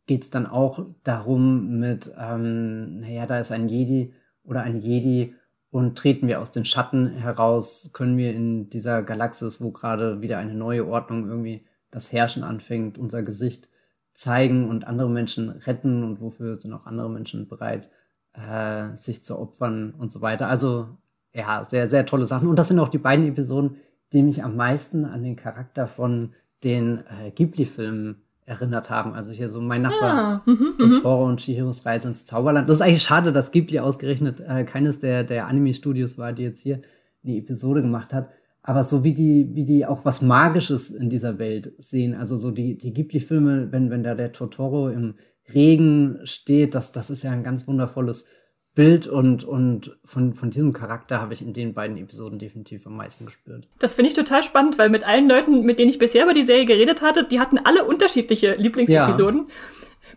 geht 0.07 0.23
es 0.25 0.31
dann 0.31 0.47
auch 0.47 0.87
darum 1.05 1.79
mit, 1.79 2.15
ähm, 2.19 3.01
naja, 3.01 3.27
da 3.27 3.41
ist 3.41 3.53
ein 3.53 3.69
Jedi 3.69 4.15
oder 4.45 4.63
ein 4.63 4.79
Jedi 4.79 5.35
und 5.71 5.99
treten 5.99 6.29
wir 6.29 6.41
aus 6.41 6.53
den 6.53 6.65
Schatten 6.65 7.09
heraus, 7.09 7.91
können 7.93 8.17
wir 8.17 8.33
in 8.33 8.71
dieser 8.71 9.03
Galaxis, 9.03 9.61
wo 9.61 9.71
gerade 9.71 10.23
wieder 10.23 10.39
eine 10.39 10.55
neue 10.55 10.87
Ordnung 10.87 11.29
irgendwie 11.29 11.67
das 11.91 12.13
Herrschen 12.13 12.43
anfängt, 12.43 12.97
unser 12.97 13.23
Gesicht 13.23 13.69
zeigen 14.13 14.69
und 14.69 14.87
andere 14.87 15.11
Menschen 15.11 15.51
retten 15.51 16.03
und 16.03 16.21
wofür 16.21 16.57
sind 16.57 16.73
auch 16.73 16.87
andere 16.87 17.11
Menschen 17.11 17.49
bereit, 17.49 17.91
äh, 18.33 18.97
sich 18.97 19.25
zu 19.25 19.39
opfern 19.39 19.93
und 19.93 20.11
so 20.11 20.23
weiter. 20.23 20.49
Also 20.49 20.97
ja, 21.33 21.65
sehr, 21.65 21.87
sehr 21.87 22.07
tolle 22.07 22.27
Sachen. 22.27 22.49
Und 22.49 22.59
das 22.59 22.69
sind 22.69 22.79
auch 22.79 22.89
die 22.89 22.99
beiden 22.99 23.27
Episoden, 23.27 23.77
die 24.13 24.23
mich 24.23 24.43
am 24.43 24.57
meisten 24.57 25.05
an 25.05 25.23
den 25.23 25.37
Charakter 25.37 25.87
von 25.87 26.35
den 26.65 26.99
äh, 26.99 27.31
Ghibli-Filmen 27.31 28.23
erinnert 28.47 28.89
haben. 28.89 29.13
Also 29.13 29.33
hier 29.33 29.49
so 29.49 29.61
mein 29.61 29.83
Nachbar 29.83 30.11
ah, 30.11 30.43
mhm, 30.47 30.75
mhm, 30.79 30.95
Totoro 30.95 31.27
und 31.27 31.41
Chihiros 31.41 31.85
Reise 31.85 32.09
ins 32.09 32.25
Zauberland. 32.25 32.69
Das 32.69 32.77
ist 32.77 32.83
eigentlich 32.83 33.03
schade, 33.03 33.33
dass 33.33 33.53
Ghibli 33.53 33.79
ausgerechnet 33.79 34.41
äh, 34.41 34.65
keines 34.65 35.01
der, 35.01 35.23
der 35.23 35.47
Anime-Studios 35.47 36.17
war, 36.19 36.33
die 36.33 36.45
jetzt 36.45 36.63
hier 36.63 36.81
die 37.23 37.39
Episode 37.39 37.83
gemacht 37.83 38.15
hat. 38.15 38.31
Aber 38.63 38.85
so 38.85 39.05
wie 39.05 39.13
die, 39.13 39.51
wie 39.55 39.65
die 39.65 39.87
auch 39.87 40.05
was 40.05 40.23
Magisches 40.23 40.91
in 40.91 41.11
dieser 41.11 41.39
Welt 41.39 41.73
sehen. 41.79 42.15
Also 42.15 42.37
so 42.37 42.51
die, 42.51 42.77
die 42.77 42.93
Ghibli-Filme, 42.93 43.71
wenn, 43.71 43.91
wenn 43.91 44.03
da 44.03 44.15
der 44.15 44.33
Totoro 44.33 44.89
im 44.89 45.15
Regen 45.55 46.19
steht, 46.25 46.75
das, 46.75 46.93
das 46.93 47.11
ist 47.11 47.23
ja 47.23 47.31
ein 47.31 47.43
ganz 47.43 47.69
wundervolles 47.69 48.31
Bild 48.79 49.09
und, 49.09 49.43
und 49.43 49.97
von, 50.05 50.35
von 50.35 50.53
diesem 50.53 50.73
Charakter 50.73 51.21
habe 51.21 51.35
ich 51.35 51.43
in 51.43 51.53
den 51.53 51.75
beiden 51.75 51.97
Episoden 51.97 52.39
definitiv 52.39 52.87
am 52.87 52.97
meisten 52.97 53.27
gespürt. 53.27 53.67
Das 53.81 53.95
finde 53.95 54.11
ich 54.11 54.15
total 54.15 54.45
spannend, 54.45 54.79
weil 54.79 54.89
mit 54.89 55.05
allen 55.05 55.29
Leuten, 55.29 55.63
mit 55.63 55.81
denen 55.81 55.91
ich 55.91 55.99
bisher 55.99 56.23
über 56.23 56.33
die 56.33 56.45
Serie 56.45 56.65
geredet 56.65 57.03
hatte, 57.03 57.25
die 57.25 57.41
hatten 57.41 57.59
alle 57.59 57.83
unterschiedliche 57.83 58.53
Lieblingsepisoden. 58.53 59.47
Ja. 59.49 59.55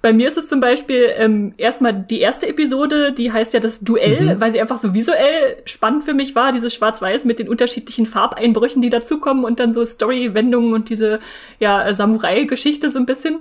Bei 0.04 0.14
mir 0.14 0.28
ist 0.28 0.38
es 0.38 0.46
zum 0.46 0.60
Beispiel 0.60 1.10
ähm, 1.16 1.56
erstmal 1.58 1.92
die 1.92 2.20
erste 2.20 2.48
Episode, 2.48 3.14
die 3.14 3.32
heißt 3.32 3.56
ja 3.56 3.60
das 3.60 3.80
Duell, 3.80 4.36
mhm. 4.36 4.42
weil 4.42 4.52
sie 4.52 4.62
einfach 4.62 4.78
so 4.78 4.94
visuell 4.94 5.58
spannend 5.66 6.04
für 6.04 6.14
mich 6.14 6.36
war, 6.36 6.52
dieses 6.52 6.76
Schwarz-Weiß 6.76 7.26
mit 7.26 7.40
den 7.40 7.50
unterschiedlichen 7.50 8.06
Farbeinbrüchen, 8.06 8.80
die 8.84 8.92
dazukommen 8.92 9.44
und 9.44 9.60
dann 9.60 9.74
so 9.74 9.84
Story-Wendungen 9.84 10.74
und 10.74 10.90
diese 10.90 11.20
ja, 11.60 11.92
Samurai-Geschichte 11.96 12.92
so 12.92 13.00
ein 13.00 13.08
bisschen. 13.08 13.40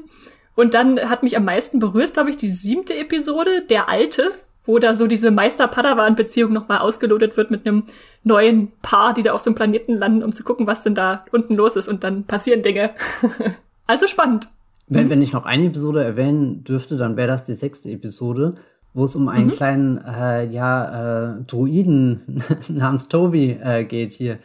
Und 0.55 0.73
dann 0.73 0.99
hat 1.11 1.23
mich 1.23 1.37
am 1.37 1.45
meisten 1.45 1.79
berührt, 1.79 2.14
glaube 2.14 2.31
ich, 2.31 2.39
die 2.39 2.49
siebte 2.49 2.97
Episode, 2.97 3.66
der 3.68 3.91
Alte, 3.91 4.33
wo 4.64 4.78
da 4.78 4.95
so 4.95 5.07
diese 5.07 5.30
Meister-Padawan-Beziehung 5.30 6.53
nochmal 6.53 6.78
ausgelotet 6.78 7.37
wird 7.37 7.50
mit 7.50 7.66
einem 7.66 7.84
neuen 8.22 8.72
Paar, 8.82 9.14
die 9.14 9.22
da 9.22 9.32
auf 9.32 9.41
so 9.41 9.50
einem 9.50 9.57
Planeten 9.57 9.96
landen, 9.96 10.22
um 10.22 10.32
zu 10.32 10.45
gucken, 10.45 10.66
was 10.66 10.82
denn 10.82 10.95
da 10.95 11.24
unten 11.32 11.54
los 11.54 11.76
ist 11.76 11.88
und 11.88 12.04
dann 12.04 12.24
passieren 12.24 12.62
Dinge. 12.62 12.91
also 13.87 14.07
spannend. 14.07 14.49
Wenn, 14.88 15.07
mhm. 15.07 15.11
wenn 15.11 15.22
ich 15.22 15.32
noch 15.32 15.46
eine 15.46 15.66
Episode 15.66 16.04
erwähnen 16.04 16.64
dürfte, 16.64 16.96
dann 16.96 17.16
wäre 17.16 17.28
das 17.28 17.45
die 17.45 17.54
sechste 17.54 17.91
Episode, 17.91 18.54
wo 18.92 19.04
es 19.04 19.16
um 19.16 19.28
einen 19.28 19.46
mhm. 19.46 19.53
kleinen, 19.53 20.04
äh, 20.04 20.45
ja, 20.46 21.38
äh, 21.38 21.45
Druiden 21.45 22.42
namens 22.68 23.08
Toby 23.08 23.58
äh, 23.62 23.84
geht 23.84 24.12
hier. 24.12 24.38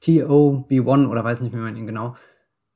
T-O-B-1 0.00 1.08
oder 1.08 1.24
weiß 1.24 1.40
nicht, 1.40 1.52
wie 1.52 1.58
man 1.58 1.76
ihn 1.76 1.86
genau 1.86 2.14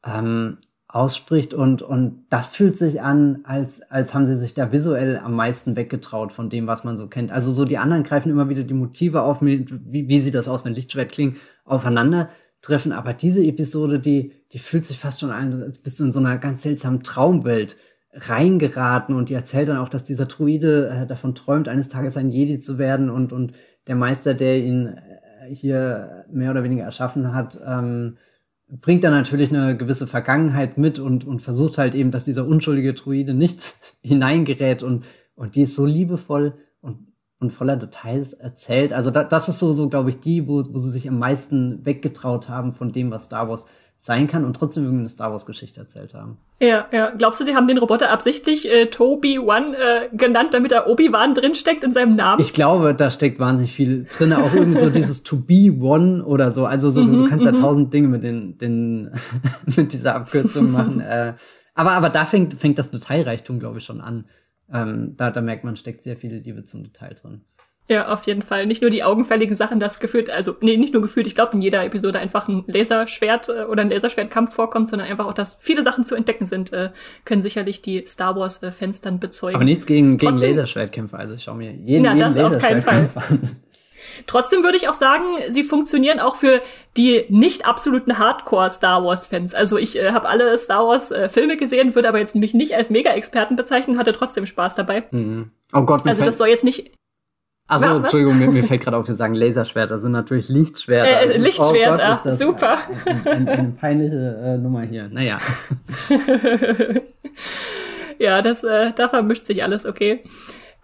ähm, 0.05 0.59
ausspricht 0.93 1.55
und, 1.55 1.81
und 1.81 2.27
das 2.29 2.49
fühlt 2.55 2.77
sich 2.77 3.01
an, 3.01 3.41
als, 3.45 3.81
als 3.91 4.13
haben 4.13 4.27
sie 4.27 4.37
sich 4.37 4.53
da 4.53 4.73
visuell 4.73 5.19
am 5.25 5.35
meisten 5.35 5.75
weggetraut 5.75 6.33
von 6.33 6.51
dem, 6.51 6.67
was 6.67 6.85
man 6.85 6.99
so 6.99 7.09
kennt. 7.09 7.33
Also 7.33 7.51
so 7.51 7.65
die 7.65 7.79
anderen 7.79 8.03
greifen 8.03 8.31
immer 8.31 8.51
wieder 8.51 8.63
die 8.63 8.75
Motive 8.75 9.23
auf, 9.23 9.41
wie, 9.41 9.65
wie 9.71 10.19
sieht 10.19 10.35
das 10.35 10.49
aus, 10.49 10.67
wenn 10.67 10.75
Lichtschwert 10.75 11.11
klingen, 11.11 11.37
aufeinander 11.65 12.29
treffen. 12.61 12.93
Aber 12.93 13.15
diese 13.15 13.43
Episode, 13.43 14.01
die, 14.01 14.33
die 14.53 14.59
fühlt 14.59 14.85
sich 14.85 14.99
fast 14.99 15.21
schon 15.21 15.31
an, 15.31 15.63
als 15.63 15.79
bist 15.79 15.99
du 15.99 16.05
in 16.05 16.13
so 16.13 16.19
einer 16.19 16.37
ganz 16.37 16.63
seltsamen 16.63 17.03
Traumwelt 17.03 17.79
reingeraten 18.13 19.15
und 19.15 19.31
die 19.31 19.35
erzählt 19.35 19.71
dann 19.71 19.79
auch, 19.79 19.89
dass 19.89 20.05
dieser 20.05 20.27
Druide 20.27 20.89
äh, 20.89 21.07
davon 21.07 21.35
träumt, 21.35 21.69
eines 21.69 21.89
Tages 21.89 22.19
ein 22.19 22.31
Jedi 22.31 22.59
zu 22.59 22.77
werden 22.77 23.09
und, 23.09 23.33
und 23.33 23.55
der 23.87 23.97
Meister, 23.97 24.35
der 24.35 24.59
ihn 24.59 24.89
äh, 24.89 25.55
hier 25.55 26.27
mehr 26.31 26.51
oder 26.51 26.65
weniger 26.65 26.85
erschaffen 26.85 27.35
hat, 27.35 27.59
ähm, 27.67 28.19
bringt 28.81 29.05
er 29.05 29.11
natürlich 29.11 29.53
eine 29.53 29.77
gewisse 29.77 30.07
Vergangenheit 30.07 30.79
mit 30.79 30.99
und, 30.99 31.27
und 31.27 31.41
versucht 31.41 31.77
halt 31.77 31.95
eben, 31.95 32.11
dass 32.11 32.25
dieser 32.25 32.47
unschuldige 32.47 32.95
Druide 32.95 33.35
nicht 33.35 33.75
hineingerät 34.01 34.83
und, 34.83 35.05
und 35.35 35.57
die 35.57 35.63
ist 35.63 35.75
so 35.75 35.85
liebevoll 35.85 36.55
und, 36.81 37.13
und 37.39 37.53
voller 37.53 37.77
Details 37.77 38.33
erzählt. 38.33 38.93
Also 38.93 39.11
da, 39.11 39.25
das 39.25 39.49
ist 39.49 39.59
so, 39.59 39.75
so 39.75 39.89
glaube 39.89 40.11
ich, 40.11 40.21
die, 40.21 40.49
wo, 40.49 40.63
wo 40.73 40.79
sie 40.79 40.91
sich 40.91 41.09
am 41.09 41.19
meisten 41.19 41.85
weggetraut 41.85 42.49
haben 42.49 42.73
von 42.73 42.93
dem, 42.93 43.11
was 43.11 43.25
Star 43.25 43.49
Wars 43.49 43.67
sein 44.05 44.27
kann 44.27 44.45
und 44.45 44.55
trotzdem 44.55 44.83
irgendeine 44.83 45.09
Star 45.11 45.31
Wars 45.31 45.47
Geschichte 45.47 45.79
erzählt 45.79 46.13
haben. 46.13 46.37
Ja, 46.61 46.87
ja. 46.91 47.11
Glaubst 47.11 47.39
du, 47.39 47.45
sie 47.45 47.55
haben 47.55 47.69
den 47.69 47.79
Roboter 47.79 48.11
absichtlich 48.11 48.69
äh, 48.69 48.87
Toby 48.87 49.39
One 49.39 49.77
äh, 49.77 50.09
genannt, 50.17 50.55
damit 50.55 50.73
da 50.73 50.89
Obi-Wan 50.89 51.35
drinsteckt 51.35 51.85
in 51.85 51.93
seinem 51.93 52.17
Namen? 52.17 52.41
Ich 52.41 52.53
glaube, 52.53 52.97
da 52.97 53.13
steckt 53.13 53.39
wahnsinnig 53.39 53.73
viel 53.73 54.05
drin. 54.07 54.33
Auch 54.33 54.53
irgendwie 54.53 54.81
so 54.81 54.91
dieses 54.91 55.23
To 55.23 55.37
Be 55.37 55.73
One 55.81 56.25
oder 56.25 56.51
so. 56.51 56.67
Also 56.67 56.91
so, 56.91 57.05
du 57.05 57.29
kannst 57.29 57.45
ja 57.45 57.53
tausend 57.53 57.95
Dinge 57.95 58.09
mit 58.09 58.25
den, 58.25 58.59
den 58.59 59.13
mit 59.77 59.93
dieser 59.93 60.17
Abkürzung 60.17 60.73
machen. 60.73 60.99
äh, 60.99 61.35
aber, 61.75 61.93
aber 61.93 62.11
da 62.11 62.27
fängt, 62.27 62.55
fängt 62.55 62.81
das 62.81 62.91
Detailreichtum, 62.91 63.61
glaube 63.61 63.79
ich, 63.79 63.85
schon 63.85 64.01
an. 64.01 64.25
Ähm, 64.73 65.15
da, 65.17 65.31
da 65.31 65.41
merkt 65.41 65.63
man, 65.63 65.77
steckt 65.77 66.03
sehr 66.03 66.17
viel 66.17 66.35
Liebe 66.35 66.65
zum 66.65 66.83
Detail 66.83 67.15
drin. 67.15 67.43
Ja, 67.93 68.09
auf 68.09 68.23
jeden 68.23 68.41
Fall. 68.41 68.65
Nicht 68.65 68.81
nur 68.81 68.91
die 68.91 69.05
augenfälligen 69.05 69.55
Sachen, 69.55 69.79
das 69.79 70.01
gefühlt, 70.01 70.31
also 70.31 70.57
nee, 70.63 70.79
nicht 70.79 70.95
nur 70.95 71.03
gefühlt, 71.03 71.27
ich 71.27 71.35
glaube 71.35 71.53
in 71.53 71.61
jeder 71.61 71.85
Episode 71.85 72.19
einfach 72.19 72.49
ein 72.49 72.65
Laserschwert 72.67 73.51
äh, 73.51 73.65
oder 73.65 73.83
ein 73.83 73.91
Laserschwertkampf 73.91 74.55
vorkommt, 74.55 74.89
sondern 74.89 75.09
einfach 75.09 75.27
auch, 75.27 75.35
dass 75.35 75.59
viele 75.61 75.83
Sachen 75.83 76.05
zu 76.05 76.15
entdecken 76.15 76.47
sind, 76.47 76.73
äh, 76.73 76.89
können 77.27 77.43
sicherlich 77.43 77.83
die 77.83 78.03
Star 78.07 78.35
Wars 78.35 78.63
äh, 78.63 78.73
dann 79.03 79.21
bezeugen. 79.21 79.57
Aber 79.57 79.65
nichts 79.65 79.85
gegen, 79.85 80.17
gegen 80.17 80.37
Laserschwertkämpfe, 80.37 81.19
also 81.19 81.35
ich 81.35 81.43
schau 81.43 81.53
mir 81.53 81.71
jeden, 81.73 82.05
Na, 82.05 82.15
jeden 82.15 82.35
das 82.35 82.39
auf 82.39 82.59
keinen 82.59 82.81
Fall. 82.81 83.11
an. 83.29 83.41
Trotzdem 84.27 84.65
würde 84.65 84.77
ich 84.79 84.89
auch 84.89 84.95
sagen, 84.95 85.25
sie 85.51 85.65
funktionieren 85.65 86.19
auch 86.19 86.37
für 86.37 86.63
die 86.97 87.25
nicht 87.29 87.67
absoluten 87.67 88.19
Hardcore-Star 88.19 89.05
Wars-Fans. 89.05 89.55
Also 89.55 89.77
ich 89.77 89.99
äh, 89.99 90.13
habe 90.13 90.29
alle 90.29 90.57
Star 90.57 90.87
Wars-Filme 90.87 91.59
gesehen, 91.59 91.95
würde 91.95 92.09
aber 92.09 92.19
jetzt 92.19 92.35
mich 92.35 92.55
nicht 92.55 92.75
als 92.75 92.89
Mega-Experten 92.89 93.57
bezeichnen, 93.57 93.99
hatte 93.99 94.13
trotzdem 94.13 94.47
Spaß 94.47 94.77
dabei. 94.77 95.05
Mhm. 95.11 95.51
Oh 95.75 95.83
Gott, 95.83 96.05
mir 96.05 96.11
Also 96.11 96.25
das 96.25 96.39
soll 96.39 96.49
jetzt 96.49 96.65
nicht. 96.65 96.93
Ja, 97.71 97.77
was? 97.77 97.85
Entschuldigung, 97.85 98.39
mir, 98.39 98.49
mir 98.51 98.65
fällt 98.65 98.83
gerade 98.83 98.97
auf, 98.99 99.09
wir 99.09 99.15
sagen 99.15 99.35
Laserschwerter, 99.35 99.99
sind 99.99 100.13
natürlich 100.13 100.49
Lichtschwerter. 100.49 101.23
Äh, 101.23 101.27
Das 101.29 101.37
ist- 101.37 101.43
Lichtschwerter, 101.45 102.13
ist 102.15 102.23
das 102.27 102.39
super. 102.39 102.77
Eine, 103.07 103.31
eine, 103.31 103.51
eine 103.53 103.69
peinliche 103.71 104.17
äh, 104.45 104.59
Nummer 104.59 104.83
hier. 104.83 105.09
Naja. 105.09 105.39
Ja, 108.19 108.41
das, 108.43 108.63
äh, 108.63 108.93
da 108.95 109.09
vermischt 109.09 109.47
sich 109.47 109.65
alles, 109.65 109.85
okay. 109.85 110.23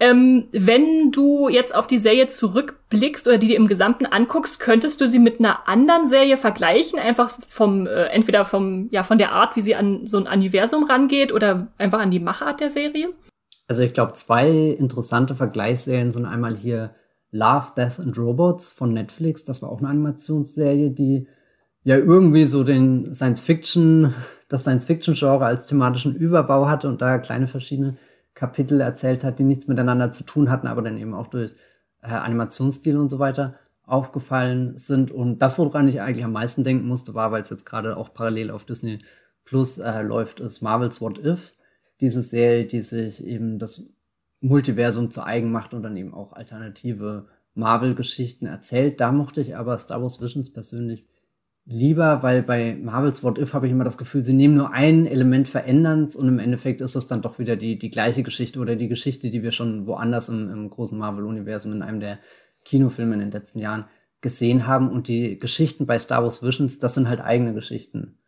Ähm, 0.00 0.48
wenn 0.52 1.12
du 1.12 1.48
jetzt 1.48 1.72
auf 1.74 1.86
die 1.86 1.98
Serie 1.98 2.28
zurückblickst 2.28 3.28
oder 3.28 3.38
die 3.38 3.48
dir 3.48 3.56
im 3.56 3.68
Gesamten 3.68 4.06
anguckst, 4.06 4.58
könntest 4.58 5.00
du 5.00 5.06
sie 5.06 5.18
mit 5.20 5.38
einer 5.38 5.68
anderen 5.68 6.08
Serie 6.08 6.36
vergleichen? 6.36 6.98
Einfach 6.98 7.30
vom, 7.48 7.86
äh, 7.86 8.06
entweder 8.06 8.44
vom, 8.44 8.88
ja, 8.90 9.02
von 9.04 9.18
der 9.18 9.32
Art, 9.32 9.54
wie 9.56 9.60
sie 9.60 9.76
an 9.76 10.04
so 10.06 10.18
ein 10.18 10.26
Universum 10.26 10.84
rangeht 10.84 11.32
oder 11.32 11.68
einfach 11.78 12.00
an 12.00 12.10
die 12.10 12.18
Machart 12.20 12.60
der 12.60 12.70
Serie? 12.70 13.10
Also 13.68 13.82
ich 13.82 13.92
glaube, 13.94 14.14
zwei 14.14 14.50
interessante 14.50 15.34
Vergleichsserien 15.34 16.10
sind 16.10 16.24
einmal 16.24 16.56
hier 16.56 16.94
Love, 17.30 17.72
Death 17.76 18.00
and 18.00 18.16
Robots 18.18 18.72
von 18.72 18.92
Netflix. 18.92 19.44
Das 19.44 19.62
war 19.62 19.70
auch 19.70 19.78
eine 19.78 19.88
Animationsserie, 19.88 20.90
die 20.90 21.28
ja 21.84 21.96
irgendwie 21.96 22.44
so 22.44 22.64
den 22.64 23.14
Science-Fiction, 23.14 24.14
das 24.48 24.62
Science-Fiction-Genre 24.62 25.44
als 25.44 25.66
thematischen 25.66 26.16
Überbau 26.16 26.66
hatte 26.66 26.88
und 26.88 27.02
da 27.02 27.18
kleine 27.18 27.46
verschiedene 27.46 27.96
Kapitel 28.34 28.80
erzählt 28.80 29.22
hat, 29.22 29.38
die 29.38 29.44
nichts 29.44 29.68
miteinander 29.68 30.10
zu 30.12 30.24
tun 30.24 30.50
hatten, 30.50 30.66
aber 30.66 30.80
dann 30.80 30.96
eben 30.96 31.14
auch 31.14 31.26
durch 31.26 31.54
äh, 32.02 32.08
Animationsstil 32.08 32.96
und 32.96 33.10
so 33.10 33.18
weiter 33.18 33.56
aufgefallen 33.84 34.78
sind. 34.78 35.10
Und 35.10 35.40
das, 35.40 35.58
woran 35.58 35.88
ich 35.88 36.00
eigentlich 36.00 36.24
am 36.24 36.32
meisten 36.32 36.64
denken 36.64 36.86
musste, 36.86 37.14
war, 37.14 37.32
weil 37.32 37.42
es 37.42 37.50
jetzt 37.50 37.66
gerade 37.66 37.96
auch 37.96 38.14
parallel 38.14 38.50
auf 38.50 38.64
Disney 38.64 39.00
Plus 39.44 39.78
äh, 39.78 40.02
läuft, 40.02 40.40
ist 40.40 40.62
Marvel's 40.62 41.00
What 41.00 41.18
If. 41.24 41.52
Diese 42.00 42.22
Serie, 42.22 42.64
die 42.64 42.80
sich 42.80 43.24
eben 43.24 43.58
das 43.58 43.94
Multiversum 44.40 45.10
zu 45.10 45.24
eigen 45.24 45.50
macht 45.50 45.74
und 45.74 45.82
dann 45.82 45.96
eben 45.96 46.14
auch 46.14 46.32
alternative 46.32 47.26
Marvel-Geschichten 47.54 48.46
erzählt. 48.46 49.00
Da 49.00 49.12
mochte 49.12 49.40
ich 49.40 49.56
aber 49.56 49.76
Star 49.78 50.00
Wars 50.00 50.22
Visions 50.22 50.52
persönlich 50.52 51.06
lieber, 51.66 52.22
weil 52.22 52.42
bei 52.42 52.78
Marvel's 52.80 53.22
What 53.22 53.38
If 53.38 53.52
habe 53.52 53.66
ich 53.66 53.72
immer 53.72 53.84
das 53.84 53.98
Gefühl, 53.98 54.22
sie 54.22 54.32
nehmen 54.32 54.54
nur 54.54 54.72
ein 54.72 55.06
Element, 55.06 55.48
verändern 55.48 56.04
es 56.04 56.16
und 56.16 56.28
im 56.28 56.38
Endeffekt 56.38 56.80
ist 56.80 56.94
es 56.94 57.06
dann 57.06 57.20
doch 57.20 57.38
wieder 57.38 57.56
die, 57.56 57.78
die 57.78 57.90
gleiche 57.90 58.22
Geschichte 58.22 58.58
oder 58.58 58.74
die 58.74 58.88
Geschichte, 58.88 59.28
die 59.28 59.42
wir 59.42 59.52
schon 59.52 59.86
woanders 59.86 60.30
im, 60.30 60.50
im 60.50 60.70
großen 60.70 60.96
Marvel-Universum 60.96 61.72
in 61.72 61.82
einem 61.82 62.00
der 62.00 62.18
Kinofilme 62.64 63.14
in 63.14 63.20
den 63.20 63.30
letzten 63.30 63.58
Jahren 63.58 63.84
gesehen 64.22 64.66
haben. 64.66 64.90
Und 64.90 65.08
die 65.08 65.38
Geschichten 65.38 65.84
bei 65.84 65.98
Star 65.98 66.22
Wars 66.22 66.42
Visions, 66.42 66.78
das 66.78 66.94
sind 66.94 67.08
halt 67.08 67.20
eigene 67.20 67.52
Geschichten. 67.52 68.18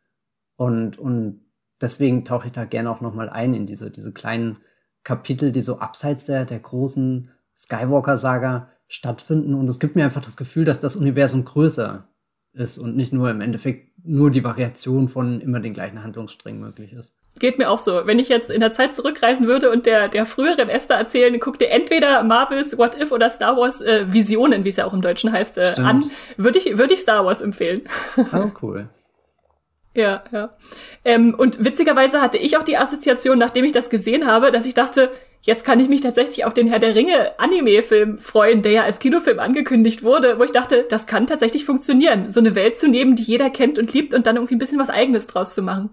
Und, 0.57 0.99
und 0.99 1.41
deswegen 1.81 2.25
tauche 2.25 2.47
ich 2.47 2.53
da 2.53 2.65
gerne 2.65 2.91
auch 2.91 3.01
nochmal 3.01 3.29
ein 3.29 3.55
in 3.55 3.67
diese, 3.67 3.91
diese 3.91 4.13
kleinen 4.13 4.59
Kapitel, 5.05 5.53
die 5.53 5.63
so 5.63 5.79
abseits 5.79 6.27
der, 6.27 6.45
der 6.45 6.59
großen 6.59 7.31
Skywalker-Saga 7.57 8.69
stattfinden. 8.89 9.55
Und 9.55 9.69
es 9.69 9.81
gibt 9.81 9.97
mir 9.97 10.05
einfach 10.05 10.25
das 10.25 10.37
Gefühl, 10.37 10.65
dass 10.65 10.81
das 10.81 10.97
Universum 10.97 11.45
größer 11.45 12.09
ist 12.53 12.79
und 12.79 12.97
nicht 12.97 13.13
nur 13.13 13.31
im 13.31 13.41
Endeffekt 13.41 13.91
nur 14.05 14.31
die 14.31 14.43
Variation 14.43 15.09
von 15.09 15.41
immer 15.41 15.61
den 15.61 15.73
gleichen 15.73 16.03
Handlungssträngen 16.03 16.61
möglich 16.61 16.93
ist. 16.93 17.15
Geht 17.39 17.59
mir 17.59 17.71
auch 17.71 17.79
so. 17.79 18.07
Wenn 18.07 18.19
ich 18.19 18.29
jetzt 18.29 18.51
in 18.51 18.61
der 18.61 18.71
Zeit 18.71 18.95
zurückreisen 18.95 19.47
würde 19.47 19.71
und 19.71 19.87
der, 19.87 20.09
der 20.09 20.27
früheren 20.27 20.69
Esther 20.69 20.97
erzählen, 20.97 21.39
guck 21.39 21.59
dir 21.59 21.71
entweder 21.71 22.25
Marvels 22.25 22.77
What 22.77 23.01
If 23.01 23.13
oder 23.13 23.31
Star 23.31 23.57
Wars 23.57 23.81
äh, 23.81 24.13
Visionen, 24.13 24.65
wie 24.65 24.71
es 24.71 24.77
ja 24.77 24.87
auch 24.87 24.93
im 24.93 25.01
Deutschen 25.01 25.33
heißt, 25.33 25.59
äh, 25.59 25.75
an, 25.77 26.11
würde 26.37 26.59
ich, 26.59 26.77
würde 26.77 26.95
ich 26.95 27.01
Star 27.01 27.25
Wars 27.25 27.41
empfehlen. 27.41 27.83
Oh, 28.33 28.51
cool. 28.63 28.89
Ja, 29.95 30.23
ja. 30.31 30.51
Ähm, 31.05 31.35
und 31.37 31.65
witzigerweise 31.65 32.21
hatte 32.21 32.39
ich 32.39 32.57
auch 32.57 32.63
die 32.63 32.77
Assoziation, 32.77 33.39
nachdem 33.39 33.65
ich 33.65 33.73
das 33.73 33.91
gesehen 33.91 34.27
habe, 34.27 34.53
dass 34.53 34.67
ich 34.67 34.75
dachte, 34.75 35.11
jetzt 35.43 35.65
kann 35.65 35.81
ich 35.81 35.89
mich 35.89 36.01
tatsächlich 36.01 36.45
auf 36.45 36.55
den 36.55 36.69
Herr 36.69 36.79
der 36.79 36.95
Ringe 36.95 37.33
Anime-Film 37.39 38.19
freuen, 38.19 38.63
der 38.63 38.73
ja 38.73 38.83
als 38.85 39.01
Kinofilm 39.01 39.41
angekündigt 39.41 40.03
wurde, 40.05 40.39
wo 40.39 40.45
ich 40.45 40.53
dachte, 40.53 40.85
das 40.89 41.07
kann 41.09 41.27
tatsächlich 41.27 41.65
funktionieren, 41.65 42.29
so 42.29 42.39
eine 42.39 42.55
Welt 42.55 42.79
zu 42.79 42.89
nehmen, 42.89 43.17
die 43.17 43.25
jeder 43.25 43.51
kennt 43.51 43.79
und 43.79 43.93
liebt 43.93 44.15
und 44.15 44.27
dann 44.27 44.37
irgendwie 44.37 44.55
ein 44.55 44.59
bisschen 44.59 44.79
was 44.79 44.91
Eigenes 44.91 45.27
draus 45.27 45.55
zu 45.55 45.63
machen. 45.63 45.91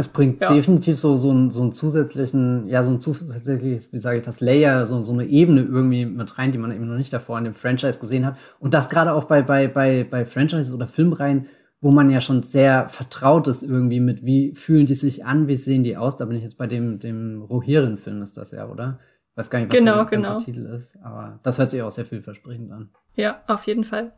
Es 0.00 0.08
bringt 0.08 0.40
Ja. 0.40 0.52
definitiv 0.52 0.96
so, 0.96 1.16
so, 1.16 1.30
einen, 1.30 1.50
so 1.50 1.60
einen 1.60 1.72
zusätzlichen, 1.72 2.68
ja, 2.68 2.84
so 2.84 2.90
ein 2.90 3.00
zusätzliches, 3.00 3.92
wie 3.92 3.98
sage 3.98 4.18
ich 4.18 4.24
das, 4.24 4.40
Layer, 4.40 4.86
so, 4.86 5.02
so 5.02 5.12
eine 5.12 5.24
Ebene 5.26 5.60
irgendwie 5.62 6.06
mit 6.06 6.38
rein, 6.38 6.52
die 6.52 6.58
man 6.58 6.70
eben 6.72 6.86
noch 6.88 6.96
nicht 6.96 7.12
davor 7.12 7.36
in 7.38 7.44
dem 7.44 7.54
Franchise 7.54 7.98
gesehen 7.98 8.24
hat. 8.24 8.36
Und 8.60 8.74
das 8.74 8.88
gerade 8.88 9.12
auch 9.12 9.24
bei, 9.24 9.42
bei, 9.42 9.66
bei, 9.66 10.06
bei 10.08 10.24
Franchises 10.24 10.72
oder 10.72 10.86
Filmreihen, 10.86 11.46
wo 11.80 11.90
man 11.90 12.10
ja 12.10 12.20
schon 12.20 12.42
sehr 12.42 12.88
vertraut 12.88 13.46
ist 13.46 13.62
irgendwie 13.62 14.00
mit, 14.00 14.24
wie 14.24 14.52
fühlen 14.54 14.86
die 14.86 14.94
sich 14.96 15.24
an, 15.24 15.46
wie 15.46 15.54
sehen 15.54 15.84
die 15.84 15.96
aus. 15.96 16.16
Da 16.16 16.24
bin 16.24 16.36
ich 16.36 16.42
jetzt 16.42 16.58
bei 16.58 16.66
dem, 16.66 16.98
dem 16.98 17.42
Rohirrim-Film 17.42 18.22
ist 18.22 18.36
das 18.36 18.50
ja, 18.50 18.68
oder? 18.68 18.98
Ich 19.30 19.36
weiß 19.36 19.50
gar 19.50 19.60
nicht, 19.60 19.68
was 19.68 19.78
Genau, 19.78 19.96
der 19.98 20.04
genau. 20.06 20.40
Titel 20.40 20.66
ist. 20.66 20.96
Aber 21.04 21.38
das 21.44 21.58
hört 21.58 21.70
sich 21.70 21.80
auch 21.82 21.92
sehr 21.92 22.04
vielversprechend 22.04 22.72
an. 22.72 22.90
Ja, 23.14 23.40
auf 23.46 23.64
jeden 23.64 23.84
Fall. 23.84 24.12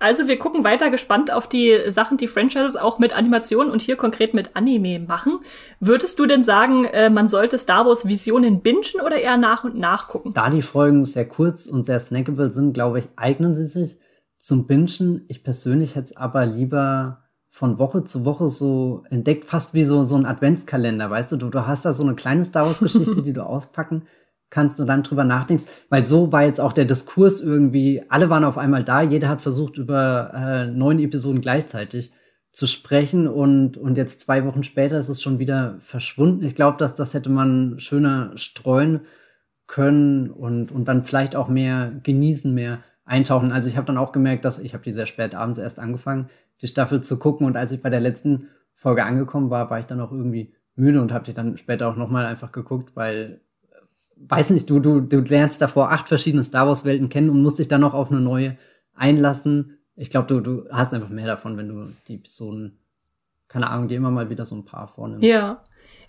Also 0.00 0.26
wir 0.26 0.38
gucken 0.38 0.64
weiter 0.64 0.90
gespannt 0.90 1.32
auf 1.32 1.48
die 1.48 1.76
Sachen, 1.90 2.16
die 2.16 2.26
Franchises 2.26 2.76
auch 2.76 2.98
mit 2.98 3.16
Animation 3.16 3.70
und 3.70 3.82
hier 3.82 3.96
konkret 3.96 4.34
mit 4.34 4.56
Anime 4.56 4.98
machen. 4.98 5.38
Würdest 5.78 6.18
du 6.18 6.26
denn 6.26 6.42
sagen, 6.42 6.84
äh, 6.86 7.10
man 7.10 7.28
sollte 7.28 7.58
Star 7.58 7.86
Wars 7.86 8.08
Visionen 8.08 8.60
bingen 8.60 9.00
oder 9.04 9.16
eher 9.16 9.36
nach 9.36 9.62
und 9.62 9.76
nach 9.76 10.08
gucken? 10.08 10.32
Da 10.34 10.50
die 10.50 10.62
Folgen 10.62 11.04
sehr 11.04 11.28
kurz 11.28 11.66
und 11.66 11.84
sehr 11.84 12.00
snackable 12.00 12.50
sind, 12.50 12.74
glaube 12.74 12.98
ich, 12.98 13.08
eignen 13.16 13.54
sie 13.54 13.66
sich 13.66 13.96
zum 14.44 14.66
Bingen. 14.66 15.24
Ich 15.28 15.42
persönlich 15.42 15.94
hätte 15.94 16.06
es 16.06 16.16
aber 16.16 16.44
lieber 16.44 17.24
von 17.48 17.78
Woche 17.78 18.04
zu 18.04 18.24
Woche 18.24 18.48
so 18.48 19.04
entdeckt, 19.10 19.44
fast 19.44 19.74
wie 19.74 19.84
so, 19.84 20.02
so 20.02 20.16
ein 20.16 20.26
Adventskalender, 20.26 21.08
weißt 21.10 21.32
du? 21.32 21.36
du? 21.36 21.48
Du 21.48 21.66
hast 21.66 21.84
da 21.84 21.92
so 21.92 22.02
eine 22.02 22.14
kleine 22.14 22.44
Star 22.44 22.66
Wars-Geschichte, 22.66 23.22
die 23.24 23.32
du 23.32 23.46
auspacken 23.46 24.02
kannst 24.50 24.78
und 24.80 24.86
dann 24.86 25.02
drüber 25.02 25.24
nachdenkst, 25.24 25.64
weil 25.88 26.04
so 26.04 26.30
war 26.30 26.44
jetzt 26.44 26.60
auch 26.60 26.72
der 26.72 26.84
Diskurs 26.84 27.40
irgendwie, 27.40 28.02
alle 28.08 28.30
waren 28.30 28.44
auf 28.44 28.58
einmal 28.58 28.84
da, 28.84 29.02
jeder 29.02 29.28
hat 29.28 29.40
versucht, 29.40 29.78
über 29.78 30.32
äh, 30.34 30.66
neun 30.66 30.98
Episoden 30.98 31.40
gleichzeitig 31.40 32.12
zu 32.52 32.66
sprechen 32.66 33.26
und, 33.26 33.76
und 33.76 33.96
jetzt 33.96 34.20
zwei 34.20 34.44
Wochen 34.44 34.62
später 34.62 34.98
ist 34.98 35.08
es 35.08 35.22
schon 35.22 35.38
wieder 35.38 35.76
verschwunden. 35.80 36.44
Ich 36.44 36.54
glaube, 36.54 36.76
dass 36.76 36.94
das 36.94 37.14
hätte 37.14 37.30
man 37.30 37.80
schöner 37.80 38.36
streuen 38.36 39.00
können 39.66 40.30
und, 40.30 40.70
und 40.70 40.86
dann 40.86 41.02
vielleicht 41.02 41.34
auch 41.34 41.48
mehr 41.48 41.92
genießen, 42.02 42.54
mehr 42.54 42.80
eintauchen. 43.04 43.52
Also 43.52 43.68
ich 43.68 43.76
habe 43.76 43.86
dann 43.86 43.98
auch 43.98 44.12
gemerkt, 44.12 44.44
dass 44.44 44.58
ich 44.58 44.74
habe 44.74 44.84
die 44.84 44.92
sehr 44.92 45.06
spät 45.06 45.34
abends 45.34 45.58
erst 45.58 45.78
angefangen, 45.78 46.28
die 46.62 46.68
Staffel 46.68 47.02
zu 47.02 47.18
gucken 47.18 47.46
und 47.46 47.56
als 47.56 47.72
ich 47.72 47.82
bei 47.82 47.90
der 47.90 48.00
letzten 48.00 48.48
Folge 48.74 49.04
angekommen 49.04 49.50
war, 49.50 49.70
war 49.70 49.78
ich 49.78 49.86
dann 49.86 50.00
auch 50.00 50.12
irgendwie 50.12 50.54
müde 50.76 51.00
und 51.00 51.12
habe 51.12 51.24
die 51.24 51.34
dann 51.34 51.56
später 51.56 51.88
auch 51.88 51.96
nochmal 51.96 52.26
einfach 52.26 52.52
geguckt, 52.52 52.96
weil 52.96 53.40
äh, 53.70 53.76
weiß 54.28 54.50
nicht, 54.50 54.68
du, 54.68 54.80
du, 54.80 55.00
du 55.00 55.20
lernst 55.20 55.62
davor 55.62 55.92
acht 55.92 56.08
verschiedene 56.08 56.44
Star 56.44 56.66
Wars 56.66 56.84
Welten 56.84 57.08
kennen 57.08 57.30
und 57.30 57.42
musst 57.42 57.58
dich 57.58 57.68
dann 57.68 57.80
noch 57.80 57.94
auf 57.94 58.10
eine 58.10 58.20
neue 58.20 58.56
einlassen. 58.94 59.78
Ich 59.96 60.10
glaube, 60.10 60.26
du, 60.26 60.40
du 60.40 60.68
hast 60.70 60.92
einfach 60.94 61.08
mehr 61.08 61.26
davon, 61.26 61.56
wenn 61.56 61.68
du 61.68 61.92
die 62.08 62.16
Episoden, 62.16 62.78
keine 63.48 63.68
Ahnung, 63.68 63.88
die 63.88 63.94
immer 63.94 64.10
mal 64.10 64.30
wieder 64.30 64.44
so 64.46 64.56
ein 64.56 64.64
paar 64.64 64.88
vornimmst. 64.88 65.24
Ja. 65.24 65.62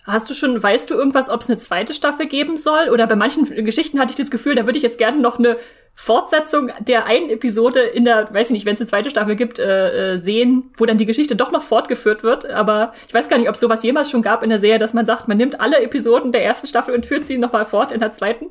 Hast 0.06 0.30
du 0.30 0.34
schon, 0.34 0.62
weißt 0.62 0.88
du 0.88 0.94
irgendwas, 0.94 1.28
ob 1.28 1.40
es 1.40 1.50
eine 1.50 1.58
zweite 1.58 1.92
Staffel 1.92 2.26
geben 2.26 2.56
soll? 2.56 2.90
Oder 2.90 3.08
bei 3.08 3.16
manchen 3.16 3.44
Geschichten 3.64 3.98
hatte 3.98 4.10
ich 4.10 4.16
das 4.16 4.30
Gefühl, 4.30 4.54
da 4.54 4.64
würde 4.64 4.78
ich 4.78 4.84
jetzt 4.84 4.98
gerne 4.98 5.20
noch 5.20 5.40
eine 5.40 5.56
Fortsetzung 5.94 6.70
der 6.80 7.06
einen 7.06 7.28
Episode 7.28 7.80
in 7.80 8.04
der, 8.04 8.32
weiß 8.32 8.48
ich 8.48 8.52
nicht, 8.52 8.66
wenn 8.66 8.74
es 8.74 8.80
eine 8.80 8.88
zweite 8.88 9.10
Staffel 9.10 9.34
gibt, 9.34 9.58
äh, 9.58 10.14
äh, 10.14 10.22
sehen, 10.22 10.70
wo 10.76 10.86
dann 10.86 10.98
die 10.98 11.06
Geschichte 11.06 11.34
doch 11.34 11.50
noch 11.50 11.62
fortgeführt 11.62 12.22
wird. 12.22 12.48
Aber 12.48 12.92
ich 13.08 13.14
weiß 13.14 13.28
gar 13.28 13.38
nicht, 13.38 13.48
ob 13.48 13.56
sowas 13.56 13.82
jemals 13.82 14.10
schon 14.10 14.22
gab 14.22 14.44
in 14.44 14.50
der 14.50 14.60
Serie, 14.60 14.78
dass 14.78 14.94
man 14.94 15.06
sagt, 15.06 15.26
man 15.26 15.38
nimmt 15.38 15.60
alle 15.60 15.82
Episoden 15.82 16.30
der 16.30 16.44
ersten 16.44 16.68
Staffel 16.68 16.94
und 16.94 17.04
führt 17.04 17.24
sie 17.24 17.38
nochmal 17.38 17.64
fort 17.64 17.90
in 17.90 17.98
der 17.98 18.12
zweiten. 18.12 18.46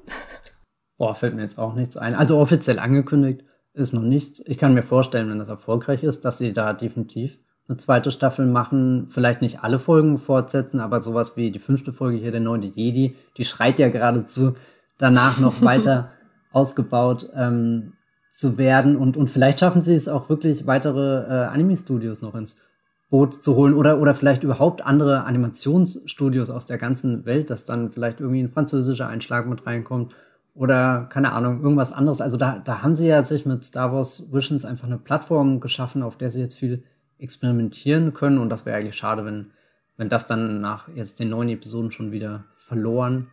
Boah, 0.98 1.16
fällt 1.16 1.36
mir 1.36 1.44
jetzt 1.44 1.58
auch 1.58 1.76
nichts 1.76 1.96
ein. 1.96 2.16
Also 2.16 2.38
offiziell 2.38 2.80
angekündigt 2.80 3.46
ist 3.74 3.94
noch 3.94 4.02
nichts. 4.02 4.46
Ich 4.46 4.58
kann 4.58 4.74
mir 4.74 4.84
vorstellen, 4.84 5.30
wenn 5.30 5.40
das 5.40 5.50
erfolgreich 5.50 6.04
ist, 6.04 6.26
dass 6.26 6.38
sie 6.38 6.52
da 6.52 6.74
definitiv 6.74 7.38
eine 7.68 7.78
zweite 7.78 8.12
Staffel 8.12 8.46
machen. 8.46 9.08
Vielleicht 9.10 9.42
nicht 9.42 9.64
alle 9.64 9.80
Folgen 9.80 10.18
fortsetzen, 10.18 10.80
aber 10.80 11.02
sowas 11.02 11.38
wie 11.38 11.52
die 11.52 11.60
fünfte 11.60 11.94
Folge 11.94 12.18
hier, 12.18 12.32
der 12.32 12.42
neunte 12.42 12.68
Jedi, 12.68 13.16
die 13.38 13.46
schreit 13.46 13.80
ja 13.80 13.90
geradezu 13.90 14.56
danach 14.98 15.40
noch 15.40 15.62
weiter 15.62 16.12
ausgebaut 16.52 17.30
ähm, 17.36 17.94
zu 18.32 18.58
werden. 18.58 18.96
Und, 18.96 19.18
und 19.18 19.30
vielleicht 19.30 19.60
schaffen 19.60 19.82
sie 19.82 19.96
es 19.96 20.08
auch 20.08 20.30
wirklich, 20.30 20.68
weitere 20.68 21.24
äh, 21.24 21.46
Anime-Studios 21.48 22.22
noch 22.22 22.36
ins 22.36 22.62
Boot 23.10 23.34
zu 23.34 23.56
holen 23.56 23.74
oder, 23.74 24.00
oder 24.00 24.14
vielleicht 24.14 24.44
überhaupt 24.44 24.86
andere 24.86 25.24
Animationsstudios 25.26 26.50
aus 26.50 26.66
der 26.66 26.78
ganzen 26.78 27.26
Welt, 27.26 27.50
dass 27.50 27.66
dann 27.66 27.92
vielleicht 27.92 28.20
irgendwie 28.20 28.42
ein 28.42 28.50
französischer 28.50 29.08
Einschlag 29.08 29.48
mit 29.48 29.66
reinkommt 29.66 30.14
oder 30.56 31.08
keine 31.10 31.34
Ahnung, 31.34 31.62
irgendwas 31.62 31.94
anderes. 31.94 32.22
Also 32.22 32.38
da, 32.38 32.60
da 32.60 32.82
haben 32.82 32.96
sie 32.96 33.08
ja 33.08 33.22
sich 33.22 33.46
mit 33.46 33.64
Star 33.64 33.94
Wars 33.94 34.34
Visions 34.34 34.66
einfach 34.66 34.88
eine 34.88 34.98
Plattform 34.98 35.60
geschaffen, 35.60 36.02
auf 36.02 36.18
der 36.18 36.32
sie 36.32 36.40
jetzt 36.40 36.58
viel 36.58 36.84
experimentieren 37.26 38.14
können 38.14 38.38
und 38.38 38.50
das 38.50 38.66
wäre 38.66 38.78
eigentlich 38.78 38.96
schade, 38.96 39.26
wenn, 39.26 39.52
wenn 39.98 40.08
das 40.10 40.28
dann 40.28 40.62
nach 40.62 40.88
jetzt 40.96 41.20
den 41.20 41.30
neuen 41.30 41.50
Episoden 41.50 41.92
schon 41.92 42.12
wieder 42.12 42.46
verloren 42.58 43.28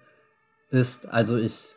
ist. 0.71 1.09
Also 1.09 1.37
ich 1.37 1.69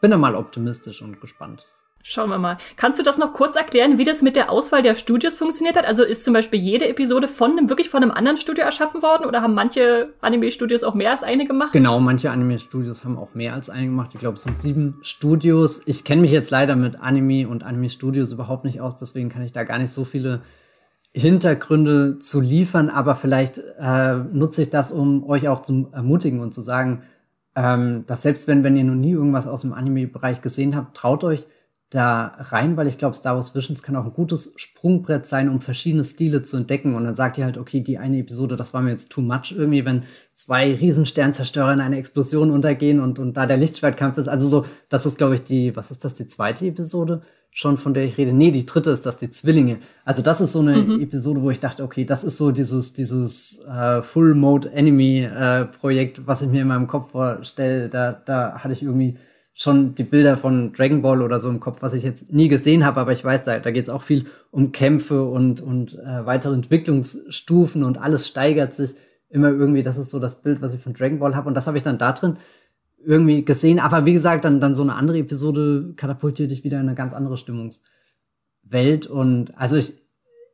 bin 0.00 0.10
da 0.10 0.18
mal 0.18 0.36
optimistisch 0.36 1.02
und 1.02 1.20
gespannt. 1.20 1.66
Schauen 2.04 2.30
wir 2.30 2.38
mal. 2.38 2.56
Kannst 2.76 2.98
du 2.98 3.04
das 3.04 3.16
noch 3.16 3.32
kurz 3.32 3.54
erklären, 3.54 3.96
wie 3.96 4.02
das 4.02 4.22
mit 4.22 4.34
der 4.34 4.50
Auswahl 4.50 4.82
der 4.82 4.96
Studios 4.96 5.36
funktioniert 5.36 5.76
hat? 5.76 5.86
Also 5.86 6.02
ist 6.02 6.24
zum 6.24 6.34
Beispiel 6.34 6.58
jede 6.58 6.88
Episode 6.88 7.28
von 7.28 7.52
einem, 7.52 7.68
wirklich 7.68 7.90
von 7.90 8.02
einem 8.02 8.10
anderen 8.10 8.38
Studio 8.38 8.64
erschaffen 8.64 9.02
worden 9.02 9.24
oder 9.24 9.40
haben 9.40 9.54
manche 9.54 10.12
Anime-Studios 10.20 10.82
auch 10.82 10.94
mehr 10.94 11.12
als 11.12 11.22
eine 11.22 11.44
gemacht? 11.44 11.72
Genau, 11.72 12.00
manche 12.00 12.32
Anime-Studios 12.32 13.04
haben 13.04 13.16
auch 13.16 13.34
mehr 13.34 13.54
als 13.54 13.70
eine 13.70 13.86
gemacht. 13.86 14.10
Ich 14.14 14.20
glaube, 14.20 14.36
es 14.36 14.42
sind 14.42 14.58
sieben 14.58 14.98
Studios. 15.02 15.82
Ich 15.86 16.02
kenne 16.02 16.22
mich 16.22 16.32
jetzt 16.32 16.50
leider 16.50 16.74
mit 16.74 16.96
Anime 17.00 17.48
und 17.48 17.62
Anime-Studios 17.62 18.32
überhaupt 18.32 18.64
nicht 18.64 18.80
aus, 18.80 18.96
deswegen 18.96 19.28
kann 19.28 19.42
ich 19.42 19.52
da 19.52 19.62
gar 19.62 19.78
nicht 19.78 19.92
so 19.92 20.04
viele 20.04 20.42
Hintergründe 21.14 22.18
zu 22.18 22.40
liefern, 22.40 22.88
aber 22.88 23.14
vielleicht 23.14 23.58
äh, 23.78 24.14
nutze 24.32 24.62
ich 24.62 24.70
das, 24.70 24.92
um 24.92 25.28
euch 25.28 25.48
auch 25.48 25.60
zu 25.60 25.88
ermutigen 25.92 26.40
und 26.40 26.54
zu 26.54 26.62
sagen, 26.62 27.02
ähm, 27.54 28.04
dass 28.06 28.22
selbst 28.22 28.48
wenn, 28.48 28.64
wenn 28.64 28.76
ihr 28.76 28.84
noch 28.84 28.94
nie 28.94 29.12
irgendwas 29.12 29.46
aus 29.46 29.60
dem 29.60 29.74
Anime-Bereich 29.74 30.40
gesehen 30.40 30.74
habt, 30.74 30.96
traut 30.96 31.22
euch 31.22 31.46
da 31.92 32.36
rein, 32.38 32.78
weil 32.78 32.86
ich 32.86 32.96
glaube, 32.96 33.14
Star 33.14 33.34
Wars 33.34 33.54
Visions 33.54 33.82
kann 33.82 33.96
auch 33.96 34.06
ein 34.06 34.14
gutes 34.14 34.54
Sprungbrett 34.56 35.26
sein, 35.26 35.50
um 35.50 35.60
verschiedene 35.60 36.04
Stile 36.04 36.42
zu 36.42 36.56
entdecken. 36.56 36.94
Und 36.94 37.04
dann 37.04 37.14
sagt 37.14 37.36
ihr 37.36 37.44
halt, 37.44 37.58
okay, 37.58 37.80
die 37.80 37.98
eine 37.98 38.16
Episode, 38.18 38.56
das 38.56 38.72
war 38.72 38.80
mir 38.80 38.88
jetzt 38.90 39.12
too 39.12 39.20
much 39.20 39.54
irgendwie, 39.54 39.84
wenn 39.84 40.04
zwei 40.32 40.74
Riesensternzerstörer 40.74 41.74
in 41.74 41.80
eine 41.80 41.98
Explosion 41.98 42.50
untergehen 42.50 42.98
und, 42.98 43.18
und 43.18 43.36
da 43.36 43.44
der 43.44 43.58
Lichtschwertkampf 43.58 44.16
ist. 44.16 44.28
Also 44.28 44.48
so, 44.48 44.64
das 44.88 45.04
ist, 45.04 45.18
glaube 45.18 45.34
ich, 45.34 45.44
die, 45.44 45.76
was 45.76 45.90
ist 45.90 46.02
das, 46.02 46.14
die 46.14 46.26
zweite 46.26 46.66
Episode 46.66 47.20
schon, 47.50 47.76
von 47.76 47.92
der 47.92 48.04
ich 48.04 48.16
rede? 48.16 48.32
Nee, 48.32 48.52
die 48.52 48.64
dritte 48.64 48.90
ist 48.90 49.04
das, 49.04 49.18
die 49.18 49.28
Zwillinge. 49.28 49.76
Also 50.06 50.22
das 50.22 50.40
ist 50.40 50.54
so 50.54 50.60
eine 50.60 50.76
mhm. 50.76 51.02
Episode, 51.02 51.42
wo 51.42 51.50
ich 51.50 51.60
dachte, 51.60 51.82
okay, 51.82 52.06
das 52.06 52.24
ist 52.24 52.38
so 52.38 52.52
dieses, 52.52 52.94
dieses 52.94 53.62
äh, 53.68 54.00
Full-Mode-Enemy-Projekt, 54.00 56.20
äh, 56.20 56.26
was 56.26 56.40
ich 56.40 56.48
mir 56.48 56.62
in 56.62 56.68
meinem 56.68 56.86
Kopf 56.86 57.10
vorstelle. 57.10 57.90
Da, 57.90 58.12
da 58.12 58.60
hatte 58.60 58.72
ich 58.72 58.82
irgendwie 58.82 59.18
schon 59.54 59.94
die 59.94 60.04
Bilder 60.04 60.36
von 60.36 60.72
Dragon 60.72 61.02
Ball 61.02 61.20
oder 61.20 61.38
so 61.38 61.48
im 61.50 61.60
Kopf, 61.60 61.82
was 61.82 61.92
ich 61.92 62.02
jetzt 62.02 62.32
nie 62.32 62.48
gesehen 62.48 62.84
habe, 62.84 63.00
aber 63.00 63.12
ich 63.12 63.24
weiß, 63.24 63.44
da, 63.44 63.58
da 63.58 63.70
geht 63.70 63.84
es 63.84 63.90
auch 63.90 64.02
viel 64.02 64.26
um 64.50 64.72
Kämpfe 64.72 65.24
und, 65.24 65.60
und 65.60 65.98
äh, 65.98 66.24
weitere 66.24 66.54
Entwicklungsstufen 66.54 67.82
und 67.82 67.98
alles 67.98 68.26
steigert 68.26 68.74
sich 68.74 68.94
immer 69.28 69.48
irgendwie. 69.48 69.82
Das 69.82 69.98
ist 69.98 70.10
so 70.10 70.18
das 70.18 70.42
Bild, 70.42 70.62
was 70.62 70.74
ich 70.74 70.80
von 70.80 70.94
Dragon 70.94 71.18
Ball 71.18 71.36
habe 71.36 71.48
und 71.48 71.54
das 71.54 71.66
habe 71.66 71.76
ich 71.76 71.82
dann 71.82 71.98
da 71.98 72.12
drin 72.12 72.38
irgendwie 73.04 73.44
gesehen. 73.44 73.78
Aber 73.78 74.06
wie 74.06 74.12
gesagt, 74.14 74.44
dann, 74.44 74.60
dann 74.60 74.74
so 74.74 74.82
eine 74.82 74.94
andere 74.94 75.18
Episode 75.18 75.92
katapultiert 75.96 76.50
dich 76.50 76.64
wieder 76.64 76.80
in 76.80 76.86
eine 76.86 76.94
ganz 76.94 77.12
andere 77.12 77.36
Stimmungswelt 77.36 79.06
und 79.06 79.52
also 79.58 79.76
ich, 79.76 79.98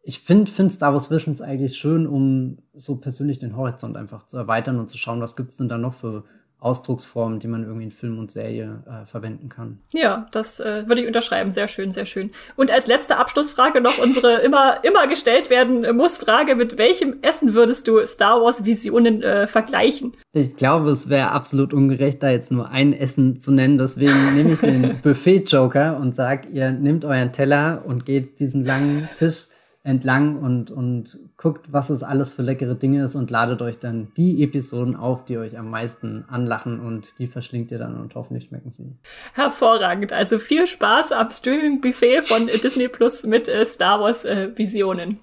ich 0.02 0.20
finde 0.20 0.50
find 0.50 0.72
Star 0.72 0.92
Wars 0.92 1.10
Visions 1.10 1.40
eigentlich 1.40 1.76
schön, 1.76 2.06
um 2.06 2.58
so 2.74 3.00
persönlich 3.00 3.38
den 3.38 3.56
Horizont 3.56 3.96
einfach 3.96 4.26
zu 4.26 4.38
erweitern 4.38 4.80
und 4.80 4.90
zu 4.90 4.98
schauen, 4.98 5.20
was 5.20 5.36
gibt's 5.36 5.56
denn 5.56 5.68
da 5.68 5.78
noch 5.78 5.94
für 5.94 6.24
Ausdrucksformen, 6.60 7.38
die 7.38 7.46
man 7.46 7.62
irgendwie 7.62 7.84
in 7.84 7.90
Film 7.92 8.18
und 8.18 8.32
Serie 8.32 8.82
äh, 8.86 9.06
verwenden 9.06 9.48
kann. 9.48 9.78
Ja, 9.92 10.26
das 10.32 10.58
äh, 10.58 10.88
würde 10.88 11.02
ich 11.02 11.06
unterschreiben. 11.06 11.52
Sehr 11.52 11.68
schön, 11.68 11.92
sehr 11.92 12.04
schön. 12.04 12.32
Und 12.56 12.72
als 12.72 12.88
letzte 12.88 13.16
Abschlussfrage 13.16 13.80
noch 13.80 13.98
unsere 13.98 14.40
immer, 14.40 14.82
immer 14.82 15.06
gestellt 15.06 15.50
werden 15.50 15.96
muss 15.96 16.18
Frage, 16.18 16.56
mit 16.56 16.76
welchem 16.76 17.18
Essen 17.22 17.54
würdest 17.54 17.86
du 17.86 18.04
Star 18.06 18.42
Wars 18.42 18.64
Visionen 18.64 19.22
äh, 19.22 19.46
vergleichen? 19.46 20.14
Ich 20.32 20.56
glaube, 20.56 20.90
es 20.90 21.08
wäre 21.08 21.30
absolut 21.30 21.72
ungerecht, 21.72 22.24
da 22.24 22.30
jetzt 22.30 22.50
nur 22.50 22.68
ein 22.70 22.92
Essen 22.92 23.38
zu 23.38 23.52
nennen. 23.52 23.78
Deswegen 23.78 24.34
nehme 24.34 24.50
ich 24.50 24.60
den 24.60 24.98
Buffet-Joker 25.02 25.96
und 25.98 26.16
sag, 26.16 26.50
ihr 26.50 26.72
nehmt 26.72 27.04
euren 27.04 27.32
Teller 27.32 27.84
und 27.86 28.04
geht 28.04 28.40
diesen 28.40 28.64
langen 28.64 29.08
Tisch 29.16 29.46
entlang 29.84 30.38
und, 30.38 30.72
und 30.72 31.18
guckt, 31.38 31.72
was 31.72 31.88
es 31.88 32.02
alles 32.02 32.32
für 32.32 32.42
leckere 32.42 32.74
Dinge 32.74 33.04
ist 33.04 33.14
und 33.14 33.30
ladet 33.30 33.62
euch 33.62 33.78
dann 33.78 34.08
die 34.16 34.42
Episoden 34.42 34.96
auf, 34.96 35.24
die 35.24 35.38
euch 35.38 35.56
am 35.56 35.70
meisten 35.70 36.24
anlachen 36.28 36.80
und 36.80 37.16
die 37.18 37.28
verschlingt 37.28 37.70
ihr 37.70 37.78
dann 37.78 37.98
und 37.98 38.16
hoffentlich 38.16 38.46
schmecken 38.46 38.72
sie. 38.72 38.96
Hervorragend. 39.34 40.12
Also 40.12 40.40
viel 40.40 40.66
Spaß 40.66 41.12
am 41.12 41.30
Streaming-Buffet 41.30 42.22
von 42.22 42.46
Disney 42.46 42.88
Plus 42.88 43.22
mit 43.22 43.48
äh, 43.48 43.64
Star 43.64 44.00
Wars 44.00 44.24
äh, 44.24 44.50
Visionen. 44.56 45.20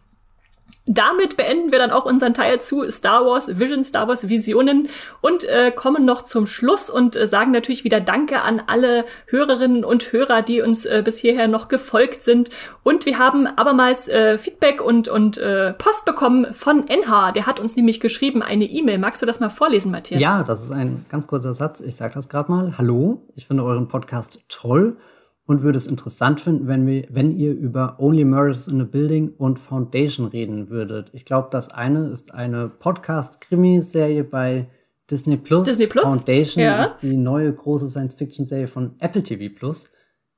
Damit 0.87 1.35
beenden 1.35 1.71
wir 1.71 1.79
dann 1.79 1.89
auch 1.89 2.05
unseren 2.05 2.35
Teil 2.35 2.61
zu 2.61 2.89
Star 2.91 3.25
Wars 3.25 3.59
Vision, 3.59 3.83
Star 3.83 4.07
Wars 4.07 4.29
Visionen 4.29 4.87
und 5.19 5.43
äh, 5.43 5.71
kommen 5.71 6.05
noch 6.05 6.21
zum 6.21 6.45
Schluss 6.45 6.91
und 6.91 7.15
äh, 7.15 7.27
sagen 7.27 7.51
natürlich 7.51 7.83
wieder 7.83 7.99
Danke 7.99 8.41
an 8.41 8.61
alle 8.67 9.05
Hörerinnen 9.25 9.83
und 9.83 10.13
Hörer, 10.13 10.43
die 10.43 10.61
uns 10.61 10.85
äh, 10.85 11.01
bis 11.03 11.17
hierher 11.17 11.47
noch 11.47 11.69
gefolgt 11.69 12.21
sind. 12.21 12.51
Und 12.83 13.07
wir 13.07 13.17
haben 13.17 13.47
abermals 13.47 14.07
äh, 14.07 14.37
Feedback 14.37 14.79
und, 14.79 15.07
und 15.07 15.39
äh, 15.39 15.73
Post 15.73 16.05
bekommen 16.05 16.53
von 16.53 16.85
NH. 16.87 17.31
Der 17.31 17.47
hat 17.47 17.59
uns 17.59 17.75
nämlich 17.75 17.99
geschrieben, 17.99 18.43
eine 18.43 18.65
E-Mail. 18.65 18.99
Magst 18.99 19.23
du 19.23 19.25
das 19.25 19.39
mal 19.39 19.49
vorlesen, 19.49 19.91
Matthias? 19.91 20.21
Ja, 20.21 20.43
das 20.43 20.63
ist 20.63 20.71
ein 20.71 21.05
ganz 21.09 21.25
kurzer 21.25 21.55
Satz. 21.55 21.81
Ich 21.81 21.95
sage 21.95 22.13
das 22.13 22.29
gerade 22.29 22.51
mal. 22.51 22.77
Hallo, 22.77 23.23
ich 23.35 23.47
finde 23.47 23.63
euren 23.63 23.87
Podcast 23.87 24.45
toll 24.49 24.97
und 25.47 25.61
würde 25.61 25.77
es 25.77 25.87
interessant 25.87 26.41
finden, 26.41 26.67
wenn, 26.67 26.87
wir, 26.87 27.05
wenn 27.09 27.37
ihr 27.37 27.51
über 27.51 27.99
Only 27.99 28.25
Murders 28.25 28.67
in 28.67 28.81
a 28.81 28.83
Building 28.83 29.33
und 29.37 29.59
Foundation 29.59 30.25
reden 30.27 30.69
würdet. 30.69 31.09
Ich 31.13 31.25
glaube, 31.25 31.49
das 31.51 31.69
eine 31.69 32.07
ist 32.09 32.33
eine 32.33 32.67
Podcast-Krimi-Serie 32.67 34.23
bei 34.23 34.67
Disney 35.09 35.37
Plus. 35.37 35.65
Disney 35.65 35.87
Plus? 35.87 36.03
Foundation 36.03 36.63
ja. 36.63 36.83
ist 36.83 36.97
die 36.99 37.15
neue 37.15 37.53
große 37.53 37.89
Science-Fiction-Serie 37.89 38.67
von 38.67 38.95
Apple 38.99 39.21
TV 39.21 39.53
Plus. 39.55 39.91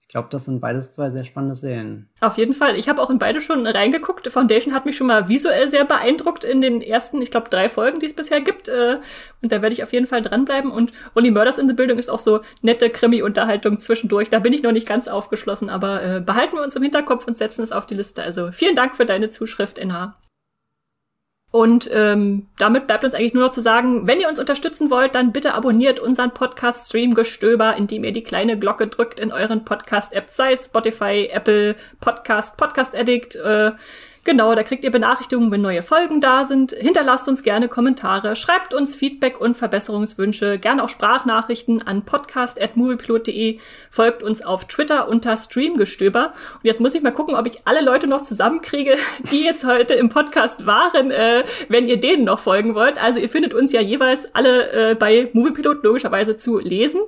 Ich 0.07 0.13
glaube, 0.13 0.29
das 0.31 0.45
sind 0.45 0.61
beides 0.61 0.93
zwei 0.93 1.11
sehr 1.11 1.25
spannende 1.25 1.53
Serien. 1.53 2.07
Auf 2.21 2.37
jeden 2.37 2.53
Fall. 2.53 2.77
Ich 2.77 2.87
habe 2.87 3.01
auch 3.01 3.09
in 3.09 3.19
beide 3.19 3.41
schon 3.41 3.67
reingeguckt. 3.67 4.25
Foundation 4.31 4.73
hat 4.73 4.85
mich 4.85 4.95
schon 4.95 5.07
mal 5.07 5.27
visuell 5.27 5.67
sehr 5.67 5.83
beeindruckt 5.83 6.45
in 6.45 6.61
den 6.61 6.81
ersten, 6.81 7.21
ich 7.21 7.29
glaube, 7.29 7.49
drei 7.49 7.67
Folgen, 7.67 7.99
die 7.99 8.05
es 8.05 8.13
bisher 8.13 8.39
gibt. 8.39 8.69
Äh, 8.69 8.99
und 9.41 9.51
da 9.51 9.61
werde 9.61 9.73
ich 9.73 9.83
auf 9.83 9.91
jeden 9.91 10.07
Fall 10.07 10.21
dranbleiben. 10.21 10.71
Und 10.71 10.93
Only 11.13 11.29
Murders 11.29 11.59
in 11.59 11.67
the 11.67 11.73
Building 11.73 11.97
ist 11.97 12.09
auch 12.09 12.19
so 12.19 12.39
nette 12.61 12.89
Krimi-Unterhaltung 12.89 13.77
zwischendurch. 13.79 14.29
Da 14.29 14.39
bin 14.39 14.53
ich 14.53 14.63
noch 14.63 14.71
nicht 14.71 14.87
ganz 14.87 15.09
aufgeschlossen, 15.09 15.69
aber 15.69 16.01
äh, 16.01 16.21
behalten 16.21 16.55
wir 16.55 16.63
uns 16.63 16.77
im 16.77 16.83
Hinterkopf 16.83 17.27
und 17.27 17.35
setzen 17.35 17.61
es 17.61 17.73
auf 17.73 17.85
die 17.85 17.95
Liste. 17.95 18.23
Also 18.23 18.53
vielen 18.53 18.77
Dank 18.77 18.95
für 18.95 19.05
deine 19.05 19.27
Zuschrift, 19.27 19.77
NH. 19.77 20.15
Und 21.57 21.89
ähm, 21.91 22.45
damit 22.59 22.85
bleibt 22.85 23.03
uns 23.03 23.15
eigentlich 23.15 23.33
nur 23.33 23.45
noch 23.45 23.49
zu 23.49 23.61
sagen, 23.61 24.05
wenn 24.05 24.19
ihr 24.19 24.29
uns 24.29 24.37
unterstützen 24.39 24.91
wollt, 24.91 25.15
dann 25.15 25.31
bitte 25.31 25.55
abonniert 25.55 25.99
unseren 25.99 26.29
Podcast 26.29 26.87
Stream 26.87 27.15
Gestöber, 27.15 27.75
indem 27.75 28.03
ihr 28.03 28.11
die 28.11 28.21
kleine 28.21 28.59
Glocke 28.59 28.85
drückt 28.85 29.19
in 29.19 29.31
euren 29.31 29.65
Podcast-Apps, 29.65 30.35
sei 30.35 30.51
es 30.51 30.65
Spotify, 30.65 31.29
Apple, 31.31 31.75
Podcast, 31.99 32.57
Podcast 32.57 32.95
Addict, 32.95 33.37
äh, 33.37 33.71
Genau, 34.27 34.53
da 34.55 34.63
kriegt 34.63 34.83
ihr 34.83 34.91
Benachrichtigungen, 34.91 35.51
wenn 35.51 35.61
neue 35.61 35.81
Folgen 35.81 36.19
da 36.19 36.43
sind. 36.43 36.73
Hinterlasst 36.73 37.29
uns 37.29 37.43
gerne 37.43 37.69
Kommentare, 37.69 38.35
schreibt 38.35 38.73
uns 38.73 38.93
Feedback 38.93 39.39
und 39.39 39.55
Verbesserungswünsche, 39.55 40.57
gerne 40.57 40.83
auch 40.83 40.89
Sprachnachrichten 40.89 41.81
an 41.87 42.03
podcast.moviepilot.de, 42.03 43.59
folgt 43.89 44.23
uns 44.23 44.45
auf 44.45 44.65
Twitter 44.65 45.07
unter 45.07 45.37
Streamgestöber. 45.37 46.33
Und 46.55 46.63
jetzt 46.63 46.81
muss 46.81 46.93
ich 46.93 47.01
mal 47.01 47.11
gucken, 47.11 47.35
ob 47.35 47.47
ich 47.47 47.59
alle 47.63 47.79
Leute 47.79 48.05
noch 48.05 48.21
zusammenkriege, 48.21 48.97
die 49.31 49.45
jetzt 49.45 49.63
heute 49.63 49.93
im 49.93 50.09
Podcast 50.09 50.65
waren, 50.65 51.09
äh, 51.09 51.45
wenn 51.69 51.87
ihr 51.87 51.97
denen 51.97 52.25
noch 52.25 52.39
folgen 52.39 52.75
wollt. 52.75 53.01
Also 53.01 53.19
ihr 53.19 53.29
findet 53.29 53.53
uns 53.53 53.71
ja 53.71 53.79
jeweils 53.79 54.35
alle 54.35 54.91
äh, 54.91 54.95
bei 54.95 55.29
Moviepilot 55.31 55.85
logischerweise 55.85 56.35
zu 56.35 56.59
lesen 56.59 56.99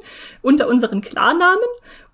unter 0.41 0.69
unseren 0.69 1.01
Klarnamen. 1.01 1.59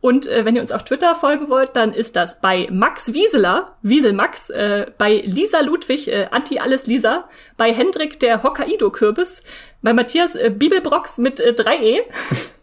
Und 0.02 0.28
äh, 0.28 0.46
wenn 0.46 0.56
ihr 0.56 0.62
uns 0.62 0.72
auf 0.72 0.84
Twitter 0.84 1.16
folgen 1.16 1.50
wollt, 1.50 1.76
dann 1.76 1.92
ist 1.92 2.16
das 2.16 2.42
bei 2.42 2.68
Max 2.72 3.14
Wieseler, 3.14 3.76
Wieselmax, 3.82 4.50
äh, 4.52 4.88
bei 4.98 5.24
Lisa 5.26 5.62
Ludwig, 5.62 6.08
äh, 6.08 6.28
Anti-Alles 6.30 6.86
Lisa, 6.88 7.28
bei 7.58 7.74
Hendrik 7.74 8.20
der 8.20 8.44
Hokkaido-Kürbis, 8.44 9.44
bei 9.82 9.94
Matthias 9.94 10.36
äh, 10.36 10.52
Bibelbrox 10.52 11.18
mit 11.18 11.40
äh, 11.40 11.52
3e 11.52 12.02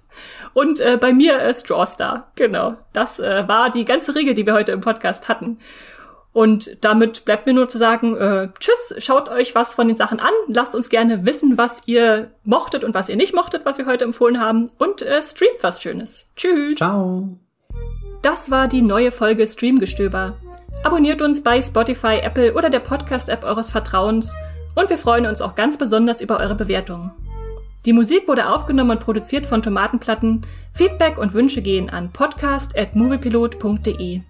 Und 0.55 0.81
äh, 0.81 0.99
bei 1.01 1.13
mir 1.13 1.39
äh, 1.39 1.55
Strawstar. 1.55 2.31
Genau. 2.37 2.77
Das 2.93 3.19
äh, 3.19 3.49
war 3.49 3.71
die 3.71 3.85
ganze 3.85 4.15
Regel, 4.15 4.35
die 4.35 4.45
wir 4.45 4.53
heute 4.53 4.73
im 4.73 4.81
Podcast 4.81 5.29
hatten. 5.29 5.59
Und 6.33 6.79
damit 6.81 7.27
bleibt 7.27 7.47
mir 7.47 7.53
nur 7.53 7.69
zu 7.69 7.77
sagen, 7.77 8.17
äh, 8.17 8.49
tschüss, 8.59 8.95
schaut 8.99 9.29
euch 9.29 9.55
was 9.55 9.75
von 9.75 9.87
den 9.87 9.97
Sachen 9.97 10.19
an, 10.19 10.33
lasst 10.49 10.75
uns 10.75 10.89
gerne 10.89 11.27
wissen, 11.27 11.59
was 11.59 11.83
ihr 11.87 12.31
mochtet 12.45 12.85
und 12.85 12.95
was 12.95 13.11
ihr 13.11 13.17
nicht 13.17 13.35
mochtet, 13.35 13.67
was 13.67 13.77
wir 13.77 13.87
heute 13.87 14.05
empfohlen 14.05 14.41
haben 14.41 14.71
und 14.79 15.03
äh, 15.03 15.23
streamt 15.23 15.63
was 15.63 15.83
Schönes. 15.83 16.31
Tschüss. 16.37 16.79
Ciao. 16.79 17.29
Das 18.23 18.51
war 18.51 18.67
die 18.67 18.81
neue 18.81 19.13
Folge 19.13 19.47
Streamgestöber. 19.47 20.37
Abonniert 20.85 21.21
uns 21.21 21.43
bei 21.43 21.61
Spotify, 21.61 22.21
Apple 22.23 22.55
oder 22.55 22.71
der 22.71 22.81
Podcast-App 22.81 23.45
eures 23.45 23.69
Vertrauens 23.69 24.35
und 24.75 24.89
wir 24.89 24.97
freuen 24.97 25.27
uns 25.27 25.43
auch 25.43 25.55
ganz 25.55 25.77
besonders 25.77 26.23
über 26.23 26.41
eure 26.41 26.55
Bewertungen. 26.55 27.11
Die 27.85 27.93
Musik 27.93 28.27
wurde 28.29 28.49
aufgenommen 28.49 28.93
und 28.93 29.01
produziert 29.01 29.45
von 29.45 29.61
Tomatenplatten. 29.61 30.47
Feedback 30.73 31.19
und 31.19 31.35
Wünsche 31.35 31.63
gehen 31.63 31.91
an 31.91 32.13
podcast.moviepilot.de. 32.13 34.23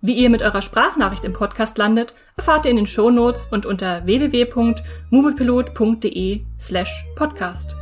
Wie 0.00 0.14
ihr 0.14 0.30
mit 0.30 0.42
eurer 0.42 0.62
Sprachnachricht 0.62 1.24
im 1.24 1.32
Podcast 1.32 1.76
landet, 1.76 2.14
erfahrt 2.36 2.64
ihr 2.64 2.70
in 2.70 2.76
den 2.76 2.86
Shownotes 2.86 3.48
und 3.50 3.66
unter 3.66 4.06
www.moviepilot.de 4.06 6.42
slash 6.56 7.04
podcast. 7.16 7.76